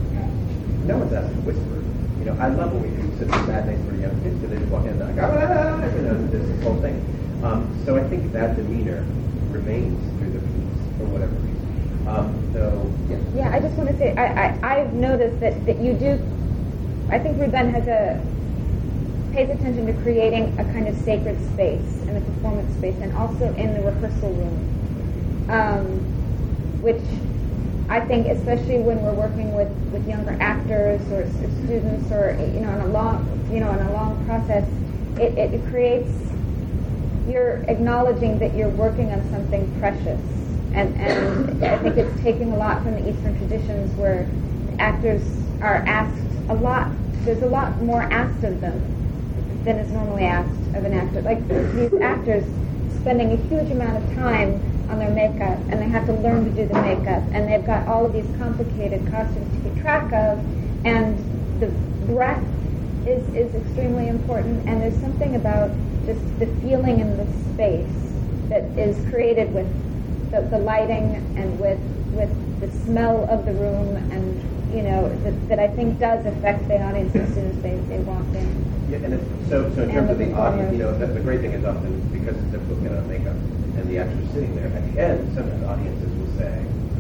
no 0.86 0.94
one's 1.02 1.14
asked 1.14 1.34
to 1.34 1.42
whisper. 1.42 1.78
You 2.22 2.26
know, 2.30 2.36
I 2.38 2.48
love 2.54 2.70
when 2.74 2.86
we 2.86 2.90
do 2.94 3.02
sort 3.18 3.34
of 3.34 3.48
matinees 3.50 3.82
for 3.82 3.98
young 3.98 4.16
kids 4.22 4.38
because 4.38 4.50
they 4.54 4.60
just 4.62 4.72
walk 4.72 4.86
in 4.86 4.94
and 4.94 5.02
they're 5.02 5.10
like, 5.10 5.22
ah, 5.26 5.82
you 5.98 6.04
know, 6.06 6.16
this 6.30 6.46
whole 6.62 6.78
thing. 6.82 6.98
Um, 7.42 7.66
so 7.86 7.98
I 7.98 8.04
think 8.08 8.32
that 8.34 8.56
demeanor 8.56 9.02
remains 9.50 9.98
through 10.22 10.38
the 10.38 10.42
piece 10.54 10.82
for 11.02 11.06
whatever 11.10 11.34
reason. 11.42 11.70
Um, 12.06 12.30
so, 12.54 12.62
yeah. 13.10 13.50
Yeah, 13.50 13.50
I 13.56 13.60
just 13.60 13.74
want 13.76 13.90
to 13.90 13.98
say, 13.98 14.14
I, 14.16 14.26
I, 14.30 14.46
I've 14.62 14.94
noticed 14.94 15.40
that, 15.42 15.66
that 15.66 15.82
you 15.82 15.94
do, 15.94 16.22
I 17.10 17.18
think 17.18 17.40
Ruben 17.40 17.74
has 17.74 17.88
a, 17.88 18.22
pays 19.32 19.50
attention 19.50 19.86
to 19.88 19.94
creating 20.02 20.58
a 20.60 20.64
kind 20.66 20.88
of 20.88 20.96
sacred 20.98 21.38
space 21.54 22.02
in 22.04 22.14
the 22.14 22.22
performance 22.22 22.74
space 22.78 22.96
and 23.02 23.16
also 23.16 23.54
in 23.56 23.74
the 23.74 23.82
rehearsal 23.82 24.34
room. 24.34 25.48
Um, 25.50 25.86
which 26.82 27.02
I 27.90 28.00
think, 28.00 28.28
especially 28.28 28.80
when 28.80 29.02
we're 29.02 29.14
working 29.14 29.54
with, 29.54 29.70
with 29.92 30.08
younger 30.08 30.38
actors 30.40 31.02
or, 31.12 31.30
students 31.64 32.12
or, 32.12 32.32
you 32.54 32.62
know, 32.62 32.72
in 32.72 32.82
a 32.82 32.88
long, 32.88 33.50
you 33.52 33.60
know, 33.60 33.72
in 33.72 33.86
a 33.86 33.94
long 33.94 34.24
process, 34.26 34.68
it, 35.18 35.38
it 35.38 35.70
creates, 35.70 36.10
you're 37.28 37.58
acknowledging 37.68 38.40
that 38.40 38.56
you're 38.56 38.70
working 38.70 39.12
on 39.12 39.22
something 39.30 39.72
precious 39.80 40.20
And, 40.74 40.96
and 40.96 41.64
I 41.64 41.78
think 41.80 41.98
it's 41.98 42.22
taking 42.22 42.52
a 42.54 42.58
lot 42.58 42.82
from 42.82 42.94
the 42.96 43.10
Eastern 43.10 43.38
traditions 43.38 43.94
where 43.98 44.28
actors 44.80 45.22
are 45.62 45.84
asked 45.86 46.24
a 46.50 46.54
lot, 46.54 46.90
there's 47.26 47.44
a 47.44 47.48
lot 47.48 47.82
more 47.82 48.04
asked 48.04 48.44
of 48.44 48.62
them 48.62 49.01
than 49.64 49.78
is 49.78 49.92
normally 49.92 50.24
asked 50.24 50.76
of 50.76 50.84
an 50.86 50.94
actor. 50.94 51.22
Like 51.22 51.48
these 51.48 51.94
actors 52.02 52.46
spending 53.02 53.32
a 53.34 53.38
huge 53.48 53.72
amount 53.72 54.04
of 54.04 54.16
time 54.16 54.62
on 54.90 55.00
their 55.00 55.12
makeup 55.12 55.58
and 55.70 55.82
they 55.82 55.88
have 55.88 56.06
to 56.06 56.14
learn 56.14 56.46
to 56.46 56.52
do 56.52 56.68
the 56.68 56.80
makeup 56.82 57.24
and 57.32 57.48
they've 57.48 57.66
got 57.66 57.88
all 57.88 58.06
of 58.06 58.14
these 58.14 58.28
complicated 58.38 59.10
costumes 59.10 59.48
to 59.56 59.70
keep 59.70 59.82
track 59.82 60.12
of 60.14 60.38
and 60.86 61.18
the 61.60 61.68
breath 62.12 62.44
is, 63.08 63.24
is 63.34 63.56
extremely 63.56 64.08
important 64.08 64.68
and 64.68 64.82
there's 64.82 65.00
something 65.02 65.36
about 65.36 65.72
just 66.06 66.22
the 66.40 66.46
feeling 66.62 67.00
in 67.00 67.18
the 67.18 67.26
space 67.54 67.88
that 68.50 68.64
is 68.78 69.04
created 69.10 69.52
with 69.54 69.68
the, 70.32 70.42
the 70.52 70.60
lighting 70.60 71.16
and 71.38 71.60
with 71.60 71.80
with 72.14 72.30
the 72.60 72.70
smell 72.84 73.26
of 73.30 73.46
the 73.46 73.54
room 73.54 73.96
and 74.12 74.61
you 74.74 74.84
know 74.84 75.10
that, 75.24 75.50
that 75.50 75.60
I 75.60 75.68
think 75.68 76.00
does 76.00 76.26
affect 76.26 76.68
the 76.68 76.82
audience 76.82 77.16
as 77.16 77.34
soon 77.34 77.50
as 77.50 77.62
they, 77.62 77.76
they 77.92 78.00
walk 78.00 78.26
in. 78.34 78.48
Yeah, 78.90 78.98
and 79.04 79.14
it's, 79.14 79.50
so, 79.50 79.72
so 79.76 79.84
in 79.84 79.92
terms 79.92 80.10
of 80.10 80.18
the 80.18 80.34
audience, 80.34 80.72
you 80.72 80.80
know, 80.80 80.98
the, 80.98 81.08
the 81.08 81.20
great 81.20 81.42
thing 81.42 81.52
is 81.52 81.64
often 81.66 82.00
because 82.12 82.36
it's 82.36 82.52
difficult 82.52 82.84
to 82.84 82.90
get 82.90 82.98
on 82.98 83.08
makeup 83.08 83.36
and 83.78 83.90
the 83.90 83.98
actor's 84.00 84.30
sitting 84.32 84.56
there, 84.56 84.68
at 84.68 84.84
the 84.94 85.02
end, 85.02 85.34
sometimes 85.34 85.64
audiences 85.64 86.12
will 86.16 86.32
say, 86.38 86.52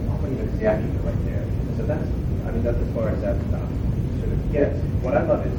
oh, 0.10 0.20
wait 0.24 0.32
a 0.32 0.44
minute, 0.44 0.60
the 0.60 0.66
actors 0.66 0.96
are 0.96 1.06
right 1.08 1.26
there. 1.26 1.46
So 1.78 1.84
that's, 1.84 2.08
I 2.48 2.52
mean, 2.52 2.64
that's 2.64 2.80
as 2.80 2.92
far 2.96 3.10
as 3.10 3.22
that 3.22 3.38
sort 3.40 4.32
of 4.32 4.40
gets. 4.52 4.80
What 5.04 5.16
I 5.16 5.24
love 5.24 5.46
is 5.46 5.56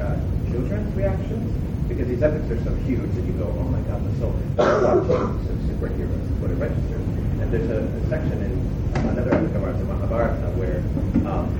uh, 0.00 0.16
children's 0.50 0.94
reactions 0.96 1.48
because 1.88 2.08
these 2.08 2.22
epics 2.22 2.50
are 2.50 2.64
so 2.64 2.74
huge 2.88 3.12
that 3.14 3.24
you 3.24 3.32
go, 3.34 3.46
oh 3.48 3.68
my 3.68 3.80
god, 3.88 4.00
the 4.04 4.12
soul. 4.18 4.34
some 4.56 5.58
superheroes, 5.68 6.26
what 6.40 6.50
it 6.50 6.56
registers. 6.56 7.21
There's 7.52 7.68
a, 7.68 7.84
a 7.84 8.00
section 8.08 8.32
in 8.32 8.48
another 9.04 9.28
epic 9.28 9.52
of 9.52 9.60
ours, 9.62 9.76
the 9.76 9.84
Mahabharata, 9.84 10.48
where 10.56 10.80
um, 11.28 11.52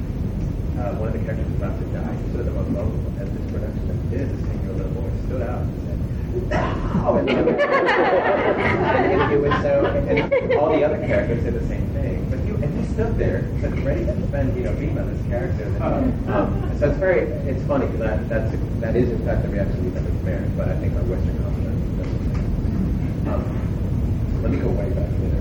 uh, 0.81 0.97
one 0.97 1.13
of 1.13 1.15
the 1.15 1.21
characters 1.21 1.45
is 1.45 1.53
about 1.61 1.77
to 1.77 1.85
die, 1.93 2.17
sort 2.33 2.41
of 2.41 2.49
the 2.49 2.57
most 2.57 2.73
vulnerable, 2.73 3.13
and 3.21 3.29
this 3.29 3.45
production 3.53 3.93
did, 4.09 4.25
this 4.25 4.41
ten-year-old 4.41 4.81
little 4.81 4.97
boy 4.97 5.05
stood 5.29 5.45
out 5.45 5.69
and 5.69 5.77
said, 5.85 6.01
oh, 6.97 7.21
and, 7.21 7.29
it 7.29 7.45
was 9.37 9.53
so, 9.61 9.85
and 10.09 10.17
all 10.57 10.73
the 10.73 10.81
other 10.81 10.97
characters 11.05 11.45
did 11.45 11.61
the 11.61 11.67
same 11.69 11.85
thing, 11.93 12.25
but 12.33 12.41
you, 12.49 12.57
and 12.57 12.73
he 12.73 12.89
stood 12.97 13.13
there, 13.21 13.45
like, 13.61 13.77
ready 13.85 14.09
to 14.09 14.17
defend, 14.17 14.57
you 14.57 14.65
know, 14.65 14.73
Bhima, 14.73 15.05
this 15.05 15.21
character. 15.29 15.69
Um, 15.85 16.09
so 16.81 16.89
it's 16.89 16.97
very, 16.97 17.29
it's 17.45 17.61
funny, 17.69 17.85
because 17.85 18.01
that, 18.01 18.33
that's, 18.33 18.49
that 18.81 18.97
is 18.97 19.13
in 19.13 19.21
fact 19.29 19.45
the 19.45 19.53
reaction 19.53 19.77
we 19.85 19.93
have 19.93 20.09
experienced, 20.09 20.57
but 20.57 20.73
I 20.73 20.77
think 20.81 20.97
our 20.97 21.05
Western 21.05 21.37
culture 21.37 21.69
doesn't. 22.01 23.29
Um, 23.29 23.62
let 24.43 24.51
me 24.51 24.59
go 24.59 24.69
way 24.75 24.91
back 24.91 25.07
there. 25.23 25.39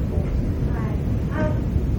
Hi. 0.78 0.94
Um, 1.34 1.52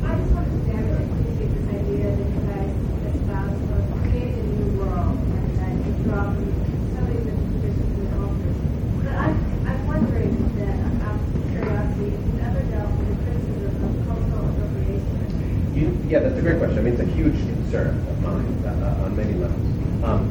I 0.06 0.14
just 0.22 0.30
wanted 0.38 0.54
to 0.54 0.60
say 0.70 0.78
I 0.78 0.86
really 0.86 1.02
appreciate 1.10 1.50
this 1.50 1.66
idea 1.66 2.14
that 2.14 2.28
you 2.30 2.40
guys 2.46 2.70
espouse 3.10 3.58
of 3.58 3.82
creating 4.06 4.38
a 4.38 4.46
new 4.54 4.78
world 4.78 5.18
and 5.18 5.50
that 5.58 5.74
you 5.82 5.92
draw 6.06 6.30
from 6.30 6.46
so 6.46 6.98
many 7.02 7.18
different 7.26 7.50
traditions 7.58 7.90
and 7.98 8.08
cultures. 8.14 8.58
But 9.02 9.14
I'm, 9.18 9.34
I'm 9.66 9.82
wondering 9.90 10.30
that, 10.62 10.78
out 11.02 11.18
of 11.18 11.42
curiosity, 11.50 12.06
if 12.06 12.22
you've 12.22 12.38
ever 12.38 12.62
dealt 12.70 12.94
with 12.94 13.08
the 13.10 13.18
criticism 13.26 13.82
of 13.82 13.92
cultural 14.06 14.46
appropriation. 14.46 15.74
You, 15.74 15.90
yeah, 16.06 16.22
that's 16.22 16.38
a 16.38 16.42
great 16.46 16.62
question. 16.62 16.78
I 16.78 16.82
mean, 16.86 16.94
it's 16.94 17.02
a 17.02 17.10
huge 17.18 17.34
concern 17.34 17.98
of 17.98 18.16
mine 18.22 18.46
uh, 18.62 19.02
on 19.02 19.16
many 19.18 19.34
levels. 19.34 19.58
Um, 20.06 20.30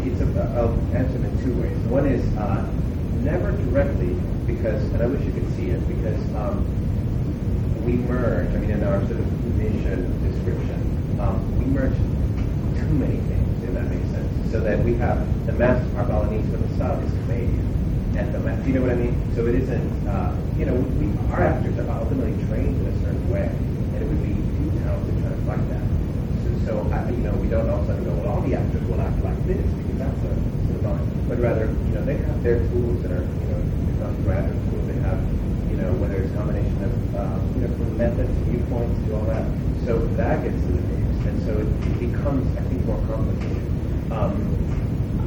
it's 0.00 0.16
a, 0.16 0.24
I'll 0.56 0.72
answer 0.96 1.20
it 1.20 1.28
in 1.28 1.44
two 1.44 1.52
ways. 1.60 1.76
One 1.92 2.08
is 2.08 2.24
uh, 2.40 2.64
never 3.20 3.52
directly 3.68 4.16
because, 4.46 4.82
and 4.92 5.02
I 5.02 5.06
wish 5.06 5.24
you 5.24 5.32
could 5.32 5.48
see 5.56 5.70
it, 5.70 5.80
because 5.88 6.20
um, 6.34 6.64
we 7.84 7.94
merge, 7.94 8.48
I 8.54 8.58
mean, 8.58 8.70
in 8.70 8.84
our 8.84 9.00
sort 9.06 9.20
of 9.20 9.56
mission 9.56 10.06
description, 10.22 10.78
um, 11.20 11.42
we 11.58 11.66
merge 11.66 11.96
too 12.78 12.94
many 12.94 13.18
things, 13.18 13.64
if 13.64 13.74
that 13.74 13.86
makes 13.90 14.08
sense. 14.10 14.52
So 14.52 14.60
that 14.60 14.78
we 14.84 14.94
have 14.94 15.18
the 15.46 15.52
mass, 15.52 15.82
our 15.96 16.04
Balinese 16.04 16.48
for 16.50 16.58
the 16.58 16.78
South 16.78 17.02
is 17.04 17.10
Canadian. 17.24 17.68
And 18.16 18.34
the 18.34 18.40
mass, 18.40 18.66
you 18.66 18.74
know 18.74 18.82
what 18.82 18.90
I 18.90 18.96
mean? 18.96 19.16
So 19.34 19.46
it 19.46 19.54
isn't, 19.54 20.06
uh, 20.06 20.36
you 20.58 20.66
know, 20.66 20.74
we, 20.74 21.08
our 21.32 21.42
actors 21.42 21.78
are 21.78 21.88
ultimately 21.98 22.36
trained 22.46 22.76
in 22.76 22.86
a 22.86 23.00
certain 23.00 23.30
way. 23.30 23.48
And 23.48 23.96
it 23.96 24.06
would 24.06 24.22
be 24.22 24.34
futile 24.36 25.00
to 25.00 25.12
try 25.22 25.30
to 25.32 25.40
fight 25.48 25.64
that. 25.72 25.86
So, 26.44 26.48
so 26.66 26.72
I, 26.92 27.08
you 27.10 27.24
know, 27.24 27.32
we 27.40 27.48
don't 27.48 27.68
all 27.70 27.80
of 27.80 27.88
a 27.88 27.96
sudden 27.96 28.04
go, 28.04 28.12
well, 28.20 28.36
all 28.36 28.40
the 28.42 28.54
actors 28.54 28.84
will 28.84 29.00
act 29.00 29.16
like 29.24 29.40
this 29.46 29.64
because 29.64 29.98
that's 29.98 30.20
a 30.28 30.32
sort 30.68 30.76
of 30.76 30.84
line. 30.84 31.08
But 31.28 31.40
rather, 31.40 31.66
you 31.66 31.92
know, 31.96 32.04
they 32.04 32.16
have 32.18 32.42
their 32.44 32.60
tools 32.68 33.02
that 33.02 33.12
are, 33.12 33.24
you 33.24 33.48
know, 33.48 33.51
they've 34.22 34.30
graduate 34.30 34.62
school. 34.68 34.82
They 34.86 34.98
have, 35.02 35.18
you 35.70 35.76
know, 35.76 35.90
whether 35.98 36.22
it's 36.22 36.32
a 36.32 36.36
combination 36.36 36.78
of, 36.84 36.94
um, 37.16 37.40
you 37.54 37.66
know, 37.66 37.72
methods, 37.98 38.30
viewpoints, 38.46 38.98
do 39.06 39.14
all 39.14 39.26
that. 39.26 39.46
So 39.84 39.98
that 40.14 40.42
gets 40.42 40.58
to 40.62 40.70
the 40.72 40.82
mix. 40.82 41.26
And 41.26 41.36
so 41.42 41.58
it 41.58 41.70
becomes, 41.98 42.46
I 42.56 42.62
think, 42.70 42.84
more 42.86 43.02
complicated. 43.10 43.66
Um, 44.12 44.34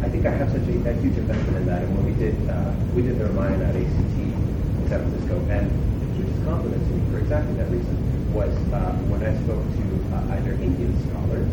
I 0.03 0.09
think 0.09 0.25
I 0.25 0.31
have 0.31 0.51
such 0.51 0.67
a, 0.67 0.75
a 0.87 0.93
huge 1.01 1.17
investment 1.17 1.57
in 1.57 1.65
that. 1.67 1.83
And 1.83 1.91
when 1.97 2.05
we 2.07 2.15
did, 2.15 2.35
uh, 2.47 2.71
we 2.95 3.01
did 3.01 3.19
the 3.19 3.25
Ramayana 3.25 3.65
at 3.65 3.75
ACT 3.75 4.15
in 4.15 4.85
San 4.87 5.01
Francisco, 5.03 5.39
and 5.51 5.65
the 5.67 6.07
hugest 6.15 6.39
compliment 6.45 6.79
to 6.79 6.91
me 6.95 7.01
for 7.11 7.19
exactly 7.19 7.55
that 7.59 7.67
reason 7.71 7.95
was 8.31 8.53
uh, 8.71 8.91
when 9.11 9.23
I 9.23 9.31
spoke 9.43 9.63
to 9.63 9.83
uh, 10.15 10.35
either 10.39 10.55
Indian 10.59 10.93
scholars 11.07 11.47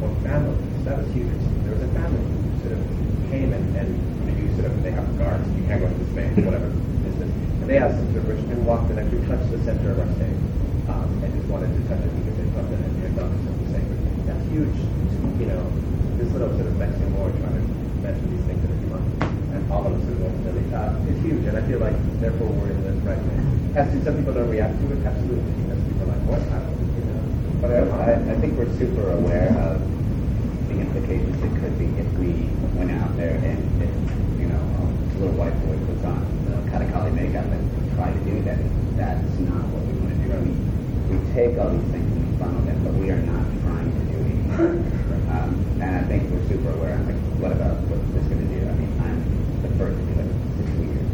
or 0.00 0.08
families. 0.24 0.60
That 0.84 1.04
was 1.04 1.08
huge. 1.12 1.28
There 1.64 1.74
was 1.74 1.84
a 1.84 1.92
family 1.92 2.22
who 2.22 2.48
sort 2.64 2.72
of 2.76 2.82
came 3.28 3.52
and, 3.52 3.64
and 3.76 4.07
sort 4.58 4.74
of, 4.74 4.82
they 4.82 4.90
have 4.90 5.06
guards, 5.18 5.46
you 5.54 5.64
can't 5.70 5.80
go 5.80 5.86
into 5.86 6.02
this 6.02 6.12
bank, 6.18 6.34
whatever 6.42 6.66
business. 7.06 7.30
And 7.62 7.66
they 7.70 7.78
asked 7.78 7.96
to 7.96 8.18
approach 8.18 8.42
and 8.50 8.66
walked 8.66 8.90
and 8.90 8.98
actually 8.98 9.22
touched 9.30 9.50
the 9.54 9.62
center 9.62 9.94
of 9.94 10.02
our 10.02 10.10
stage. 10.18 10.42
Um, 10.90 11.08
and 11.22 11.30
just 11.36 11.46
wanted 11.46 11.68
to 11.68 11.80
touch 11.86 12.00
it 12.00 12.12
because 12.16 12.36
they 12.40 12.48
felt 12.56 12.66
that 12.72 12.80
it 12.80 12.96
had 13.06 13.14
done 13.14 13.32
something 13.44 13.68
sacred. 13.70 14.00
That's 14.26 14.44
huge. 14.50 14.78
You 15.38 15.46
know, 15.52 15.62
this 16.18 16.32
little 16.32 16.50
sort 16.56 16.66
of 16.66 16.74
Mexican 16.80 17.12
war 17.14 17.28
trying 17.28 17.54
to 17.54 17.64
mention 18.02 18.26
these 18.34 18.44
things 18.48 18.60
that 18.64 18.72
are 18.72 18.80
humongous. 18.82 19.20
And 19.54 19.60
all 19.70 19.84
of 19.84 19.92
us 19.94 20.02
sort 20.02 20.16
of 20.16 20.32
ultimately, 20.32 20.64
uh, 20.74 21.10
it's 21.12 21.20
huge. 21.22 21.44
And 21.44 21.54
I 21.54 21.62
feel 21.68 21.78
like, 21.78 21.94
therefore, 22.18 22.48
we're 22.50 22.72
in 22.72 22.82
the 22.82 22.94
right 23.04 23.20
place. 23.20 23.44
As 23.76 23.86
to 23.92 23.96
some 24.02 24.16
people 24.18 24.34
don't 24.34 24.48
react 24.48 24.74
to 24.80 24.86
it, 24.90 25.04
absolutely. 25.04 25.52
Know, 25.68 25.76
people 25.76 26.02
are 26.02 26.12
like, 26.16 26.24
what? 26.26 26.40
Don't, 26.50 26.66
you 26.98 27.04
know. 27.04 27.20
But 27.60 27.70
I, 27.70 28.16
I, 28.16 28.36
think 28.40 28.56
we're 28.56 28.72
super 28.80 29.12
aware 29.12 29.52
of 29.60 29.78
the 30.72 30.80
implications 30.80 31.36
it 31.42 31.52
could 31.60 31.76
be 31.78 31.86
if 32.00 32.08
we 32.16 32.48
went 32.78 32.90
out 32.96 33.14
there 33.16 33.36
and, 33.36 33.60
if, 33.82 33.92
you 33.92 33.92
know, 33.92 33.98
a 34.28 34.37
little 35.18 35.34
white 35.34 35.54
boy 35.66 35.74
puts 35.90 36.04
on 36.06 36.22
the 36.46 36.62
Kathakali 36.70 37.10
makeup 37.10 37.50
and 37.50 37.66
try 37.98 38.14
to 38.14 38.20
do 38.22 38.38
that. 38.46 38.58
That's 38.94 39.34
not 39.50 39.66
what 39.74 39.82
we 39.82 39.92
want 39.98 40.14
to 40.14 40.18
do. 40.22 40.30
I 40.30 40.38
mean, 40.46 40.54
we 41.10 41.18
take 41.34 41.58
all 41.58 41.74
these 41.74 41.90
things 41.90 42.06
and 42.06 42.22
make 42.22 42.38
fun 42.38 42.54
of 42.54 42.62
them, 42.62 42.78
but 42.86 42.94
we 42.94 43.10
are 43.10 43.18
not 43.26 43.42
trying 43.66 43.90
to 43.90 44.02
do 44.14 44.16
anything. 44.22 44.94
Um, 45.28 45.58
and 45.82 45.90
I 45.92 46.02
think 46.06 46.30
we're 46.30 46.46
super 46.46 46.70
aware. 46.70 46.94
I'm 46.94 47.04
like, 47.04 47.18
what 47.42 47.52
about 47.52 47.82
what's 47.90 48.06
this 48.14 48.24
going 48.30 48.46
to 48.46 48.48
do? 48.48 48.62
I 48.62 48.72
mean, 48.78 48.90
I'm 49.02 49.18
the 49.60 49.70
first 49.74 49.98
to 49.98 50.04
be 50.06 50.14
like, 50.22 50.32
six 50.56 50.70
weird. 50.78 51.04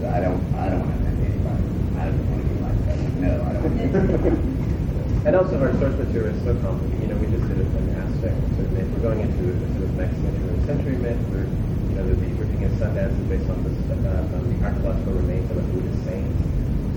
So 0.00 0.04
I 0.08 0.18
don't, 0.22 0.40
I 0.56 0.70
don't 0.70 0.80
want 0.86 0.94
to 0.94 0.98
offend 1.02 1.18
anybody. 1.20 1.66
I 1.98 2.02
don't 2.08 2.26
want 2.30 2.40
to 2.40 2.48
be 2.48 2.56
like 2.62 2.80
that. 2.86 2.98
No, 3.20 3.32
I 3.42 3.50
don't 3.58 3.66
want 3.66 4.22
to. 4.24 5.26
And 5.26 5.36
also 5.36 5.54
our 5.60 5.74
source 5.82 5.98
material 5.98 6.34
is 6.34 6.42
so 6.46 6.54
complicated. 6.62 7.02
You 7.02 7.08
know, 7.12 7.18
we 7.18 7.26
just 7.28 7.46
did 7.46 7.58
an 7.58 7.90
aspect 7.98 8.38
sort 8.54 8.66
of 8.66 8.72
myth. 8.72 8.88
We're 8.94 9.06
going 9.12 9.20
into 9.20 9.52
a 9.52 9.68
sort 9.74 9.84
of 9.86 9.94
Mexican 9.94 10.32
20th 10.32 10.66
century 10.66 10.96
myth. 10.96 11.20
We're, 11.30 11.46
you 11.46 11.94
know, 11.98 12.06
the, 12.08 12.16
the 12.62 12.76
Sundance 12.78 13.14
is 13.18 13.26
based 13.28 13.50
on, 13.50 13.58
this, 13.64 13.74
uh, 13.90 14.36
on 14.36 14.42
the 14.46 14.56
archaeological 14.64 15.12
remains 15.14 15.50
of 15.50 15.56
a 15.58 15.62
Buddhist 15.74 16.04
saint. 16.04 16.26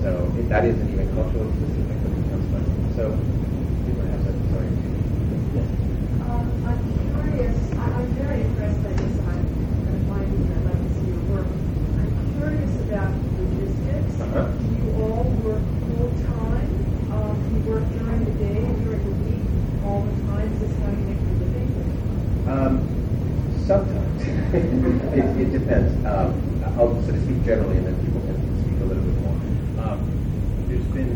So 0.02 0.32
it, 0.38 0.50
that 0.50 0.66
isn't 0.66 0.90
even 0.94 1.08
cultural 1.16 1.50
specific, 1.58 1.98
but 2.06 2.12
it 2.14 2.20
becomes 2.24 2.46
funny. 2.54 2.70
So 2.96 3.04
people 3.90 4.06
have 4.06 4.22
that 4.26 4.36
sorry. 4.54 4.70
Yes. 5.58 5.68
Um, 6.22 6.46
I'm 6.70 6.80
curious, 6.86 7.58
I- 7.74 7.94
I'm 7.98 8.10
very 8.14 8.42
impressed 8.46 8.82
by 8.86 8.94
this, 8.94 9.14
and 9.18 9.26
I'm 9.26 9.42
going 9.42 9.98
to 9.98 10.06
find 10.06 10.28
you, 10.30 10.46
I'd 10.54 10.66
like 10.70 10.82
to 10.86 10.90
see 10.94 11.08
your 11.10 11.24
work. 11.34 11.50
I'm 11.50 12.12
curious 12.38 12.74
about 12.86 13.10
logistics. 13.42 14.14
Uh-huh. 14.22 14.46
Do 14.46 14.66
you 14.70 14.90
all 15.02 15.26
work 15.42 15.66
full-time? 15.90 16.70
Um, 17.10 17.34
do 17.42 17.50
you 17.58 17.62
work 17.66 17.86
during 17.98 18.22
the 18.26 18.36
day, 18.38 18.62
during 18.86 19.02
the 19.02 19.16
week, 19.26 19.46
all 19.86 20.06
the 20.06 20.16
time? 20.30 20.48
Is 20.54 20.60
this 20.62 20.74
how 20.86 20.92
you 20.94 21.04
make 21.10 21.22
your 21.26 21.38
living? 21.42 21.70
Um, 22.46 22.74
sometimes. 23.66 24.22
it, 24.54 25.26
it 25.42 25.50
depends. 25.52 25.90
Um, 26.06 26.30
I'll 26.78 26.94
sort 27.04 27.16
of 27.18 27.24
speak 27.26 27.42
generally 27.46 27.78
and 27.82 27.88
then 27.88 27.96
people 28.06 28.22
can 28.22 28.38
speak 28.62 28.78
a 28.82 28.86
little 28.86 29.02
bit 29.04 29.18
more. 29.26 29.36
Um, 29.82 30.00
there's 30.70 30.86
been, 30.94 31.12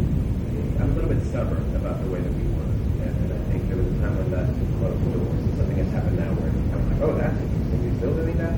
I'm 0.81 0.89
a 0.91 0.93
little 0.97 1.09
bit 1.13 1.21
stubborn 1.29 1.61
about 1.75 2.01
the 2.03 2.09
way 2.09 2.19
that 2.21 2.33
we 2.33 2.43
work. 2.57 2.73
And, 3.05 3.11
and 3.13 3.29
I 3.37 3.39
think 3.53 3.67
there 3.69 3.77
was 3.77 3.87
a 3.87 3.97
time 4.01 4.15
when 4.17 4.29
that 4.33 4.47
closed 4.81 5.03
doors. 5.13 5.39
And 5.45 5.53
something 5.61 5.77
has 5.77 5.89
happened 5.93 6.17
now 6.17 6.31
where 6.39 6.49
I'm 6.49 6.83
like, 6.89 7.01
oh, 7.05 7.13
that's 7.19 7.37
interesting. 7.37 7.79
You're 7.85 7.97
still 8.01 8.15
doing 8.17 8.37
that? 8.41 8.55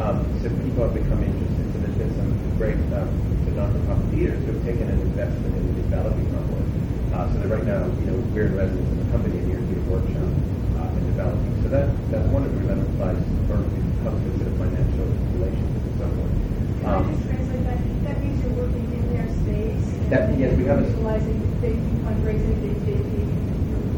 Um, 0.00 0.16
so 0.42 0.46
people 0.50 0.82
have 0.90 0.94
become 0.96 1.20
interested. 1.22 1.64
So 1.70 1.76
there's 1.86 1.98
been 2.00 2.12
some 2.18 2.30
great 2.58 2.78
um, 2.96 3.08
non-profit 3.54 4.06
leaders 4.14 4.38
who 4.46 4.58
have 4.58 4.62
taken 4.66 4.86
an 4.90 4.98
investment 5.06 5.54
in 5.54 5.64
developing 5.86 6.26
our 6.34 6.44
work. 6.50 6.68
Uh, 7.14 7.26
so 7.30 7.34
that 7.42 7.48
right 7.50 7.66
now, 7.66 7.86
you 8.02 8.06
know, 8.10 8.16
we're 8.34 8.46
in 8.50 8.54
residence 8.58 8.90
in 8.90 8.98
the 9.04 9.08
company 9.14 9.38
and 9.38 9.46
you're 9.50 9.62
doing 9.70 9.82
a 9.86 9.90
workshop 9.90 10.30
uh, 10.78 10.96
in 10.98 11.02
developing. 11.14 11.50
So 11.62 11.68
that 11.74 11.86
that's 12.14 12.26
one 12.30 12.46
of 12.46 12.54
the 12.54 12.62
that 12.70 12.78
applies 12.78 13.18
or 13.50 13.58
it 13.66 13.82
comes 14.06 14.22
with 14.22 14.38
sort 14.38 14.46
of 14.46 14.56
financial 14.62 15.06
relations 15.34 15.74
and 15.74 15.94
so 15.98 16.06
forth. 16.14 16.34
Can 16.78 16.86
I 16.86 16.94
Um, 16.94 17.02
just 17.10 17.22
translate 17.26 17.64
that? 17.66 17.78
That 18.06 18.16
means 18.22 18.38
you're 18.40 18.54
working 18.54 18.86
in 18.94 19.02
their 19.10 19.26
space? 19.42 19.84
and 19.90 20.08
That- 20.14 20.38
yes, 20.38 20.54
we 20.54 20.64
have 20.70 20.78
a- 20.78 20.86
Utilizing 20.86 21.38
big 21.60 21.76
fundraising, 22.06 22.56
big, 22.62 22.78
big, 22.86 23.02
big 23.02 23.28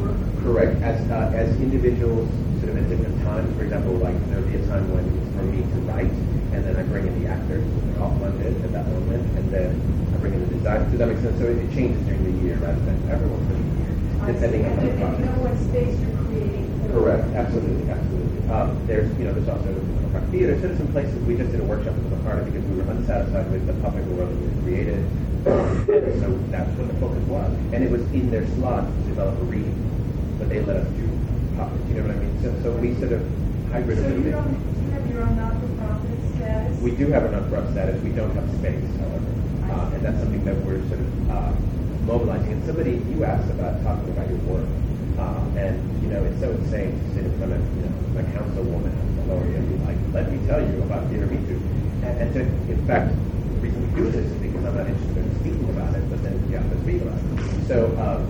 work? 0.01 0.17
Correct. 0.41 0.73
As 0.81 0.97
uh, 1.13 1.31
as 1.37 1.53
individuals, 1.61 2.25
sort 2.59 2.73
of 2.73 2.81
at 2.81 2.89
different 2.89 3.21
times. 3.21 3.47
For 3.55 3.63
example, 3.63 3.93
like 4.01 4.17
there 4.33 4.41
would 4.41 4.49
be 4.49 4.57
a 4.57 4.65
time 4.65 4.89
when 4.89 5.05
it's 5.05 5.29
for 5.37 5.45
me 5.45 5.61
to 5.61 5.77
write, 5.87 6.11
and 6.57 6.65
then 6.65 6.73
I 6.75 6.83
bring 6.89 7.05
in 7.05 7.13
the 7.21 7.29
actors. 7.29 7.61
They're 7.63 8.01
all 8.01 8.17
funded 8.17 8.57
at 8.65 8.71
that 8.73 8.85
moment, 8.89 9.21
and 9.37 9.45
then 9.53 9.69
I 10.13 10.17
bring 10.17 10.33
in 10.33 10.41
the 10.49 10.51
design. 10.57 10.89
Does 10.89 10.97
that 10.99 11.07
make 11.07 11.21
sense? 11.21 11.37
So 11.39 11.45
it, 11.47 11.57
it 11.61 11.69
changes 11.71 12.01
during 12.09 12.23
the 12.25 12.35
year 12.43 12.57
rather 12.59 12.81
than 12.83 12.97
everyone's 13.07 13.45
for 13.47 13.55
the 13.55 13.63
year, 13.79 13.91
depending 14.33 14.61
on 14.65 14.71
And 14.73 14.81
the 14.81 14.87
then 14.91 14.99
you 14.99 15.05
project. 15.07 15.23
know 15.23 15.39
what 15.47 15.55
space 15.71 15.95
you're 16.03 16.17
creating. 16.27 16.67
for- 16.83 16.91
Correct. 16.99 17.25
Absolutely. 17.33 17.85
Absolutely. 17.89 18.39
Um, 18.53 18.67
there's, 18.87 19.09
you 19.17 19.25
know, 19.25 19.33
there's 19.33 19.49
also 19.49 19.71
McCarter 20.33 20.39
Theater. 20.39 20.55
So 20.55 20.67
there's 20.67 20.77
some 20.77 20.91
places 20.91 21.15
we 21.25 21.37
just 21.37 21.51
did 21.51 21.59
a 21.59 21.63
workshop 21.63 21.93
with 21.95 22.11
McCarter 22.11 22.45
because 22.45 22.63
we 22.65 22.77
were 22.77 22.91
unsatisfied 22.91 23.51
with 23.51 23.67
the 23.67 23.73
puppet 23.81 24.05
world 24.07 24.29
that 24.29 24.37
we 24.37 24.63
created. 24.63 24.97
And 25.45 26.21
so 26.21 26.29
that's 26.49 26.69
what 26.77 26.87
the 26.87 26.99
focus 26.99 27.23
was. 27.27 27.51
And 27.73 27.83
it 27.83 27.91
was 27.91 28.01
in 28.13 28.31
their 28.31 28.47
slot 28.55 28.85
to 28.85 29.01
develop 29.09 29.39
a 29.39 29.43
reading, 29.43 29.75
but 30.39 30.49
they 30.49 30.61
let 30.61 30.77
us 30.77 30.87
do 30.95 31.07
puppets. 31.57 31.89
You 31.89 31.95
know 31.95 32.07
what 32.07 32.15
I 32.15 32.19
mean? 32.19 32.41
So, 32.41 32.49
so 32.63 32.71
we 32.77 32.95
sort 32.95 33.13
of 33.13 33.21
hybrid 33.71 33.97
So 33.99 34.07
you 34.07 34.31
don't, 34.31 34.57
you 34.57 34.91
have 34.91 35.09
your 35.09 35.23
own 35.23 35.35
not-for-profit 35.35 36.19
status? 36.35 36.81
We 36.81 36.91
do 36.91 37.07
have 37.11 37.25
a 37.25 37.31
non-profit 37.31 37.71
status. 37.71 38.01
We 38.01 38.11
don't 38.11 38.33
have 38.35 38.47
space, 38.57 38.89
however, 38.97 39.31
uh, 39.69 39.93
and 39.93 40.01
that's 40.05 40.19
something 40.19 40.43
that 40.45 40.57
we're 40.63 40.81
sort 40.87 40.99
of 40.99 41.29
uh, 41.29 41.51
mobilizing. 42.05 42.53
And 42.53 42.65
somebody 42.65 43.01
you 43.11 43.23
asked 43.23 43.49
about 43.51 43.83
talking 43.83 44.09
about 44.09 44.29
your 44.29 44.39
work, 44.49 44.69
uh, 45.19 45.59
and 45.59 45.77
you 46.01 46.09
know 46.09 46.23
it's 46.23 46.39
so 46.39 46.51
insane 46.51 46.97
to 46.97 47.05
sit 47.13 47.25
in 47.25 47.37
front 47.37 47.53
of 47.53 47.61
you 47.77 47.83
know 47.85 48.19
a 48.19 48.23
councilwoman 48.33 49.12
Gloria 49.25 49.57
and 49.57 49.67
be 49.69 49.77
like, 49.85 49.97
"Let 50.13 50.31
me 50.31 50.39
tell 50.47 50.59
you 50.59 50.83
about 50.83 51.09
Too," 51.09 51.21
and, 52.03 52.13
and 52.21 52.33
to, 52.33 52.41
in 52.71 52.81
fact, 52.85 53.15
the 53.15 53.59
reason 53.63 53.79
we 53.79 53.89
do 53.95 54.11
this 54.11 54.25
is 54.25 54.39
because 54.41 54.63
I'm 54.65 54.75
not 54.75 54.87
interested 54.87 55.17
in 55.17 55.39
speaking 55.39 55.69
about 55.69 55.95
it, 55.95 56.03
but 56.09 56.23
then 56.23 56.35
you 56.49 56.57
have 56.57 56.69
to 56.69 56.77
speak 56.83 57.01
about 57.01 57.17
it. 57.17 57.67
So, 57.67 57.95
um, 57.97 58.21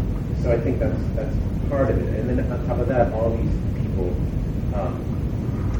so 0.43 0.51
I 0.51 0.59
think 0.61 0.79
that's 0.79 1.01
that's 1.15 1.35
part 1.69 1.89
of 1.89 1.97
it. 1.97 2.19
And 2.19 2.29
then 2.29 2.45
on 2.51 2.65
top 2.67 2.79
of 2.79 2.87
that, 2.89 3.13
all 3.13 3.35
these 3.35 3.55
people. 3.81 4.13
Um, 4.77 5.01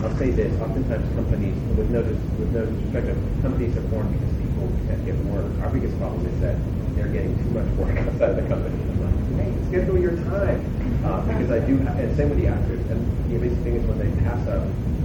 I'll 0.04 0.18
say 0.18 0.32
this: 0.32 0.52
oftentimes 0.60 1.08
companies, 1.16 1.56
with 1.78 1.90
no 1.90 2.02
with 2.02 2.52
no 2.52 2.66
disrespect, 2.66 3.08
companies 3.42 3.78
are 3.78 3.88
formed 3.88 4.12
because 4.12 4.34
people 4.42 4.68
can't 4.90 5.06
get 5.06 5.16
work. 5.32 5.48
Our 5.62 5.70
biggest 5.70 5.98
problem 5.98 6.26
is 6.28 6.38
that 6.42 6.58
they're 6.96 7.08
getting 7.08 7.38
too 7.40 7.52
much 7.56 7.70
work 7.80 7.96
outside 8.04 8.36
of 8.36 8.38
the 8.42 8.48
company. 8.50 8.76
I'm 8.76 9.00
like, 9.00 9.16
hey, 9.40 9.52
schedule 9.70 9.98
your 9.98 10.18
time, 10.28 10.60
uh, 11.06 11.22
because 11.24 11.52
I 11.52 11.60
do. 11.64 11.80
And 11.80 12.10
same 12.18 12.30
with 12.30 12.40
the 12.40 12.48
actors. 12.48 12.84
And 12.92 13.00
the 13.32 13.38
amazing 13.38 13.64
thing 13.64 13.76
is 13.76 13.86
when 13.88 13.98
they 13.98 14.12
pass 14.24 14.44
up 14.48 14.64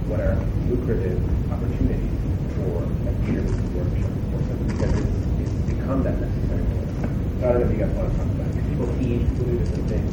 what 0.09 0.19
are 0.19 0.35
lucrative 0.65 1.21
opportunities 1.53 2.17
for 2.57 2.81
a 2.81 3.11
theater 3.23 3.45
workshop 3.77 4.09
or 4.33 4.41
something, 4.49 4.69
because 4.73 4.93
it's, 4.97 5.21
it's 5.45 5.57
become 5.69 6.01
that 6.03 6.17
necessary. 6.19 6.65
for 6.65 6.81
them. 6.81 7.39
So 7.39 7.45
I 7.45 7.53
don't 7.53 7.61
know 7.61 7.67
if 7.69 7.73
you 7.77 7.81
guys 7.85 7.93
want 7.93 8.09
to 8.09 8.17
talk 8.17 8.25
about 8.25 8.49
it. 8.49 8.69
People 8.73 8.89
teach, 8.97 9.21
people 9.21 9.45
do 9.45 9.55
different 9.61 9.85
things. 9.87 10.09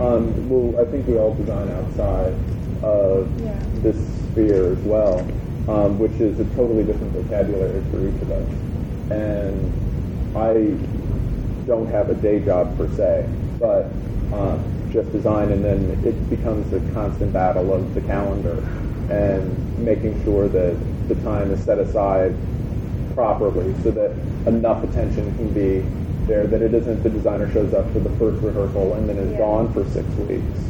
Um, 0.00 0.22
well, 0.50 0.80
I 0.80 0.84
think 0.90 1.06
we 1.06 1.18
all 1.18 1.34
design 1.34 1.68
outside 1.70 2.34
of 2.82 3.26
Yeah. 3.42 3.58
this 3.82 3.98
sphere 4.30 4.72
as 4.72 4.78
well, 4.86 5.26
um, 5.68 5.98
which 5.98 6.14
is 6.20 6.38
a 6.38 6.44
totally 6.54 6.84
different 6.84 7.12
vocabulary 7.12 7.82
for 7.90 7.98
each 8.06 8.22
of 8.22 8.30
us. 8.30 8.48
And 9.10 9.58
I 10.36 10.74
don't 11.66 11.90
have 11.90 12.10
a 12.10 12.14
day 12.14 12.38
job 12.44 12.76
per 12.78 12.88
se, 12.94 13.26
but 13.58 13.90
um, 14.32 14.77
just 14.92 15.12
design, 15.12 15.52
and 15.52 15.64
then 15.64 16.00
it 16.04 16.30
becomes 16.30 16.72
a 16.72 16.80
constant 16.92 17.32
battle 17.32 17.72
of 17.72 17.94
the 17.94 18.00
calendar 18.02 18.56
and 19.10 19.78
making 19.78 20.22
sure 20.24 20.48
that 20.48 20.76
the 21.08 21.14
time 21.16 21.50
is 21.50 21.60
set 21.60 21.78
aside 21.78 22.34
properly 23.14 23.74
so 23.82 23.90
that 23.90 24.12
enough 24.46 24.84
attention 24.84 25.24
can 25.36 25.52
be 25.52 25.82
there 26.28 26.46
that 26.46 26.60
it 26.60 26.74
isn't 26.74 27.02
the 27.02 27.08
designer 27.08 27.50
shows 27.52 27.72
up 27.72 27.90
for 27.92 28.00
the 28.00 28.10
first 28.10 28.42
rehearsal 28.42 28.94
and 28.94 29.08
then 29.08 29.16
is 29.16 29.32
Yeah. 29.32 29.38
gone 29.38 29.72
for 29.72 29.82
six 29.84 30.04
weeks 30.28 30.60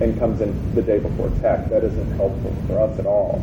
and 0.00 0.18
comes 0.18 0.40
in 0.40 0.52
the 0.74 0.82
day 0.82 0.98
before 0.98 1.28
tech. 1.40 1.68
That 1.70 1.84
isn't 1.84 2.10
helpful 2.16 2.52
for 2.66 2.80
us 2.80 2.98
at 2.98 3.06
all. 3.06 3.40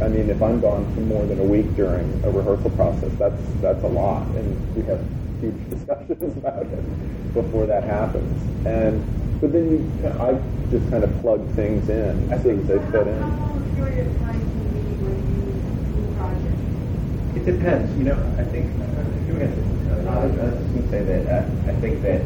I 0.00 0.08
mean, 0.08 0.30
if 0.30 0.42
I'm 0.42 0.60
gone 0.60 0.86
for 0.94 1.00
more 1.02 1.24
than 1.26 1.40
a 1.40 1.44
week 1.44 1.74
during 1.76 2.06
a 2.24 2.30
rehearsal 2.30 2.70
process, 2.70 3.10
that's 3.18 3.42
that's 3.60 3.82
a 3.84 3.88
lot, 3.88 4.26
and 4.36 4.56
we 4.76 4.82
have 4.84 5.00
huge 5.40 5.54
discussions 5.70 6.36
about 6.38 6.62
it 6.62 7.34
before 7.34 7.66
that 7.66 7.84
happens. 7.84 8.38
And 8.66 9.02
but 9.40 9.52
then 9.52 9.70
you, 9.70 10.08
I 10.20 10.40
just 10.70 10.90
kind 10.90 11.04
of 11.04 11.10
plug 11.20 11.46
things 11.54 11.88
in 11.88 12.32
as 12.32 12.42
soon 12.42 12.60
as 12.60 12.66
they 12.66 12.78
fit 12.90 13.06
in. 13.06 13.22
How 13.22 13.28
long 13.28 13.62
a 13.62 13.74
period 13.76 14.06
of 14.06 14.18
time 14.20 14.40
do 14.40 14.46
you 14.46 14.82
need 14.82 14.98
when 15.02 15.16
you 15.30 15.42
do 15.92 16.00
a 16.02 16.16
project? 16.16 17.36
It 17.36 17.44
depends. 17.44 17.98
You 17.98 18.04
know, 18.04 18.34
I 18.38 18.44
think. 18.44 18.70
Uh, 18.80 18.94
go. 19.38 19.46
Uh, 19.46 20.10
I 20.10 20.26
was 20.26 20.34
just 20.34 20.70
going 20.70 20.82
to 20.82 20.90
say 20.90 21.02
that 21.04 21.22
uh, 21.26 21.70
I 21.70 21.74
think 21.80 22.02
that 22.02 22.20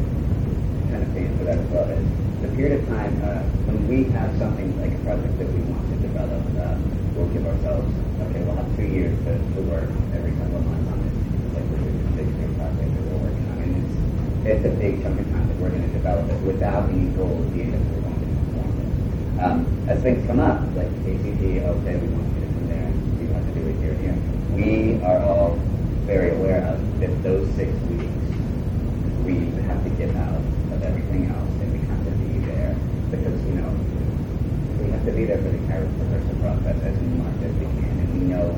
kind 0.89 1.01
of 1.03 1.09
thing 1.13 1.37
for 1.37 1.43
that 1.45 1.57
as 1.57 1.69
well 1.69 1.89
is 1.89 2.05
the 2.41 2.49
period 2.55 2.79
of 2.81 2.87
time 2.87 3.13
uh, 3.23 3.41
when 3.67 3.87
we 3.87 4.05
have 4.15 4.31
something 4.37 4.69
like 4.79 4.93
a 4.93 5.01
project 5.03 5.37
that 5.39 5.49
we 5.49 5.61
want 5.67 5.83
to 5.89 5.95
develop, 5.99 6.43
uh, 6.55 6.77
we'll 7.15 7.27
give 7.33 7.45
ourselves 7.45 7.89
okay, 8.29 8.41
we'll 8.45 8.55
have 8.55 8.69
two 8.75 8.87
years 8.87 9.15
to, 9.25 9.33
to 9.35 9.59
work 9.67 9.89
every 10.13 10.31
single 10.37 10.61
month 10.61 10.87
on 10.87 10.99
it. 11.01 11.13
Like 11.55 11.65
we're 11.71 11.81
doing 11.83 11.99
a 11.99 12.13
big 12.15 12.29
big 12.29 12.51
project 12.55 12.89
that 12.93 13.03
we're 13.09 13.21
working 13.25 13.47
on, 13.49 13.57
and 13.59 14.28
it's 14.45 14.65
a 14.65 14.69
big 14.69 15.01
chunk 15.03 15.19
of 15.19 15.29
time 15.31 15.47
that 15.47 15.57
we're 15.57 15.69
going 15.69 15.83
to 15.83 15.93
develop 15.93 16.29
it 16.29 16.41
without 16.43 16.89
any 16.89 17.09
goal 17.15 17.35
the 17.51 17.61
end 17.61 17.73
that 17.73 17.81
we're 17.91 18.01
going 18.01 18.19
to 18.19 18.27
perform 18.39 18.71
it. 18.79 19.43
Um, 19.43 19.89
as 19.89 20.01
things 20.01 20.25
come 20.27 20.39
up, 20.39 20.61
like 20.75 20.87
ACT, 20.87 21.43
okay, 21.43 21.95
we 21.99 22.07
want 22.07 22.25
to 22.27 22.39
get 22.39 22.43
it 22.47 22.53
from 22.53 22.67
there, 22.69 22.89
we 23.19 23.25
want 23.27 23.43
to 23.47 23.53
do 23.53 23.67
it 23.67 23.75
here 23.83 23.91
and 23.91 24.01
here. 24.01 24.15
We 24.55 25.03
are 25.03 25.19
all 25.23 25.59
very 26.07 26.35
aware 26.35 26.65
of 26.65 26.79
that 26.99 27.11
those 27.23 27.47
six 27.55 27.69
weeks 27.91 28.19
we 29.23 29.45
have 29.69 29.83
to 29.83 29.89
get 29.91 30.15
out 30.15 30.41
of 30.73 30.81
everything 30.81 31.29
else 31.29 31.53
and 31.61 31.69
we 31.71 31.79
have 31.85 32.01
to 32.03 32.11
be 32.17 32.39
there 32.49 32.73
because, 33.11 33.37
you 33.45 33.61
know, 33.61 33.69
we 34.81 34.89
have 34.89 35.05
to 35.05 35.11
be 35.11 35.25
there 35.25 35.37
for 35.37 35.53
the 35.53 35.57
entire 35.57 35.85
rehearsal 35.85 36.35
process 36.41 36.77
as 36.81 36.97
much 37.13 37.37
as 37.43 37.53
we 37.61 37.67
can 37.77 37.93
and 37.99 38.09
we 38.13 38.25
know 38.25 38.49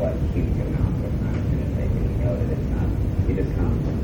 what 0.00 0.16
huge 0.34 0.58
amount 0.58 0.90
of 1.04 1.12
time 1.22 1.38
it's 1.38 1.48
going 1.54 1.62
to 1.62 1.70
take 1.78 1.92
and 1.94 2.02
we 2.02 2.24
know 2.24 2.34
that 2.34 2.50
it's 2.50 2.68
not, 2.74 2.88
you 3.28 3.34
just 3.36 3.54
come 3.54 3.78
from 3.84 3.98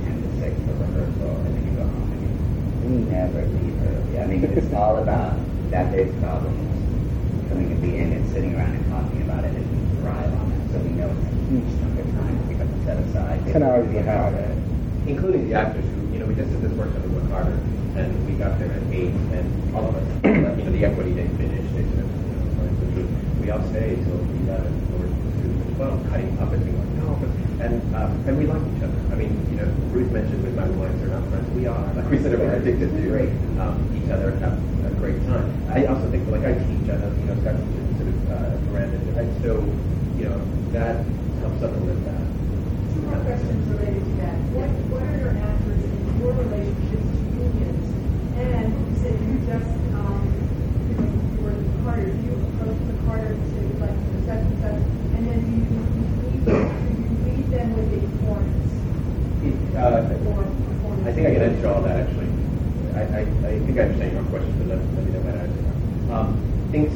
10 0.44 0.52
to 0.52 0.60
6 0.60 0.66
for 0.66 0.76
rehearsal 0.76 1.30
and 1.40 1.56
then 1.56 1.64
you 1.64 1.72
go 1.72 1.84
home 1.88 2.12
and 2.12 2.20
you, 2.20 3.00
never 3.10 3.40
leave 3.46 3.76
early. 3.88 4.20
I 4.20 4.26
mean, 4.26 4.44
it's 4.44 4.72
all 4.74 4.98
about 4.98 5.36
that 5.70 5.90
day's 5.92 6.12
problems 6.20 6.60
coming 7.48 7.68
to 7.70 7.76
be 7.80 7.96
in 7.96 8.12
and 8.12 8.28
sitting 8.32 8.54
around 8.54 8.76
and 8.76 8.84
talking 8.92 9.22
about 9.22 9.44
it 9.44 9.54
and 9.54 9.64
we 9.64 9.78
thrive 10.00 10.32
on 10.32 10.52
it. 10.52 10.60
So 10.72 10.78
we 10.84 10.90
know 10.90 11.08
it's 11.08 11.32
a 11.32 11.36
huge 11.48 11.68
chunk 11.80 11.96
of 11.98 12.06
time 12.12 12.36
that 12.36 12.46
we 12.48 12.54
have 12.56 12.68
to 12.68 12.84
set 12.84 12.98
aside. 13.08 13.40
10 13.52 13.62
hours 13.62 13.88
to 13.88 13.98
an 13.98 14.08
hour. 14.08 14.32
including 15.06 15.48
the 15.48 15.54
actors 15.54 15.84
who, 15.84 16.12
you 16.12 16.18
know, 16.18 16.26
we 16.26 16.34
just 16.34 16.50
did 16.50 16.60
this 16.60 16.72
workshop 16.72 17.02
with 17.04 17.24
McCarter, 17.24 17.56
and 17.96 18.08
we 18.26 18.32
got 18.36 18.58
there 18.58 18.72
at 18.72 18.82
eight, 18.92 19.12
and 19.36 19.74
all 19.74 19.88
of 19.88 19.96
us, 19.96 20.08
you 20.24 20.40
know, 20.40 20.72
the 20.72 20.84
equity 20.84 21.12
day 21.14 21.28
finished, 21.40 21.72
they 21.76 21.84
sort 21.92 22.04
of, 22.04 22.10
you 22.12 22.36
know, 22.36 22.64
we, 22.96 23.44
we 23.44 23.50
all 23.50 23.62
stayed 23.68 24.00
till 24.04 24.20
eleven 24.44 24.72
or 24.96 25.04
two 25.40 25.52
to 25.52 25.64
twelve, 25.76 26.00
cutting 26.08 26.36
puppets, 26.36 26.64
being 26.64 26.78
like, 26.78 26.88
no, 27.04 27.16
but, 27.20 27.30
and, 27.64 27.94
um, 27.94 28.12
and 28.26 28.38
we 28.38 28.46
like 28.46 28.62
each 28.76 28.82
other. 28.82 29.03
I 29.24 29.26
mean, 29.26 29.40
you 29.48 29.56
know, 29.56 29.72
Ruth 29.88 30.12
mentioned 30.12 30.44
with 30.44 30.52
my 30.52 30.68
wives 30.68 31.00
are 31.00 31.08
not 31.08 31.24
friends, 31.32 31.48
we 31.56 31.64
are. 31.64 31.80
Like 31.96 32.10
we 32.12 32.20
said, 32.20 32.36
we're 32.38 32.60
addicted 32.60 32.92
to 32.92 33.24
um, 33.56 33.80
each 33.96 34.10
other 34.12 34.36
and 34.36 34.38
have 34.44 34.60
a 34.84 34.92
great 35.00 35.16
time. 35.24 35.48
I 35.72 35.88
also 35.88 36.10
think, 36.12 36.28
like, 36.28 36.44
I 36.44 36.52
teach, 36.52 36.84
I 36.92 37.00
know, 37.00 37.08
you 37.08 37.24
know, 37.24 37.40
Scott 37.40 37.56
teaches 37.56 37.88
sort 37.96 38.12
of, 38.12 38.20
uh, 38.28 38.52
Miranda, 38.68 39.00
and 39.16 39.32
so, 39.40 39.64
you 40.20 40.28
know, 40.28 40.36
that 40.76 41.08
helps 41.40 41.56
supplement 41.56 42.04
that. 42.04 42.20
Two 42.92 43.00
more 43.00 43.16
questions 43.24 43.64
related 43.72 44.04
to 44.04 44.12
that. 44.20 44.36
What, 44.52 44.68
what 44.92 45.02
are 45.08 45.16
your 45.16 45.32
actors 45.40 45.80
in 45.80 46.04
your 46.20 46.36
relationships 46.36 47.08
to 47.08 47.24
unions? 47.32 47.84
And 48.36 48.76
you 48.76 48.92
said 49.00 49.16
you 49.24 49.40
just, 49.48 49.72
um, 49.96 50.20
you 50.84 51.00
know, 51.00 51.08
you 51.08 51.38
were 51.40 51.56
the 51.56 51.64
Carter, 51.80 52.12
you 52.12 52.28
approach 52.60 52.76
the 52.76 52.96
Carter 53.08 53.32
to 53.32 53.58
like, 53.80 53.96
such 54.28 54.44
and 54.44 54.58
such, 54.60 54.84
and 55.16 55.22
then 55.24 55.38
do 55.40 55.48
you 55.48 55.80
lead, 56.28 56.44
do 56.44 56.92
you 56.92 57.16
lead 57.24 57.46
them 57.48 57.72
with 57.72 57.88
a 57.88 58.00
performance? 58.04 58.64
Uh, 59.84 60.00
I 61.04 61.12
think 61.12 61.28
I 61.28 61.36
can 61.36 61.44
answer 61.44 61.68
all 61.68 61.84
that 61.84 62.08
actually. 62.08 62.24
I, 62.96 63.04
I, 63.04 63.20
I 63.20 63.52
think 63.68 63.76
I 63.76 63.84
understand 63.84 64.16
your 64.16 64.24
question, 64.32 64.56
but 64.56 64.72
let, 64.72 64.80
let 64.80 65.04
me 65.04 65.12
know 65.12 65.20
how 65.28 65.36
to 65.36 65.44
answer. 65.44 65.64
Um, 66.08 66.28
things, 66.72 66.88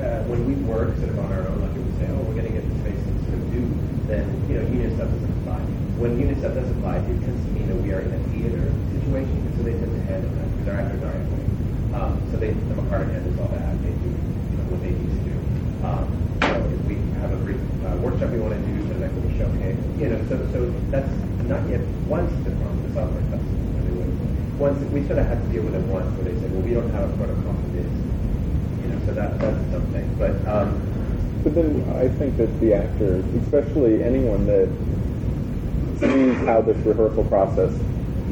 uh, 0.00 0.24
when 0.24 0.40
we 0.48 0.56
work 0.64 0.96
sort 1.04 1.12
of 1.12 1.20
on 1.20 1.28
our 1.28 1.44
own, 1.44 1.60
like 1.60 1.76
we 1.76 1.84
say, 2.00 2.08
oh, 2.08 2.24
we're 2.24 2.32
going 2.32 2.48
to 2.48 2.56
get 2.56 2.64
the 2.64 2.76
space 2.80 2.96
to 2.96 3.12
sort 3.28 3.36
of 3.36 3.44
do, 3.52 3.60
then, 4.08 4.24
you 4.48 4.56
know, 4.56 4.64
union 4.72 4.96
stuff 4.96 5.12
doesn't 5.12 5.36
apply. 5.44 5.60
When 6.00 6.16
union 6.16 6.40
stuff 6.40 6.56
does 6.56 6.64
apply, 6.80 7.04
it 7.04 7.20
tends 7.28 7.44
to 7.44 7.50
mean 7.52 7.68
that 7.68 7.76
we 7.76 7.92
are 7.92 8.00
in 8.00 8.08
a 8.08 8.20
theater 8.32 8.72
situation, 8.96 9.44
so 9.52 9.60
they 9.60 9.76
tend 9.76 9.92
to 9.92 10.00
handle 10.08 10.32
that, 10.32 10.48
because 10.48 10.68
our 10.72 10.80
actors 10.80 11.04
are 11.04 11.12
anyway. 11.12 11.44
Um, 11.92 12.24
so 12.32 12.40
they, 12.40 12.56
have 12.56 12.68
the 12.72 12.76
McCarter 12.80 13.12
handles 13.12 13.36
all 13.36 13.52
that, 13.52 13.68
they 13.84 13.92
do, 14.00 14.08
you 14.08 14.56
know, 14.56 14.72
what 14.72 14.80
they 14.80 14.96
need 14.96 15.12
to 15.12 15.20
do. 15.28 15.36
Um, 15.84 16.08
so 16.40 16.56
if 16.72 16.80
we 16.88 16.96
have 17.20 17.36
a 17.36 17.40
brief 17.44 17.60
uh, 17.84 18.00
workshop 18.00 18.32
we 18.32 18.40
want 18.40 18.56
to 18.56 18.64
do, 18.64 18.80
so 18.88 18.96
that 18.96 19.12
we'll 19.12 19.28
showcase, 19.36 19.76
you 20.00 20.08
know, 20.08 20.24
so, 20.32 20.40
so 20.56 20.72
that's 20.88 21.12
not 21.48 21.68
yet 21.68 21.80
once 22.08 22.32
the 22.44 22.50
problem, 22.50 22.82
the 22.88 22.94
software 22.94 23.22
stuff. 23.28 23.40
Once, 24.58 24.78
we 24.92 25.04
sort 25.06 25.18
of 25.18 25.26
had 25.26 25.42
to 25.42 25.48
deal 25.50 25.62
with 25.62 25.74
it 25.74 25.82
once, 25.90 26.06
where 26.16 26.30
they 26.30 26.40
said, 26.40 26.50
well, 26.52 26.62
we 26.62 26.72
don't 26.72 26.88
have 26.90 27.10
a 27.10 27.16
protocol 27.16 27.54
for 27.54 27.70
this, 27.74 27.90
you 28.82 28.88
know, 28.88 28.98
so 29.04 29.12
that, 29.12 29.38
that's 29.40 29.70
something. 29.72 30.06
But, 30.16 30.38
um, 30.46 30.78
But 31.42 31.54
then 31.56 31.82
I 31.98 32.08
think 32.08 32.36
that 32.36 32.48
the 32.60 32.72
actors, 32.74 33.24
especially 33.42 34.04
anyone 34.04 34.46
that 34.46 34.70
sees 35.98 36.36
how 36.46 36.62
this 36.62 36.78
rehearsal 36.86 37.24
process, 37.24 37.72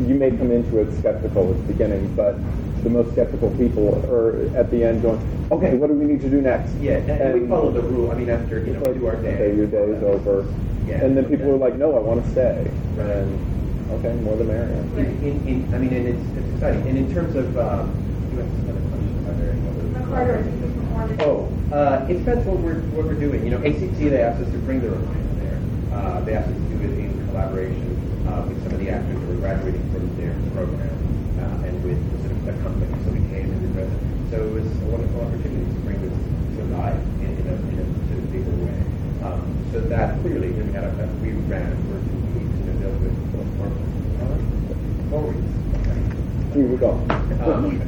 you 0.06 0.14
may 0.14 0.30
come 0.30 0.52
into 0.52 0.78
it 0.78 0.96
skeptical 0.98 1.50
at 1.50 1.56
the 1.66 1.72
beginning, 1.72 2.14
but 2.14 2.36
the 2.84 2.90
most 2.90 3.12
skeptical 3.12 3.50
people 3.58 3.94
are 4.06 4.46
at 4.56 4.70
the 4.70 4.84
end 4.84 5.02
going, 5.02 5.18
okay, 5.50 5.74
what 5.74 5.88
do 5.88 5.94
we 5.94 6.04
need 6.04 6.20
to 6.20 6.30
do 6.30 6.40
next? 6.40 6.74
Yeah, 6.76 6.94
and, 6.98 7.42
we 7.42 7.48
follow 7.48 7.70
the 7.70 7.82
rule. 7.82 8.10
I 8.10 8.14
mean, 8.14 8.30
after 8.30 8.58
you 8.64 8.74
know, 8.74 8.80
we 8.80 8.98
do 8.98 9.06
our 9.06 9.16
day. 9.16 9.34
Okay, 9.34 9.56
your 9.56 9.66
day 9.66 9.84
is 9.84 10.02
over. 10.02 10.46
Yeah. 10.86 11.04
And 11.04 11.16
then 11.16 11.28
people 11.28 11.50
are 11.50 11.56
like, 11.56 11.76
no, 11.76 11.96
I 11.96 12.00
want 12.00 12.24
to 12.24 12.30
stay. 12.30 12.70
And 12.98 13.90
okay, 13.92 14.14
more 14.22 14.36
the 14.36 14.44
merrier. 14.44 14.82
In, 14.96 15.06
in, 15.22 15.48
in, 15.48 15.74
I 15.74 15.78
mean, 15.78 15.92
and 15.94 16.08
it's, 16.08 16.38
it's 16.38 16.54
exciting. 16.54 16.88
And 16.88 16.98
in 16.98 17.12
terms 17.12 17.36
of, 17.36 17.56
um, 17.56 17.94
you 18.32 18.38
have 18.38 18.48
another 18.64 18.80
question. 18.90 19.26
Are 19.28 19.34
there 19.34 19.50
any 19.52 19.68
other? 19.68 20.06
Carter, 20.08 20.36
if 20.40 20.46
you 20.46 20.60
could 20.60 20.74
perform 20.74 21.10
it. 21.10 21.20
Oh, 21.22 21.48
uh, 21.72 22.06
it 22.08 22.18
depends 22.18 22.46
what 22.46 22.58
we're 22.58 22.80
what 22.92 23.06
we're 23.06 23.18
doing. 23.18 23.44
You 23.44 23.50
know, 23.56 23.62
ACT 23.64 23.96
they 23.96 24.20
asked 24.20 24.42
us 24.42 24.50
to 24.52 24.58
bring 24.58 24.80
the 24.80 24.90
Ramayana 24.90 25.34
there. 25.40 25.60
Uh, 25.94 26.20
they 26.20 26.34
asked 26.34 26.50
us 26.50 26.56
to 26.56 26.66
do 26.68 26.84
it 26.84 26.98
in 26.98 27.12
collaboration 27.28 27.96
uh, 28.28 28.44
with 28.44 28.60
some 28.64 28.72
of 28.74 28.80
the 28.80 28.90
actors 28.90 29.16
that 29.16 29.28
were 29.28 29.40
graduating 29.40 29.84
from 29.92 30.04
their 30.20 30.34
program 30.52 30.92
uh, 31.40 31.66
and 31.66 31.74
with 31.84 31.96
sort 32.20 32.32
of 32.32 32.44
the 32.44 32.52
company. 32.60 32.92
So 33.04 33.12
we 33.12 33.24
came 33.32 33.48
and 33.48 33.60
did 33.62 33.72
present. 33.72 34.02
So 34.28 34.36
it 34.42 34.52
was 34.52 34.68
a 34.68 34.86
wonderful 34.92 35.20
opportunity 35.24 35.64
to 35.64 35.80
bring 35.84 36.00
this 36.04 36.12
to 36.12 36.64
life 36.76 37.00
in, 37.24 37.30
in, 37.40 37.46
a, 37.48 37.56
in 37.72 37.76
a 37.80 37.86
sort 38.08 38.20
of 38.20 38.26
bigger 38.32 38.56
way. 38.64 38.80
Um, 39.24 39.61
so 39.72 39.80
that 39.80 40.20
clearly, 40.20 40.48
you 40.48 40.60
know, 40.60 40.68
we 40.68 40.72
had 40.72 40.84
a, 40.84 41.08
we 41.24 41.32
ran 41.48 41.72
for 41.88 41.96
two 42.04 42.20
weeks, 42.36 42.52
know, 42.68 42.76
dealt 42.84 43.00
with 43.00 43.16
four, 43.32 43.72
four, 45.08 45.32
weeks. 45.32 45.48
Here 46.52 46.68
we 46.68 46.76
go. 46.76 46.92
Um, 47.40 47.80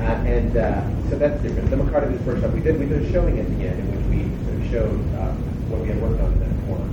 uh, 0.00 0.16
and 0.24 0.56
uh, 0.56 0.80
so 1.12 1.20
that's 1.20 1.36
different. 1.42 1.68
The 1.68 1.76
this 1.76 2.24
workshop 2.24 2.56
we 2.56 2.60
did, 2.60 2.80
we 2.80 2.86
did 2.88 3.04
a 3.04 3.12
showing 3.12 3.38
at 3.38 3.44
the 3.52 3.68
end 3.68 3.76
in 3.80 3.86
which 3.92 4.04
we 4.08 4.20
sort 4.48 4.56
of 4.56 4.64
showed 4.72 4.96
uh, 5.20 5.36
what 5.68 5.84
we 5.84 5.88
had 5.92 6.00
worked 6.00 6.24
on 6.24 6.32
in 6.32 6.40
that 6.40 6.56
form. 6.64 6.88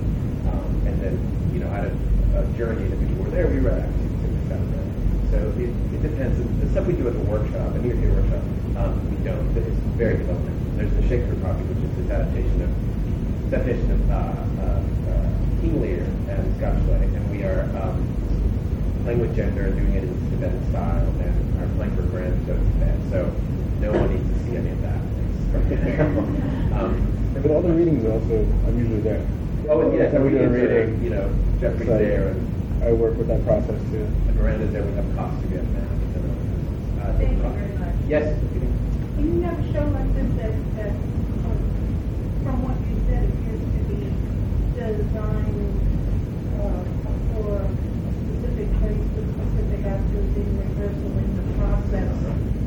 Um, 0.52 0.92
and 0.92 1.00
then, 1.00 1.16
you 1.56 1.64
know, 1.64 1.70
had 1.72 1.88
a, 1.88 1.92
a 2.36 2.44
journey 2.60 2.84
that 2.84 3.00
people 3.00 3.24
were 3.24 3.32
there, 3.32 3.48
we 3.48 3.64
read 3.64 3.80
actually 3.80 4.12
things 4.28 4.52
out 4.52 4.60
of 4.60 4.68
that. 4.76 4.88
So 5.32 5.38
it, 5.56 5.72
it 5.72 6.00
depends. 6.04 6.36
The 6.36 6.68
stuff 6.68 6.84
we 6.84 6.92
do 6.92 7.08
at 7.08 7.16
the 7.16 7.24
workshop, 7.32 7.72
the 7.72 7.80
New 7.80 7.96
York 7.96 8.00
City 8.04 8.12
workshop, 8.12 8.44
um, 8.76 8.92
we 9.08 9.16
don't, 9.24 9.40
but 9.56 9.64
it's 9.64 9.80
very 9.96 10.20
developmental. 10.20 10.60
There's 10.76 10.92
the 11.00 11.04
Shakespeare 11.08 11.40
project, 11.40 11.64
which 11.72 11.80
is 11.80 11.96
this 11.96 12.12
adaptation 12.12 12.60
of 12.60 12.93
definition 13.54 13.90
of 13.92 14.10
uh, 14.10 14.14
uh, 14.14 14.82
uh, 15.14 15.30
King 15.60 15.80
Lear 15.80 16.02
and 16.26 16.42
Scottish 16.58 16.82
play, 16.90 17.06
and 17.06 17.30
we 17.30 17.44
are 17.44 17.62
um, 17.78 18.02
playing 19.04 19.20
with 19.20 19.36
gender 19.36 19.66
and 19.70 19.76
doing 19.78 19.94
it 19.94 20.02
in 20.02 20.30
Tibetan 20.30 20.58
style, 20.70 21.06
and 21.22 21.62
are 21.62 21.70
playing 21.76 21.94
for 21.94 22.02
grand 22.10 22.34
so 22.46 22.54
Tibet. 22.58 22.98
So 23.14 23.30
no 23.78 23.92
one 23.94 24.10
needs 24.10 24.26
to 24.26 24.38
see 24.42 24.56
any 24.58 24.70
of 24.74 24.82
that. 24.82 24.98
um, 26.82 26.98
But 27.34 27.50
all 27.52 27.62
the 27.62 27.70
readings 27.72 28.02
also, 28.10 28.42
I'm 28.66 28.74
usually 28.76 29.00
there. 29.02 29.22
oh, 29.70 29.80
and 29.86 29.94
yes, 29.94 30.12
Every 30.14 30.36
every 30.38 30.60
day 30.60 30.66
year, 30.66 30.86
reading. 30.86 31.04
you 31.04 31.10
know, 31.10 31.30
Jeffrey's 31.60 31.86
So 31.88 31.98
there, 31.98 32.28
and, 32.34 32.82
I 32.82 32.92
work 32.92 33.16
with 33.16 33.28
that 33.28 33.44
process 33.46 33.78
too. 33.94 34.02
and 34.02 34.34
Miranda's 34.34 34.72
there. 34.72 34.82
We 34.82 34.92
have 34.98 35.06
costs 35.14 35.40
together 35.42 35.62
now. 35.62 37.06
Uh, 37.06 37.16
Thank 37.18 37.38
you 37.38 37.48
very 37.54 37.72
much. 37.78 37.94
Yes. 38.08 38.34
Can 39.14 39.38
you 39.38 39.42
have 39.46 39.58
a 39.62 39.72
show 39.72 39.86
like 39.94 40.10
this 40.18 40.26
that, 40.42 40.52
that 40.76 40.90
um, 40.90 41.58
from 42.42 42.56
what 42.66 42.74
you 42.76 42.82
said 42.82 42.83
appears 43.24 43.60
to 43.60 43.80
be 43.88 43.98
designed 44.74 45.60
uh, 46.60 46.82
for 47.34 47.62
a 47.62 47.68
specific 48.24 48.68
place 48.80 49.04
with 49.16 49.28
specific 49.34 49.82
actors 49.86 50.30
in 50.36 50.48
rehearsal 50.60 51.12
in 51.18 51.30
the 51.36 51.44
process, 51.58 52.12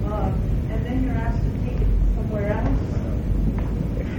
uh, 0.08 0.32
and 0.72 0.80
then 0.86 1.04
you're 1.04 1.18
asked 1.18 1.44
to 1.44 1.52
take 1.66 1.80
it 1.82 1.92
somewhere 2.16 2.48
else? 2.54 2.80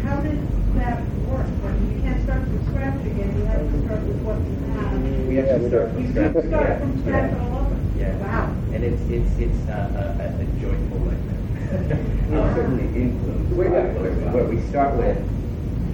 How 0.05 0.17
did 0.21 0.39
that 0.79 1.01
work? 1.29 1.47
I 1.47 1.73
mean, 1.73 1.97
you 1.97 2.01
can't 2.03 2.23
start 2.25 2.43
from 2.45 2.61
scratch 2.71 3.01
again, 3.07 3.31
you 3.39 3.45
have 3.47 3.61
to 3.67 3.77
start 3.85 4.03
with 4.05 4.21
what 4.23 4.39
you 4.47 4.57
have. 4.73 5.29
We 5.29 5.35
have 5.37 5.49
to 5.61 5.69
start 5.69 5.93
from 5.93 6.03
You 6.05 6.11
scratch. 6.13 6.25
have 6.25 6.43
to 6.43 6.49
start 6.49 6.69
Yeah. 6.69 6.79
from 6.79 6.93
scratch 7.03 7.31
Yeah. 7.33 7.43
all 7.45 7.59
over? 7.59 7.77
Yeah. 7.99 8.17
Wow. 8.23 8.55
And 8.73 8.85
it's 8.85 9.03
it's 9.11 9.33
it's 9.39 9.61
uh, 9.69 9.75
a, 9.75 10.23
a, 10.23 10.27
a 10.39 10.47
joyful 10.63 10.99
nightmare. 11.03 11.99
We 12.29 12.37
certainly 12.55 12.85
influence 13.03 13.51
We're 13.53 13.71
where, 13.71 13.93
not- 13.93 14.01
where, 14.01 14.13
where 14.33 14.45
we 14.45 14.61
start 14.69 14.97
with 14.97 15.19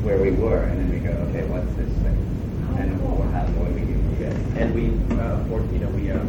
where 0.05 0.18
we 0.20 0.31
were, 0.32 0.62
and 0.68 0.78
then 0.78 0.89
we 0.93 1.01
go, 1.01 1.12
okay, 1.32 1.48
what's 1.48 1.72
this 1.81 1.89
thing? 2.05 2.16
And 2.76 2.93
what 3.01 3.28
happens 3.32 3.56
when 3.56 3.74
we 3.74 3.89
do 3.89 3.97
Yes. 4.20 4.36
And 4.56 4.74
we, 4.74 4.93
uh, 5.18 5.43
for, 5.48 5.60
you 5.72 5.81
know, 5.81 5.89
we, 5.90 6.10
um, 6.12 6.28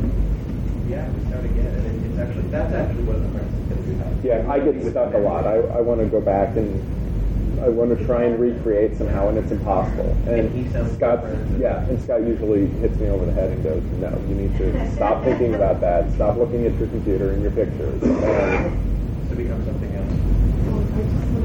yeah, 0.89 1.07
we 1.11 1.19
start 1.27 1.45
again, 1.45 1.68
and 1.68 1.85
it, 1.85 2.10
it's 2.10 2.18
actually 2.18 2.49
that's 2.49 2.73
actually 2.73 3.03
one 3.03 3.18
of 3.18 3.23
the 3.23 3.31
hardest 3.35 3.56
things 3.69 3.85
we 3.88 3.95
have. 3.99 4.26
Yeah, 4.26 4.52
I 4.52 4.60
get 4.60 4.81
stuck 4.89 5.14
a 5.14 5.19
lot. 5.19 5.45
I, 5.45 5.60
I 5.76 5.81
want 5.81 5.99
to 6.02 6.07
go 6.07 6.19
back 6.19 6.56
and 6.56 6.81
I 7.61 7.69
want 7.69 7.97
to 7.97 8.06
try 8.06 8.23
and 8.23 8.39
recreate 8.39 8.97
somehow, 8.97 9.30
and 9.30 9.38
it's 9.38 9.52
impossible. 9.52 10.10
And, 10.27 10.49
And 10.49 10.91
Scott, 10.95 11.23
yeah, 11.60 11.85
and 11.85 12.02
Scott 12.02 12.22
usually 12.22 12.68
hits 12.81 12.97
me 12.97 13.07
over 13.07 13.26
the 13.26 13.34
head 13.34 13.52
and 13.52 13.64
goes, 13.64 13.84
"No, 14.02 14.10
you 14.27 14.35
need 14.35 14.57
to 14.57 14.95
stop 14.95 15.23
thinking 15.23 15.53
about 15.53 15.80
that. 15.81 16.11
Stop 16.14 16.38
looking 16.38 16.65
at 16.65 16.73
your 16.80 16.88
computer 16.89 17.31
and 17.31 17.41
your 17.41 17.52
pictures." 17.52 18.02
And 18.02 19.30
to 19.30 19.35
become 19.35 19.64
something 19.65 19.93
else. 19.95 21.44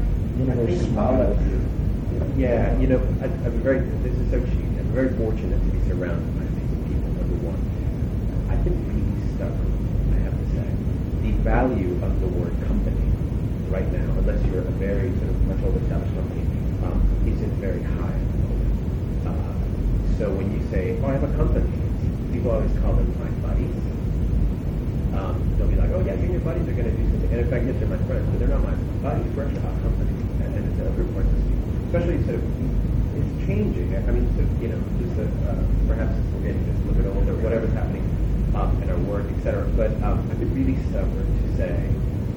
you 0.37 0.45
know, 0.45 0.53
I 0.63 0.65
think 0.65 0.95
Paula- 0.95 1.37
Yeah, 2.37 2.77
you 2.79 2.87
know, 2.87 2.99
I, 3.21 3.25
I'm 3.25 3.59
very. 3.61 3.79
This 4.03 4.15
is 4.17 4.29
so 4.31 4.39
cheap. 4.39 4.67
I'm 4.79 4.91
very 4.93 5.09
fortunate 5.17 5.59
to 5.59 5.69
be 5.71 5.79
surrounded 5.87 6.25
by 6.37 6.43
amazing 6.47 6.83
people. 6.87 7.09
Number 7.19 7.37
one, 7.45 7.59
I've 8.49 8.63
been 8.63 8.77
really 8.87 9.05
stubborn. 9.35 9.71
I 10.15 10.19
have 10.25 10.35
to 10.35 10.47
say, 10.55 10.67
the 11.23 11.31
value 11.43 11.99
of 12.01 12.11
the 12.21 12.27
word 12.39 12.55
company 12.67 13.07
right 13.69 13.87
now, 13.91 14.07
unless 14.19 14.39
you're 14.47 14.63
a 14.63 14.75
very 14.79 15.11
sort 15.19 15.29
of 15.31 15.37
much 15.47 15.61
older 15.63 15.79
established 15.83 16.15
company, 16.15 16.43
um, 16.83 16.99
isn't 17.27 17.55
very 17.59 17.83
high. 17.83 18.19
Uh, 19.27 19.53
so 20.17 20.31
when 20.35 20.51
you 20.51 20.59
say, 20.71 20.97
"Oh, 21.03 21.07
I 21.07 21.13
have 21.19 21.23
a 21.27 21.33
company," 21.35 21.67
people 22.31 22.51
always 22.51 22.71
call 22.79 22.93
them 22.95 23.07
my 23.19 23.31
buddies. 23.43 23.75
Um, 25.13 25.35
they'll 25.57 25.67
be 25.67 25.75
like, 25.75 25.91
"Oh 25.91 25.99
yeah, 26.03 26.15
you 26.15 26.31
and 26.31 26.35
your 26.39 26.45
buddies 26.47 26.67
are 26.67 26.73
going 26.77 26.89
to 26.89 26.95
do 26.95 27.03
something." 27.11 27.31
And 27.31 27.39
in 27.43 27.49
fact, 27.51 27.63
yes, 27.67 27.75
they're 27.79 27.91
my 27.91 28.01
friends, 28.07 28.25
but 28.31 28.39
they're 28.39 28.51
not 28.51 28.63
my 28.63 28.75
buddies. 29.03 29.27
We're 29.35 29.47
a 29.51 29.55
company, 29.83 30.00
a 31.01 31.11
group 31.11 31.25
of 31.25 31.43
people. 31.49 31.65
Especially 31.89 32.17
sort 32.23 32.37
of, 32.37 32.45
it's 33.17 33.31
changing. 33.45 33.89
I 33.97 34.11
mean, 34.13 34.25
sort 34.37 34.45
of, 34.45 34.61
you 34.61 34.69
know, 34.69 34.81
just 35.01 35.15
uh, 35.17 35.25
uh, 35.49 35.61
perhaps 35.89 36.13
we're 36.33 36.45
getting 36.45 36.63
just 36.69 36.79
a 36.79 36.83
little 36.87 36.97
bit 37.01 37.07
older, 37.09 37.35
whatever's 37.41 37.73
happening 37.73 38.05
um, 38.55 38.69
in 38.81 38.87
our 38.89 39.01
work, 39.09 39.25
etc. 39.37 39.65
But 39.75 39.91
um, 40.05 40.21
I've 40.29 40.39
really 40.53 40.77
stubborn 40.89 41.25
to 41.25 41.47
say, 41.57 41.73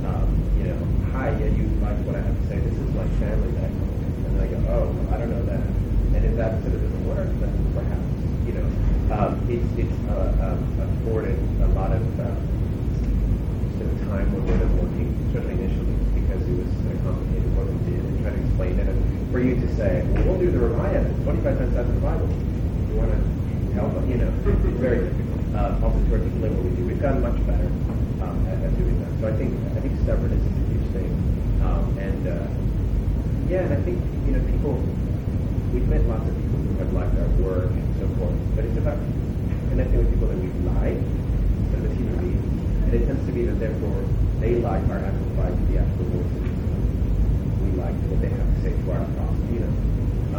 um, 0.08 0.28
you 0.58 0.64
know, 0.72 0.78
hi, 1.12 1.30
yeah, 1.36 1.52
you 1.52 1.68
like 1.84 1.98
what 2.08 2.16
I 2.16 2.22
have 2.24 2.34
to 2.34 2.46
say. 2.48 2.58
This 2.58 2.74
is 2.74 2.90
my 2.96 3.06
family 3.20 3.52
that 3.60 3.70
and 3.70 4.30
then 4.34 4.40
I 4.42 4.48
go, 4.48 4.58
oh, 4.72 4.88
I 5.12 5.18
don't 5.20 5.30
know 5.30 5.44
that. 5.46 5.64
And 6.16 6.22
if 6.24 6.34
that 6.36 6.62
sort 6.62 6.74
of 6.74 6.80
doesn't 6.82 7.04
work, 7.06 7.28
then 7.38 7.52
perhaps, 7.76 8.08
you 8.48 8.54
know, 8.58 8.66
um, 9.12 9.38
it's 9.46 9.68
it's 9.78 9.98
uh, 10.08 10.32
um, 10.40 10.58
afforded 10.80 11.38
a 11.62 11.68
lot 11.76 11.92
of. 11.92 12.02
Uh, 12.18 12.32
sort 13.78 13.90
of 13.90 13.98
time 14.06 14.30
with 14.34 14.48
it 14.48 14.62
and 14.62 14.72
working, 14.78 15.10
especially 15.28 15.58
initially, 15.58 15.96
because 16.14 16.42
it 16.46 16.54
was 16.54 16.70
sort 16.82 16.94
of 16.94 17.02
complicated 17.02 17.50
what 17.58 17.66
we 17.66 17.78
did 17.90 17.98
and 17.98 18.14
trying 18.22 18.38
to 18.38 18.42
explain 18.46 18.78
it. 18.78 18.86
And 18.86 19.14
for 19.34 19.42
you 19.42 19.58
to 19.58 19.66
say, 19.74 20.06
well, 20.14 20.22
we'll 20.30 20.38
do 20.38 20.46
the 20.46 20.62
Ramaya 20.62 21.02
25 21.26 21.58
times 21.58 21.74
out 21.74 21.90
of 21.90 21.94
the 21.98 21.98
Bible. 21.98 22.30
You 22.86 22.94
want 23.02 23.10
to 23.10 23.18
help, 23.74 23.90
you 24.06 24.14
know, 24.14 24.30
it's 24.30 24.78
very 24.78 25.10
difficult. 25.10 25.42
Uh, 25.58 25.74
also 25.82 25.98
to 26.06 26.10
articulate 26.14 26.54
what 26.54 26.62
we 26.62 26.70
do. 26.78 26.86
We've 26.86 27.02
gotten 27.02 27.18
much 27.18 27.34
better 27.42 27.66
um, 28.22 28.38
at, 28.46 28.62
at 28.62 28.70
doing 28.78 28.94
that. 29.02 29.10
So 29.18 29.26
I 29.26 29.34
think 29.34 29.50
I 29.74 29.82
think 29.82 29.98
stubbornness 30.06 30.38
is 30.38 30.54
a 30.54 30.66
huge 30.70 30.86
thing. 30.94 31.10
Um, 31.66 31.82
and 31.98 32.22
uh, 32.30 32.46
yeah, 33.50 33.66
and 33.66 33.74
I 33.74 33.80
think, 33.82 33.98
you 34.22 34.38
know, 34.38 34.42
people, 34.54 34.78
we've 35.74 35.90
met 35.90 36.06
lots 36.06 36.30
of 36.30 36.34
people 36.38 36.62
who 36.62 36.78
have 36.78 36.94
liked 36.94 37.18
our 37.18 37.26
work 37.42 37.74
and 37.74 37.90
so 37.98 38.06
forth, 38.14 38.38
but 38.54 38.62
it's 38.62 38.78
about 38.78 39.02
connecting 39.74 39.98
with 39.98 40.14
people 40.14 40.30
that 40.30 40.38
we 40.38 40.46
like, 40.78 41.02
sort 41.74 41.82
of 41.82 41.90
as 41.90 41.94
human 41.98 42.22
beings. 42.22 42.46
And 42.86 42.90
it 42.94 43.02
tends 43.10 43.26
to 43.26 43.34
be 43.34 43.50
that 43.50 43.58
therefore 43.58 43.98
they 44.38 44.62
like 44.62 44.86
our 44.94 45.02
amplified 45.02 45.58
theatrical 45.66 46.22
voices. 46.22 46.46
We 47.66 47.74
like 47.82 47.98
what 48.06 48.22
they 48.22 48.30
have 48.30 48.43
to 48.72 48.90
our 48.92 49.04
thoughts, 49.04 49.44
you 49.52 49.60
know. 49.60 49.72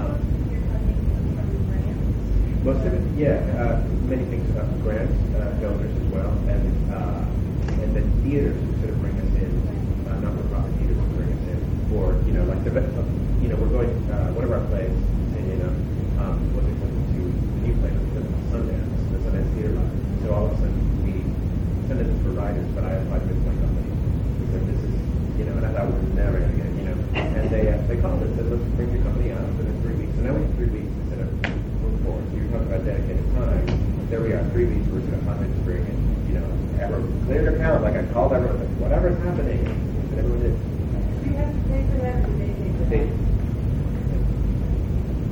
Um, 0.01 0.17
your 0.49 0.61
funding 0.65 0.97
from 0.97 1.23
grants? 1.69 2.65
most 2.65 2.81
of 2.85 2.93
it, 2.97 3.03
yeah, 3.13 3.37
uh, 3.61 3.77
many 4.09 4.25
things 4.25 4.49
about 4.49 4.65
grants, 4.81 5.13
uh, 5.37 5.53
donors 5.61 5.93
as 5.93 6.07
well, 6.09 6.33
and 6.49 6.63
uh, 6.89 7.21
and 7.81 7.95
then 7.95 8.05
theaters 8.23 8.57
who 8.57 8.73
sort 8.81 8.89
of 8.89 8.97
bring 9.01 9.13
us 9.21 9.31
in, 9.37 9.51
uh, 10.09 10.19
not-for-profit 10.25 10.73
theaters 10.81 10.97
who 10.97 11.05
bring 11.13 11.29
us 11.29 11.43
in. 11.53 11.59
for, 11.89 12.17
you 12.25 12.33
know, 12.33 12.43
like 12.45 12.63
the, 12.65 12.71
you 13.41 13.47
know, 13.47 13.55
we're 13.61 13.69
going, 13.69 13.89
uh, 14.09 14.33
one 14.33 14.43
of 14.43 14.51
our 14.51 14.63
plays, 14.73 14.89
and 14.89 15.43
you 15.47 15.57
know, 15.61 15.71
um, 16.19 16.41
was 16.57 16.65
accepted 16.65 17.03
to 17.13 17.19
a 17.21 17.59
new 17.61 17.75
play 17.79 17.93
because 17.93 18.25
of 18.25 18.35
Sundance, 18.49 18.89
the 19.13 19.17
Sundance 19.21 19.49
Theater 19.53 19.73
Lab. 19.77 19.93
So 20.25 20.33
all 20.33 20.45
of 20.49 20.53
a 20.53 20.57
sudden 20.59 20.75
we 21.05 21.21
sent 21.87 22.01
it 22.01 22.09
for 22.25 22.33
writers, 22.33 22.65
but 22.73 22.83
I 22.83 22.97
applied 23.05 23.23
with 23.29 23.37
my 23.45 23.53
company. 23.61 23.85
We 24.41 24.45
said, 24.49 24.63
this 24.65 24.81
is, 24.81 24.93
you 25.37 25.45
know, 25.45 25.53
and 25.61 25.65
I 25.65 25.71
thought 25.77 25.87
we 25.87 25.93
were 25.93 26.17
never 26.17 26.39
going 26.41 26.51
to 26.51 26.57
get, 26.57 26.67
it, 26.67 26.75
you 26.81 26.85
know, 26.89 26.97
and 27.37 27.43
they, 27.53 27.69
uh, 27.69 27.77
they 27.85 27.97
called 28.01 28.19
and 28.25 28.33
said, 28.35 28.49
let's 28.49 28.65
bring 28.75 28.89
your 28.89 29.03
company 29.05 29.29
out 29.31 29.45
within 29.61 29.77
three 29.85 29.95
weeks. 30.01 30.13
So 30.17 30.25
now 30.25 30.33
we 30.33 30.41
have 30.41 30.55
three 30.57 30.71
weeks 30.73 30.89
instead 31.05 31.21
of 31.21 31.29
move 31.79 31.95
forward. 32.01 32.25
So 32.27 32.33
you're 32.35 32.49
talking 32.49 32.67
about 32.73 32.81
dedicated 32.83 33.23
time. 33.37 33.67
There 34.09 34.21
we 34.21 34.33
are, 34.33 34.41
three 34.51 34.65
weeks, 34.65 34.85
we're 34.89 35.05
going 35.05 35.15
to 35.15 35.25
find 35.25 35.39
to 35.45 35.61
bring 35.63 35.85
it, 35.85 35.97
you 36.27 36.35
know, 36.41 36.47
ever 36.81 36.99
cleared 37.29 37.53
account, 37.55 37.83
like 37.85 37.95
I 37.95 38.03
called 38.11 38.33
everyone, 38.33 38.59
like, 38.59 38.73
whatever's 38.81 39.17
happening, 39.23 39.61
and 39.65 40.17
everyone 40.17 40.41
did. 40.41 40.55
Do 40.55 41.29
you 41.29 41.37
have 41.41 41.49
to 41.53 41.61
pay 41.69 41.81
for 41.89 41.97
that 42.05 42.21
or 42.21 42.29
do 42.29 42.33
they 42.37 42.53
pay 42.53 42.69
for 42.77 42.85
They, 42.85 43.01
that? 43.01 43.25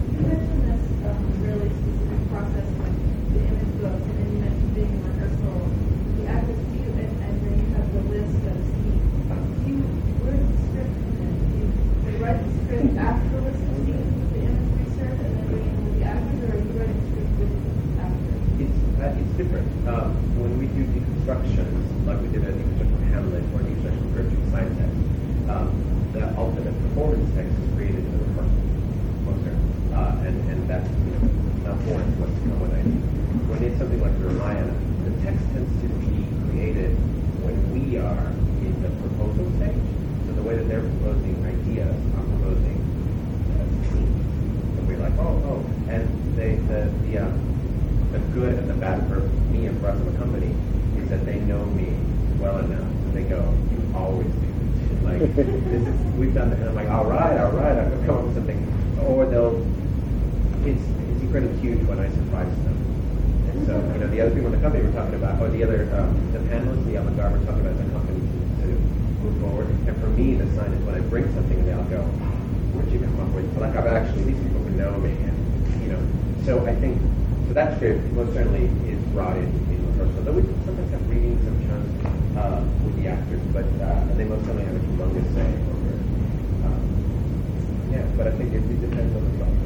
You 0.10 0.20
mentioned 0.26 0.64
this 0.66 0.84
um, 1.06 1.22
really 1.46 1.70
specific 1.70 2.22
process 2.34 2.66
with 2.82 2.98
the 3.30 3.40
image 3.46 3.74
books, 3.78 4.02
and 4.10 4.16
then 4.18 4.28
you 4.34 4.40
mentioned 4.42 4.74
being 4.74 4.90
in 4.90 5.02
rehearsal. 5.06 5.70
The 6.18 6.26
actors 6.34 6.58
do 6.58 6.74
you, 6.82 6.90
and, 6.98 7.14
and 7.14 7.34
then 7.46 7.54
you 7.62 7.68
have 7.78 7.88
the 7.94 8.04
list 8.10 8.42
of 8.42 8.58
scenes. 8.58 9.06
Do 9.30 9.70
you, 9.70 9.86
where 10.26 10.34
does 10.34 10.50
the 10.50 10.60
script 10.66 10.92
come 10.98 11.18
in? 11.22 11.34
Do 11.38 11.54
you 11.62 11.70
they 12.10 12.18
write 12.18 12.42
the 12.42 12.50
script 12.58 12.98
after 12.98 13.28
the 13.30 13.42
list 13.54 13.62
of 13.62 13.74
scenes 13.86 14.10
with 14.18 14.32
the 14.34 14.42
image 14.50 14.72
research, 14.82 15.18
and 15.22 15.30
then 15.38 15.46
bring 15.46 15.62
in 15.62 15.78
with 15.78 15.94
the 16.02 16.10
actors, 16.10 16.40
or 16.42 16.50
are 16.50 16.58
you 16.58 16.74
writing 16.74 16.98
the 16.98 17.06
script 17.14 17.38
with 17.38 17.54
the 17.54 18.02
actors? 18.02 18.42
It's 18.64 18.80
uh, 18.98 19.14
it's 19.14 19.22
different. 19.38 19.66
Um, 19.88 20.14
when 20.38 20.58
we 20.62 20.68
do 20.78 20.86
deconstructions, 20.94 22.06
like 22.06 22.22
we 22.22 22.30
did 22.30 22.46
a 22.46 22.54
deconstruction 22.54 22.98
for 23.02 23.06
Hamlet 23.10 23.44
for 23.50 23.66
Gertrude 24.14 24.52
Science 24.52 24.78
um, 25.50 25.74
the 26.14 26.22
ultimate 26.38 26.74
performance 26.90 27.26
text 27.34 27.52
is 27.58 27.68
created 27.74 28.06
in 28.06 28.12
the 28.14 28.22
rehearsal 28.30 28.62
poster, 29.26 29.56
uh, 29.98 30.28
and 30.30 30.38
and 30.50 30.70
that's 30.70 30.86
you 30.86 31.12
know 31.18 31.26
not 31.66 31.78
foreign 31.84 32.06
to 32.06 32.18
what's 32.22 32.38
come 32.46 32.62
when 32.62 32.72
I 32.78 32.82
when 33.50 33.60
it's 33.66 33.78
something 33.82 34.02
like 34.02 34.14
the 34.22 34.30
Ramayana, 34.30 34.78
the 35.10 35.14
text 35.26 35.42
tends 35.52 35.74
to 35.82 35.88
be 35.98 36.30
created 36.48 36.94
when 37.42 37.58
we 37.74 37.98
are 37.98 38.30
in 38.62 38.74
the 38.86 38.92
proposal 39.02 39.50
stage. 39.58 39.82
So 40.30 40.38
the 40.38 40.46
way 40.46 40.56
that 40.62 40.70
they're 40.70 40.86
proposing 40.86 41.42
ideas, 41.42 41.98
I'm 42.14 42.28
proposing 42.38 42.78
uh, 43.58 43.66
scenes. 43.90 44.16
So 44.78 44.80
we're 44.86 45.02
like, 45.02 45.18
oh, 45.18 45.34
oh, 45.50 45.62
and 45.90 46.06
they 46.38 46.62
the 46.70 46.94
the 47.10 47.26
um, 47.26 47.54
the 48.14 48.20
good 48.38 48.54
and 48.54 48.70
the 48.70 48.78
bad 48.78 49.02
for 49.10 49.26
me 49.50 49.66
and 49.66 49.76
for 49.82 49.90
us 49.90 50.00
as 50.00 50.08
a 50.08 50.18
company 50.18 50.54
is 51.02 51.10
that 51.10 51.26
they 51.26 51.40
know 51.42 51.66
me 51.74 51.90
well 52.38 52.60
enough. 52.60 52.86
And 53.10 53.14
they 53.18 53.24
go, 53.24 53.42
you 53.72 53.82
always 53.98 54.28
do 54.28 54.50
this. 54.54 55.04
Like, 55.04 55.36
this 55.36 55.82
is, 55.82 55.96
we've 56.14 56.34
done 56.34 56.52
that. 56.52 56.60
And 56.60 56.70
I'm 56.70 56.76
like, 56.76 56.90
all 56.90 57.06
right, 57.06 57.40
all 57.42 57.52
right, 57.52 57.74
I'm 57.74 57.90
going 57.90 58.02
to 58.02 58.06
come 58.06 58.18
up 58.18 58.24
with 58.26 58.36
something. 58.36 58.62
Or 59.02 59.26
they'll, 59.26 59.58
it's, 60.62 60.86
it's 61.10 61.22
incredibly 61.26 61.58
huge 61.60 61.82
when 61.90 62.00
I 62.00 62.08
surprise 62.14 62.54
them. 62.64 62.78
And 63.50 63.66
so, 63.66 63.74
you 63.94 64.00
know, 64.00 64.08
the 64.08 64.22
other 64.22 64.32
people 64.32 64.54
in 64.54 64.62
the 64.62 64.62
company 64.62 64.84
we're 64.86 64.94
talking 64.94 65.16
about, 65.16 65.42
or 65.42 65.50
the 65.50 65.64
other, 65.64 65.90
um, 65.98 66.14
the 66.34 66.40
panelists, 66.54 66.86
the 66.86 66.96
avant-garde 67.02 67.34
we're 67.34 67.46
talking 67.50 67.66
about 67.66 67.74
as 67.74 67.82
a 67.82 67.90
company 67.90 68.22
to, 68.22 68.38
to 68.62 68.68
move 69.26 69.42
forward. 69.42 69.68
And 69.90 69.98
for 69.98 70.10
me, 70.14 70.36
the 70.36 70.46
sign 70.54 70.70
is 70.70 70.82
when 70.86 70.96
I 70.96 71.02
bring 71.10 71.26
something 71.34 71.58
and 71.58 71.68
they'll 71.68 71.90
go, 71.90 72.06
where'd 72.78 72.92
you 72.94 73.00
come 73.00 73.20
up 73.20 73.34
with? 73.34 73.50
Like, 73.58 73.76
I've 73.76 73.90
actually, 73.90 74.30
these 74.30 74.42
people 74.42 74.62
who 74.62 74.72
know 74.78 74.94
me. 75.02 75.18
And, 75.18 75.82
you 75.82 75.90
know, 75.90 76.02
so 76.46 76.62
I 76.66 76.76
think 76.76 77.02
so 77.48 77.54
that 77.54 77.76
script 77.76 78.02
most 78.14 78.36
certainly 79.14 79.38
is 79.38 79.38
brought 79.38 79.38
in 79.38 79.46
in 79.46 79.86
rehearsal. 79.94 80.24
Though 80.24 80.34
we 80.34 80.42
sometimes 80.66 80.92
have 80.92 81.10
readings 81.10 81.44
sometimes 81.44 81.90
uh, 82.38 82.62
with 82.84 82.96
the 83.02 83.10
actors, 83.10 83.42
but 83.54 83.66
uh, 83.82 84.06
they 84.16 84.26
most 84.26 84.46
certainly 84.46 84.66
have 84.66 84.76
a 84.76 84.80
humongous 84.80 85.34
say 85.34 85.46
over 85.46 85.90
it. 85.94 86.02
Um, 86.66 86.82
yeah, 87.92 88.06
but 88.18 88.28
I 88.28 88.32
think 88.32 88.54
it, 88.54 88.64
it 88.64 88.82
depends 88.82 89.16
on 89.16 89.24
the 89.24 89.30
project. 89.38 89.62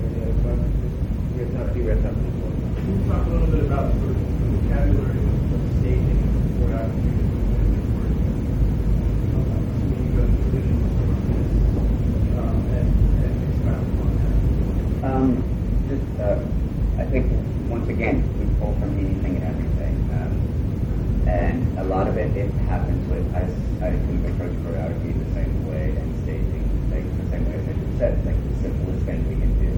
Any 0.00 0.22
other 0.22 0.34
questions? 0.42 0.92
We 1.34 1.38
have 1.40 1.52
time. 1.54 1.62
I 1.62 1.72
think 1.72 1.84
we 1.84 1.90
have 1.90 2.02
time 2.02 2.14
for 2.14 2.20
this 2.20 2.34
one. 2.42 2.54
Can 2.74 2.90
you 2.90 3.04
talk 3.10 3.26
a 3.26 3.30
little 3.30 3.46
bit 3.46 3.64
about 3.64 3.92
sort 3.94 4.10
of 4.10 4.16
the 4.18 4.46
vocabulary 4.50 5.20
of 5.20 5.62
staging 5.80 6.18
and 6.20 6.30
choreography 6.58 7.10
that 7.10 7.26
goes 7.30 7.54
into 7.60 7.70
your 7.70 7.86
work? 7.94 8.18
Um, 9.30 9.62
When 9.90 9.98
you 10.00 10.10
go 10.16 10.26
to 10.26 10.34
traditional 10.50 10.90
sort 10.90 11.10
of 11.10 11.22
this, 11.30 11.50
um, 12.34 12.58
and, 12.74 12.88
and 13.20 13.34
expound 13.46 13.84
upon 13.94 14.10
that. 14.18 14.34
Um, 15.00 15.26
just, 15.90 16.06
uh, 16.22 16.38
I 17.02 17.04
think 17.10 17.26
once 17.66 17.88
again 17.90 18.22
we 18.38 18.46
pull 18.62 18.74
from 18.78 18.94
anything 18.94 19.42
and 19.42 19.46
everything, 19.50 19.94
um, 20.14 20.32
and 21.26 21.78
a 21.78 21.84
lot 21.84 22.06
of 22.06 22.16
it 22.16 22.30
it 22.36 22.50
happens 22.70 23.02
with 23.10 23.26
I, 23.34 23.42
I 23.82 23.90
can 23.90 24.22
approach 24.30 24.54
choreography 24.62 25.10
the 25.18 25.30
same 25.34 25.66
way 25.66 25.90
and 25.98 26.06
staging 26.22 26.62
like 26.94 27.02
the 27.02 27.26
same 27.34 27.42
way 27.48 27.58
as 27.58 27.66
I 27.66 27.72
just 27.74 27.98
said, 27.98 28.22
like 28.24 28.38
the 28.38 28.54
simplest 28.62 29.02
thing 29.02 29.26
we 29.26 29.34
can 29.34 29.50
do, 29.58 29.74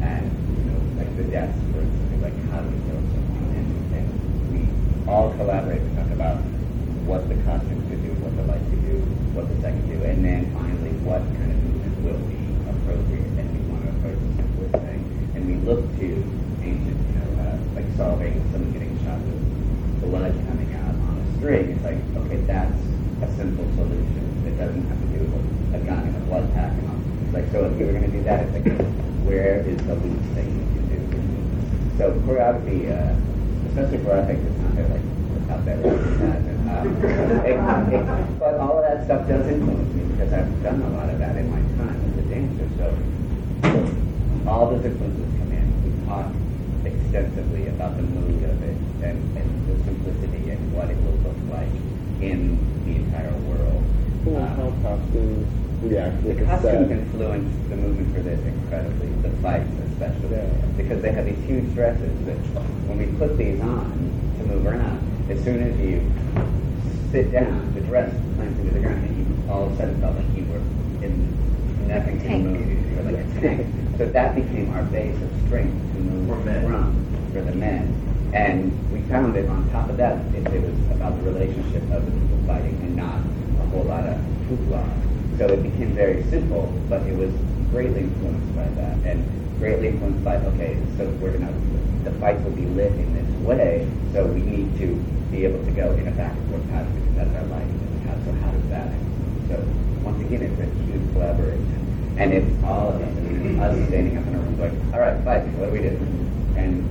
and 0.00 0.32
you 0.32 0.64
know 0.72 0.80
like 0.96 1.12
the 1.20 1.24
deaths 1.28 1.60
for 1.76 1.84
instance, 1.84 2.22
like 2.24 2.36
how 2.48 2.64
do 2.64 2.72
we 2.72 2.80
kill 2.88 3.04
someone, 3.12 3.52
and, 3.52 3.68
and 4.00 4.08
we 4.48 4.64
all 5.04 5.28
collaborate 5.36 5.84
to 5.84 5.90
talk 5.92 6.08
about 6.16 6.40
what 7.04 7.28
the 7.28 7.36
costumes 7.44 7.84
could 7.92 8.00
do, 8.00 8.16
what 8.24 8.32
the 8.32 8.48
lights 8.48 8.64
could 8.72 8.80
do, 8.88 8.96
what 9.36 9.44
the 9.44 9.60
set 9.60 9.76
could 9.76 9.92
do, 9.92 10.00
and 10.08 10.24
then 10.24 10.48
finally 10.56 10.96
what 11.04 11.20
kind 11.36 11.52
of 11.52 11.60
movement 11.68 12.00
will 12.00 12.22
be 12.32 12.40
appropriate 12.64 13.28
and 13.36 13.44
we 13.52 13.60
want 13.68 13.84
to 13.84 13.92
approach 13.92 14.16
the 14.16 14.32
simplest 14.40 14.80
thing. 14.88 15.04
And 15.34 15.46
we 15.46 15.56
look 15.64 15.82
to 15.98 16.08
ancient, 16.60 17.00
you 17.00 17.14
know, 17.16 17.30
uh, 17.40 17.56
like 17.74 17.86
solving 17.96 18.34
someone 18.52 18.72
getting 18.72 18.92
shot 19.02 19.18
with 19.24 19.40
blood 20.04 20.34
coming 20.50 20.68
out 20.74 20.92
on 20.92 21.16
a 21.16 21.26
string. 21.38 21.70
It's 21.70 21.84
like, 21.84 21.96
okay, 21.96 22.44
that's 22.44 22.76
a 23.24 23.28
simple 23.36 23.64
solution. 23.74 24.44
It 24.44 24.58
doesn't 24.58 24.84
have 24.84 25.00
to 25.00 25.06
do 25.16 25.24
with 25.24 25.74
a 25.74 25.80
gun 25.86 26.04
and 26.04 26.16
a 26.16 26.20
blood 26.28 26.52
pack 26.52 26.72
and 26.76 26.84
all. 26.90 27.00
It's 27.24 27.32
like, 27.32 27.48
so 27.52 27.64
if 27.64 27.72
we 27.78 27.84
were 27.86 27.92
going 27.96 28.04
to 28.04 28.12
do 28.12 28.22
that, 28.24 28.44
it's 28.44 28.52
like, 28.52 28.68
where 29.24 29.64
is 29.64 29.78
the 29.86 29.94
least 29.94 30.28
thing 30.36 30.50
we 30.52 30.64
can 30.76 30.84
do? 30.92 31.00
So 31.96 32.12
choreography, 32.28 32.92
uh, 32.92 33.16
especially 33.70 34.04
for 34.04 34.12
us, 34.12 34.28
like, 34.28 34.38
it's 34.44 34.58
not 34.60 34.74
there, 34.76 34.88
like, 34.92 35.06
out 35.48 35.64
there 35.64 35.78
like 35.78 36.18
that. 36.20 36.42
And, 36.44 36.68
um, 36.68 37.00
it, 37.46 38.38
but 38.38 38.54
all 38.60 38.78
of 38.78 38.84
that 38.84 39.04
stuff 39.04 39.26
does 39.28 39.46
influence 39.46 39.92
me 39.94 40.02
because 40.12 40.32
I've 40.32 40.62
done 40.62 40.82
a 40.82 40.90
lot 40.90 41.08
of 41.08 41.18
that 41.18 41.36
in 41.36 41.50
my 41.50 41.60
time 41.78 41.96
as 41.96 42.18
a 42.18 42.22
dancer. 42.28 42.68
So 42.76 42.86
all 44.48 44.70
those 44.70 44.84
influences 44.84 45.30
come 45.38 45.52
in. 45.52 45.66
We 45.84 46.06
talk 46.06 46.26
extensively 46.84 47.68
about 47.68 47.96
the 47.96 48.02
mood 48.02 48.42
of 48.44 48.62
it 48.62 48.76
and, 49.04 49.18
and 49.36 49.48
the 49.68 49.84
simplicity 49.84 50.50
and 50.50 50.72
what 50.72 50.90
it 50.90 50.96
will 51.02 51.18
look 51.24 51.38
like 51.50 51.72
in 52.20 52.58
the 52.84 52.96
entire 52.96 53.32
world. 53.48 53.82
Cool. 54.24 54.36
Uh, 54.36 54.46
How 54.56 54.70
costumes 54.82 55.46
react 55.82 56.22
the 56.22 56.28
with 56.28 56.38
the 56.40 56.44
costumes 56.44 56.90
influence 56.90 57.68
the 57.70 57.76
movement 57.76 58.14
for 58.14 58.20
this 58.22 58.40
incredibly, 58.44 59.08
the 59.22 59.30
fights 59.40 59.70
especially, 59.92 60.36
Yeah. 60.36 60.46
because 60.76 61.00
they 61.02 61.12
have 61.12 61.24
these 61.24 61.42
huge 61.46 61.72
dresses 61.74 62.12
that 62.26 62.36
when 62.88 62.98
we 62.98 63.06
put 63.18 63.36
these 63.38 63.60
on 63.60 63.88
to 64.38 64.44
move 64.44 64.66
around, 64.66 65.00
as 65.30 65.42
soon 65.44 65.62
as 65.62 65.78
you 65.80 66.00
sit 67.10 67.32
down, 67.32 67.74
the 67.74 67.80
dress 67.82 68.12
plants 68.36 68.58
into 68.60 68.72
the 68.72 68.80
ground, 68.80 69.04
and 69.04 69.18
you 69.18 69.50
all 69.50 69.66
of 69.66 69.72
a 69.72 69.76
sudden 69.76 70.00
felt 70.00 70.16
like 70.16 70.26
you 70.36 70.44
were 70.46 70.62
in 71.04 71.88
nothing 71.88 72.20
Tank. 72.20 72.44
to 72.44 72.50
move, 72.50 72.90
you 72.90 72.96
were 72.96 73.02
like 73.10 73.26
a 73.26 73.40
tank. 73.40 73.66
So 73.98 74.06
that 74.06 74.34
became 74.34 74.70
our 74.70 74.84
base 74.84 75.20
of 75.20 75.30
strength 75.46 75.74
to 75.94 75.98
move 75.98 76.28
For 76.28 76.42
from 76.42 77.06
for 77.32 77.42
the 77.42 77.54
men. 77.54 77.94
And 78.32 78.70
we 78.92 79.02
found 79.10 79.34
that 79.34 79.48
on 79.48 79.68
top 79.70 79.90
of 79.90 79.96
that, 79.96 80.18
it, 80.34 80.46
it 80.54 80.62
was 80.62 80.96
about 80.96 81.16
the 81.18 81.30
relationship 81.30 81.82
of 81.90 82.06
the 82.06 82.12
people 82.12 82.38
fighting 82.46 82.78
and 82.82 82.94
not 82.96 83.18
a 83.18 83.66
whole 83.70 83.84
lot 83.84 84.06
of 84.06 84.16
hoopla. 84.48 84.86
So 85.38 85.46
it 85.48 85.62
became 85.62 85.94
very 85.94 86.22
simple, 86.30 86.72
but 86.88 87.02
it 87.02 87.16
was 87.16 87.32
greatly 87.70 88.00
influenced 88.00 88.54
by 88.54 88.68
that, 88.80 88.98
and 89.04 89.26
greatly 89.58 89.88
influenced 89.88 90.24
by 90.24 90.36
okay, 90.36 90.78
so 90.96 91.08
we're 91.20 91.32
gonna 91.32 91.52
the 92.04 92.12
fights 92.12 92.42
will 92.44 92.52
be 92.52 92.66
lit 92.66 92.92
in 92.92 93.14
this 93.14 93.29
way, 93.44 93.88
so 94.12 94.26
we 94.26 94.40
need 94.42 94.76
to 94.78 94.94
be 95.30 95.44
able 95.44 95.64
to 95.64 95.70
go 95.72 95.92
in 95.92 96.08
a 96.08 96.10
back 96.12 96.32
and 96.36 96.48
forth 96.50 96.68
pattern 96.70 96.92
because 96.94 97.14
that's 97.16 97.34
our 97.36 97.46
life. 97.50 97.68
And 97.68 98.24
so 98.24 98.32
how 98.44 98.50
does 98.50 98.68
that? 98.70 98.88
So 99.48 99.54
once 100.02 100.20
again, 100.20 100.42
it's 100.42 100.60
a 100.60 100.66
huge 100.84 101.12
collaboration, 101.12 102.14
and 102.18 102.32
it's 102.32 102.50
all 102.64 102.88
of 102.90 103.00
us. 103.00 103.08
I 103.60 103.68
us 103.68 103.88
standing 103.88 104.16
up 104.18 104.26
in 104.26 104.34
a 104.34 104.38
room 104.38 104.56
going, 104.56 104.76
all 104.94 105.00
right, 105.00 105.16
fight. 105.24 105.44
What 105.58 105.66
do 105.66 105.72
we 105.72 105.80
do? 105.80 105.96
And 106.56 106.84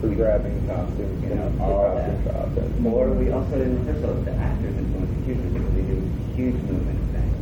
For 0.00 0.08
grabbing 0.08 0.66
costumes, 0.66 1.22
you 1.22 1.34
know, 1.34 1.48
the 1.50 1.62
all 1.62 1.94
costume 1.94 2.24
that. 2.24 2.32
shop. 2.32 2.56
and- 2.56 2.86
Or 2.86 3.10
we 3.12 3.30
also 3.30 3.60
in 3.60 3.84
rehearsal, 3.84 4.14
the 4.24 4.32
actors 4.34 4.74
influence 4.76 5.10
the 5.12 5.22
hugely 5.26 5.48
because 5.52 5.72
we 5.76 5.82
do 5.82 5.96
huge 6.36 6.54
movement 6.66 6.98
things 7.12 7.36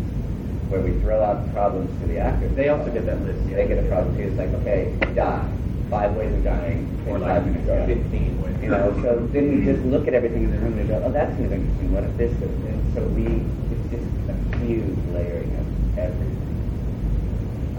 where 0.70 0.81
we 0.81 0.99
throw 1.01 1.23
out 1.23 1.51
problems 1.55 1.89
to 2.01 2.07
the 2.09 2.19
actors. 2.19 2.53
They 2.57 2.69
also 2.69 2.91
get 2.93 3.07
that 3.07 3.23
list. 3.23 3.41
Yeah. 3.49 3.57
They 3.57 3.69
get 3.69 3.79
a 3.85 3.89
problem 3.89 4.16
too. 4.16 4.23
It's 4.25 4.37
like, 4.39 4.51
okay, 4.61 4.93
die. 5.15 5.47
Five 5.90 6.16
ways 6.16 6.35
of 6.35 6.44
dying 6.44 6.85
Or 7.09 7.19
five 7.19 7.47
minutes. 7.47 7.65
Go. 7.66 7.86
15 7.86 8.43
ways. 8.43 8.56
You 8.60 8.69
know, 8.69 8.93
so 9.01 9.27
then 9.32 9.48
we 9.48 9.65
just 9.65 9.82
look 9.86 10.06
at 10.06 10.12
everything 10.12 10.44
in 10.44 10.51
the 10.52 10.59
room 10.59 10.78
and 10.78 10.89
go, 10.89 11.01
oh, 11.05 11.10
that's 11.10 11.32
kind 11.32 11.47
of 11.47 11.52
interesting. 11.52 11.93
What 11.94 12.05
if 12.05 12.16
this 12.20 12.32
goes? 12.36 12.52
And 12.69 12.81
so 12.93 13.01
we, 13.16 13.24
it's 13.73 13.86
just 13.89 14.05
a 14.28 14.36
huge 14.60 14.98
layering 15.16 15.48
of 15.56 15.65
everything. 15.97 16.36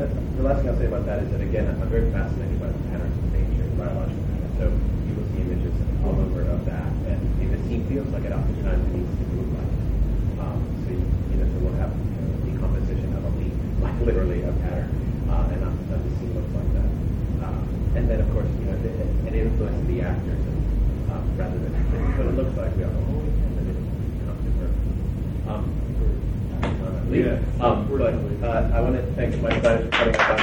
The, 0.02 0.08
last 0.42 0.64
thing 0.64 0.70
I'll 0.74 0.80
say 0.80 0.88
about 0.88 1.06
that 1.06 1.22
is 1.22 1.30
that 1.36 1.42
again, 1.42 1.68
I'm 1.70 1.86
very 1.92 2.10
fascinated 2.10 2.58
by 2.58 2.72
the 2.74 2.82
patterns 2.90 3.14
of 3.14 3.30
nature, 3.30 3.68
biological 3.78 4.24
patterns. 4.32 4.58
So 4.58 4.66
you 4.72 5.14
will 5.14 5.28
see 5.36 5.44
images 5.46 5.76
all 6.02 6.16
over 6.16 6.48
of 6.50 6.66
that, 6.66 6.90
and 7.12 7.20
if 7.44 7.52
a 7.52 7.60
scene 7.68 7.84
feels 7.92 8.08
like 8.16 8.24
it, 8.24 8.32
oftentimes 8.32 8.80
it 8.80 8.94
needs 8.96 9.12
to 9.12 9.26
move 9.36 9.52
like. 9.54 9.70
Um, 10.40 10.58
so 10.88 10.96
you, 10.96 11.04
you 11.04 11.38
know, 11.44 11.48
so 11.52 11.58
we'll 11.60 11.76
have 11.78 11.92
you 11.92 12.16
know, 12.16 12.32
decomposition 12.48 13.12
of 13.20 13.28
a 13.28 13.32
leaf, 13.36 13.52
like 13.84 14.00
literally 14.08 14.42
a 14.48 14.56
pattern, 14.64 14.88
uh, 15.28 15.52
and 15.52 15.60
not 15.62 15.76
the 15.76 16.10
scene 16.18 16.32
looks 16.32 16.56
like 16.56 16.72
that. 16.80 16.99
And 18.00 18.08
then 18.10 18.22
of 18.22 18.32
course, 18.32 18.48
you 18.60 18.66
know, 18.66 18.78
the, 18.82 18.90
an 19.28 19.36
influence 19.36 19.78
of 19.78 19.88
the 19.88 20.02
actors, 20.02 20.40
and, 20.40 21.12
um, 21.12 21.38
rather 21.38 21.60
than 21.60 21.74
what 22.18 22.28
it 22.28 22.34
looks 22.34 22.56
like, 22.56 22.74
we 22.78 22.86
all 22.86 22.92
go, 22.92 22.98
oh, 22.98 23.20
and 23.20 23.58
then 23.58 23.68
it 23.68 23.76
becomes 24.20 24.40
different. 24.48 24.74
Um, 25.50 25.68
uh. 26.64 27.04
Yeah, 27.12 27.44
um, 27.62 27.88
but 27.92 28.02
uh, 28.48 28.72
I 28.74 28.80
want 28.80 28.96
to 28.96 29.02
thank 29.18 29.36
my 29.42 29.50
designers 29.50 29.84
for 29.84 29.92
putting 29.98 30.16
us 30.16 30.30
on. 30.30 30.38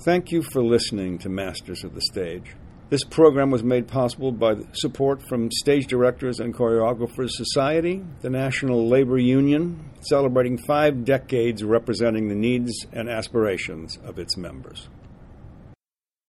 Thank 0.00 0.30
you 0.30 0.42
for 0.42 0.62
listening 0.62 1.16
to 1.20 1.30
Masters 1.30 1.84
of 1.84 1.94
the 1.94 2.02
Stage. 2.02 2.54
This 2.90 3.04
program 3.04 3.52
was 3.52 3.62
made 3.62 3.86
possible 3.86 4.32
by 4.32 4.56
support 4.72 5.22
from 5.28 5.48
Stage 5.52 5.86
Directors 5.86 6.40
and 6.40 6.52
Choreographers 6.52 7.30
Society, 7.30 8.02
the 8.20 8.30
National 8.30 8.88
Labor 8.88 9.16
Union, 9.16 9.90
celebrating 10.00 10.58
five 10.58 11.04
decades 11.04 11.62
representing 11.62 12.26
the 12.26 12.34
needs 12.34 12.86
and 12.92 13.08
aspirations 13.08 13.96
of 14.04 14.18
its 14.18 14.36
members. 14.36 14.88